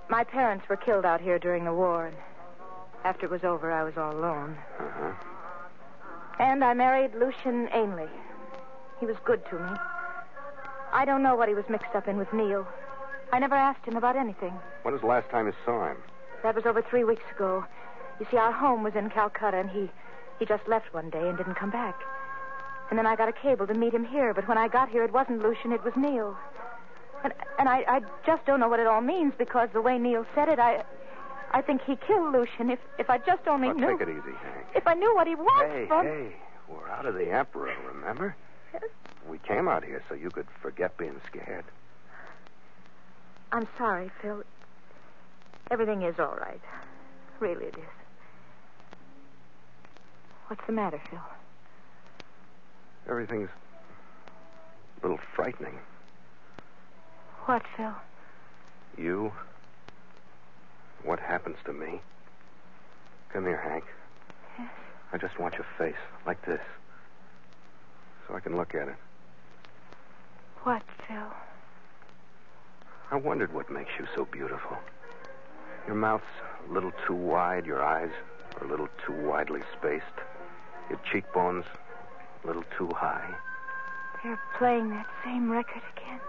my 0.08 0.24
parents 0.24 0.68
were 0.68 0.76
killed 0.76 1.04
out 1.04 1.20
here 1.20 1.38
during 1.38 1.64
the 1.64 1.72
war, 1.72 2.06
and 2.06 2.16
after 3.04 3.26
it 3.26 3.30
was 3.30 3.44
over, 3.44 3.70
I 3.70 3.84
was 3.84 3.94
all 3.96 4.14
alone. 4.14 4.56
Uh-huh. 4.78 5.12
And 6.38 6.64
I 6.64 6.74
married 6.74 7.12
Lucian 7.14 7.68
Ainley. 7.72 8.08
He 8.98 9.06
was 9.06 9.16
good 9.24 9.44
to 9.50 9.58
me. 9.58 9.70
I 10.92 11.04
don't 11.04 11.22
know 11.22 11.36
what 11.36 11.48
he 11.48 11.54
was 11.54 11.64
mixed 11.68 11.94
up 11.94 12.08
in 12.08 12.16
with 12.16 12.32
Neil. 12.32 12.66
I 13.32 13.38
never 13.38 13.54
asked 13.54 13.84
him 13.84 13.96
about 13.96 14.16
anything. 14.16 14.52
When 14.82 14.94
was 14.94 15.00
the 15.00 15.06
last 15.06 15.28
time 15.30 15.46
you 15.46 15.52
saw 15.64 15.90
him? 15.90 15.96
That 16.42 16.54
was 16.54 16.66
over 16.66 16.82
three 16.82 17.04
weeks 17.04 17.24
ago. 17.34 17.64
You 18.20 18.26
see, 18.30 18.36
our 18.36 18.52
home 18.52 18.82
was 18.82 18.94
in 18.94 19.10
Calcutta, 19.10 19.58
and 19.58 19.70
he, 19.70 19.90
he 20.38 20.44
just 20.44 20.66
left 20.68 20.92
one 20.92 21.10
day 21.10 21.28
and 21.28 21.36
didn't 21.36 21.54
come 21.54 21.70
back. 21.70 22.00
And 22.90 22.98
then 22.98 23.06
I 23.06 23.16
got 23.16 23.28
a 23.28 23.32
cable 23.32 23.66
to 23.66 23.74
meet 23.74 23.94
him 23.94 24.04
here, 24.04 24.34
but 24.34 24.46
when 24.46 24.58
I 24.58 24.68
got 24.68 24.88
here, 24.88 25.04
it 25.04 25.12
wasn't 25.12 25.42
Lucian, 25.42 25.72
it 25.72 25.82
was 25.84 25.94
Neil. 25.96 26.36
And, 27.24 27.32
and 27.58 27.68
I, 27.68 27.84
I 27.88 28.00
just 28.26 28.44
don't 28.46 28.60
know 28.60 28.68
what 28.68 28.80
it 28.80 28.86
all 28.86 29.00
means 29.00 29.32
because 29.38 29.70
the 29.72 29.80
way 29.80 29.98
Neil 29.98 30.26
said 30.34 30.48
it, 30.48 30.58
I, 30.58 30.84
I 31.52 31.62
think 31.62 31.80
he 31.86 31.96
killed 31.96 32.32
Lucian. 32.32 32.70
If, 32.70 32.78
if 32.98 33.08
I 33.10 33.18
just 33.18 33.48
only 33.48 33.68
Well, 33.68 33.76
knew. 33.78 33.98
take 33.98 34.08
it 34.08 34.10
easy, 34.10 34.36
Hank. 34.42 34.66
If 34.74 34.86
I 34.86 34.94
knew 34.94 35.14
what 35.14 35.26
he 35.26 35.34
was 35.34 35.64
Hey, 35.66 35.86
from. 35.88 36.06
hey, 36.06 36.36
we're 36.68 36.88
out 36.88 37.06
of 37.06 37.14
the 37.14 37.30
Emperor, 37.32 37.74
remember? 37.92 38.36
Yes. 38.72 38.82
We 39.28 39.38
came 39.38 39.68
out 39.68 39.84
here 39.84 40.02
so 40.08 40.14
you 40.14 40.30
could 40.30 40.46
forget 40.60 40.96
being 40.98 41.18
scared. 41.26 41.64
I'm 43.52 43.66
sorry, 43.78 44.10
Phil. 44.20 44.42
Everything 45.70 46.02
is 46.02 46.18
all 46.18 46.36
right. 46.38 46.60
Really, 47.40 47.66
it 47.66 47.74
is. 47.78 47.84
What's 50.48 50.62
the 50.66 50.72
matter, 50.72 51.00
Phil? 51.10 51.20
Everything's 53.08 53.48
a 55.02 55.06
little 55.06 55.20
frightening. 55.34 55.78
What, 57.46 57.62
Phil? 57.76 57.92
You? 58.96 59.30
What 61.02 61.20
happens 61.20 61.56
to 61.66 61.74
me? 61.74 62.00
Come 63.32 63.44
here, 63.44 63.60
Hank. 63.60 63.84
Yes. 64.58 64.70
I 65.12 65.18
just 65.18 65.38
want 65.38 65.54
your 65.54 65.66
face, 65.76 66.00
like 66.26 66.44
this, 66.46 66.60
so 68.26 68.34
I 68.34 68.40
can 68.40 68.56
look 68.56 68.74
at 68.74 68.88
it. 68.88 68.96
What, 70.62 70.82
Phil? 71.06 71.16
I 73.10 73.16
wondered 73.16 73.52
what 73.52 73.70
makes 73.70 73.90
you 73.98 74.06
so 74.14 74.24
beautiful. 74.24 74.78
Your 75.86 75.96
mouth's 75.96 76.24
a 76.66 76.72
little 76.72 76.92
too 77.06 77.14
wide, 77.14 77.66
your 77.66 77.82
eyes 77.82 78.10
are 78.58 78.66
a 78.66 78.70
little 78.70 78.88
too 79.06 79.12
widely 79.12 79.60
spaced, 79.76 80.04
your 80.88 80.98
cheekbones 81.12 81.66
a 82.42 82.46
little 82.46 82.64
too 82.78 82.88
high. 82.94 83.34
They're 84.22 84.40
playing 84.58 84.88
that 84.90 85.06
same 85.22 85.50
record 85.50 85.82
again. 85.94 86.20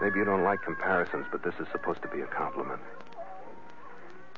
Maybe 0.00 0.20
you 0.20 0.24
don't 0.24 0.44
like 0.44 0.62
comparisons, 0.62 1.26
but 1.30 1.42
this 1.42 1.54
is 1.60 1.66
supposed 1.72 2.02
to 2.02 2.08
be 2.08 2.20
a 2.20 2.26
compliment. 2.26 2.80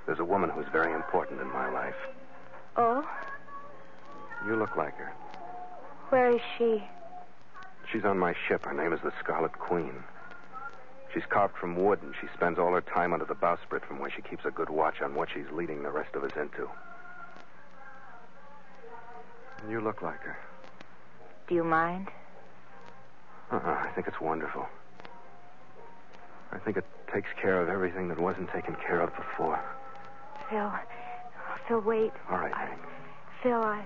There's 0.07 0.19
a 0.19 0.25
woman 0.25 0.51
who's 0.51 0.67
very 0.73 0.93
important 0.93 1.41
in 1.41 1.49
my 1.53 1.71
life. 1.71 1.95
Oh? 2.77 3.07
You 4.47 4.57
look 4.57 4.77
like 4.77 4.97
her. 4.97 5.13
Where 6.09 6.35
is 6.35 6.41
she? 6.57 6.83
She's 7.93 8.05
on 8.05 8.19
my 8.19 8.35
ship. 8.49 8.65
Her 8.65 8.73
name 8.73 8.93
is 8.93 9.01
the 9.03 9.13
Scarlet 9.23 9.53
Queen. 9.53 9.93
She's 11.13 11.27
carved 11.29 11.57
from 11.57 11.77
wood, 11.77 12.01
and 12.03 12.15
she 12.21 12.29
spends 12.35 12.59
all 12.59 12.73
her 12.73 12.81
time 12.81 13.13
under 13.13 13.25
the 13.25 13.35
bowsprit 13.35 13.85
from 13.85 13.99
where 13.99 14.11
she 14.11 14.23
keeps 14.23 14.45
a 14.45 14.51
good 14.51 14.71
watch 14.71 15.03
on 15.03 15.15
what 15.15 15.29
she's 15.33 15.51
leading 15.53 15.83
the 15.83 15.91
rest 15.91 16.15
of 16.15 16.25
us 16.25 16.33
into. 16.37 16.69
You 19.69 19.81
look 19.81 20.03
like 20.03 20.21
her. 20.21 20.39
Do 21.49 21.55
you 21.55 21.65
mind? 21.65 22.09
Uh-uh. 23.51 23.61
I 23.61 23.91
think 23.95 24.07
it's 24.07 24.21
wonderful. 24.21 24.67
I 26.53 26.59
think 26.59 26.77
it 26.77 26.85
takes 27.13 27.29
care 27.41 27.61
of 27.61 27.69
everything 27.69 28.09
that 28.09 28.19
wasn't 28.19 28.51
taken 28.51 28.77
care 28.87 29.01
of 29.01 29.11
before. 29.15 29.61
Phil. 30.49 30.59
Oh, 30.59 30.79
Phil, 31.69 31.81
wait. 31.81 32.13
All 32.31 32.39
right, 32.39 32.55
Hank. 32.55 32.81
Phil, 33.43 33.63
I. 33.63 33.85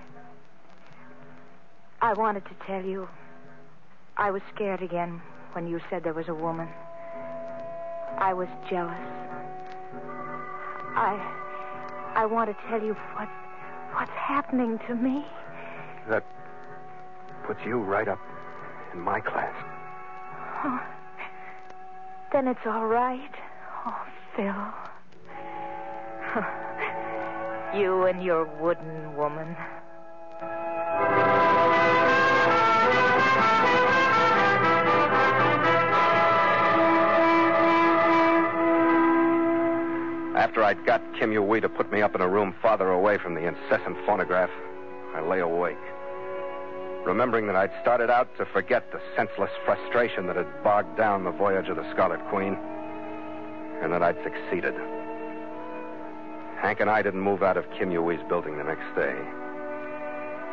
I 2.01 2.13
wanted 2.13 2.45
to 2.45 2.55
tell 2.65 2.83
you. 2.83 3.07
I 4.17 4.31
was 4.31 4.41
scared 4.53 4.81
again 4.81 5.21
when 5.53 5.67
you 5.67 5.79
said 5.89 6.03
there 6.03 6.13
was 6.13 6.27
a 6.29 6.33
woman. 6.33 6.67
I 8.17 8.33
was 8.33 8.47
jealous. 8.69 8.95
I. 10.95 11.33
I 12.15 12.25
want 12.25 12.49
to 12.49 12.55
tell 12.69 12.81
you 12.81 12.93
what. 13.15 13.29
what's 13.93 14.11
happening 14.11 14.79
to 14.87 14.95
me. 14.95 15.25
That 16.09 16.23
puts 17.45 17.59
you 17.65 17.79
right 17.79 18.07
up 18.07 18.19
in 18.93 18.99
my 18.99 19.19
class. 19.19 19.53
Oh, 20.63 20.81
then 22.35 22.49
it's 22.49 22.65
all 22.65 22.85
right. 22.85 23.31
Oh, 23.85 24.05
Phil. 24.35 24.53
you 27.79 28.03
and 28.07 28.21
your 28.21 28.43
wooden 28.59 29.15
woman. 29.15 29.55
After 40.35 40.61
I'd 40.61 40.85
got 40.85 41.01
Kim 41.17 41.31
Yui 41.31 41.61
to 41.61 41.69
put 41.69 41.89
me 41.89 42.01
up 42.01 42.15
in 42.15 42.21
a 42.21 42.27
room 42.27 42.53
farther 42.61 42.89
away 42.89 43.17
from 43.17 43.33
the 43.35 43.47
incessant 43.47 43.95
phonograph, 44.05 44.49
I 45.13 45.21
lay 45.21 45.39
awake. 45.39 45.77
Remembering 47.05 47.45
that 47.47 47.55
I'd 47.55 47.71
started 47.81 48.09
out 48.09 48.35
to 48.37 48.45
forget 48.45 48.91
the 48.91 48.99
senseless 49.15 49.51
frustration 49.63 50.25
that 50.25 50.35
had 50.35 50.63
bogged 50.63 50.97
down 50.97 51.23
the 51.23 51.31
voyage 51.31 51.69
of 51.69 51.75
the 51.75 51.89
Scarlet 51.91 52.19
Queen, 52.29 52.57
and 53.83 53.93
that 53.93 54.01
I'd 54.01 54.17
succeeded. 54.23 54.73
Hank 56.57 56.79
and 56.79 56.89
I 56.89 57.03
didn't 57.03 57.21
move 57.21 57.43
out 57.43 57.57
of 57.57 57.69
Kim 57.77 57.91
Yui's 57.91 58.23
building 58.27 58.57
the 58.57 58.63
next 58.63 58.95
day. 58.95 59.15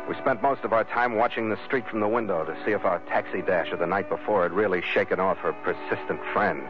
We 0.07 0.13
spent 0.15 0.43
most 0.43 0.63
of 0.63 0.73
our 0.73 0.83
time 0.83 1.15
watching 1.15 1.49
the 1.49 1.57
street 1.65 1.87
from 1.89 2.01
the 2.01 2.07
window 2.07 2.45
to 2.45 2.55
see 2.63 2.71
if 2.71 2.85
our 2.85 2.99
taxi 3.07 3.41
dash 3.41 3.71
of 3.71 3.79
the 3.79 3.87
night 3.87 4.07
before 4.07 4.43
had 4.43 4.51
really 4.51 4.83
shaken 4.93 5.19
off 5.19 5.37
her 5.39 5.53
persistent 5.63 6.19
friends. 6.33 6.69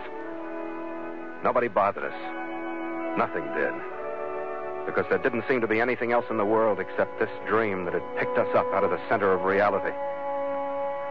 Nobody 1.44 1.68
bothered 1.68 2.06
us. 2.06 3.18
Nothing 3.18 3.44
did. 3.54 3.74
Because 4.86 5.06
there 5.10 5.18
didn't 5.18 5.46
seem 5.48 5.62
to 5.62 5.68
be 5.68 5.82
anything 5.82 6.12
else 6.12 6.26
in 6.30 6.38
the 6.38 6.46
world 6.46 6.80
except 6.80 7.20
this 7.20 7.30
dream 7.48 7.86
that 7.86 7.94
had 7.94 8.04
picked 8.18 8.38
us 8.38 8.54
up 8.56 8.68
out 8.74 8.84
of 8.84 8.92
the 8.92 9.00
center 9.10 9.32
of 9.34 9.44
reality. 9.44 9.96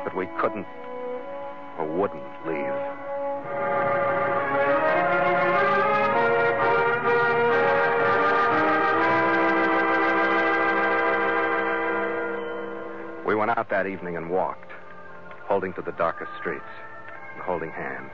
But 0.04 0.14
we 0.14 0.26
couldn't 0.38 0.66
or 1.78 1.86
wouldn't 1.86 2.22
leave. 2.46 3.02
We 13.26 13.34
went 13.34 13.56
out 13.56 13.70
that 13.70 13.86
evening 13.86 14.16
and 14.16 14.28
walked, 14.28 14.70
holding 15.44 15.72
to 15.74 15.82
the 15.82 15.92
darkest 15.92 16.30
streets 16.38 16.64
and 17.34 17.42
holding 17.42 17.70
hands. 17.70 18.10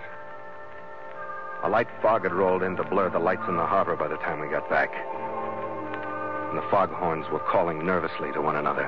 A 1.65 1.69
light 1.69 1.89
fog 2.01 2.23
had 2.23 2.33
rolled 2.33 2.63
in 2.63 2.77
to 2.77 2.85
blur 2.85 3.11
the 3.11 3.19
lights 3.19 3.43
in 3.49 3.57
the 3.57 3.67
harbor 3.67 3.97
by 3.97 4.07
the 4.07 4.17
time 4.19 4.39
we 4.39 4.49
got 4.49 4.71
back. 4.71 4.95
And 6.49 6.57
the 6.57 6.63
foghorns 6.71 7.29
were 7.31 7.41
calling 7.41 7.85
nervously 7.85 8.33
to 8.33 8.41
one 8.41 8.57
another. 8.57 8.87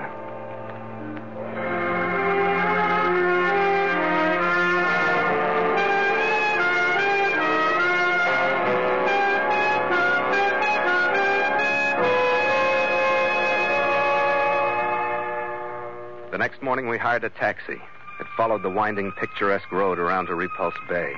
The 16.31 16.39
next 16.39 16.63
morning, 16.63 16.89
we 16.89 16.97
hired 16.97 17.25
a 17.25 17.31
taxi. 17.31 17.75
It 18.21 18.27
followed 18.37 18.63
the 18.63 18.71
winding, 18.71 19.13
picturesque 19.13 19.71
road 19.71 19.99
around 19.99 20.27
to 20.27 20.35
Repulse 20.35 20.75
Bay. 20.89 21.15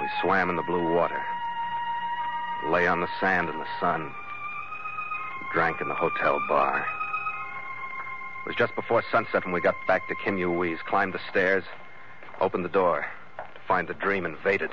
We 0.00 0.06
swam 0.22 0.48
in 0.48 0.56
the 0.56 0.62
blue 0.62 0.94
water, 0.94 1.20
lay 2.66 2.86
on 2.86 3.00
the 3.00 3.08
sand 3.20 3.50
in 3.50 3.58
the 3.58 3.66
sun, 3.80 4.12
drank 5.56 5.80
in 5.80 5.88
the 5.88 5.94
hotel 5.94 6.38
bar. 6.50 6.86
It 8.44 8.46
was 8.46 8.56
just 8.56 8.74
before 8.74 9.02
sunset 9.10 9.42
when 9.46 9.54
we 9.54 9.62
got 9.62 9.74
back 9.88 10.06
to 10.08 10.14
Kim 10.22 10.36
Yui's, 10.36 10.78
climbed 10.86 11.14
the 11.14 11.20
stairs, 11.30 11.64
opened 12.42 12.62
the 12.62 12.68
door 12.68 13.06
to 13.38 13.60
find 13.66 13.88
the 13.88 13.94
dream 13.94 14.26
invaded. 14.26 14.70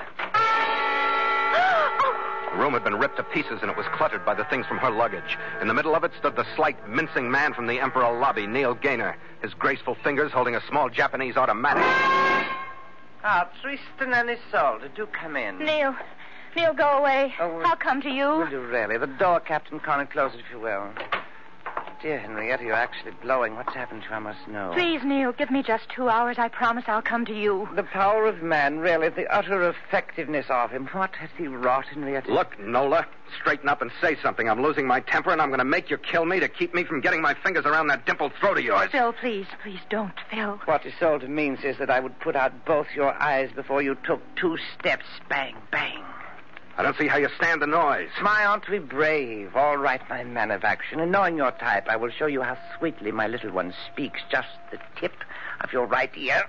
The 2.50 2.58
room 2.58 2.74
had 2.74 2.84
been 2.84 2.96
ripped 2.96 3.16
to 3.16 3.22
pieces 3.22 3.60
and 3.62 3.70
it 3.70 3.78
was 3.78 3.86
cluttered 3.94 4.26
by 4.26 4.34
the 4.34 4.44
things 4.44 4.66
from 4.66 4.76
her 4.76 4.90
luggage. 4.90 5.38
In 5.62 5.68
the 5.68 5.74
middle 5.74 5.94
of 5.94 6.04
it 6.04 6.12
stood 6.18 6.36
the 6.36 6.44
slight, 6.54 6.86
mincing 6.86 7.30
man 7.30 7.54
from 7.54 7.66
the 7.66 7.80
Emperor 7.80 8.12
lobby, 8.20 8.46
Neil 8.46 8.74
Gaynor, 8.74 9.16
his 9.40 9.54
graceful 9.54 9.96
fingers 10.04 10.32
holding 10.32 10.54
a 10.54 10.60
small 10.68 10.90
Japanese 10.90 11.38
automatic. 11.38 11.82
Ah, 13.24 13.48
Tristan 13.62 14.12
and 14.12 14.28
Isolde, 14.28 14.90
do 14.94 15.06
come 15.06 15.36
in. 15.36 15.60
Neil. 15.60 15.96
Neil, 16.56 16.74
go 16.74 16.98
away. 16.98 17.34
Oh, 17.40 17.62
I'll 17.64 17.76
come 17.76 18.00
to 18.02 18.10
you. 18.10 18.26
Will 18.26 18.50
you 18.50 18.60
really? 18.60 18.96
The 18.96 19.06
door, 19.06 19.40
Captain 19.40 19.80
Connor, 19.80 20.06
close 20.06 20.34
it 20.34 20.40
if 20.40 20.46
you 20.52 20.60
will. 20.60 20.90
Dear 22.04 22.18
Henrietta, 22.18 22.62
you're 22.62 22.74
actually 22.74 23.12
blowing. 23.22 23.56
What's 23.56 23.72
happened 23.72 24.02
to 24.02 24.08
you? 24.10 24.14
I 24.14 24.18
must 24.18 24.46
know. 24.46 24.72
Please, 24.74 25.00
Neil, 25.02 25.32
give 25.32 25.50
me 25.50 25.62
just 25.62 25.88
two 25.88 26.10
hours. 26.10 26.36
I 26.38 26.48
promise 26.48 26.84
I'll 26.86 27.00
come 27.00 27.24
to 27.24 27.32
you. 27.34 27.66
The 27.74 27.82
power 27.82 28.26
of 28.26 28.42
man, 28.42 28.78
really, 28.78 29.08
the 29.08 29.26
utter 29.34 29.70
effectiveness 29.70 30.44
of 30.50 30.70
him. 30.70 30.86
What 30.92 31.14
has 31.16 31.30
he 31.38 31.46
wrought, 31.48 31.86
Henrietta? 31.86 32.30
Look, 32.30 32.60
Nola, 32.60 33.06
straighten 33.40 33.70
up 33.70 33.80
and 33.80 33.90
say 34.02 34.18
something. 34.22 34.50
I'm 34.50 34.62
losing 34.62 34.86
my 34.86 35.00
temper, 35.00 35.30
and 35.30 35.40
I'm 35.40 35.48
going 35.48 35.60
to 35.60 35.64
make 35.64 35.88
you 35.88 35.96
kill 35.96 36.26
me 36.26 36.40
to 36.40 36.48
keep 36.48 36.74
me 36.74 36.84
from 36.84 37.00
getting 37.00 37.22
my 37.22 37.32
fingers 37.32 37.64
around 37.64 37.86
that 37.86 38.04
dimpled 38.04 38.32
throat 38.38 38.58
of 38.58 38.64
yours. 38.64 38.90
Phil, 38.92 39.14
please, 39.14 39.46
please 39.62 39.80
don't, 39.88 40.12
Phil. 40.30 40.60
What 40.66 40.82
Isolde 40.84 41.26
means 41.26 41.60
is 41.64 41.78
that 41.78 41.88
I 41.88 42.00
would 42.00 42.20
put 42.20 42.36
out 42.36 42.66
both 42.66 42.88
your 42.94 43.14
eyes 43.14 43.48
before 43.56 43.80
you 43.80 43.96
took 44.04 44.20
two 44.36 44.58
steps. 44.78 45.06
Bang, 45.30 45.56
bang. 45.70 46.04
I 46.76 46.82
don't 46.82 46.96
see 46.98 47.06
how 47.06 47.18
you 47.18 47.28
stand 47.36 47.62
the 47.62 47.68
noise. 47.68 48.10
My 48.20 48.46
aunt, 48.46 48.66
be 48.68 48.80
brave. 48.80 49.54
All 49.54 49.76
right, 49.76 50.00
my 50.10 50.24
man 50.24 50.50
of 50.50 50.64
action. 50.64 50.98
And 50.98 51.12
knowing 51.12 51.36
your 51.36 51.52
type, 51.52 51.88
I 51.88 51.96
will 51.96 52.10
show 52.10 52.26
you 52.26 52.42
how 52.42 52.58
sweetly 52.78 53.12
my 53.12 53.28
little 53.28 53.52
one 53.52 53.72
speaks. 53.92 54.20
Just 54.28 54.48
the 54.72 54.78
tip 54.98 55.14
of 55.60 55.72
your 55.72 55.86
right 55.86 56.10
ear. 56.16 56.42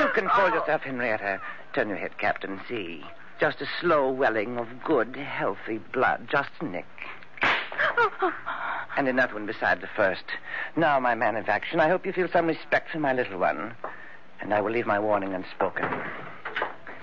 you 0.00 0.08
control 0.14 0.50
yourself, 0.50 0.82
Henrietta. 0.82 1.40
Turn 1.74 1.88
your 1.88 1.98
head, 1.98 2.18
Captain. 2.18 2.60
See. 2.68 3.04
Just 3.38 3.60
a 3.60 3.66
slow 3.80 4.10
welling 4.10 4.58
of 4.58 4.66
good, 4.82 5.14
healthy 5.14 5.78
blood. 5.78 6.26
Just 6.28 6.50
nick. 6.60 6.86
And 8.96 9.06
another 9.06 9.34
one 9.34 9.46
beside 9.46 9.80
the 9.80 9.88
first. 9.94 10.24
Now, 10.74 10.98
my 10.98 11.14
man 11.14 11.36
of 11.36 11.48
action, 11.48 11.78
I 11.78 11.88
hope 11.88 12.04
you 12.04 12.12
feel 12.12 12.28
some 12.28 12.48
respect 12.48 12.90
for 12.90 12.98
my 12.98 13.12
little 13.12 13.38
one. 13.38 13.74
And 14.40 14.52
I 14.52 14.60
will 14.60 14.72
leave 14.72 14.86
my 14.86 14.98
warning 14.98 15.34
unspoken. 15.34 15.84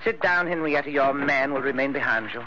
Sit 0.06 0.22
down, 0.22 0.46
Henrietta. 0.46 0.88
Your 0.88 1.12
man 1.12 1.52
will 1.52 1.62
remain 1.62 1.92
behind 1.92 2.30
you. 2.32 2.40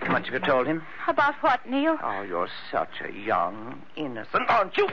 How 0.00 0.12
much 0.12 0.26
have 0.26 0.34
you 0.34 0.40
told 0.40 0.66
him? 0.66 0.82
About 1.08 1.34
what, 1.36 1.66
Neil? 1.66 1.96
Oh, 2.02 2.20
you're 2.20 2.50
such 2.70 3.00
a 3.02 3.10
young, 3.10 3.80
innocent, 3.96 4.44
aren't 4.50 4.76
you? 4.76 4.86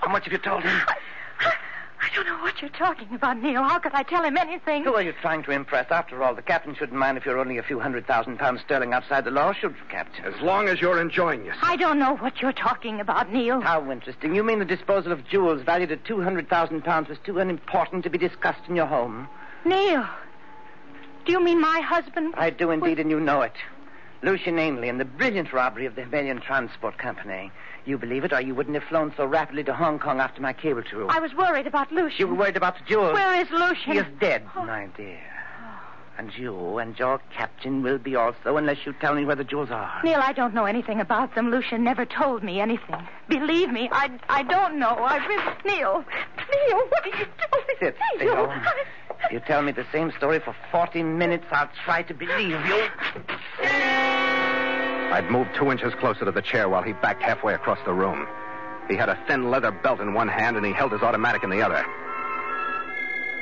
How 0.00 0.10
much 0.10 0.24
have 0.24 0.32
you 0.32 0.38
told 0.38 0.62
him? 0.62 0.74
I 0.88 1.52
I 2.00 2.08
don't 2.14 2.26
know 2.26 2.38
what 2.38 2.62
you're 2.62 2.70
talking 2.70 3.08
about, 3.14 3.42
Neil. 3.42 3.62
How 3.62 3.78
could 3.78 3.92
I 3.92 4.04
tell 4.04 4.22
him 4.24 4.38
anything? 4.38 4.84
Who 4.84 4.94
are 4.94 5.02
you 5.02 5.12
trying 5.20 5.42
to 5.42 5.50
impress? 5.50 5.90
After 5.90 6.22
all, 6.22 6.34
the 6.34 6.40
captain 6.40 6.74
shouldn't 6.74 6.98
mind 6.98 7.18
if 7.18 7.26
you're 7.26 7.38
only 7.38 7.58
a 7.58 7.62
few 7.62 7.78
hundred 7.78 8.06
thousand 8.06 8.38
pounds 8.38 8.62
sterling 8.62 8.94
outside 8.94 9.26
the 9.26 9.30
law, 9.30 9.52
should 9.52 9.72
you, 9.72 9.84
Captain? 9.90 10.24
As 10.24 10.40
long 10.40 10.66
as 10.66 10.80
you're 10.80 10.98
enjoying 10.98 11.44
yourself. 11.44 11.62
I 11.62 11.76
don't 11.76 11.98
know 11.98 12.16
what 12.16 12.40
you're 12.40 12.52
talking 12.54 13.00
about, 13.00 13.30
Neil. 13.30 13.60
How 13.60 13.90
interesting. 13.90 14.34
You 14.34 14.42
mean 14.42 14.60
the 14.60 14.64
disposal 14.64 15.12
of 15.12 15.28
jewels 15.28 15.60
valued 15.60 15.92
at 15.92 16.06
two 16.06 16.22
hundred 16.22 16.48
thousand 16.48 16.84
pounds 16.84 17.10
was 17.10 17.18
too 17.22 17.38
unimportant 17.38 18.02
to 18.04 18.10
be 18.10 18.16
discussed 18.16 18.62
in 18.66 18.76
your 18.76 18.86
home? 18.86 19.28
Neil, 19.66 20.06
do 21.26 21.32
you 21.32 21.42
mean 21.42 21.60
my 21.60 21.80
husband? 21.80 22.34
I 22.36 22.50
do 22.50 22.70
indeed, 22.70 22.98
and 23.00 23.10
you 23.10 23.20
know 23.20 23.42
it. 23.42 23.52
Lucian 24.22 24.58
Ainley 24.58 24.88
and 24.88 24.98
the 24.98 25.04
brilliant 25.04 25.52
robbery 25.52 25.86
of 25.86 25.94
the 25.94 26.02
Himalayan 26.02 26.40
Transport 26.40 26.96
Company. 26.98 27.52
You 27.84 27.98
believe 27.98 28.24
it, 28.24 28.32
or 28.32 28.40
you 28.40 28.54
wouldn't 28.54 28.74
have 28.74 28.88
flown 28.88 29.12
so 29.16 29.26
rapidly 29.26 29.62
to 29.64 29.74
Hong 29.74 29.98
Kong 29.98 30.20
after 30.20 30.40
my 30.40 30.52
cable 30.52 30.82
to. 30.82 30.98
You. 30.98 31.06
I 31.08 31.20
was 31.20 31.34
worried 31.34 31.66
about 31.66 31.92
Lucian. 31.92 32.18
You 32.18 32.26
were 32.28 32.34
worried 32.34 32.56
about 32.56 32.78
the 32.78 32.84
jewels. 32.88 33.12
Where 33.12 33.40
is 33.40 33.50
Lucian? 33.50 33.92
He 33.92 33.98
is 33.98 34.06
dead, 34.18 34.42
oh. 34.56 34.64
my 34.64 34.88
dear. 34.96 35.20
And 36.18 36.32
you 36.34 36.78
and 36.78 36.98
your 36.98 37.20
captain 37.36 37.82
will 37.82 37.98
be 37.98 38.16
also, 38.16 38.56
unless 38.56 38.78
you 38.86 38.94
tell 38.94 39.14
me 39.14 39.26
where 39.26 39.36
the 39.36 39.44
jewels 39.44 39.70
are. 39.70 40.00
Neil, 40.02 40.20
I 40.22 40.32
don't 40.32 40.54
know 40.54 40.64
anything 40.64 40.98
about 40.98 41.34
them. 41.34 41.50
Lucian 41.50 41.84
never 41.84 42.06
told 42.06 42.42
me 42.42 42.58
anything. 42.58 43.06
Believe 43.28 43.70
me, 43.70 43.90
I, 43.92 44.10
I 44.30 44.42
don't 44.42 44.78
know. 44.78 44.88
I 44.88 45.18
really... 45.26 45.76
Neil, 45.76 46.04
Neil, 46.50 46.78
what 46.88 47.04
are 47.04 47.18
you 47.18 47.26
doing? 47.26 47.76
Sit 47.80 47.96
Neil, 48.18 48.30
still. 48.30 48.46
I- 48.48 48.84
If 49.24 49.32
you 49.32 49.40
tell 49.40 49.62
me 49.62 49.72
the 49.72 49.86
same 49.92 50.12
story 50.16 50.38
for 50.38 50.54
40 50.70 51.02
minutes, 51.02 51.44
I'll 51.50 51.70
try 51.84 52.02
to 52.02 52.14
believe 52.14 52.64
you. 52.66 52.88
I'd 55.12 55.30
moved 55.30 55.50
two 55.56 55.70
inches 55.70 55.94
closer 55.94 56.24
to 56.24 56.30
the 56.30 56.42
chair 56.42 56.68
while 56.68 56.82
he 56.82 56.92
backed 56.92 57.22
halfway 57.22 57.54
across 57.54 57.78
the 57.84 57.92
room. 57.92 58.26
He 58.88 58.96
had 58.96 59.08
a 59.08 59.18
thin 59.26 59.50
leather 59.50 59.72
belt 59.72 60.00
in 60.00 60.14
one 60.14 60.28
hand, 60.28 60.56
and 60.56 60.64
he 60.64 60.72
held 60.72 60.92
his 60.92 61.02
automatic 61.02 61.42
in 61.42 61.50
the 61.50 61.62
other. 61.62 61.84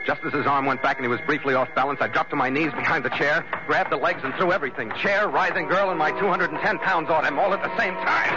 Just 0.07 0.23
as 0.25 0.33
his 0.33 0.47
arm 0.47 0.67
went 0.67 0.83
back 0.83 0.99
and 0.99 1.05
he 1.05 1.09
was 1.09 1.21
briefly 1.27 1.55
off 1.55 1.69
balance, 1.75 2.01
I 2.01 2.09
dropped 2.09 2.31
to 2.31 2.37
my 2.37 2.51
knees 2.51 2.73
behind 2.73 3.05
the 3.05 3.11
chair, 3.11 3.45
grabbed 3.67 3.91
the 3.91 3.97
legs, 3.97 4.21
and 4.23 4.35
threw 4.35 4.53
everything 4.53 4.93
chair, 5.01 5.29
writhing 5.29 5.67
girl, 5.67 5.91
and 5.91 5.99
my 5.99 6.11
210 6.13 6.79
pounds 6.79 7.09
on 7.09 7.25
him, 7.25 7.39
all 7.39 7.55
at 7.55 7.63
the 7.63 7.75
same 7.79 7.95
time. 7.95 8.33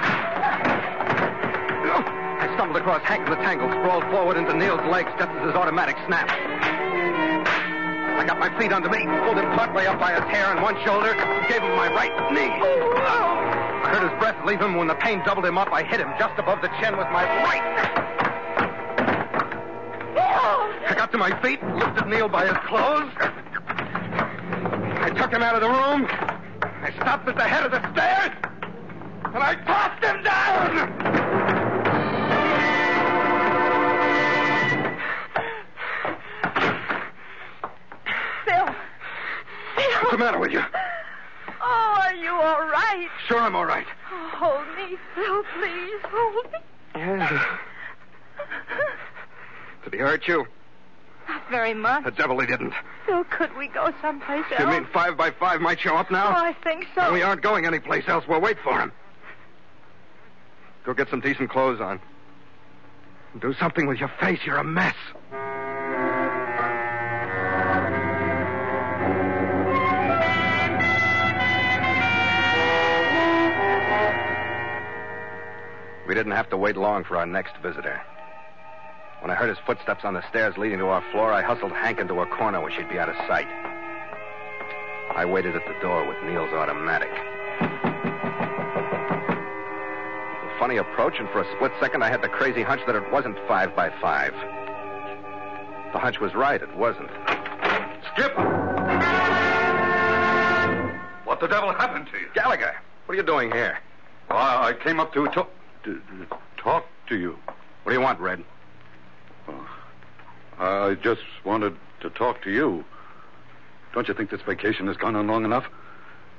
Oh, 1.92 2.04
I 2.40 2.50
stumbled 2.56 2.78
across 2.78 3.02
Hank 3.04 3.26
in 3.26 3.32
the 3.32 3.44
tangle, 3.44 3.70
sprawled 3.70 4.04
forward 4.06 4.38
into 4.38 4.54
Neil's 4.54 4.82
legs 4.90 5.12
just 5.20 5.30
as 5.30 5.46
his 5.48 5.56
automatic 5.56 5.98
snapped. 6.08 6.47
I 8.18 8.26
got 8.26 8.40
my 8.40 8.50
feet 8.60 8.74
under 8.74 8.90
me, 8.90 9.06
pulled 9.24 9.38
him 9.38 9.46
partway 9.54 9.86
up 9.86 10.00
by 10.00 10.14
his 10.14 10.24
hair 10.24 10.48
and 10.48 10.62
one 10.62 10.76
shoulder, 10.84 11.14
gave 11.48 11.62
him 11.62 11.76
my 11.76 11.88
right 11.94 12.34
knee. 12.34 12.50
Oh, 12.50 13.38
I 13.84 13.94
heard 13.94 14.10
his 14.10 14.20
breath 14.20 14.44
leave 14.46 14.60
him 14.60 14.76
when 14.76 14.88
the 14.88 14.96
pain 14.96 15.22
doubled 15.24 15.46
him 15.46 15.58
up. 15.58 15.70
I 15.72 15.84
hit 15.84 16.00
him 16.00 16.12
just 16.18 16.38
above 16.40 16.62
the 16.62 16.70
chin 16.82 16.98
with 16.98 17.08
my 17.14 17.24
right. 17.44 17.62
I 20.90 20.94
got 20.96 21.12
to 21.12 21.18
my 21.18 21.40
feet, 21.42 21.64
lifted 21.64 22.08
Neil 22.08 22.28
by 22.28 22.48
his 22.48 22.58
clothes. 22.66 23.14
I 25.00 25.12
took 25.16 25.32
him 25.32 25.44
out 25.44 25.56
of 25.56 25.62
the 25.62 25.70
room. 25.70 26.08
I 26.82 26.92
stopped 26.96 27.28
at 27.28 27.36
the 27.36 27.44
head 27.44 27.66
of 27.66 27.72
the 27.72 27.82
stairs, 27.94 28.32
and 29.26 29.44
I 29.44 29.56
tossed 29.66 30.04
him 30.04 30.24
down. 30.24 31.27
The 40.18 40.24
matter 40.24 40.40
with 40.40 40.52
you? 40.52 40.62
Oh, 41.62 42.00
are 42.02 42.14
you 42.14 42.32
all 42.32 42.62
right? 42.68 43.08
Sure, 43.28 43.40
I'm 43.40 43.56
all 43.56 43.66
right. 43.66 43.86
Oh, 44.12 44.30
hold 44.34 44.68
me, 44.90 44.98
Phil, 45.16 45.44
please. 45.60 46.02
Hold 46.04 46.46
me. 46.52 46.60
Did 49.84 49.94
he 49.94 50.00
hurt 50.00 50.28
you? 50.28 50.48
Not 51.30 51.50
very 51.50 51.74
much. 51.74 52.04
The 52.06 52.12
devil 52.12 52.40
he 52.40 52.48
didn't. 52.48 52.74
Phil, 53.06 53.24
could 53.26 53.56
we 53.58 53.68
go 53.68 53.94
someplace 54.02 54.46
else? 54.52 54.60
You 54.60 54.68
mean 54.68 54.88
five 54.94 55.18
by 55.18 55.32
five 55.32 55.62
might 55.62 55.80
show 55.80 55.96
up 55.96 56.08
Oh, 56.10 56.14
now? 56.14 56.28
I 56.30 56.54
think 56.64 56.88
so. 56.96 57.12
We 57.14 57.22
aren't 57.22 57.42
going 57.42 57.66
anyplace 57.66 58.08
else. 58.08 58.26
We'll 58.28 58.42
wait 58.42 58.58
for 58.64 58.80
him. 58.80 58.92
Go 60.86 60.94
get 60.94 61.10
some 61.10 61.20
decent 61.20 61.50
clothes 61.50 61.82
on. 61.82 62.00
Do 63.40 63.54
something 63.54 63.88
with 63.88 64.00
your 64.00 64.12
face. 64.20 64.40
You're 64.46 64.58
a 64.58 64.64
mess. 64.64 64.96
We 76.08 76.16
didn't 76.16 76.32
have 76.32 76.50
to 76.52 76.58
wait 76.58 76.78
long 76.78 77.04
for 77.04 77.18
our 77.18 77.26
next 77.26 77.58
visitor. 77.58 78.02
When 79.20 79.30
I 79.30 79.36
heard 79.36 79.50
his 79.50 79.58
footsteps 79.66 80.06
on 80.06 80.14
the 80.14 80.26
stairs 80.30 80.58
leading 80.58 80.80
to 80.80 80.86
our 80.86 81.04
floor, 81.12 81.34
I 81.34 81.42
hustled 81.42 81.74
Hank 81.74 82.00
into 82.00 82.22
a 82.22 82.26
corner 82.26 82.62
where 82.62 82.72
she'd 82.72 82.88
be 82.88 82.98
out 82.98 83.10
of 83.10 83.16
sight. 83.28 83.48
I 85.14 85.26
waited 85.26 85.58
at 85.58 85.66
the 85.68 85.76
door 85.82 86.08
with 86.08 86.16
Neil's 86.24 86.54
automatic. 86.54 87.10
A 90.40 90.60
funny 90.60 90.78
approach, 90.78 91.16
and 91.20 91.28
for 91.30 91.42
a 91.42 91.56
split 91.56 91.74
second, 91.82 92.04
I 92.04 92.10
had 92.10 92.22
the 92.22 92.30
crazy 92.30 92.64
hunch 92.64 92.82
that 92.88 92.96
it 92.96 93.12
wasn't 93.12 93.38
five 93.46 93.76
by 93.76 93.90
five. 94.00 94.32
The 95.92 96.00
hunch 96.00 96.22
was 96.22 96.34
right, 96.36 96.62
it 96.62 96.74
wasn't. 96.78 97.10
Skip! 98.14 98.34
What 101.26 101.42
the 101.42 101.48
devil 101.48 101.74
happened 101.74 102.08
to 102.14 102.18
you? 102.18 102.28
Gallagher, 102.34 102.78
what 103.06 103.14
are 103.14 103.18
you 103.18 103.24
doing 103.24 103.52
here? 103.52 103.80
Well, 104.30 104.40
I 104.40 104.74
came 104.74 105.02
up 105.02 105.14
to 105.14 105.26
talk 105.28 105.50
to, 105.88 105.94
to 106.18 106.28
talk 106.58 106.86
to 107.08 107.18
you. 107.18 107.38
What 107.84 107.92
do 107.92 107.98
you 107.98 108.02
want, 108.04 108.20
Red? 108.20 108.44
I 110.60 110.96
just 110.96 111.22
wanted 111.46 111.76
to 112.02 112.10
talk 112.10 112.42
to 112.44 112.52
you. 112.52 112.84
Don't 113.94 114.08
you 114.08 114.14
think 114.14 114.30
this 114.30 114.42
vacation 114.42 114.88
has 114.88 114.98
gone 114.98 115.16
on 115.16 115.28
long 115.28 115.46
enough? 115.46 115.66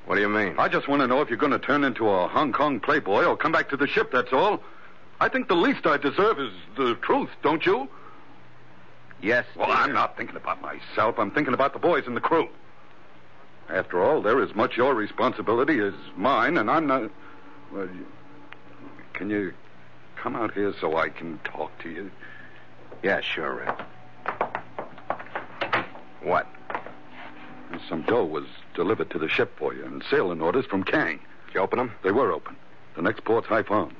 What 0.05 0.15
do 0.15 0.21
you 0.21 0.29
mean? 0.29 0.55
I 0.57 0.67
just 0.69 0.87
want 0.87 1.01
to 1.01 1.07
know 1.07 1.21
if 1.21 1.29
you're 1.29 1.37
going 1.37 1.51
to 1.51 1.59
turn 1.59 1.83
into 1.83 2.09
a 2.09 2.27
Hong 2.27 2.51
Kong 2.51 2.79
playboy 2.79 3.25
or 3.25 3.35
come 3.35 3.51
back 3.51 3.69
to 3.69 3.77
the 3.77 3.87
ship, 3.87 4.11
that's 4.11 4.31
all. 4.31 4.61
I 5.19 5.29
think 5.29 5.47
the 5.47 5.55
least 5.55 5.85
I 5.85 5.97
deserve 5.97 6.39
is 6.39 6.51
the 6.77 6.95
truth, 7.01 7.29
don't 7.41 7.65
you? 7.65 7.89
Yes. 9.21 9.45
Well, 9.55 9.71
I'm 9.71 9.93
not 9.93 10.15
thinking 10.15 10.35
about 10.37 10.61
myself. 10.61 11.19
I'm 11.19 11.31
thinking 11.31 11.53
about 11.53 11.73
the 11.73 11.79
boys 11.79 12.05
and 12.07 12.15
the 12.15 12.21
crew. 12.21 12.47
After 13.69 14.01
all, 14.01 14.21
they're 14.21 14.41
as 14.41 14.55
much 14.55 14.77
your 14.77 14.95
responsibility 14.95 15.79
as 15.79 15.93
mine, 16.15 16.57
and 16.57 16.71
I'm 16.71 16.87
not. 16.87 17.09
Well, 17.71 17.85
you- 17.85 18.07
can 19.19 19.29
you 19.29 19.53
come 20.15 20.37
out 20.37 20.53
here 20.53 20.73
so 20.79 20.95
I 20.95 21.09
can 21.09 21.39
talk 21.43 21.77
to 21.79 21.89
you? 21.89 22.09
Yeah, 23.03 23.19
sure, 23.19 23.55
Red. 23.55 23.75
What? 26.23 26.47
Some 27.89 28.03
dough 28.03 28.23
was 28.23 28.45
delivered 28.73 29.09
to 29.11 29.19
the 29.19 29.27
ship 29.27 29.51
for 29.59 29.73
you, 29.73 29.83
and 29.83 30.01
sailing 30.09 30.41
orders 30.41 30.65
from 30.65 30.85
Kang. 30.85 31.19
Did 31.47 31.55
you 31.55 31.59
open 31.59 31.79
them? 31.79 31.91
They 32.01 32.13
were 32.13 32.31
open. 32.31 32.55
The 32.95 33.01
next 33.01 33.25
port's 33.25 33.47
Haiphong. 33.47 33.91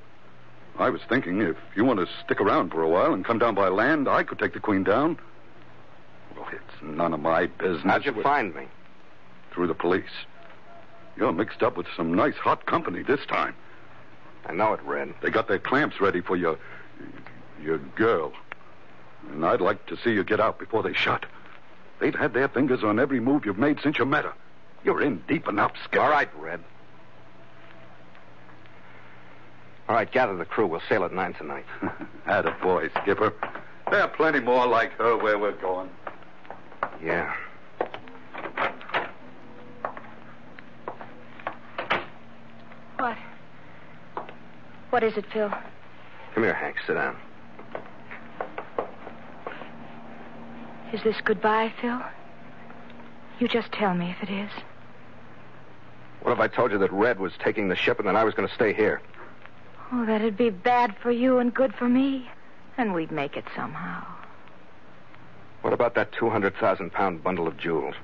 I 0.77 0.89
was 0.89 1.01
thinking 1.09 1.41
if 1.41 1.57
you 1.75 1.83
want 1.83 1.99
to 1.99 2.07
stick 2.23 2.39
around 2.39 2.71
for 2.71 2.81
a 2.81 2.87
while 2.87 3.13
and 3.13 3.25
come 3.25 3.39
down 3.39 3.55
by 3.55 3.67
land, 3.67 4.07
I 4.07 4.23
could 4.23 4.39
take 4.39 4.53
the 4.53 4.61
Queen 4.61 4.85
down. 4.85 5.19
Well, 6.37 6.47
it's 6.49 6.81
none 6.81 7.13
of 7.13 7.19
my 7.19 7.47
business. 7.47 7.83
How'd 7.83 8.05
you 8.05 8.23
find 8.23 8.55
me? 8.55 8.67
Through 9.51 9.67
the 9.67 9.73
police. 9.73 10.05
You're 11.17 11.33
mixed 11.33 11.61
up 11.61 11.75
with 11.75 11.87
some 11.97 12.13
nice 12.13 12.35
hot 12.35 12.65
company 12.65 13.03
this 13.03 13.25
time. 13.25 13.53
I 14.45 14.53
know 14.53 14.73
it, 14.73 14.81
Red. 14.83 15.13
They 15.21 15.29
got 15.29 15.47
their 15.47 15.59
clamps 15.59 15.99
ready 16.01 16.21
for 16.21 16.35
your 16.35 16.57
your 17.61 17.77
girl. 17.77 18.33
And 19.31 19.45
I'd 19.45 19.61
like 19.61 19.85
to 19.87 19.97
see 19.97 20.11
you 20.11 20.23
get 20.23 20.39
out 20.39 20.59
before 20.59 20.81
they 20.81 20.93
shut. 20.93 21.25
They've 21.99 22.15
had 22.15 22.33
their 22.33 22.47
fingers 22.47 22.83
on 22.83 22.99
every 22.99 23.19
move 23.19 23.45
you've 23.45 23.57
made 23.57 23.79
since 23.81 23.97
you 23.97 24.05
met 24.05 24.23
her. 24.23 24.33
You're 24.83 25.01
in 25.01 25.21
deep 25.27 25.47
enough, 25.47 25.73
Skipper. 25.83 26.01
All 26.01 26.09
right, 26.09 26.29
Red. 26.37 26.61
All 29.89 29.95
right, 29.95 30.09
gather 30.09 30.37
the 30.37 30.45
crew. 30.45 30.67
We'll 30.67 30.81
sail 30.87 31.03
at 31.03 31.11
nine 31.11 31.33
tonight. 31.33 31.65
Atta 32.27 32.55
boy, 32.61 32.89
Skipper. 33.01 33.33
There 33.91 34.01
are 34.01 34.07
plenty 34.07 34.39
more 34.39 34.67
like 34.67 34.93
her 34.93 35.17
where 35.17 35.37
we're 35.37 35.51
going. 35.53 35.89
Yeah. 37.03 37.33
What? 42.97 43.17
What 44.89 45.03
is 45.03 45.17
it, 45.17 45.25
Phil? 45.31 45.49
Come 46.33 46.43
here, 46.43 46.53
Hank. 46.53 46.77
Sit 46.85 46.93
down. 46.93 47.15
Is 50.91 51.03
this 51.03 51.17
goodbye, 51.23 51.71
Phil? 51.79 52.01
You 53.39 53.47
just 53.47 53.71
tell 53.71 53.93
me 53.93 54.09
if 54.09 54.27
it 54.27 54.33
is. 54.33 54.49
What 56.21 56.31
if 56.33 56.39
I 56.39 56.47
told 56.47 56.71
you 56.71 56.77
that 56.79 56.91
Red 56.91 57.19
was 57.19 57.33
taking 57.43 57.69
the 57.69 57.75
ship 57.75 57.99
and 57.99 58.07
that 58.07 58.15
I 58.15 58.23
was 58.23 58.33
going 58.33 58.47
to 58.47 58.53
stay 58.53 58.73
here? 58.73 59.01
Oh, 59.91 60.05
that'd 60.05 60.37
be 60.37 60.49
bad 60.49 60.95
for 61.01 61.11
you 61.11 61.37
and 61.37 61.53
good 61.53 61.73
for 61.75 61.87
me. 61.87 62.29
And 62.77 62.93
we'd 62.93 63.11
make 63.11 63.37
it 63.37 63.45
somehow. 63.55 64.05
What 65.61 65.73
about 65.73 65.95
that 65.95 66.11
200,000 66.13 66.91
pound 66.91 67.23
bundle 67.23 67.47
of 67.47 67.57
jewels? 67.57 67.95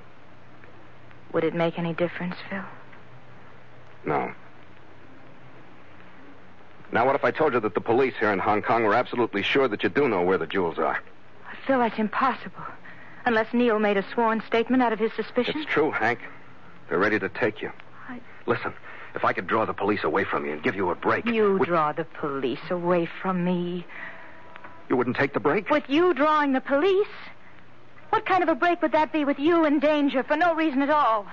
Would 1.34 1.44
it 1.44 1.56
make 1.56 1.80
any 1.80 1.94
difference, 1.94 2.36
Phil? 2.50 2.64
No. 4.06 4.32
Now, 6.92 7.06
what 7.06 7.16
if 7.16 7.24
I 7.24 7.32
told 7.32 7.54
you 7.54 7.60
that 7.60 7.74
the 7.74 7.82
police 7.82 8.14
here 8.20 8.32
in 8.32 8.40
Hong 8.40 8.62
Kong 8.62 8.84
were 8.84 8.94
absolutely 8.94 9.42
sure 9.42 9.68
that 9.68 9.84
you 9.84 9.90
do 9.90 10.08
know 10.08 10.22
where 10.22 10.38
the 10.38 10.48
jewels 10.48 10.78
are? 10.78 11.00
Phil, 11.66 11.80
that's 11.80 11.98
impossible. 11.98 12.64
Unless 13.26 13.54
Neil 13.54 13.80
made 13.80 13.98
a 13.98 14.06
sworn 14.14 14.42
statement 14.46 14.84
out 14.84 14.94
of 14.94 15.00
his 15.00 15.12
suspicion. 15.14 15.56
It's 15.58 15.70
true, 15.72 15.90
Hank. 15.92 16.20
They're 16.90 17.00
ready 17.00 17.18
to 17.20 17.30
take 17.30 17.62
you. 17.62 17.72
I- 18.08 18.20
Listen, 18.46 18.72
if 19.16 19.26
I 19.26 19.34
could 19.34 19.48
draw 19.48 19.66
the 19.66 19.74
police 19.74 20.04
away 20.04 20.24
from 20.26 20.46
you 20.46 20.52
and 20.54 20.62
give 20.62 20.76
you 20.76 20.92
a 20.92 20.96
break, 20.96 21.26
You 21.26 21.58
would- 21.58 21.68
draw 21.68 21.92
the 21.92 22.06
police 22.06 22.70
away 22.70 23.08
from 23.08 23.44
me. 23.44 23.86
you 24.90 24.96
wouldn't 24.96 25.16
take 25.16 25.34
the 25.34 25.40
break? 25.40 25.72
With 25.72 25.90
you 25.90 26.14
drawing 26.14 26.54
the 26.54 26.62
police? 26.62 27.08
What 28.12 28.26
kind 28.28 28.44
of 28.44 28.50
a 28.50 28.56
break 28.56 28.84
would 28.84 28.92
that 28.92 29.12
be 29.12 29.26
with 29.26 29.40
you 29.40 29.66
in 29.66 29.80
danger 29.80 30.22
for 30.22 30.38
no 30.38 30.54
reason 30.54 30.84
at 30.84 30.92
all? 30.92 31.26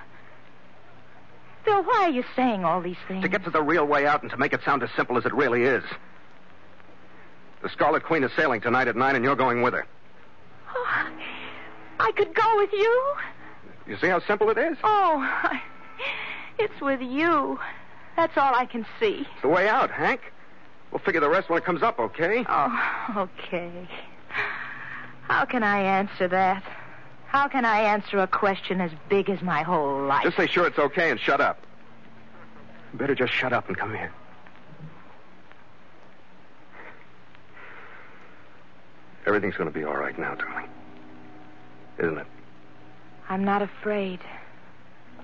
Phil, 1.65 1.83
why 1.83 2.05
are 2.05 2.11
you 2.11 2.25
saying 2.35 2.65
all 2.65 2.81
these 2.81 2.97
things? 3.07 3.23
To 3.23 3.29
get 3.29 3.45
to 3.45 3.51
the 3.51 3.63
real 3.63 3.87
way 3.87 4.07
out 4.07 4.23
and 4.23 4.31
to 4.31 4.37
make 4.37 4.53
it 4.53 4.61
sound 4.65 4.83
as 4.83 4.91
simple 4.97 5.17
as 5.17 5.25
it 5.25 5.33
really 5.33 5.63
is. 5.63 5.85
The 7.63 7.69
Scarlet 7.69 8.03
Queen 8.03 8.25
is 8.25 8.33
sailing 8.37 8.61
tonight 8.61 8.89
at 8.89 8.97
nine, 8.97 9.15
and 9.15 9.25
you're 9.25 9.37
going 9.37 9.63
with 9.63 9.75
her. 9.75 9.87
Oh, 10.75 11.09
I 12.01 12.11
could 12.13 12.35
go 12.35 12.57
with 12.57 12.73
you. 12.73 13.15
You 13.87 13.97
see 13.99 14.09
how 14.09 14.21
simple 14.27 14.51
it 14.51 14.59
is? 14.59 14.77
Oh, 14.83 15.19
I, 15.21 15.63
it's 16.59 16.81
with 16.81 17.01
you. 17.01 17.61
That's 18.17 18.37
all 18.37 18.55
I 18.55 18.67
can 18.67 18.85
see. 18.99 19.27
It's 19.33 19.43
the 19.43 19.49
way 19.49 19.69
out, 19.69 19.91
Hank. 19.91 20.21
We'll 20.91 20.99
figure 20.99 21.21
the 21.21 21.31
rest 21.31 21.49
when 21.49 21.59
it 21.59 21.65
comes 21.65 21.83
up, 21.83 21.99
okay? 21.99 22.45
Oh, 22.49 23.29
okay. 23.49 23.89
How 25.23 25.45
can 25.45 25.63
I 25.63 25.81
answer 25.81 26.29
that? 26.29 26.65
How 27.33 27.49
can 27.49 27.65
I 27.65 27.81
answer 27.81 28.19
a 28.19 28.27
question 28.27 28.83
as 28.83 28.91
big 29.09 29.31
as 29.31 29.41
my 29.41 29.63
whole 29.63 30.05
life? 30.07 30.23
Just 30.23 30.37
say 30.37 30.47
sure 30.47 30.67
it's 30.67 30.79
okay 30.79 31.11
and 31.11 31.19
shut 31.19 31.41
up. 31.41 31.59
Better 32.93 33.15
just 33.15 33.33
shut 33.33 33.55
up 33.55 33.69
and 33.69 33.77
come 33.77 33.95
here. 33.95 34.13
Everything's 39.27 39.57
going 39.57 39.73
to 39.73 39.77
be 39.77 39.83
all 39.83 39.97
right 39.97 40.19
now, 40.19 40.35
darling. 40.35 40.69
Isn't 41.99 42.19
it? 42.19 42.27
I'm 43.31 43.45
not 43.45 43.63
afraid. 43.63 44.21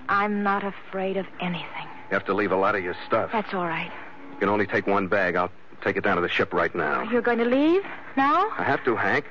I'm 0.07 0.41
not 0.41 0.63
afraid 0.63 1.15
of 1.15 1.27
anything. 1.39 1.87
You 2.09 2.15
have 2.15 2.25
to 2.25 2.33
leave 2.33 2.51
a 2.51 2.57
lot 2.57 2.73
of 2.73 2.83
your 2.83 2.95
stuff. 3.05 3.29
That's 3.31 3.53
all 3.53 3.67
right. 3.67 3.91
You 4.31 4.37
can 4.39 4.49
only 4.49 4.65
take 4.65 4.87
one 4.87 5.07
bag. 5.07 5.35
I'll 5.35 5.51
take 5.83 5.95
it 5.95 6.03
down 6.03 6.15
to 6.15 6.23
the 6.23 6.29
ship 6.29 6.55
right 6.55 6.73
now. 6.73 7.03
You're 7.03 7.21
going 7.21 7.37
to 7.37 7.45
leave 7.45 7.83
now? 8.17 8.49
I 8.57 8.63
have 8.63 8.83
to, 8.85 8.95
Hank. 8.95 9.25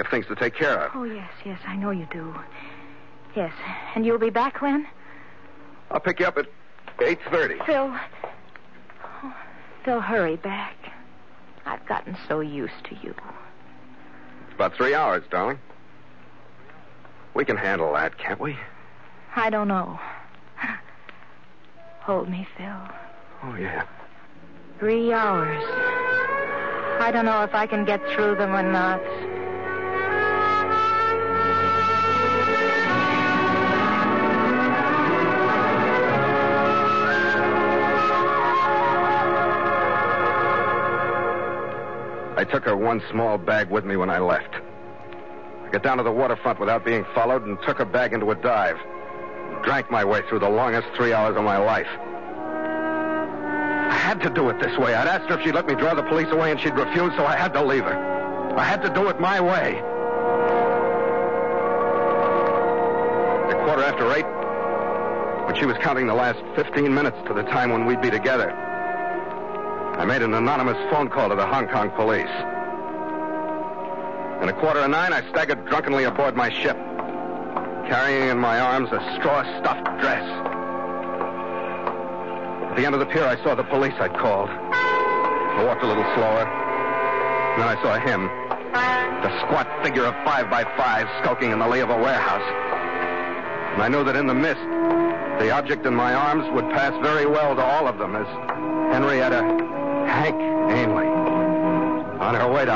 Got 0.00 0.10
things 0.10 0.26
to 0.28 0.34
take 0.34 0.54
care 0.54 0.78
of. 0.78 0.92
Oh, 0.94 1.04
yes, 1.04 1.30
yes, 1.44 1.60
I 1.66 1.76
know 1.76 1.90
you 1.90 2.08
do. 2.10 2.34
Yes. 3.36 3.52
And 3.94 4.06
you'll 4.06 4.16
be 4.16 4.30
back 4.30 4.62
when? 4.62 4.86
I'll 5.90 6.00
pick 6.00 6.20
you 6.20 6.26
up 6.26 6.38
at 6.38 6.46
8.30. 6.96 7.66
Phil. 7.66 7.94
Oh, 9.04 9.36
Phil, 9.84 10.00
hurry 10.00 10.36
back. 10.36 10.74
I've 11.66 11.84
gotten 11.84 12.16
so 12.26 12.40
used 12.40 12.82
to 12.84 12.94
you. 13.02 13.14
It's 14.46 14.54
about 14.54 14.74
three 14.74 14.94
hours, 14.94 15.22
darling. 15.30 15.58
We 17.34 17.44
can 17.44 17.58
handle 17.58 17.92
that, 17.92 18.16
can't 18.16 18.40
we? 18.40 18.56
I 19.36 19.50
don't 19.50 19.68
know. 19.68 20.00
Hold 22.00 22.30
me, 22.30 22.48
Phil. 22.56 22.88
Oh, 23.42 23.54
yeah. 23.54 23.84
Three 24.78 25.12
hours. 25.12 25.62
I 27.02 27.10
don't 27.12 27.26
know 27.26 27.42
if 27.42 27.54
I 27.54 27.66
can 27.66 27.84
get 27.84 28.00
through 28.14 28.36
them 28.36 28.54
or 28.54 28.62
not. 28.62 29.02
I 42.40 42.44
took 42.44 42.64
her 42.64 42.74
one 42.74 43.02
small 43.10 43.36
bag 43.36 43.68
with 43.68 43.84
me 43.84 43.96
when 43.96 44.08
I 44.08 44.18
left. 44.18 44.54
I 44.54 45.68
got 45.70 45.82
down 45.82 45.98
to 45.98 46.02
the 46.02 46.10
waterfront 46.10 46.58
without 46.58 46.86
being 46.86 47.04
followed 47.14 47.44
and 47.44 47.58
took 47.66 47.76
her 47.76 47.84
bag 47.84 48.14
into 48.14 48.30
a 48.30 48.34
dive. 48.34 48.78
Drank 49.62 49.90
my 49.90 50.06
way 50.06 50.22
through 50.26 50.38
the 50.38 50.48
longest 50.48 50.88
three 50.96 51.12
hours 51.12 51.36
of 51.36 51.44
my 51.44 51.58
life. 51.58 51.86
I 53.90 53.94
had 53.94 54.22
to 54.22 54.30
do 54.30 54.48
it 54.48 54.58
this 54.58 54.74
way. 54.78 54.94
I'd 54.94 55.06
asked 55.06 55.28
her 55.28 55.38
if 55.38 55.44
she'd 55.44 55.54
let 55.54 55.66
me 55.66 55.74
draw 55.74 55.92
the 55.92 56.02
police 56.04 56.28
away, 56.30 56.50
and 56.50 56.58
she'd 56.58 56.72
refused, 56.72 57.14
so 57.18 57.26
I 57.26 57.36
had 57.36 57.52
to 57.52 57.62
leave 57.62 57.84
her. 57.84 58.56
I 58.56 58.64
had 58.64 58.80
to 58.84 58.88
do 58.88 59.10
it 59.10 59.20
my 59.20 59.38
way. 59.38 59.76
At 63.50 63.64
quarter 63.66 63.82
after 63.82 64.10
eight, 64.14 64.24
when 65.44 65.56
she 65.56 65.66
was 65.66 65.76
counting 65.82 66.06
the 66.06 66.14
last 66.14 66.38
15 66.56 66.94
minutes 66.94 67.18
to 67.26 67.34
the 67.34 67.42
time 67.42 67.70
when 67.70 67.84
we'd 67.84 68.00
be 68.00 68.08
together, 68.08 68.56
I 70.00 70.06
made 70.06 70.22
an 70.22 70.32
anonymous 70.32 70.78
phone 70.90 71.10
call 71.10 71.28
to 71.28 71.34
the 71.34 71.46
Hong 71.46 71.68
Kong 71.68 71.90
police. 71.90 72.32
And 74.40 74.48
a 74.48 74.52
quarter 74.54 74.80
of 74.80 74.88
nine, 74.88 75.12
I 75.12 75.20
staggered 75.28 75.66
drunkenly 75.66 76.04
aboard 76.04 76.34
my 76.34 76.48
ship, 76.48 76.78
carrying 77.84 78.30
in 78.30 78.38
my 78.38 78.58
arms 78.58 78.88
a 78.92 79.18
straw-stuffed 79.18 80.00
dress. 80.00 80.24
At 82.70 82.76
the 82.76 82.86
end 82.86 82.94
of 82.94 83.00
the 83.00 83.12
pier, 83.12 83.26
I 83.26 83.36
saw 83.44 83.54
the 83.54 83.64
police 83.64 83.92
I'd 84.00 84.16
called. 84.16 84.48
I 84.48 85.64
walked 85.66 85.82
a 85.82 85.86
little 85.86 86.08
slower. 86.16 86.48
Then 87.58 87.68
I 87.68 87.76
saw 87.82 87.98
him, 88.00 88.24
the 89.20 89.38
squat 89.44 89.68
figure 89.84 90.06
of 90.06 90.14
five 90.24 90.48
by 90.48 90.64
five, 90.78 91.08
skulking 91.22 91.50
in 91.50 91.58
the 91.58 91.68
lee 91.68 91.80
of 91.80 91.90
a 91.90 91.96
warehouse. 91.98 92.48
And 93.74 93.82
I 93.82 93.88
knew 93.88 94.02
that 94.04 94.16
in 94.16 94.26
the 94.26 94.32
mist, 94.32 94.64
the 95.44 95.50
object 95.50 95.84
in 95.84 95.94
my 95.94 96.14
arms 96.14 96.46
would 96.54 96.70
pass 96.70 96.94
very 97.04 97.26
well 97.26 97.54
to 97.54 97.62
all 97.62 97.86
of 97.86 97.98
them 97.98 98.16
as 98.16 98.26
Henrietta 98.94 99.69
Hank 100.10 100.36
Ainley. 100.72 101.06
On 102.18 102.34
her 102.34 102.52
way 102.52 102.64
to 102.64 102.72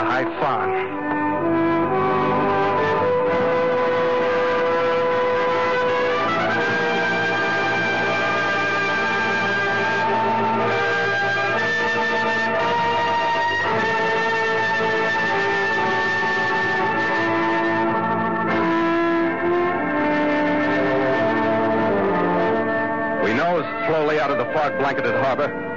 nosed 23.35 23.67
slowly 23.87 24.21
out 24.21 24.31
of 24.31 24.39
the 24.39 24.45
fog 24.53 24.79
blanketed 24.79 25.15
harbor, 25.17 25.74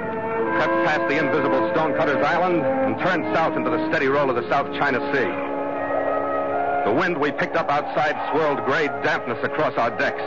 cut 0.58 0.70
past 0.84 1.06
the 1.08 1.16
invisible 1.16 1.70
Stonecutter's 1.70 2.24
Island, 2.24 2.66
and 2.66 2.98
turned 2.98 3.24
south 3.32 3.56
into 3.56 3.70
the 3.70 3.88
steady 3.88 4.08
roll 4.08 4.28
of 4.28 4.34
the 4.34 4.48
South 4.50 4.66
China 4.74 4.98
Sea. 5.14 5.30
The 6.84 6.92
wind 6.92 7.16
we 7.16 7.30
picked 7.30 7.54
up 7.54 7.70
outside 7.70 8.18
swirled 8.32 8.64
gray 8.64 8.88
dampness 9.06 9.38
across 9.44 9.74
our 9.78 9.96
decks, 9.98 10.20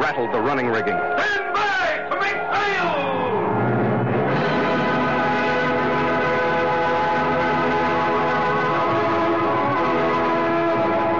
rattled 0.00 0.32
the 0.32 0.40
running 0.40 0.68
rigging. 0.68 0.96
Stand 0.96 1.52
by 1.52 2.00
to 2.08 2.16
make 2.16 2.40
sail! 2.48 2.88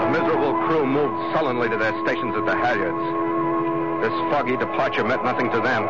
The 0.01 0.09
miserable 0.09 0.53
crew 0.65 0.87
moved 0.87 1.35
sullenly 1.37 1.69
to 1.69 1.77
their 1.77 1.93
stations 2.03 2.33
at 2.35 2.45
the 2.47 2.55
halyards. 2.55 3.05
This 4.01 4.13
foggy 4.33 4.57
departure 4.57 5.03
meant 5.03 5.23
nothing 5.23 5.51
to 5.51 5.61
them. 5.61 5.87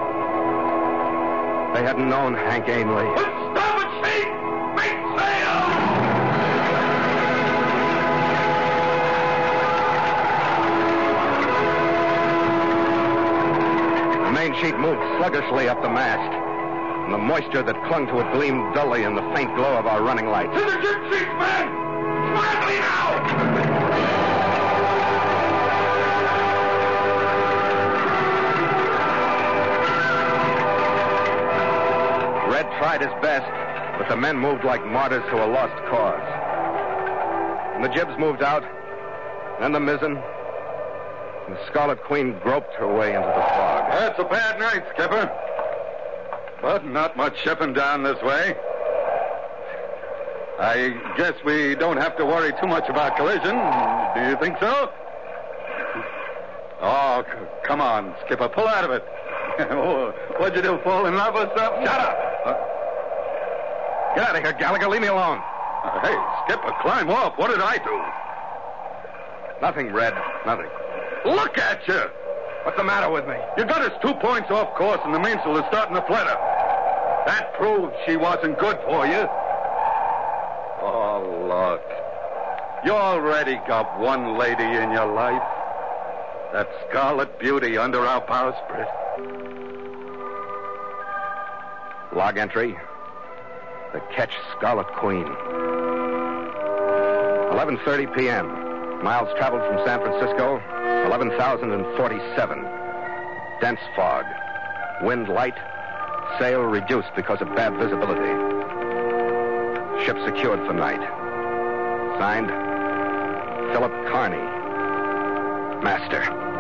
They 1.74 1.82
hadn't 1.82 2.08
known 2.08 2.36
Hank 2.36 2.70
Ainley. 2.70 3.08
Starboard 3.18 4.06
sheet! 4.06 4.30
Make 4.78 4.94
sail! 5.18 5.58
The 14.24 14.32
main 14.32 14.54
sheet 14.62 14.78
moved 14.78 15.02
sluggishly 15.18 15.68
up 15.68 15.82
the 15.82 15.90
mast, 15.90 16.32
and 17.06 17.14
the 17.14 17.18
moisture 17.18 17.64
that 17.64 17.84
clung 17.86 18.06
to 18.06 18.20
it 18.20 18.32
gleamed 18.34 18.76
dully 18.76 19.04
in 19.04 19.16
the 19.16 19.24
faint 19.34 19.56
glow 19.56 19.76
of 19.76 19.88
our 19.88 20.04
running 20.04 20.28
lights. 20.28 20.54
To 20.54 20.64
the 20.64 20.80
ship 20.80 21.12
sheets, 21.12 21.32
men! 21.40 21.83
His 33.04 33.22
best, 33.22 33.46
but 34.00 34.08
the 34.10 34.16
men 34.16 34.38
moved 34.38 34.64
like 34.64 34.86
martyrs 34.86 35.24
to 35.30 35.36
a 35.44 35.48
lost 35.48 35.76
cause. 35.90 36.24
And 37.76 37.84
the 37.84 37.90
jibs 37.90 38.18
moved 38.18 38.42
out, 38.42 38.64
then 39.60 39.72
the 39.74 39.80
mizzen, 39.80 40.16
and 41.48 41.56
the 41.56 41.66
Scarlet 41.68 42.02
Queen 42.04 42.40
groped 42.40 42.74
her 42.76 42.88
way 42.88 43.14
into 43.14 43.28
the 43.28 43.34
fog. 43.34 43.92
That's 43.92 44.20
a 44.20 44.24
bad 44.24 44.60
night, 44.60 44.84
Skipper. 44.94 45.32
But 46.62 46.86
not 46.86 47.18
much 47.18 47.38
shipping 47.44 47.74
down 47.74 48.04
this 48.04 48.22
way. 48.22 48.56
I 50.60 50.96
guess 51.18 51.34
we 51.44 51.76
don't 51.76 51.98
have 51.98 52.16
to 52.18 52.26
worry 52.26 52.54
too 52.62 52.68
much 52.68 52.88
about 52.88 53.18
collision. 53.18 53.56
Do 54.16 54.30
you 54.30 54.38
think 54.40 54.58
so? 54.60 54.90
Oh, 56.82 57.24
c- 57.28 57.38
come 57.66 57.82
on, 57.82 58.16
Skipper. 58.26 58.48
Pull 58.50 58.68
out 58.68 58.84
of 58.86 58.92
it. 58.92 59.04
Oh, 59.60 60.10
What'd 60.40 60.56
you 60.56 60.64
do, 60.64 60.80
fall 60.84 61.06
in 61.06 61.16
love 61.16 61.36
or 61.36 61.46
something? 61.56 61.86
Shut 61.86 62.00
up! 62.02 62.23
Get 64.16 64.24
out 64.30 64.36
of 64.36 64.44
here, 64.44 64.54
Gallagher. 64.54 64.88
Leave 64.90 65.02
me 65.02 65.08
alone. 65.08 65.42
Uh, 65.84 66.00
hey, 66.02 66.16
Skipper, 66.46 66.74
climb 66.82 67.10
off. 67.10 67.38
What 67.38 67.50
did 67.50 67.60
I 67.60 67.78
do? 67.78 68.02
Nothing, 69.62 69.92
Red. 69.92 70.14
Nothing. 70.46 70.68
Look 71.26 71.58
at 71.58 71.88
you! 71.88 72.02
What's 72.64 72.78
the 72.78 72.84
matter 72.84 73.10
with 73.10 73.28
me? 73.28 73.36
You 73.58 73.66
got 73.66 73.82
us 73.82 73.92
two 74.02 74.14
points 74.16 74.50
off 74.52 74.74
course, 74.76 75.00
and 75.04 75.14
the 75.14 75.20
mainsail 75.20 75.58
is 75.58 75.66
starting 75.68 75.96
to 75.96 76.02
flutter. 76.04 76.36
That 77.26 77.54
proves 77.56 77.94
she 78.06 78.18
wasn't 78.18 78.60
good 78.60 78.78
for 78.86 79.06
you. 79.06 79.28
Oh, 80.82 81.46
look. 81.48 81.82
You 82.86 82.92
already 82.92 83.56
got 83.68 84.00
one 84.00 84.38
lady 84.38 84.64
in 84.64 84.92
your 84.92 85.12
life. 85.14 85.42
That 86.52 86.70
Scarlet 86.90 87.40
Beauty 87.40 87.78
under 87.78 88.06
our 88.06 88.22
bowsprit. 88.22 88.88
Log 92.14 92.38
entry. 92.38 92.78
The 93.94 94.02
Ketch 94.12 94.36
Scarlet 94.58 94.88
Queen. 94.88 95.28
11:30 97.54 98.16
p.m. 98.16 98.48
Miles 99.04 99.30
traveled 99.38 99.62
from 99.62 99.86
San 99.86 100.00
Francisco, 100.02 100.60
11,047. 101.06 102.66
Dense 103.62 103.80
fog. 103.96 104.26
Wind 105.04 105.30
light. 105.30 105.58
Sail 106.40 106.64
reduced 106.64 107.14
because 107.16 107.40
of 107.42 107.56
bad 107.56 107.78
visibility. 107.78 108.34
Ship 110.04 110.18
secured 110.26 110.66
for 110.66 110.74
night. 110.74 111.02
Signed, 112.18 112.50
Philip 113.74 113.94
Carney, 114.10 114.42
Master. 115.84 116.53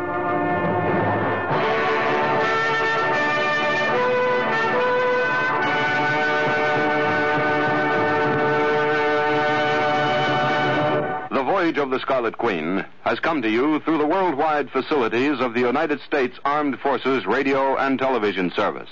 Of 11.75 11.89
the 11.89 11.99
Scarlet 11.99 12.37
Queen 12.37 12.85
has 13.01 13.19
come 13.19 13.41
to 13.41 13.49
you 13.49 13.79
through 13.79 13.97
the 13.97 14.05
worldwide 14.05 14.69
facilities 14.69 15.39
of 15.39 15.55
the 15.55 15.61
United 15.61 15.99
States 16.01 16.37
Armed 16.45 16.79
Forces 16.79 17.25
Radio 17.25 17.75
and 17.77 17.97
Television 17.97 18.51
Service. 18.55 18.89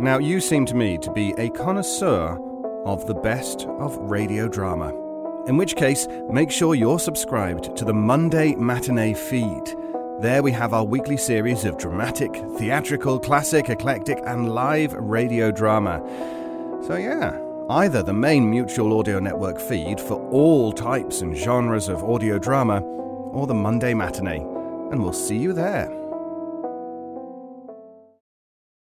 Now, 0.00 0.18
you 0.20 0.40
seem 0.40 0.66
to 0.66 0.74
me 0.74 0.98
to 0.98 1.12
be 1.12 1.32
a 1.38 1.50
connoisseur 1.50 2.36
of 2.84 3.06
the 3.06 3.14
best 3.14 3.66
of 3.78 3.96
radio 3.98 4.48
drama. 4.48 4.88
In 5.46 5.56
which 5.56 5.76
case, 5.76 6.08
make 6.30 6.50
sure 6.50 6.74
you're 6.74 6.98
subscribed 6.98 7.76
to 7.76 7.84
the 7.84 7.94
Monday 7.94 8.56
Matinee 8.56 9.14
feed. 9.14 9.76
There 10.22 10.44
we 10.44 10.52
have 10.52 10.72
our 10.72 10.84
weekly 10.84 11.16
series 11.16 11.64
of 11.64 11.78
dramatic, 11.78 12.32
theatrical, 12.56 13.18
classic, 13.18 13.68
eclectic, 13.68 14.20
and 14.24 14.54
live 14.54 14.92
radio 14.92 15.50
drama. 15.50 15.98
So, 16.86 16.94
yeah, 16.94 17.36
either 17.68 18.04
the 18.04 18.12
main 18.12 18.48
Mutual 18.48 18.96
Audio 18.96 19.18
Network 19.18 19.58
feed 19.58 20.00
for 20.00 20.24
all 20.30 20.70
types 20.70 21.22
and 21.22 21.36
genres 21.36 21.88
of 21.88 22.04
audio 22.04 22.38
drama, 22.38 22.82
or 22.82 23.48
the 23.48 23.54
Monday 23.54 23.94
matinee, 23.94 24.38
and 24.92 25.02
we'll 25.02 25.12
see 25.12 25.38
you 25.38 25.52
there. 25.52 25.88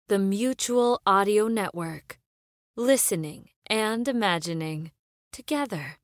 The 0.06 0.20
Mutual 0.20 1.00
Audio 1.04 1.48
Network. 1.48 2.20
Listening 2.76 3.48
and 3.66 4.06
imagining 4.06 4.92
together. 5.32 5.98